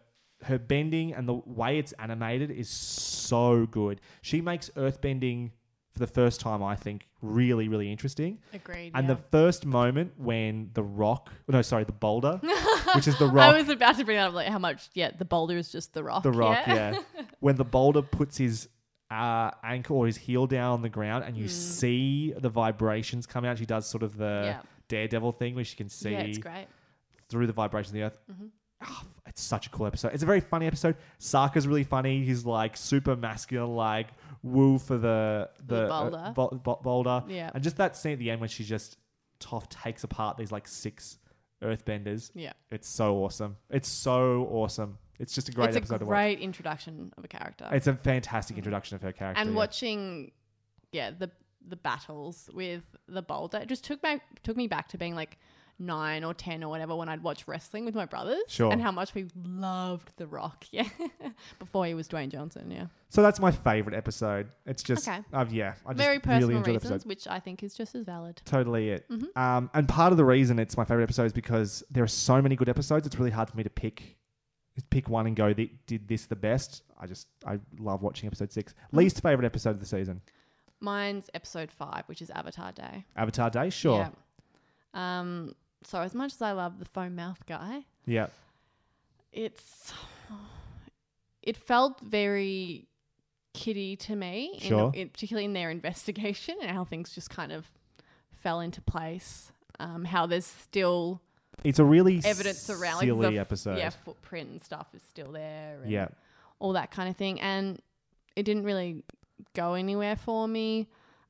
her 0.43 0.57
bending 0.57 1.13
and 1.13 1.27
the 1.27 1.33
way 1.45 1.77
it's 1.79 1.91
animated 1.93 2.49
is 2.49 2.69
so 2.69 3.65
good. 3.65 3.99
She 4.21 4.41
makes 4.41 4.69
earthbending 4.75 5.51
for 5.91 5.99
the 5.99 6.07
first 6.07 6.39
time, 6.39 6.63
I 6.63 6.75
think, 6.75 7.07
really, 7.21 7.67
really 7.67 7.91
interesting. 7.91 8.39
Agreed. 8.53 8.91
And 8.95 9.07
yeah. 9.07 9.15
the 9.15 9.19
first 9.31 9.65
moment 9.65 10.13
when 10.17 10.69
the 10.73 10.83
rock, 10.83 11.29
no, 11.47 11.61
sorry, 11.61 11.83
the 11.83 11.91
boulder, 11.91 12.39
which 12.95 13.07
is 13.07 13.17
the 13.19 13.25
rock, 13.27 13.53
I 13.53 13.57
was 13.59 13.67
about 13.69 13.97
to 13.97 14.05
bring 14.05 14.15
that 14.17 14.27
up, 14.29 14.33
like 14.33 14.47
how 14.47 14.59
much. 14.59 14.89
Yeah, 14.93 15.11
the 15.17 15.25
boulder 15.25 15.57
is 15.57 15.71
just 15.71 15.93
the 15.93 16.03
rock. 16.03 16.23
the 16.23 16.31
rock, 16.31 16.65
Yeah. 16.67 16.99
yeah. 17.15 17.23
when 17.39 17.55
the 17.57 17.65
boulder 17.65 18.01
puts 18.01 18.37
his 18.37 18.69
uh, 19.11 19.51
ankle 19.63 19.97
or 19.97 20.05
his 20.05 20.15
heel 20.17 20.47
down 20.47 20.71
on 20.73 20.81
the 20.83 20.89
ground 20.89 21.25
and 21.25 21.35
you 21.35 21.45
Hmm. 21.45 21.49
see 21.49 22.33
the 22.37 22.49
vibrations 22.49 23.25
come 23.25 23.43
out, 23.43 23.57
she 23.57 23.65
does 23.65 23.85
sort 23.87 24.03
of 24.03 24.15
the 24.15 24.41
Yeah. 24.45 24.61
daredevil 24.87 25.33
thing 25.33 25.55
where 25.55 25.65
she 25.65 25.75
can 25.75 25.89
see 25.89 26.11
yeah, 26.11 26.19
it's 26.21 26.37
great. 26.37 26.67
Through 27.29 27.47
the 27.47 27.53
vibration 27.53 27.89
of 27.91 27.93
the 27.93 28.03
earth. 28.03 28.19
Mm-hmm. 28.31 28.45
Ah, 28.81 29.03
it's 29.27 29.41
such 29.41 29.67
a 29.67 29.69
cool 29.69 29.85
episode. 29.87 30.13
It's 30.13 30.23
a 30.23 30.25
very 30.25 30.39
funny 30.39 30.65
episode. 30.65 30.95
Sokka's 31.19 31.67
really 31.67 31.83
funny. 31.83 32.23
He's 32.23 32.45
like 32.45 32.77
super 32.77 33.15
masculine, 33.15 33.75
like 33.75 34.07
woo 34.41 34.79
for 34.79 34.97
the 34.97 35.49
the, 35.65 35.75
The 35.75 35.93
uh, 35.93 36.01
boulder. 36.09 36.33
bo- 36.35 36.59
bo- 36.63 36.79
boulder. 36.83 37.23
Yeah. 37.27 37.51
and 37.53 37.63
just 37.63 37.77
that 37.77 37.95
scene 37.97 38.13
at 38.13 38.19
the 38.19 38.31
end 38.31 38.39
when 38.39 38.49
she 38.49 38.63
just 38.63 38.97
Toph 39.39 39.69
takes 39.69 40.03
apart 40.03 40.37
these 40.37 40.51
like 40.51 40.67
six 40.67 41.17
earthbenders. 41.61 42.31
Yeah. 42.33 42.53
It's 42.71 42.87
so 42.87 43.17
awesome. 43.17 43.57
It's 43.69 43.87
so 43.89 44.47
awesome. 44.51 44.97
It's 45.19 45.35
just 45.35 45.49
a 45.49 45.51
great 45.51 45.67
it's 45.67 45.75
a 45.75 45.79
episode 45.79 45.97
to 45.99 46.05
watch. 46.05 46.13
great 46.13 46.39
introduction 46.39 47.11
of 47.17 47.25
a 47.25 47.27
character. 47.27 47.67
It's 47.71 47.87
a 47.87 47.93
fantastic 47.95 48.55
introduction 48.57 48.95
of 48.95 49.01
her 49.01 49.11
character. 49.11 49.41
and 49.41 49.49
yeah. 49.51 49.55
watching, 49.55 50.31
yeah, 50.91 51.11
the 51.11 51.29
the 51.67 51.75
battles 51.75 52.49
with 52.53 52.83
the 53.09 53.21
boulder 53.21 53.57
it 53.57 53.67
just 53.67 53.83
took 53.83 54.01
back 54.01 54.21
took 54.43 54.55
me 54.55 54.65
back 54.65 54.87
to 54.87 54.97
being 54.97 55.13
like 55.13 55.37
nine 55.79 56.23
or 56.25 56.33
ten 56.33 56.63
or 56.63 56.67
whatever 56.69 56.95
when 56.95 57.07
I'd 57.09 57.23
watch 57.23 57.47
wrestling 57.47 57.85
with 57.85 57.95
my 57.95 58.05
brothers. 58.05 58.41
Sure. 58.47 58.71
And 58.71 58.81
how 58.81 58.91
much 58.91 59.13
we 59.13 59.27
loved 59.35 60.11
The 60.17 60.27
Rock. 60.27 60.65
Yeah. 60.71 60.87
Before 61.57 61.85
he 61.85 61.93
was 61.93 62.07
Dwayne 62.07 62.29
Johnson. 62.29 62.69
Yeah. 62.69 62.87
So 63.07 63.21
that's 63.21 63.39
my 63.39 63.51
favorite 63.51 63.95
episode. 63.95 64.49
It's 64.65 64.83
just, 64.83 65.07
Okay. 65.07 65.21
uh, 65.33 65.45
yeah, 65.49 65.73
I 65.85 65.93
just 65.93 65.97
Very 65.97 66.19
personal 66.19 66.49
really 66.49 66.55
enjoyed 66.59 66.75
reasons, 66.75 66.91
episode. 66.91 67.07
which 67.07 67.27
I 67.27 67.39
think 67.39 67.63
is 67.63 67.73
just 67.73 67.95
as 67.95 68.03
valid. 68.03 68.41
Totally 68.45 68.89
it. 68.89 69.09
Mm-hmm. 69.09 69.39
Um, 69.41 69.69
and 69.73 69.87
part 69.87 70.11
of 70.11 70.17
the 70.17 70.25
reason 70.25 70.59
it's 70.59 70.75
my 70.77 70.83
favorite 70.85 71.03
episode 71.03 71.25
is 71.25 71.33
because 71.33 71.83
there 71.89 72.03
are 72.03 72.07
so 72.07 72.41
many 72.41 72.55
good 72.55 72.69
episodes. 72.69 73.07
It's 73.07 73.17
really 73.17 73.31
hard 73.31 73.49
for 73.49 73.57
me 73.57 73.63
to 73.63 73.69
pick 73.69 74.17
pick 74.91 75.09
one 75.09 75.27
and 75.27 75.35
go. 75.35 75.51
"Th- 75.51 75.71
Did 75.87 76.07
this 76.07 76.25
the 76.27 76.35
best? 76.37 76.83
I 76.99 77.05
just 77.07 77.27
I 77.45 77.59
love 77.79 78.01
watching 78.01 78.27
episode 78.27 78.51
six. 78.51 78.73
Mm-hmm. 78.73 78.97
Least 78.97 79.21
favorite 79.21 79.45
episode 79.45 79.71
of 79.71 79.79
the 79.79 79.85
season. 79.85 80.21
Mine's 80.79 81.29
episode 81.33 81.69
five, 81.71 82.03
which 82.05 82.21
is 82.21 82.29
Avatar 82.29 82.71
Day. 82.71 83.05
Avatar 83.15 83.49
Day. 83.49 83.69
Sure. 83.71 84.09
Yeah. 84.93 85.19
Um. 85.19 85.53
So 85.83 86.01
as 86.01 86.13
much 86.13 86.33
as 86.33 86.41
I 86.41 86.51
love 86.51 86.79
the 86.79 86.85
foam 86.85 87.15
mouth 87.15 87.45
guy, 87.47 87.85
Yeah. 88.05 88.27
it's 89.31 89.93
it 91.41 91.55
felt 91.57 91.99
very 92.01 92.87
kiddie 93.53 93.95
to 93.95 94.15
me, 94.15 94.57
Sure. 94.59 94.91
in, 94.93 95.09
particularly 95.09 95.45
in 95.45 95.53
their 95.53 95.69
investigation 95.79 96.55
and 96.61 96.69
how 96.71 96.83
things 96.83 97.13
just 97.13 97.29
kind 97.29 97.51
of 97.51 97.65
fell 98.31 98.59
into 98.59 98.81
place. 98.81 99.51
Um, 99.79 100.03
how 100.05 100.25
there's 100.25 100.45
still 100.45 101.21
It's 101.63 101.79
a 101.79 101.85
really 101.85 102.21
evidence 102.25 102.69
around 102.69 103.07
like 103.07 103.31
the 103.31 103.39
episode. 103.39 103.77
yeah 103.77 103.89
footprint 103.89 104.49
and 104.49 104.63
stuff 104.63 104.87
is 104.93 105.01
still 105.03 105.31
there. 105.31 105.79
And 105.81 105.91
Yeah. 105.91 106.09
all 106.59 106.73
that 106.73 106.91
kind 106.91 107.09
of 107.09 107.15
thing. 107.15 107.39
And 107.39 107.81
it 108.35 108.43
didn't 108.43 108.63
really 108.63 109.03
go 109.53 109.73
anywhere 109.75 110.17
for 110.17 110.47
me. 110.47 110.87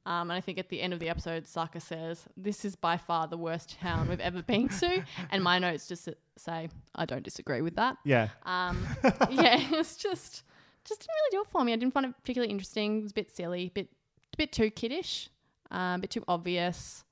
Um, 0.09 0.31
and 0.31 0.37
I 0.37 0.41
think 0.41 0.57
at 0.57 0.69
the 0.69 0.81
end 0.81 0.91
of 0.91 0.99
the 0.99 1.07
episode, 1.07 1.45
Sokka 1.45 1.79
says, 1.79 2.25
This 2.35 2.65
is 2.65 2.75
by 2.75 2.97
far 2.97 3.27
the 3.27 3.37
worst 3.37 3.77
town 3.79 4.09
we've 4.09 4.19
ever 4.19 4.41
been 4.41 4.67
to. 4.67 5.03
And 5.31 5.43
my 5.43 5.59
notes 5.59 5.87
just 5.87 6.09
say, 6.35 6.69
I 6.95 7.05
don't 7.05 7.21
disagree 7.21 7.61
with 7.61 7.75
that. 7.75 7.97
Yeah. 8.03 8.29
Um, 8.43 8.87
yeah, 9.29 9.59
it's 9.71 9.95
just, 9.95 10.43
just 10.83 11.01
didn't 11.01 11.13
really 11.13 11.31
do 11.31 11.41
it 11.41 11.47
for 11.51 11.63
me. 11.63 11.73
I 11.73 11.75
didn't 11.75 11.93
find 11.93 12.07
it 12.07 12.15
particularly 12.19 12.51
interesting. 12.51 12.99
It 12.99 13.03
was 13.03 13.11
a 13.11 13.13
bit 13.13 13.29
silly, 13.29 13.67
a 13.67 13.69
bit, 13.69 13.89
a 14.33 14.37
bit 14.37 14.51
too 14.51 14.71
kiddish, 14.71 15.29
um, 15.69 15.95
a 15.95 15.99
bit 15.99 16.09
too 16.09 16.23
obvious. 16.27 17.03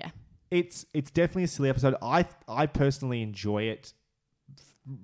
Yeah. 0.00 0.10
It's 0.50 0.84
it's 0.92 1.12
definitely 1.12 1.44
a 1.44 1.48
silly 1.48 1.68
episode. 1.68 1.94
I 2.02 2.26
I 2.48 2.66
personally 2.66 3.22
enjoy 3.22 3.64
it. 3.64 3.92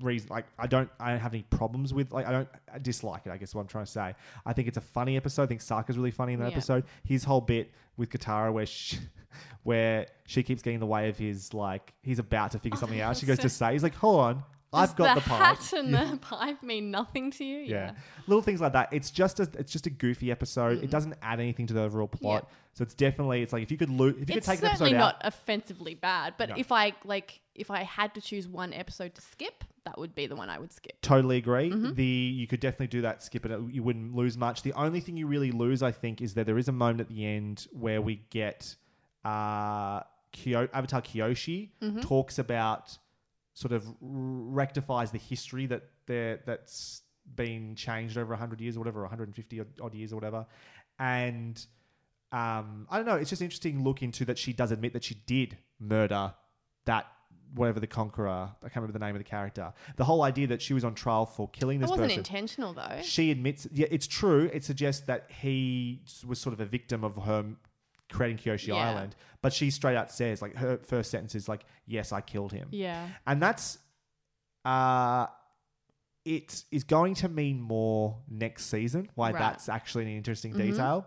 Reason 0.01 0.29
like 0.31 0.47
I 0.59 0.67
don't 0.67 0.91
I 0.99 1.11
don't 1.11 1.21
have 1.21 1.35
any 1.35 1.43
problems 1.45 1.93
with 1.93 2.11
like 2.11 2.27
I 2.27 2.33
don't 2.33 2.49
I 2.73 2.79
dislike 2.79 3.23
it. 3.27 3.31
I 3.31 3.37
guess 3.37 3.55
what 3.55 3.61
I'm 3.61 3.67
trying 3.69 3.85
to 3.85 3.91
say. 3.91 4.15
I 4.45 4.53
think 4.53 4.69
it's 4.69 4.79
a 4.79 4.81
funny 4.83 5.17
episode. 5.17 5.43
I 5.43 5.47
think 5.47 5.61
Sokka's 5.61 5.99
really 5.99 6.11
funny 6.11 6.33
in 6.33 6.41
that 6.41 6.51
Yeah. 6.51 6.57
episode. 6.57 6.85
His 7.05 7.25
whole 7.25 7.43
bit 7.43 7.71
with 7.97 8.09
Katara 8.11 8.53
where 8.53 8.67
she, 8.67 8.99
where 9.65 10.07
she 10.27 10.43
keeps 10.43 10.63
getting 10.63 10.77
in 10.77 10.81
the 10.81 10.87
way 10.87 11.09
of 11.09 11.19
his 11.19 11.53
like 11.53 11.93
he's 12.03 12.19
about 12.19 12.53
to 12.53 12.59
figure 12.59 12.77
oh, 12.77 12.81
something 12.81 13.01
out. 13.01 13.17
She 13.19 13.27
goes 13.27 13.39
to 13.41 13.49
say 13.51 13.73
he's 13.73 13.83
like, 13.83 13.95
hold 13.95 14.21
on, 14.21 14.43
I've 14.73 14.89
Does 14.91 14.95
got 14.97 15.15
the, 15.15 15.21
the, 15.21 15.29
pipe. 15.29 15.59
hat 15.59 15.73
and 15.73 15.95
the 15.95 16.19
pipe 16.21 16.63
mean 16.63 16.91
nothing 16.91 17.31
to 17.33 17.45
you? 17.45 17.59
Yeah. 17.59 17.93
Little 18.27 18.43
things 18.43 18.61
like 18.61 18.73
that. 18.75 18.89
It's 18.93 19.11
just 19.11 19.39
a 19.41 19.49
it's 19.59 19.71
just 19.73 19.87
a 19.87 19.91
goofy 19.91 20.31
episode. 20.31 20.83
It 20.83 20.91
doesn't 20.91 21.15
add 21.23 21.41
anything 21.41 21.67
to 21.69 21.75
the 21.75 21.83
overall 21.83 22.09
plot. 22.09 22.51
So 22.75 22.83
it's 22.83 22.93
definitely 22.95 23.43
it's 23.43 23.53
like 23.53 23.63
if 23.63 23.71
you 23.71 23.79
could 23.79 23.89
lo- 23.91 24.09
if 24.09 24.19
you 24.19 24.27
could 24.27 24.37
it's 24.39 24.47
take 24.47 24.59
an 24.63 24.69
certainly 24.71 24.91
episode 24.93 24.99
not 24.99 25.15
out. 25.17 25.21
offensively 25.33 25.95
bad, 25.95 26.35
but 26.37 26.51
No. 26.51 26.57
if 26.59 26.73
I 26.73 26.93
like, 27.05 27.41
if 27.55 27.71
I 27.71 27.85
had 27.85 28.15
to 28.17 28.21
choose 28.21 28.47
one 28.49 28.75
episode 28.75 29.15
to 29.15 29.23
skip, 29.23 29.65
that 29.87 29.97
would 29.99 30.15
be 30.15 30.27
the 30.27 30.37
one 30.37 30.51
I 30.51 30.59
would 30.59 30.73
skip. 30.73 31.01
Totally 31.01 31.39
agree. 31.39 31.71
Mm-hmm. 31.71 31.95
The 31.95 32.05
you 32.05 32.47
could 32.47 32.61
definitely 32.61 32.89
do 32.89 33.03
that. 33.03 33.23
Skip 33.23 33.47
it. 33.47 33.59
You 33.71 33.83
wouldn't 33.83 34.15
lose 34.15 34.37
much. 34.37 34.63
The 34.63 34.73
only 34.75 35.01
thing 35.01 35.17
you 35.17 35.27
really 35.27 35.53
lose, 35.53 35.83
I 35.83 35.93
think, 35.93 36.21
is 36.21 36.35
that 36.35 36.45
there 36.45 36.59
is 36.59 36.69
a 36.69 36.73
moment 36.73 37.01
at 37.01 37.09
the 37.09 37.25
end 37.25 37.67
where 37.73 38.03
we 38.03 38.17
get 38.31 38.77
uh, 39.25 40.01
Kyo- 40.33 40.69
Avatar 40.75 41.01
Kyoshi 41.03 41.71
Mm-hmm. 41.83 42.01
talks 42.01 42.39
about 42.39 42.99
sort 43.57 43.73
of 43.73 43.83
rectifies 44.01 45.11
the 45.11 45.19
history 45.19 45.65
that 45.67 45.83
there 46.07 46.41
that's 46.45 47.01
been 47.35 47.75
changed 47.75 48.19
over 48.19 48.31
100 48.31 48.61
years 48.61 48.77
or 48.77 48.81
whatever 48.81 49.01
150 49.01 49.61
odd- 49.61 49.81
odd 49.81 49.95
years 49.95 50.13
or 50.13 50.17
whatever. 50.17 50.47
And 50.99 51.65
um, 52.33 52.87
i 52.91 52.97
don't 52.97 53.07
know 53.07 53.15
it's 53.15 53.31
just 53.31 53.41
interesting 53.41 53.85
look 53.85 54.03
into 54.03 54.25
that 54.25 54.37
she 54.37 54.53
does 54.53 54.73
admit 54.73 54.93
that 54.93 55.05
she 55.05 55.15
did 55.27 55.57
murder 55.79 56.35
that 56.85 57.07
whatever 57.55 57.79
the 57.79 57.87
conqueror 57.87 58.51
i 58.65 58.69
can't 58.69 58.75
remember 58.77 58.93
the 58.99 59.05
name 59.07 59.15
of 59.15 59.21
the 59.21 59.25
character. 59.37 59.73
The 59.97 60.05
whole 60.05 60.23
idea 60.23 60.49
that 60.49 60.61
she 60.61 60.75
was 60.75 60.85
on 60.85 60.95
trial 60.95 61.25
for 61.25 61.49
killing 61.51 61.79
It 61.79 61.83
this 61.83 61.91
wasn't 61.91 62.09
person 62.09 62.19
intentional 62.19 62.73
though. 62.75 62.99
she 63.03 63.31
admits 63.31 63.67
yeah 63.73 63.87
it's 63.91 64.07
true. 64.09 64.51
It 64.53 64.65
suggests 64.65 65.07
that 65.07 65.31
he 65.41 66.03
was 66.27 66.39
sort 66.41 66.53
of 66.53 66.61
a 66.61 66.67
victim 66.67 67.05
of 67.05 67.15
her 67.25 67.45
creating 68.11 68.37
kyoshi 68.39 68.69
Yeah. 68.69 68.77
island 68.91 69.17
but 69.43 69.53
she 69.53 69.71
straight 69.71 69.97
out 69.97 70.11
says 70.13 70.41
like 70.43 70.55
her 70.57 70.79
first 70.79 71.11
sentence 71.11 71.35
is 71.35 71.49
like 71.49 71.65
yes 71.87 72.13
i 72.13 72.21
killed 72.21 72.53
him 72.53 72.69
Yeah. 72.71 73.09
and 73.27 73.43
that's 73.43 73.79
uh 74.65 75.27
it 76.25 76.65
is 76.73 76.83
going 76.85 77.15
to 77.15 77.29
mean 77.29 77.61
more 77.61 78.19
next 78.29 78.67
season 78.67 79.09
why 79.15 79.31
Right. 79.31 79.39
that's 79.39 79.69
actually 79.69 80.05
an 80.05 80.11
interesting 80.11 80.53
Mhm. 80.53 80.57
detail 80.59 81.07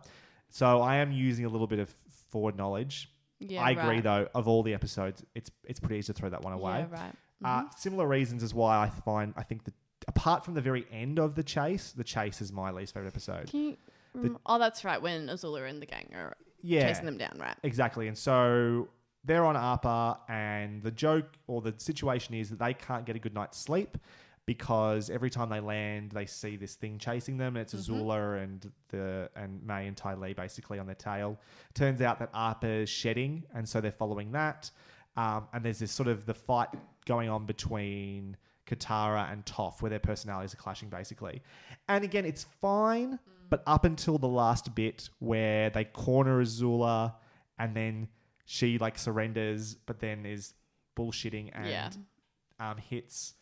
so 0.50 0.82
i 0.82 0.98
am 0.98 1.12
using 1.12 1.46
a 1.46 1.50
little 1.50 1.68
bit 1.68 1.80
of 1.80 1.94
forward 2.30 2.56
knowledge 2.58 3.12
Yeah. 3.40 3.64
i 3.64 3.72
agree 3.72 3.84
right. 3.96 4.04
though 4.04 4.28
of 4.34 4.48
all 4.48 4.64
the 4.64 4.74
episodes 4.74 5.24
it's 5.36 5.52
it's 5.64 5.80
pretty 5.80 5.98
easy 5.98 6.14
to 6.14 6.20
throw 6.20 6.30
that 6.30 6.42
one 6.44 6.54
away 6.54 6.80
Yeah, 6.92 7.02
right. 7.02 7.14
uh, 7.44 7.64
Mhm. 7.64 7.78
similar 7.78 8.08
reasons 8.08 8.44
is 8.44 8.54
why 8.54 8.78
i 8.78 8.90
find 8.90 9.34
i 9.38 9.44
think 9.44 9.64
that 9.66 9.74
apart 10.08 10.44
from 10.46 10.54
the 10.54 10.62
very 10.62 10.86
end 10.92 11.20
of 11.20 11.36
the 11.36 11.44
chase 11.44 11.92
the 11.92 12.04
chase 12.04 12.42
is 12.42 12.52
my 12.52 12.72
least 12.72 12.94
favorite 12.94 13.10
episode 13.10 13.54
you, 13.54 13.78
the- 14.16 14.36
oh, 14.48 14.58
that's 14.58 14.84
right. 14.84 15.00
When 15.00 15.28
Azula 15.28 15.70
and 15.70 15.80
the 15.80 15.86
gang 15.86 16.10
are 16.16 16.36
yeah 16.62 16.88
chasing 16.88 17.06
them 17.06 17.18
down, 17.18 17.38
right? 17.40 17.56
Exactly. 17.64 18.08
And 18.08 18.18
so 18.18 18.90
they're 19.24 19.46
on 19.46 19.58
Appa, 19.58 20.20
and 20.28 20.82
the 20.82 20.92
joke 20.92 21.38
or 21.48 21.62
the 21.62 21.74
situation 21.78 22.36
is 22.36 22.50
that 22.50 22.60
they 22.60 22.74
can't 22.74 23.06
get 23.06 23.16
a 23.16 23.20
good 23.20 23.34
night's 23.34 23.58
sleep 23.58 23.98
because 24.46 25.12
every 25.12 25.30
time 25.30 25.50
they 25.50 25.60
land, 25.60 26.12
they 26.12 26.26
see 26.26 26.56
this 26.56 26.74
thing 26.74 26.98
chasing 26.98 27.38
them. 27.38 27.56
And 27.56 27.62
it's 27.62 27.76
Azula 27.76 28.42
and 28.42 28.72
the 28.88 29.30
and 29.36 29.62
Mai 29.64 29.82
and 29.82 29.96
Ty 29.96 30.16
Lee 30.16 30.34
basically 30.34 30.80
on 30.80 30.88
their 30.88 30.96
tail. 30.96 31.40
Turns 31.76 32.02
out 32.02 32.18
that 32.20 32.32
Appa 32.34 32.68
is 32.68 32.90
shedding, 32.90 33.44
and 33.54 33.68
so 33.68 33.80
they're 33.80 33.92
following 33.92 34.32
that. 34.32 34.72
Um, 35.16 35.48
and 35.54 35.64
there's 35.64 35.80
this 35.80 35.92
sort 35.92 36.08
of 36.08 36.26
the 36.26 36.34
fight 36.34 36.70
going 37.06 37.30
on 37.30 37.46
between 37.46 38.38
Katara 38.66 39.32
and 39.32 39.46
Toph, 39.46 39.82
where 39.82 39.90
their 39.90 40.00
personalities 40.00 40.54
are 40.54 40.58
clashing 40.58 40.90
basically. 40.90 41.42
And 41.88 42.04
again, 42.04 42.26
it's 42.26 42.46
fine, 42.62 43.20
but 43.50 43.64
up 43.66 43.84
until 43.86 44.18
the 44.18 44.28
last 44.28 44.74
bit 44.76 45.10
where 45.20 45.70
they 45.70 45.84
corner 45.86 46.42
Azula 46.44 47.16
and 47.58 47.76
then 47.76 48.08
she 48.46 48.78
like 48.78 48.98
surrenders, 48.98 49.76
but 49.86 50.00
then 50.00 50.26
is 50.26 50.54
bullshitting 50.98 51.50
and 51.54 51.68
Yeah. 51.68 51.90
um, 52.60 52.78
hits 52.78 53.36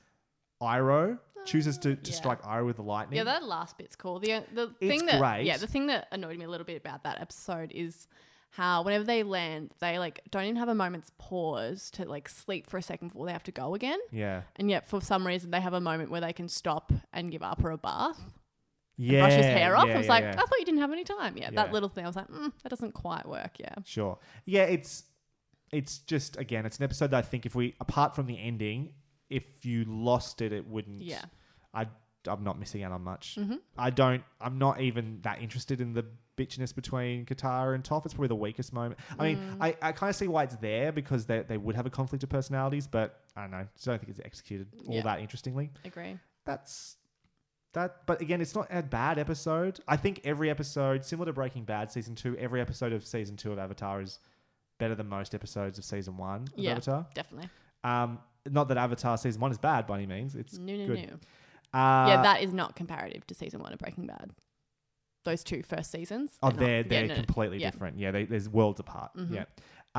Iroh, 0.61 1.19
chooses 1.45 1.77
to, 1.79 1.95
to 1.95 2.11
yeah. 2.11 2.15
strike 2.17 2.41
Iroh 2.41 2.65
with 2.65 2.75
the 2.77 2.81
lightning. 2.83 3.17
Yeah, 3.17 3.23
that 3.25 3.43
last 3.43 3.77
bit's 3.77 3.95
cool. 3.95 4.19
The 4.19 4.43
the 4.53 4.73
It's 4.81 4.89
thing 4.89 5.05
that 5.05 5.19
great. 5.19 5.45
yeah, 5.45 5.57
the 5.57 5.67
thing 5.67 5.87
that 5.87 6.07
annoyed 6.11 6.37
me 6.37 6.45
a 6.45 6.49
little 6.49 6.65
bit 6.65 6.77
about 6.77 7.03
that 7.03 7.21
episode 7.21 7.71
is 7.73 8.07
how 8.49 8.81
whenever 8.81 9.03
they 9.03 9.23
land, 9.23 9.71
they 9.79 9.99
like 9.99 10.21
don't 10.31 10.43
even 10.43 10.55
have 10.55 10.69
a 10.69 10.75
moment's 10.75 11.11
pause 11.19 11.91
to 11.91 12.05
like 12.05 12.27
sleep 12.27 12.67
for 12.69 12.77
a 12.77 12.81
second 12.81 13.09
before 13.09 13.25
they 13.27 13.31
have 13.33 13.43
to 13.43 13.51
go 13.51 13.75
again. 13.75 13.99
yeah. 14.11 14.41
And 14.55 14.69
yet 14.69 14.87
for 14.87 14.99
some 15.01 15.25
reason 15.27 15.51
they 15.51 15.61
have 15.61 15.73
a 15.73 15.81
moment 15.81 16.09
where 16.09 16.21
they 16.21 16.33
can 16.33 16.47
stop 16.49 16.91
and 17.13 17.29
give 17.31 17.43
Appa 17.43 17.67
a 17.69 17.77
bath. 17.77 18.19
Yeah. 18.97 19.21
brush 19.21 19.33
his 19.33 19.45
hair 19.45 19.75
off. 19.75 19.87
yeah, 19.87 19.93
I 19.93 19.97
was 19.97 20.05
yeah, 20.07 20.11
like, 20.11 20.23
yeah. 20.23 20.31
I 20.31 20.45
thought 20.45 20.59
you 20.59 20.65
didn't 20.65 20.79
have 20.81 20.91
any 20.91 21.03
time. 21.03 21.37
Yeah, 21.37 21.51
that 21.51 21.71
little 21.71 21.89
thing. 21.89 22.03
I 22.03 22.07
was 22.07 22.15
like, 22.15 22.27
mm, 22.29 22.51
that 22.63 22.69
doesn't 22.69 22.93
quite 22.93 23.27
work. 23.27 23.59
Yeah. 23.59 23.75
Sure. 23.85 24.17
Yeah, 24.45 24.63
it's 24.63 25.03
it's 25.71 25.99
just 25.99 26.37
again, 26.37 26.65
it's 26.65 26.77
an 26.77 26.83
episode 26.83 27.11
that 27.11 27.17
I 27.17 27.21
think 27.21 27.45
if 27.45 27.53
we 27.55 27.75
apart 27.79 28.15
from 28.15 28.25
the 28.25 28.39
ending, 28.39 28.93
if 29.29 29.65
you 29.65 29.85
lost 29.85 30.41
it, 30.41 30.51
it 30.53 30.65
wouldn't. 30.67 31.01
Yeah. 31.03 31.25
I 31.73 31.87
I'm 32.27 32.43
not 32.43 32.59
missing 32.59 32.83
out 32.83 32.91
on 32.91 33.03
much. 33.03 33.37
Mhm. 33.39 33.59
I 33.77 33.89
don't. 33.89 34.23
I'm 34.41 34.57
not 34.57 34.81
even 34.81 35.19
that 35.21 35.41
interested 35.41 35.79
in 35.79 35.93
the 35.93 36.05
bitchiness 36.37 36.73
between 36.75 37.25
Katara 37.25 37.73
and 37.73 37.83
Toph. 37.83 38.05
It's 38.05 38.13
probably 38.13 38.27
the 38.27 38.35
weakest 38.35 38.71
moment. 38.73 38.99
I 39.17 39.23
mean, 39.23 39.37
Mm. 39.37 39.57
I, 39.61 39.75
I 39.81 39.91
kind 39.91 40.09
of 40.09 40.15
see 40.15 40.27
why 40.27 40.43
it's 40.43 40.55
there 40.57 40.91
because 40.91 41.25
they 41.25 41.41
they 41.43 41.57
would 41.57 41.75
have 41.75 41.85
a 41.85 41.89
conflict 41.89 42.23
of 42.23 42.29
personalities, 42.29 42.87
but 42.87 43.21
I 43.35 43.41
don't 43.41 43.51
know. 43.51 43.67
Just 43.75 43.85
don't 43.85 43.99
think 43.99 44.09
it's 44.09 44.19
executed 44.25 44.67
all 44.87 45.01
that 45.03 45.19
interestingly. 45.19 45.69
Agree. 45.85 46.17
That's 46.45 46.97
that. 47.77 48.05
But 48.05 48.21
again, 48.21 48.41
it's 48.41 48.53
not 48.55 48.67
a 48.69 48.83
bad 48.83 49.17
episode. 49.19 49.79
I 49.87 49.97
think 49.97 50.21
every 50.23 50.49
episode, 50.49 51.05
similar 51.05 51.27
to 51.27 51.33
Breaking 51.33 51.63
Bad 51.63 51.91
season 51.91 52.15
two, 52.15 52.35
every 52.37 52.59
episode 52.61 52.93
of 52.93 53.05
season 53.05 53.35
two 53.37 53.51
of 53.51 53.59
Avatar 53.59 54.01
is 54.01 54.19
better 54.79 54.95
than 54.95 55.07
most 55.07 55.33
episodes 55.33 55.77
of 55.77 55.85
season 55.85 56.17
one 56.17 56.41
of 56.41 56.47
Avatar. 56.47 56.63
Yeah. 56.63 56.71
Avatar. 56.71 57.07
Definitely. 57.13 57.49
Um, 57.83 58.19
not 58.49 58.67
that 58.69 58.77
Avatar 58.77 59.17
season 59.17 59.41
one 59.41 59.51
is 59.51 59.57
bad 59.57 59.87
by 59.87 59.95
any 59.95 60.05
means. 60.05 60.35
It's 60.35 60.57
No, 60.57 60.75
no, 60.75 60.87
good. 60.87 61.07
no. 61.73 61.79
Uh, 61.79 62.07
yeah, 62.07 62.21
that 62.23 62.41
is 62.41 62.53
not 62.53 62.75
comparative 62.75 63.25
to 63.27 63.33
season 63.35 63.61
one 63.61 63.73
of 63.73 63.79
Breaking 63.79 64.05
Bad. 64.07 64.31
Those 65.25 65.43
two 65.43 65.61
first 65.63 65.91
seasons. 65.91 66.31
Oh, 66.41 66.47
not- 66.49 66.57
they're 66.59 66.77
yeah, 66.77 66.83
they're 66.87 67.01
no, 67.07 67.15
no. 67.15 67.15
completely 67.15 67.59
Yeah. 67.59 67.71
different. 67.71 67.99
Yeah, 67.99 68.11
they, 68.11 68.25
there's 68.25 68.47
worlds 68.47 68.79
apart. 68.79 69.11
Mhm. 69.17 69.33
Yeah. 69.35 69.45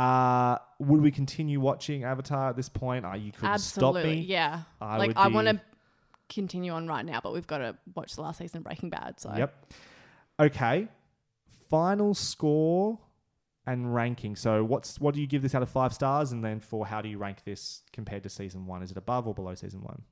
Uh, 0.02 0.58
would 0.78 1.00
we 1.02 1.10
continue 1.10 1.60
watching 1.60 2.04
Avatar 2.04 2.50
at 2.50 2.56
this 2.56 2.68
point? 2.68 3.04
Uh, 3.04 3.14
you 3.14 3.32
Absolutely. 3.42 4.00
stop 4.00 4.08
me. 4.10 4.20
Yeah. 4.20 4.62
I 4.80 4.96
like 4.96 5.16
I 5.16 5.28
want 5.28 5.48
to 5.48 5.60
continue 6.28 6.72
on 6.72 6.86
right 6.86 7.04
now, 7.04 7.20
but 7.22 7.32
we've 7.32 7.46
got 7.46 7.58
to 7.58 7.76
watch 7.94 8.14
the 8.14 8.22
last 8.22 8.38
season 8.38 8.58
of 8.58 8.64
Breaking 8.64 8.90
Bad. 8.90 9.20
So 9.20 9.32
Yep. 9.36 9.72
Okay. 10.40 10.88
Final 11.68 12.14
score 12.14 12.98
and 13.66 13.94
ranking. 13.94 14.34
So 14.36 14.64
what's 14.64 14.98
what 14.98 15.14
do 15.14 15.20
you 15.20 15.26
give 15.26 15.42
this 15.42 15.54
out 15.54 15.62
of 15.62 15.68
five 15.68 15.92
stars? 15.92 16.32
And 16.32 16.42
then 16.42 16.60
for 16.60 16.86
how 16.86 17.02
do 17.02 17.08
you 17.08 17.18
rank 17.18 17.44
this 17.44 17.82
compared 17.92 18.22
to 18.22 18.30
season 18.30 18.66
one? 18.66 18.82
Is 18.82 18.90
it 18.90 18.96
above 18.96 19.26
or 19.26 19.34
below 19.34 19.54
season 19.54 19.82
one? 19.82 20.02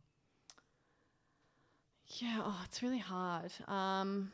Yeah, 2.09 2.41
oh, 2.45 2.61
it's 2.65 2.83
really 2.83 2.99
hard. 2.99 3.53
Um, 3.67 4.31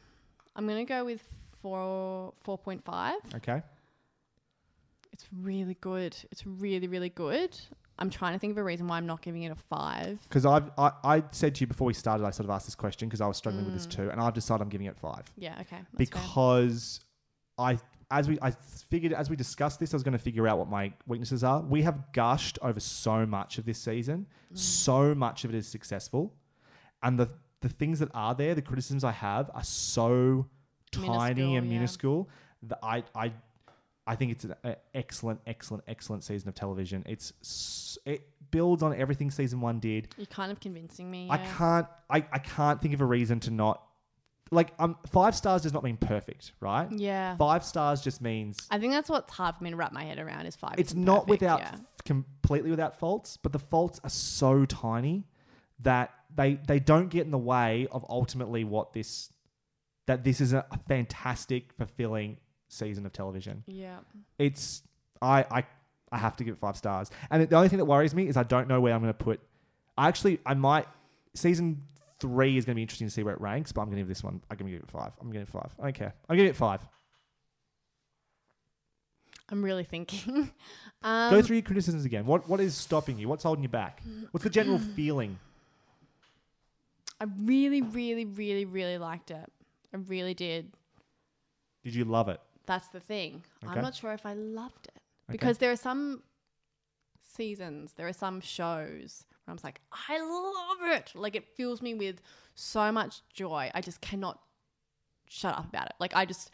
I'm 0.56 0.66
gonna 0.66 0.84
go 0.84 1.04
with 1.04 1.22
four 1.62 2.32
four 2.42 2.59
point 2.59 2.84
five. 2.84 3.20
Okay. 3.36 3.62
It's 5.12 5.26
really 5.40 5.76
good. 5.80 6.16
It's 6.30 6.46
really 6.46 6.88
really 6.88 7.10
good. 7.10 7.56
I'm 8.02 8.10
trying 8.10 8.32
to 8.32 8.38
think 8.40 8.50
of 8.50 8.58
a 8.58 8.64
reason 8.64 8.88
why 8.88 8.96
I'm 8.96 9.06
not 9.06 9.22
giving 9.22 9.44
it 9.44 9.52
a 9.52 9.54
five. 9.54 10.18
Because 10.24 10.44
I've 10.44 10.70
I, 10.76 10.90
I 11.04 11.22
said 11.30 11.54
to 11.54 11.60
you 11.60 11.68
before 11.68 11.86
we 11.86 11.94
started, 11.94 12.24
I 12.24 12.30
sort 12.30 12.46
of 12.46 12.50
asked 12.50 12.66
this 12.66 12.74
question 12.74 13.08
because 13.08 13.20
I 13.20 13.28
was 13.28 13.36
struggling 13.36 13.64
with 13.64 13.74
this 13.74 13.86
mm. 13.86 13.96
too, 13.96 14.10
and 14.10 14.20
I've 14.20 14.34
decided 14.34 14.60
I'm 14.60 14.68
giving 14.68 14.88
it 14.88 14.98
five 14.98 15.22
Yeah, 15.36 15.52
okay. 15.60 15.78
That's 15.94 16.10
fair. 16.10 16.22
because 16.22 17.00
I 17.56 17.78
as 18.10 18.28
we 18.28 18.38
I 18.42 18.50
figured 18.90 19.12
as 19.12 19.30
we 19.30 19.36
discussed 19.36 19.78
this, 19.78 19.94
I 19.94 19.96
was 19.96 20.02
going 20.02 20.12
to 20.12 20.18
figure 20.18 20.48
out 20.48 20.58
what 20.58 20.68
my 20.68 20.92
weaknesses 21.06 21.44
are. 21.44 21.60
We 21.60 21.82
have 21.82 22.12
gushed 22.12 22.58
over 22.60 22.80
so 22.80 23.24
much 23.24 23.58
of 23.58 23.64
this 23.64 23.78
season, 23.78 24.26
mm. 24.52 24.58
so 24.58 25.14
much 25.14 25.44
of 25.44 25.54
it 25.54 25.56
is 25.56 25.68
successful, 25.68 26.34
and 27.04 27.16
the 27.16 27.30
the 27.60 27.68
things 27.68 28.00
that 28.00 28.08
are 28.14 28.34
there, 28.34 28.56
the 28.56 28.62
criticisms 28.62 29.04
I 29.04 29.12
have, 29.12 29.48
are 29.54 29.62
so 29.62 30.48
tiny 30.90 31.06
Minuscule, 31.06 31.56
and 31.56 31.66
yeah. 31.66 31.78
minuscule 31.78 32.28
that 32.64 32.78
I 32.82 33.04
I 33.14 33.32
I 34.06 34.16
think 34.16 34.32
it's 34.32 34.44
an 34.44 34.54
excellent, 34.94 35.40
excellent, 35.46 35.84
excellent 35.86 36.24
season 36.24 36.48
of 36.48 36.54
television. 36.54 37.04
It's 37.06 37.98
it 38.04 38.28
builds 38.50 38.82
on 38.82 38.94
everything 38.94 39.30
season 39.30 39.60
one 39.60 39.78
did. 39.78 40.08
You're 40.16 40.26
kind 40.26 40.50
of 40.50 40.60
convincing 40.60 41.10
me. 41.10 41.28
I 41.30 41.38
can't 41.38 41.86
I, 42.10 42.24
I 42.32 42.38
can't 42.38 42.80
think 42.80 42.94
of 42.94 43.00
a 43.00 43.04
reason 43.04 43.40
to 43.40 43.50
not 43.50 43.82
like 44.50 44.72
um 44.78 44.96
five 45.06 45.34
stars 45.36 45.62
does 45.62 45.72
not 45.72 45.84
mean 45.84 45.96
perfect, 45.96 46.52
right? 46.60 46.90
Yeah. 46.90 47.36
Five 47.36 47.64
stars 47.64 48.00
just 48.00 48.20
means 48.20 48.58
I 48.70 48.78
think 48.78 48.92
that's 48.92 49.08
what's 49.08 49.32
hard 49.32 49.56
for 49.56 49.64
me 49.64 49.70
to 49.70 49.76
wrap 49.76 49.92
my 49.92 50.04
head 50.04 50.18
around 50.18 50.46
is 50.46 50.56
five. 50.56 50.74
it's 50.78 50.94
not 50.94 51.26
perfect, 51.26 51.30
without 51.30 51.60
yeah. 51.60 51.76
completely 52.04 52.70
without 52.70 52.98
faults, 52.98 53.36
but 53.36 53.52
the 53.52 53.58
faults 53.60 54.00
are 54.02 54.10
so 54.10 54.64
tiny 54.64 55.26
that 55.80 56.10
they 56.34 56.58
they 56.66 56.80
don't 56.80 57.08
get 57.08 57.24
in 57.24 57.30
the 57.30 57.38
way 57.38 57.86
of 57.92 58.04
ultimately 58.08 58.64
what 58.64 58.92
this 58.92 59.30
that 60.06 60.24
this 60.24 60.40
is 60.40 60.52
a 60.52 60.66
fantastic, 60.88 61.72
fulfilling 61.72 62.36
season 62.73 63.07
of 63.07 63.12
television. 63.12 63.62
Yeah. 63.66 63.99
It's 64.39 64.82
I 65.20 65.44
I 65.51 65.65
I 66.11 66.19
have 66.19 66.36
to 66.36 66.44
give 66.44 66.55
it 66.55 66.59
five 66.59 66.77
stars. 66.77 67.11
And 67.31 67.49
the 67.49 67.57
only 67.57 67.69
thing 67.69 67.78
that 67.78 67.85
worries 67.85 68.15
me 68.15 68.28
is 68.28 68.36
I 68.36 68.43
don't 68.43 68.69
know 68.69 68.81
where 68.81 68.94
I'm 68.94 69.01
going 69.01 69.12
to 69.12 69.24
put. 69.24 69.40
I 69.97 70.09
actually 70.09 70.40
I 70.47 70.55
might 70.55 70.86
season 71.35 71.82
three 72.19 72.57
is 72.57 72.65
going 72.65 72.74
to 72.74 72.77
be 72.77 72.82
interesting 72.82 73.07
to 73.07 73.12
see 73.12 73.23
where 73.23 73.35
it 73.35 73.40
ranks, 73.40 73.73
but 73.73 73.82
I'm 73.82 73.89
going 73.89 73.97
to 73.97 74.03
give 74.03 74.09
this 74.09 74.24
one. 74.24 74.40
I'm 74.51 74.57
going 74.57 74.70
to 74.70 74.77
give 74.77 74.82
it 74.82 74.90
five. 74.90 75.12
I'm 75.20 75.27
going 75.27 75.35
to 75.35 75.39
give 75.40 75.49
it 75.49 75.53
five. 75.53 75.70
I 75.78 75.85
don't 75.85 75.94
care. 75.94 76.15
I'm 76.28 76.36
going 76.36 76.47
to 76.47 76.53
give 76.53 76.57
it 76.57 76.59
five. 76.59 76.86
I'm 79.51 79.62
really 79.62 79.85
thinking. 79.85 80.51
um, 81.03 81.31
Go 81.31 81.43
through 81.43 81.57
your 81.57 81.65
criticisms 81.65 82.05
again. 82.05 82.24
What 82.27 82.49
what 82.49 82.61
is 82.61 82.74
stopping 82.74 83.19
you? 83.19 83.28
What's 83.28 83.44
holding 83.44 83.62
you 83.62 83.69
back? 83.69 84.03
What's 84.31 84.44
the 84.44 84.51
general 84.51 84.78
feeling? 84.97 85.39
I 87.20 87.27
really, 87.39 87.82
really, 87.82 88.24
really, 88.24 88.65
really 88.65 88.99
liked 88.99 89.31
it. 89.31 89.53
I 89.94 89.99
really 89.99 90.35
did. 90.35 90.73
Did 91.85 91.94
you 91.94 92.05
love 92.05 92.28
it? 92.28 92.40
That's 92.66 92.89
the 92.89 93.01
thing. 93.01 93.43
Okay. 93.64 93.72
I'm 93.74 93.82
not 93.82 93.94
sure 93.94 94.12
if 94.12 94.24
I 94.26 94.34
loved 94.34 94.89
it 94.94 95.02
because 95.28 95.59
there 95.59 95.70
are 95.70 95.76
some 95.76 96.22
seasons, 97.34 97.94
there 97.94 98.06
are 98.09 98.12
some 98.12 98.40
shows 98.40 99.24
where 99.44 99.52
I'm 99.52 99.59
like, 99.64 99.80
I 100.09 100.18
love 100.20 100.97
it. 100.97 101.12
Like 101.14 101.34
it 101.36 101.47
fills 101.56 101.82
me 101.82 101.94
with 101.94 102.20
so 102.55 102.93
much 102.93 103.20
joy. 103.32 103.70
I 103.74 103.80
just 103.80 104.01
cannot 104.01 104.40
shut 105.28 105.56
up 105.56 105.68
about 105.68 105.86
it. 105.86 105.94
Like 105.98 106.14
I 106.14 106.24
just, 106.24 106.51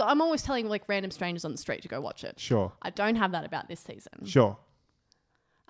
I'm 0.00 0.20
always 0.20 0.42
telling 0.42 0.68
like 0.68 0.82
random 0.88 1.10
strangers 1.10 1.44
on 1.44 1.52
the 1.52 1.58
street 1.58 1.82
to 1.82 1.88
go 1.88 2.00
watch 2.00 2.24
it. 2.24 2.40
Sure. 2.40 2.72
I 2.82 2.90
don't 2.90 3.16
have 3.16 3.32
that 3.32 3.44
about 3.44 3.68
this 3.68 3.80
season. 3.80 4.26
Sure. 4.26 4.56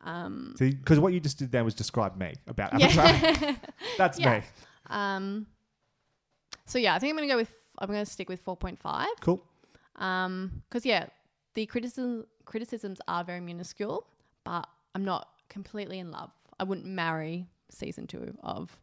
Um, 0.05 0.55
See, 0.57 0.71
because 0.71 1.01
what 1.01 1.13
you 1.13 1.21
just 1.21 1.39
did 1.39 1.51
there 1.51 1.65
was 1.65 1.75
describe 1.75 2.17
me 2.17 2.35
about 2.47 2.79
Yeah. 2.79 2.87
Avatar. 2.87 3.57
That's 3.99 4.19
Yeah. 4.21 4.39
me. 4.41 4.45
um, 4.89 5.47
so 6.65 6.79
yeah, 6.79 6.95
I 6.95 6.99
think 6.99 7.11
I'm 7.11 7.17
gonna 7.17 7.27
go 7.29 7.37
with. 7.37 7.51
I'm 7.79 7.89
gonna 7.89 8.07
stick 8.07 8.29
with 8.29 8.43
4.5. 8.45 9.07
Cool. 9.21 9.43
Um, 9.97 10.63
because 10.69 10.85
yeah, 10.87 11.07
the 11.55 11.67
criticism 11.67 12.27
criticisms 12.45 13.01
are 13.09 13.25
very 13.25 13.41
minuscule, 13.41 14.07
but 14.45 14.69
I'm 14.95 15.05
not 15.05 15.29
completely 15.49 15.99
in 15.99 16.11
love. 16.11 16.31
I 16.61 16.65
wouldn't 16.65 16.87
marry 16.87 17.49
season 17.71 18.07
two 18.07 18.37
of 18.43 18.79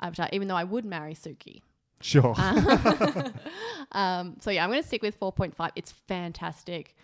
Avatar, 0.00 0.28
even 0.32 0.48
though 0.48 0.56
I 0.56 0.64
would 0.64 0.84
marry 0.84 1.14
Suki. 1.14 1.62
Sure. 2.00 2.34
Um, 3.92 4.36
so 4.40 4.50
yeah, 4.50 4.62
I'm 4.62 4.70
going 4.70 4.80
to 4.80 4.86
stick 4.86 5.02
with 5.02 5.18
4.5. 5.18 5.70
It's 5.74 5.90
fantastic. 5.90 6.94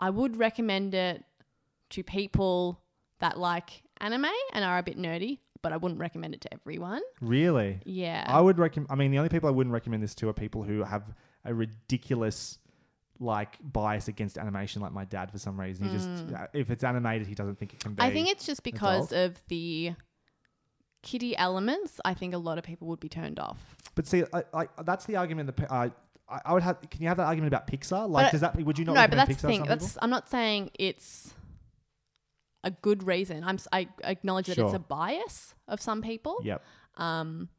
I 0.00 0.08
would 0.08 0.38
recommend 0.38 0.94
it 0.94 1.24
to 1.90 2.02
people 2.02 2.80
that 3.20 3.38
like 3.38 3.82
anime 4.00 4.30
and 4.52 4.64
are 4.64 4.78
a 4.78 4.82
bit 4.82 4.98
nerdy, 4.98 5.40
but 5.62 5.72
I 5.72 5.76
wouldn't 5.76 6.00
recommend 6.00 6.34
it 6.34 6.40
to 6.42 6.54
everyone. 6.54 7.02
really? 7.20 7.80
Yeah. 7.84 8.24
I 8.26 8.40
would 8.40 8.58
recommend. 8.58 8.90
I 8.90 8.94
mean, 8.94 9.10
the 9.10 9.18
only 9.18 9.28
people 9.28 9.48
I 9.48 9.52
wouldn't 9.52 9.72
recommend 9.74 10.02
this 10.02 10.14
to 10.16 10.28
are 10.28 10.32
people 10.32 10.62
who 10.62 10.82
have 10.84 11.14
a 11.44 11.52
ridiculous 11.54 12.58
like 13.20 13.58
bias 13.62 14.08
against 14.08 14.38
animation, 14.38 14.82
like 14.82 14.92
my 14.92 15.04
dad 15.04 15.30
for 15.30 15.38
some 15.38 15.58
reason. 15.60 15.86
He 15.88 15.92
just 15.96 16.08
if 16.52 16.70
it's 16.70 16.84
animated, 16.84 17.26
he 17.26 17.34
doesn't 17.34 17.58
think 17.58 17.72
it 17.74 17.80
can 17.80 17.94
be. 17.94 18.02
I 18.02 18.10
think 18.10 18.28
it's 18.28 18.44
just 18.46 18.62
because 18.62 19.12
adult. 19.12 19.30
of 19.36 19.42
the 19.48 19.92
kiddie 21.02 21.36
elements. 21.36 22.00
I 22.04 22.14
think 22.14 22.34
a 22.34 22.38
lot 22.38 22.58
of 22.58 22.64
people 22.64 22.88
would 22.88 23.00
be 23.00 23.08
turned 23.08 23.38
off. 23.38 23.76
But 23.94 24.06
see, 24.06 24.24
I, 24.32 24.42
I, 24.52 24.68
that's 24.84 25.04
the 25.06 25.16
argument 25.16 25.54
that 25.56 25.70
I. 25.70 25.92
I 26.28 26.40
I 26.46 26.52
would 26.54 26.62
have. 26.62 26.78
Can 26.90 27.02
you 27.02 27.08
have 27.08 27.18
that 27.18 27.26
argument 27.26 27.52
about 27.52 27.66
Pixar? 27.66 28.08
Like, 28.08 28.26
But- 28.26 28.32
does 28.32 28.40
that? 28.40 28.56
Would 28.56 28.78
you 28.78 28.84
not? 28.86 28.94
no, 28.94 29.00
but 29.06 29.16
recommend 29.18 29.28
that's 29.28 29.38
Pixar 29.38 29.42
the 29.42 29.46
thing. 29.48 29.60
some 29.60 29.68
That's 29.68 29.86
people? 29.88 29.98
I'm 30.02 30.10
not 30.10 30.28
saying 30.30 30.70
it's 30.78 31.34
a 32.64 32.70
good 32.70 33.06
reason. 33.06 33.44
I'm 33.44 33.56
s- 33.56 33.68
I 33.72 33.88
acknowledge 34.02 34.46
that 34.46 34.56
it's 34.58 34.70
Sure. 34.70 34.76
a 34.76 34.78
bias 34.80 35.54
of 35.68 35.80
some 35.82 36.00
people. 36.02 36.38
Yep. 36.42 36.62
Um, 36.96 37.50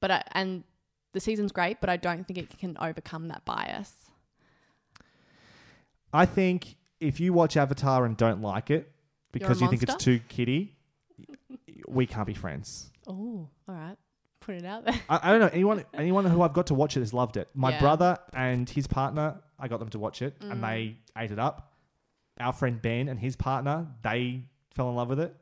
but 0.00 0.10
I, 0.10 0.22
and 0.32 0.64
the 1.12 1.20
season's 1.20 1.52
great, 1.52 1.80
but 1.80 1.90
I 1.90 1.96
don't 1.96 2.26
think 2.26 2.38
it 2.38 2.58
can 2.58 2.76
overcome 2.80 3.28
that 3.28 3.44
bias. 3.44 4.10
I 6.12 6.26
think 6.26 6.76
if 7.00 7.20
you 7.20 7.32
watch 7.32 7.56
Avatar 7.56 8.04
and 8.04 8.16
don't 8.16 8.42
like 8.42 8.70
it 8.70 8.90
because 9.32 9.60
you 9.60 9.68
think 9.68 9.82
it's 9.82 9.94
too 9.96 10.20
kiddie, 10.28 10.76
we 11.88 12.06
can't 12.06 12.26
be 12.26 12.34
friends. 12.34 12.90
Oh, 13.06 13.48
all 13.68 13.74
right. 13.74 13.96
Put 14.40 14.54
it 14.56 14.64
out 14.64 14.84
there. 14.84 14.98
I, 15.08 15.20
I 15.22 15.30
don't 15.30 15.40
know 15.40 15.50
anyone. 15.52 15.84
Anyone 15.94 16.24
who 16.24 16.40
I've 16.42 16.54
got 16.54 16.68
to 16.68 16.74
watch 16.74 16.96
it 16.96 17.00
has 17.00 17.12
loved 17.12 17.36
it. 17.36 17.48
My 17.54 17.70
Yeah. 17.72 17.80
brother 17.80 18.18
and 18.32 18.68
his 18.68 18.86
partner, 18.86 19.40
I 19.58 19.68
got 19.68 19.80
them 19.80 19.90
to 19.90 19.98
watch 19.98 20.22
it, 20.22 20.34
and 20.40 20.64
they 20.64 20.96
Mm. 21.16 21.22
ate 21.22 21.30
it 21.30 21.38
up. 21.38 21.74
Our 22.40 22.54
friend 22.54 22.80
Ben 22.80 23.08
and 23.08 23.20
his 23.20 23.36
partner, 23.36 23.86
they 24.02 24.44
fell 24.74 24.88
in 24.88 24.96
love 24.96 25.10
with 25.10 25.20
it. 25.20 25.36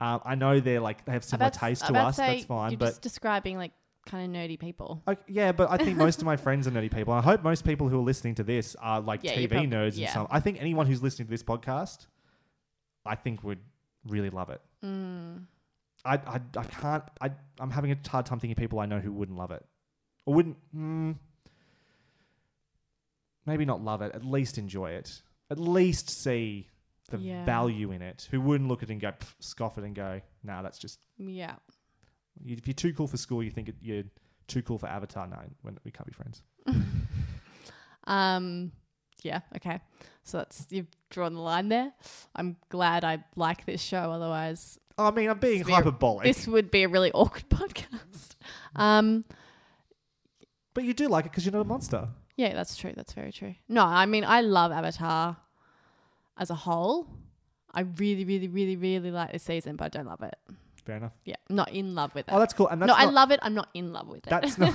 Um, 0.00 0.20
I 0.24 0.36
know 0.36 0.60
they're 0.60 0.80
like 0.80 1.04
they 1.04 1.12
have 1.12 1.24
similar 1.24 1.50
taste 1.50 1.84
to 1.86 1.96
us. 1.96 2.16
That's 2.16 2.44
fine, 2.44 2.70
You're 2.72 2.78
but 2.78 2.86
just 2.90 3.02
describing 3.02 3.56
like 3.56 3.72
kind 4.06 4.34
of 4.36 4.40
nerdy 4.42 4.58
people. 4.58 5.02
Okay, 5.08 5.20
yeah, 5.28 5.52
but 5.52 5.70
I 5.70 5.76
think 5.78 5.96
most 5.96 6.20
of 6.20 6.24
my 6.26 6.36
friends 6.36 6.66
are 6.66 6.70
nerdy 6.70 6.92
people. 6.92 7.12
I 7.14 7.20
hope 7.22 7.42
most 7.42 7.64
people 7.64 7.88
who 7.88 7.98
are 7.98 8.02
listening 8.04 8.34
to 8.36 8.44
this 8.44 8.74
are 8.76 9.00
like 9.00 9.20
Yeah, 9.22 9.38
you 9.38 9.48
TV 9.48 9.50
prob- 9.52 9.64
nerds 9.66 9.96
yeah. 9.96 10.06
and 10.06 10.12
some. 10.14 10.26
I 10.30 10.40
think 10.40 10.60
anyone 10.60 10.86
who's 10.86 11.02
listening 11.02 11.26
to 11.26 11.30
this 11.30 11.42
podcast, 11.42 12.06
I 13.06 13.14
think 13.14 13.42
would 13.44 13.60
really 14.06 14.30
love 14.30 14.50
it. 14.50 14.60
Mm. 14.84 15.46
I, 16.04 16.14
I, 16.16 16.40
I 16.56 16.64
can't. 16.64 17.04
I, 17.20 17.30
I'm 17.58 17.70
having 17.70 17.90
a 17.92 17.96
hard 18.08 18.26
time 18.26 18.38
thinking 18.38 18.52
of 18.52 18.58
people 18.58 18.78
I 18.78 18.86
know 18.86 18.98
who 19.00 19.10
wouldn't 19.12 19.38
love 19.38 19.50
it, 19.50 19.64
or 20.26 20.34
wouldn't. 20.34 20.56
Mm, 20.76 21.16
maybe 23.46 23.64
not 23.64 23.82
love 23.82 24.02
it. 24.02 24.14
At 24.14 24.24
least 24.24 24.58
enjoy 24.58 24.90
it. 24.90 25.22
At 25.50 25.58
least 25.58 26.10
see 26.10 26.68
the 27.10 27.18
Yeah. 27.18 27.44
value 27.44 27.90
in 27.92 28.02
it. 28.02 28.28
Who 28.30 28.40
wouldn't 28.40 28.68
look 28.68 28.82
at 28.82 28.88
it 28.90 28.92
and 28.92 29.00
go 29.00 29.12
"Pff," 29.12 29.34
scoff 29.40 29.78
it 29.78 29.84
and 29.84 29.94
go, 29.94 30.20
"Nah, 30.42 30.62
that's 30.62 30.78
just." 30.78 30.98
Yeah. 31.18 31.56
You- 32.42 32.56
If 32.56 32.66
you're 32.66 32.74
too 32.74 32.92
cool 32.94 33.06
for 33.06 33.16
school, 33.16 33.42
you 33.42 33.50
think 33.50 33.68
it, 33.68 33.76
you're 33.80 34.04
too 34.48 34.62
cool 34.62 34.78
for 34.78 34.86
Avatar. 34.88 35.26
No, 35.26 35.38
when 35.62 35.78
we 35.84 35.90
can't 35.90 36.06
be 36.06 36.12
friends. 36.12 36.42
Um. 38.06 38.72
Yeah. 39.22 39.40
Okay. 39.56 39.80
So 40.24 40.38
that's 40.38 40.66
you've 40.70 40.88
drawn 41.10 41.34
the 41.34 41.40
line 41.40 41.68
there. 41.68 41.92
I'm 42.36 42.56
glad 42.68 43.04
I 43.04 43.24
like 43.36 43.64
this 43.64 43.80
show. 43.80 44.12
Otherwise, 44.12 44.78
I 44.98 45.10
mean, 45.10 45.30
I'm 45.30 45.38
being 45.38 45.62
Sphere- 45.64 45.76
hyperbolic, 45.76 46.24
this 46.24 46.46
would 46.46 46.70
be 46.70 46.82
a 46.82 46.88
really 46.88 47.10
awkward 47.14 47.48
podcast. 47.48 48.34
Um. 48.76 49.24
but 50.74 50.84
you 50.84 50.92
do 50.92 51.08
like 51.08 51.24
it 51.26 51.30
because 51.30 51.44
you're 51.46 51.52
not 51.52 51.62
a 51.62 51.64
monster. 51.64 52.08
Yeah, 52.36 52.52
that's 52.52 52.76
true. 52.76 52.92
That's 52.94 53.12
very 53.12 53.32
true. 53.32 53.54
No, 53.68 53.84
I 53.84 54.06
mean, 54.06 54.24
I 54.24 54.40
love 54.42 54.72
Avatar 54.72 55.36
as 56.36 56.50
a 56.50 56.54
whole. 56.54 57.06
I 57.72 57.82
really, 57.82 58.24
really, 58.24 58.48
really, 58.48 58.76
really 58.76 59.10
like 59.10 59.32
this 59.32 59.44
season, 59.44 59.76
but 59.76 59.84
I 59.86 59.88
don't 59.88 60.06
love 60.06 60.22
it. 60.22 60.36
Fair 60.84 60.96
enough. 60.96 61.12
Yeah, 61.24 61.36
I'm 61.48 61.56
not 61.56 61.70
in 61.72 61.94
love 61.94 62.14
with 62.14 62.28
it. 62.28 62.34
Oh, 62.34 62.38
that's 62.38 62.52
cool. 62.52 62.68
And 62.68 62.80
that's 62.80 62.88
no, 62.88 62.94
I 62.94 63.04
not, 63.06 63.14
love 63.14 63.30
it. 63.30 63.40
I'm 63.42 63.54
not 63.54 63.68
in 63.72 63.92
love 63.92 64.06
with 64.08 64.26
it. 64.26 64.30
That's 64.30 64.58
not. 64.58 64.74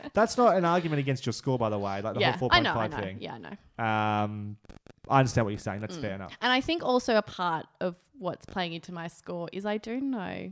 that's 0.14 0.36
not 0.36 0.56
an 0.56 0.64
argument 0.64 0.98
against 0.98 1.24
your 1.24 1.32
score, 1.32 1.56
by 1.58 1.70
the 1.70 1.78
way. 1.78 2.00
Like 2.02 2.14
the 2.14 2.20
yeah, 2.20 2.36
whole 2.36 2.48
I 2.50 2.60
4.5 2.60 2.62
know, 2.62 2.74
I 2.74 2.86
know. 2.88 2.96
thing. 2.96 3.18
Yeah, 3.20 3.34
I 3.34 3.38
know. 3.38 3.84
Um, 4.24 4.56
I 5.08 5.20
understand 5.20 5.44
what 5.44 5.50
you're 5.50 5.60
saying. 5.60 5.80
That's 5.80 5.96
fair 5.96 6.14
enough. 6.14 6.32
And 6.40 6.52
I 6.52 6.60
think 6.60 6.82
also 6.82 7.16
a 7.16 7.22
part 7.22 7.66
of 7.80 7.96
what's 8.18 8.44
playing 8.46 8.72
into 8.72 8.92
my 8.92 9.06
score 9.06 9.48
is 9.52 9.64
I 9.64 9.76
do 9.78 10.00
know 10.00 10.50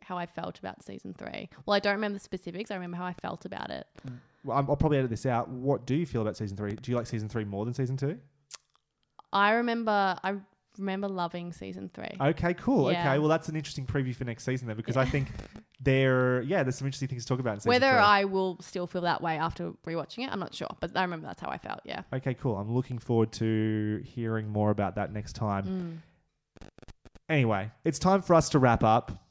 how 0.00 0.16
I 0.16 0.24
felt 0.24 0.58
about 0.58 0.82
season 0.84 1.12
three. 1.12 1.50
Well, 1.66 1.74
I 1.74 1.80
don't 1.80 1.94
remember 1.94 2.16
the 2.18 2.24
specifics. 2.24 2.70
I 2.70 2.74
remember 2.76 2.96
how 2.96 3.04
I 3.04 3.12
felt 3.12 3.44
about 3.44 3.70
it. 3.70 3.86
well, 4.44 4.56
I'm- 4.56 4.66
I'll 4.70 4.76
probably 4.76 4.98
edit 4.98 5.10
this 5.10 5.26
out. 5.26 5.48
What 5.50 5.84
do 5.84 5.94
you 5.94 6.06
feel 6.06 6.22
about 6.22 6.36
season 6.36 6.56
three? 6.56 6.72
Do 6.76 6.90
you 6.90 6.96
like 6.96 7.06
season 7.06 7.28
three 7.28 7.44
more 7.44 7.64
than 7.66 7.74
season 7.74 7.96
two? 7.98 8.18
I 9.32 9.52
remember. 9.54 10.16
I 10.22 10.36
remember 10.78 11.08
loving 11.08 11.52
season 11.52 11.90
three. 11.92 12.16
Okay, 12.20 12.54
cool. 12.54 12.90
Yeah. 12.92 13.00
Okay, 13.00 13.18
well, 13.18 13.28
that's 13.28 13.48
an 13.48 13.56
interesting 13.56 13.86
preview 13.86 14.14
for 14.14 14.24
next 14.24 14.44
season 14.44 14.68
then, 14.68 14.76
because 14.76 14.96
I 14.96 15.04
think 15.04 15.28
there, 15.80 16.42
yeah, 16.42 16.62
there's 16.62 16.76
some 16.76 16.86
interesting 16.86 17.08
things 17.08 17.24
to 17.24 17.28
talk 17.28 17.40
about. 17.40 17.54
In 17.54 17.60
season 17.60 17.70
Whether 17.70 17.90
three. 17.90 17.98
I 17.98 18.24
will 18.24 18.58
still 18.60 18.86
feel 18.86 19.02
that 19.02 19.22
way 19.22 19.38
after 19.38 19.72
rewatching 19.86 20.26
it, 20.26 20.32
I'm 20.32 20.40
not 20.40 20.54
sure. 20.54 20.68
But 20.80 20.96
I 20.96 21.02
remember 21.02 21.26
that's 21.26 21.40
how 21.40 21.48
I 21.48 21.58
felt. 21.58 21.80
Yeah. 21.84 22.02
Okay, 22.12 22.34
cool. 22.34 22.56
I'm 22.56 22.72
looking 22.72 22.98
forward 22.98 23.32
to 23.32 24.02
hearing 24.04 24.48
more 24.48 24.70
about 24.70 24.94
that 24.96 25.12
next 25.12 25.34
time. 25.34 26.02
Mm. 26.62 26.68
Anyway, 27.28 27.70
it's 27.84 27.98
time 27.98 28.22
for 28.22 28.34
us 28.34 28.48
to 28.50 28.58
wrap 28.58 28.84
up. 28.84 29.26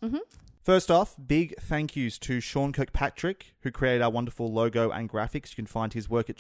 First 0.62 0.90
off, 0.90 1.16
big 1.28 1.54
thank 1.62 1.96
yous 1.96 2.18
to 2.18 2.40
Sean 2.40 2.74
Kirkpatrick, 2.74 3.54
who 3.62 3.70
created 3.70 4.02
our 4.02 4.10
wonderful 4.10 4.52
logo 4.52 4.90
and 4.90 5.08
graphics. 5.08 5.52
You 5.52 5.58
can 5.58 5.68
find 5.68 5.94
his 5.94 6.10
work 6.10 6.28
at 6.28 6.40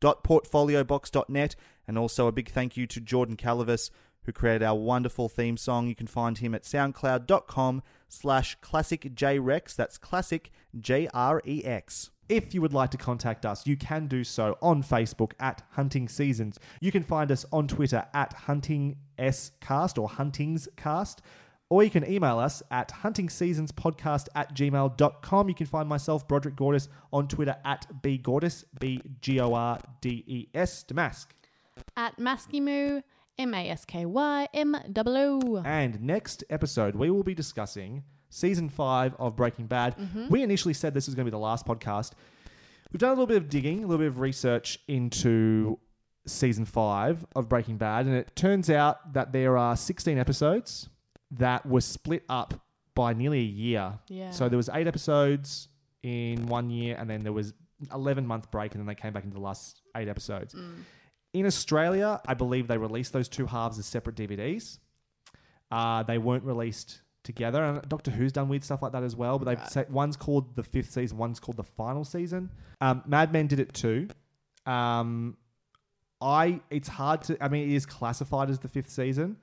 seankirkpatrickdesigns.portfoliobox.net. 0.00 1.56
And 1.86 1.98
also 1.98 2.26
a 2.26 2.32
big 2.32 2.50
thank 2.50 2.76
you 2.76 2.86
to 2.86 3.00
Jordan 3.00 3.36
Calavis, 3.36 3.90
who 4.24 4.32
created 4.32 4.62
our 4.62 4.76
wonderful 4.76 5.28
theme 5.28 5.56
song. 5.56 5.88
You 5.88 5.94
can 5.94 6.06
find 6.06 6.38
him 6.38 6.54
at 6.54 6.62
soundcloud.com 6.62 7.82
slash 8.08 8.58
classicjrex. 8.60 9.74
That's 9.74 9.98
classic 9.98 10.50
J-R-E-X. 10.78 12.10
If 12.28 12.54
you 12.54 12.60
would 12.60 12.72
like 12.72 12.90
to 12.92 12.96
contact 12.96 13.44
us, 13.44 13.66
you 13.66 13.76
can 13.76 14.06
do 14.06 14.22
so 14.22 14.56
on 14.62 14.84
Facebook 14.84 15.32
at 15.40 15.64
Hunting 15.72 16.08
Seasons. 16.08 16.60
You 16.80 16.92
can 16.92 17.02
find 17.02 17.32
us 17.32 17.44
on 17.50 17.66
Twitter 17.66 18.06
at 18.14 18.36
HuntingScast 18.46 19.98
or 19.98 20.08
HuntingsCast. 20.08 21.16
Or 21.70 21.84
you 21.84 21.90
can 21.90 22.10
email 22.10 22.38
us 22.40 22.62
at 22.72 22.88
huntingseasonspodcast 22.88 24.26
at 24.34 24.54
gmail.com. 24.54 25.48
You 25.48 25.54
can 25.54 25.66
find 25.66 25.88
myself, 25.88 26.26
Broderick 26.26 26.56
Gordis, 26.56 26.88
on 27.12 27.28
Twitter 27.28 27.56
at 27.64 27.86
bgordis, 28.02 28.64
B-G-O-R-D-E-S, 28.80 29.24
Damask. 30.88 31.26
At 31.96 32.18
Maskymoo, 32.18 33.02
M 33.38 33.54
A 33.54 33.70
S 33.70 33.84
K 33.84 34.04
Y 34.04 34.48
M 34.52 34.74
O 34.74 35.40
O. 35.56 35.62
And 35.64 36.02
next 36.02 36.44
episode, 36.50 36.96
we 36.96 37.08
will 37.08 37.22
be 37.22 37.34
discussing 37.34 38.02
season 38.28 38.68
five 38.68 39.14
of 39.18 39.36
Breaking 39.36 39.66
Bad. 39.66 39.96
Mm-hmm. 39.96 40.28
We 40.28 40.42
initially 40.42 40.74
said 40.74 40.92
this 40.92 41.06
was 41.06 41.14
going 41.14 41.24
to 41.24 41.30
be 41.30 41.34
the 41.34 41.38
last 41.38 41.64
podcast. 41.66 42.12
We've 42.92 43.00
done 43.00 43.10
a 43.10 43.12
little 43.12 43.26
bit 43.26 43.36
of 43.36 43.48
digging, 43.48 43.84
a 43.84 43.86
little 43.86 43.98
bit 43.98 44.08
of 44.08 44.18
research 44.18 44.78
into 44.88 45.78
season 46.26 46.64
five 46.64 47.24
of 47.36 47.48
Breaking 47.48 47.76
Bad, 47.76 48.06
and 48.06 48.14
it 48.14 48.34
turns 48.34 48.68
out 48.68 49.14
that 49.14 49.32
there 49.32 49.56
are 49.56 49.76
16 49.76 50.18
episodes 50.18 50.88
that 51.32 51.64
were 51.66 51.80
split 51.80 52.24
up 52.28 52.54
by 52.94 53.12
nearly 53.12 53.40
a 53.40 53.42
year. 53.42 53.98
Yeah. 54.08 54.30
So 54.30 54.48
there 54.48 54.56
was 54.56 54.68
eight 54.72 54.86
episodes 54.86 55.68
in 56.02 56.46
one 56.46 56.70
year, 56.70 56.96
and 56.98 57.08
then 57.08 57.22
there 57.22 57.32
was 57.32 57.52
11 57.92 58.26
month 58.26 58.50
break, 58.50 58.72
and 58.72 58.80
then 58.80 58.86
they 58.86 58.94
came 58.94 59.12
back 59.12 59.24
into 59.24 59.34
the 59.34 59.42
last 59.42 59.80
eight 59.96 60.08
episodes. 60.08 60.54
In 61.32 61.46
Australia, 61.46 62.20
I 62.26 62.34
believe 62.34 62.66
they 62.66 62.78
released 62.78 63.12
those 63.12 63.28
two 63.28 63.46
halves 63.46 63.78
as 63.78 63.86
separate 63.86 64.16
DVDs. 64.16 64.78
Uh, 65.70 66.02
they 66.02 66.18
weren't 66.18 66.42
released 66.44 67.00
together, 67.22 67.62
and 67.62 67.88
Doctor 67.88 68.10
Who's 68.10 68.32
done 68.32 68.48
weird 68.48 68.64
stuff 68.64 68.82
like 68.82 68.92
that 68.92 69.04
as 69.04 69.14
well. 69.14 69.38
But 69.38 69.44
they've 69.44 69.68
said 69.68 69.92
one's 69.92 70.16
called 70.16 70.56
the 70.56 70.64
fifth 70.64 70.90
season, 70.90 71.16
one's 71.18 71.38
called 71.38 71.56
the 71.56 71.62
final 71.64 72.04
season. 72.04 72.50
Um, 72.80 73.02
Mad 73.06 73.32
Men 73.32 73.46
did 73.46 73.60
it 73.60 73.72
too. 73.72 74.08
Um, 74.66 75.36
I 76.20 76.60
it's 76.70 76.88
hard 76.88 77.22
to. 77.22 77.42
I 77.42 77.48
mean, 77.48 77.70
it 77.70 77.74
is 77.74 77.86
classified 77.86 78.50
as 78.50 78.58
the 78.58 78.68
fifth 78.68 78.90
season, 78.90 79.36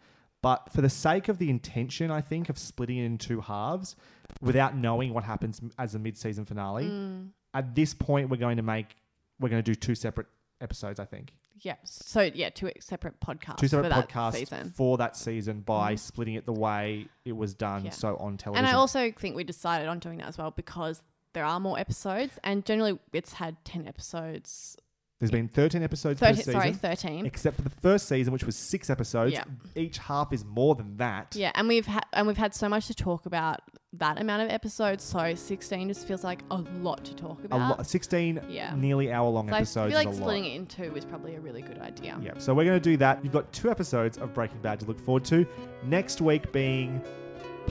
but 0.47 0.71
for 0.71 0.79
the 0.79 0.89
sake 0.89 1.27
of 1.27 1.39
the 1.39 1.49
intention, 1.49 2.09
I 2.09 2.21
think 2.21 2.47
of 2.47 2.57
splitting 2.57 2.99
it 2.99 3.03
in 3.03 3.17
two 3.17 3.41
halves, 3.41 3.97
without 4.41 4.77
knowing 4.77 5.13
what 5.13 5.25
happens 5.25 5.59
as 5.77 5.93
a 5.93 5.99
mid-season 5.99 6.45
finale, 6.45 6.85
mm. 6.85 7.27
at 7.53 7.75
this 7.75 7.93
point, 7.93 8.29
we're 8.29 8.37
going 8.37 8.55
to 8.55 8.63
make 8.63 8.95
we're 9.41 9.49
going 9.49 9.61
to 9.61 9.71
do 9.71 9.75
two 9.75 9.93
separate 9.93 10.27
episodes. 10.61 11.01
I 11.01 11.05
think 11.05 11.33
Yeah. 11.59 11.75
So 11.83 12.21
yeah, 12.33 12.49
two 12.49 12.71
separate 12.79 13.19
podcasts. 13.19 13.57
two 13.57 13.67
separate 13.67 13.91
for 13.91 13.99
that 13.99 14.07
podcasts 14.07 14.35
season. 14.35 14.73
for 14.73 14.97
that 14.99 15.17
season 15.17 15.59
by 15.59 15.91
mm-hmm. 15.91 15.97
splitting 15.97 16.35
it 16.35 16.45
the 16.45 16.53
way 16.53 17.07
it 17.25 17.35
was 17.35 17.53
done. 17.53 17.83
Yeah. 17.83 17.91
So 17.91 18.15
on 18.15 18.37
television, 18.37 18.65
And 18.65 18.73
I 18.73 18.79
also 18.79 19.11
think 19.11 19.35
we 19.35 19.43
decided 19.43 19.89
on 19.89 19.99
doing 19.99 20.19
that 20.19 20.29
as 20.29 20.37
well 20.37 20.51
because 20.51 21.03
there 21.33 21.43
are 21.43 21.59
more 21.59 21.77
episodes, 21.77 22.39
and 22.41 22.65
generally 22.65 22.99
it's 23.11 23.33
had 23.33 23.57
ten 23.65 23.85
episodes. 23.85 24.77
There's 25.19 25.31
been 25.31 25.47
13 25.47 25.81
episodes 25.81 26.19
per 26.19 26.33
season, 26.35 26.53
sorry, 26.53 26.73
thirteen. 26.73 27.25
except 27.25 27.55
for 27.55 27.63
the 27.63 27.69
first 27.71 28.07
season, 28.07 28.31
which 28.33 28.43
was 28.43 28.55
six 28.55 28.89
episodes. 28.89 29.33
Yeah. 29.33 29.43
Each 29.75 29.97
half 29.97 30.31
is 30.31 30.45
more 30.45 30.75
than 30.75 30.97
that. 30.97 31.35
Yeah, 31.35 31.51
and 31.55 31.67
we've 31.67 31.87
had 31.87 32.05
and 32.13 32.27
we've 32.27 32.37
had 32.37 32.53
so 32.53 32.69
much 32.69 32.87
to 32.87 32.93
talk 32.93 33.25
about 33.25 33.61
that 33.93 34.21
amount 34.21 34.43
of 34.43 34.49
episodes. 34.49 35.03
So 35.03 35.33
sixteen 35.33 35.87
just 35.87 36.05
feels 36.07 36.23
like 36.23 36.41
a 36.51 36.57
lot 36.57 37.03
to 37.05 37.15
talk 37.15 37.41
A 37.41 37.45
about. 37.45 37.77
lot, 37.79 37.87
16 37.87 38.41
Yeah. 38.47 38.75
nearly 38.75 39.11
hour 39.11 39.27
long 39.29 39.47
so 39.49 39.55
I 39.55 39.57
episodes 39.57 39.91
feel 39.93 39.97
like 40.03 40.07
a 40.09 40.13
splitting 40.13 40.43
lot. 40.43 40.51
it 40.51 40.55
in 40.55 40.65
two 40.67 40.95
is 40.95 41.03
probably 41.05 41.35
a 41.35 41.39
really 41.39 41.63
good 41.63 41.79
idea. 41.79 42.19
Yeah, 42.21 42.33
so 42.37 42.53
we're 42.53 42.65
going 42.65 42.79
to 42.79 42.89
do 42.89 42.97
that. 42.97 43.23
You've 43.23 43.33
got 43.33 43.51
two 43.51 43.71
episodes 43.71 44.19
of 44.19 44.33
Breaking 44.35 44.59
Bad 44.61 44.79
to 44.81 44.85
look 44.85 44.99
forward 44.99 45.25
to. 45.25 45.47
Next 45.85 46.21
week 46.21 46.51
being 46.51 47.01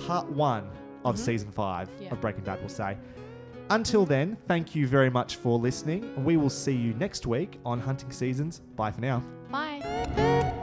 part 0.07 0.29
one 0.31 0.69
of 1.05 1.17
season 1.17 1.53
five 1.53 1.89
Mm-hmm. 1.91 2.03
Yeah. 2.03 2.11
of 2.13 2.21
Breaking 2.21 2.43
Bad, 2.43 2.59
we'll 2.59 2.69
say. 2.71 2.97
Until 3.71 4.07
then, 4.07 4.37
thank 4.47 4.75
you 4.75 4.87
very 4.87 5.11
much 5.11 5.37
for 5.37 5.59
listening. 5.59 6.25
We 6.25 6.37
will 6.37 6.51
see 6.51 6.75
you 6.75 6.95
next 6.95 7.27
week 7.27 7.59
on 7.65 7.81
Hunting 7.81 8.13
Seasons. 8.13 8.61
Bye 8.77 8.93
for 8.93 9.01
now. 9.01 9.25
Bye. 9.51 10.63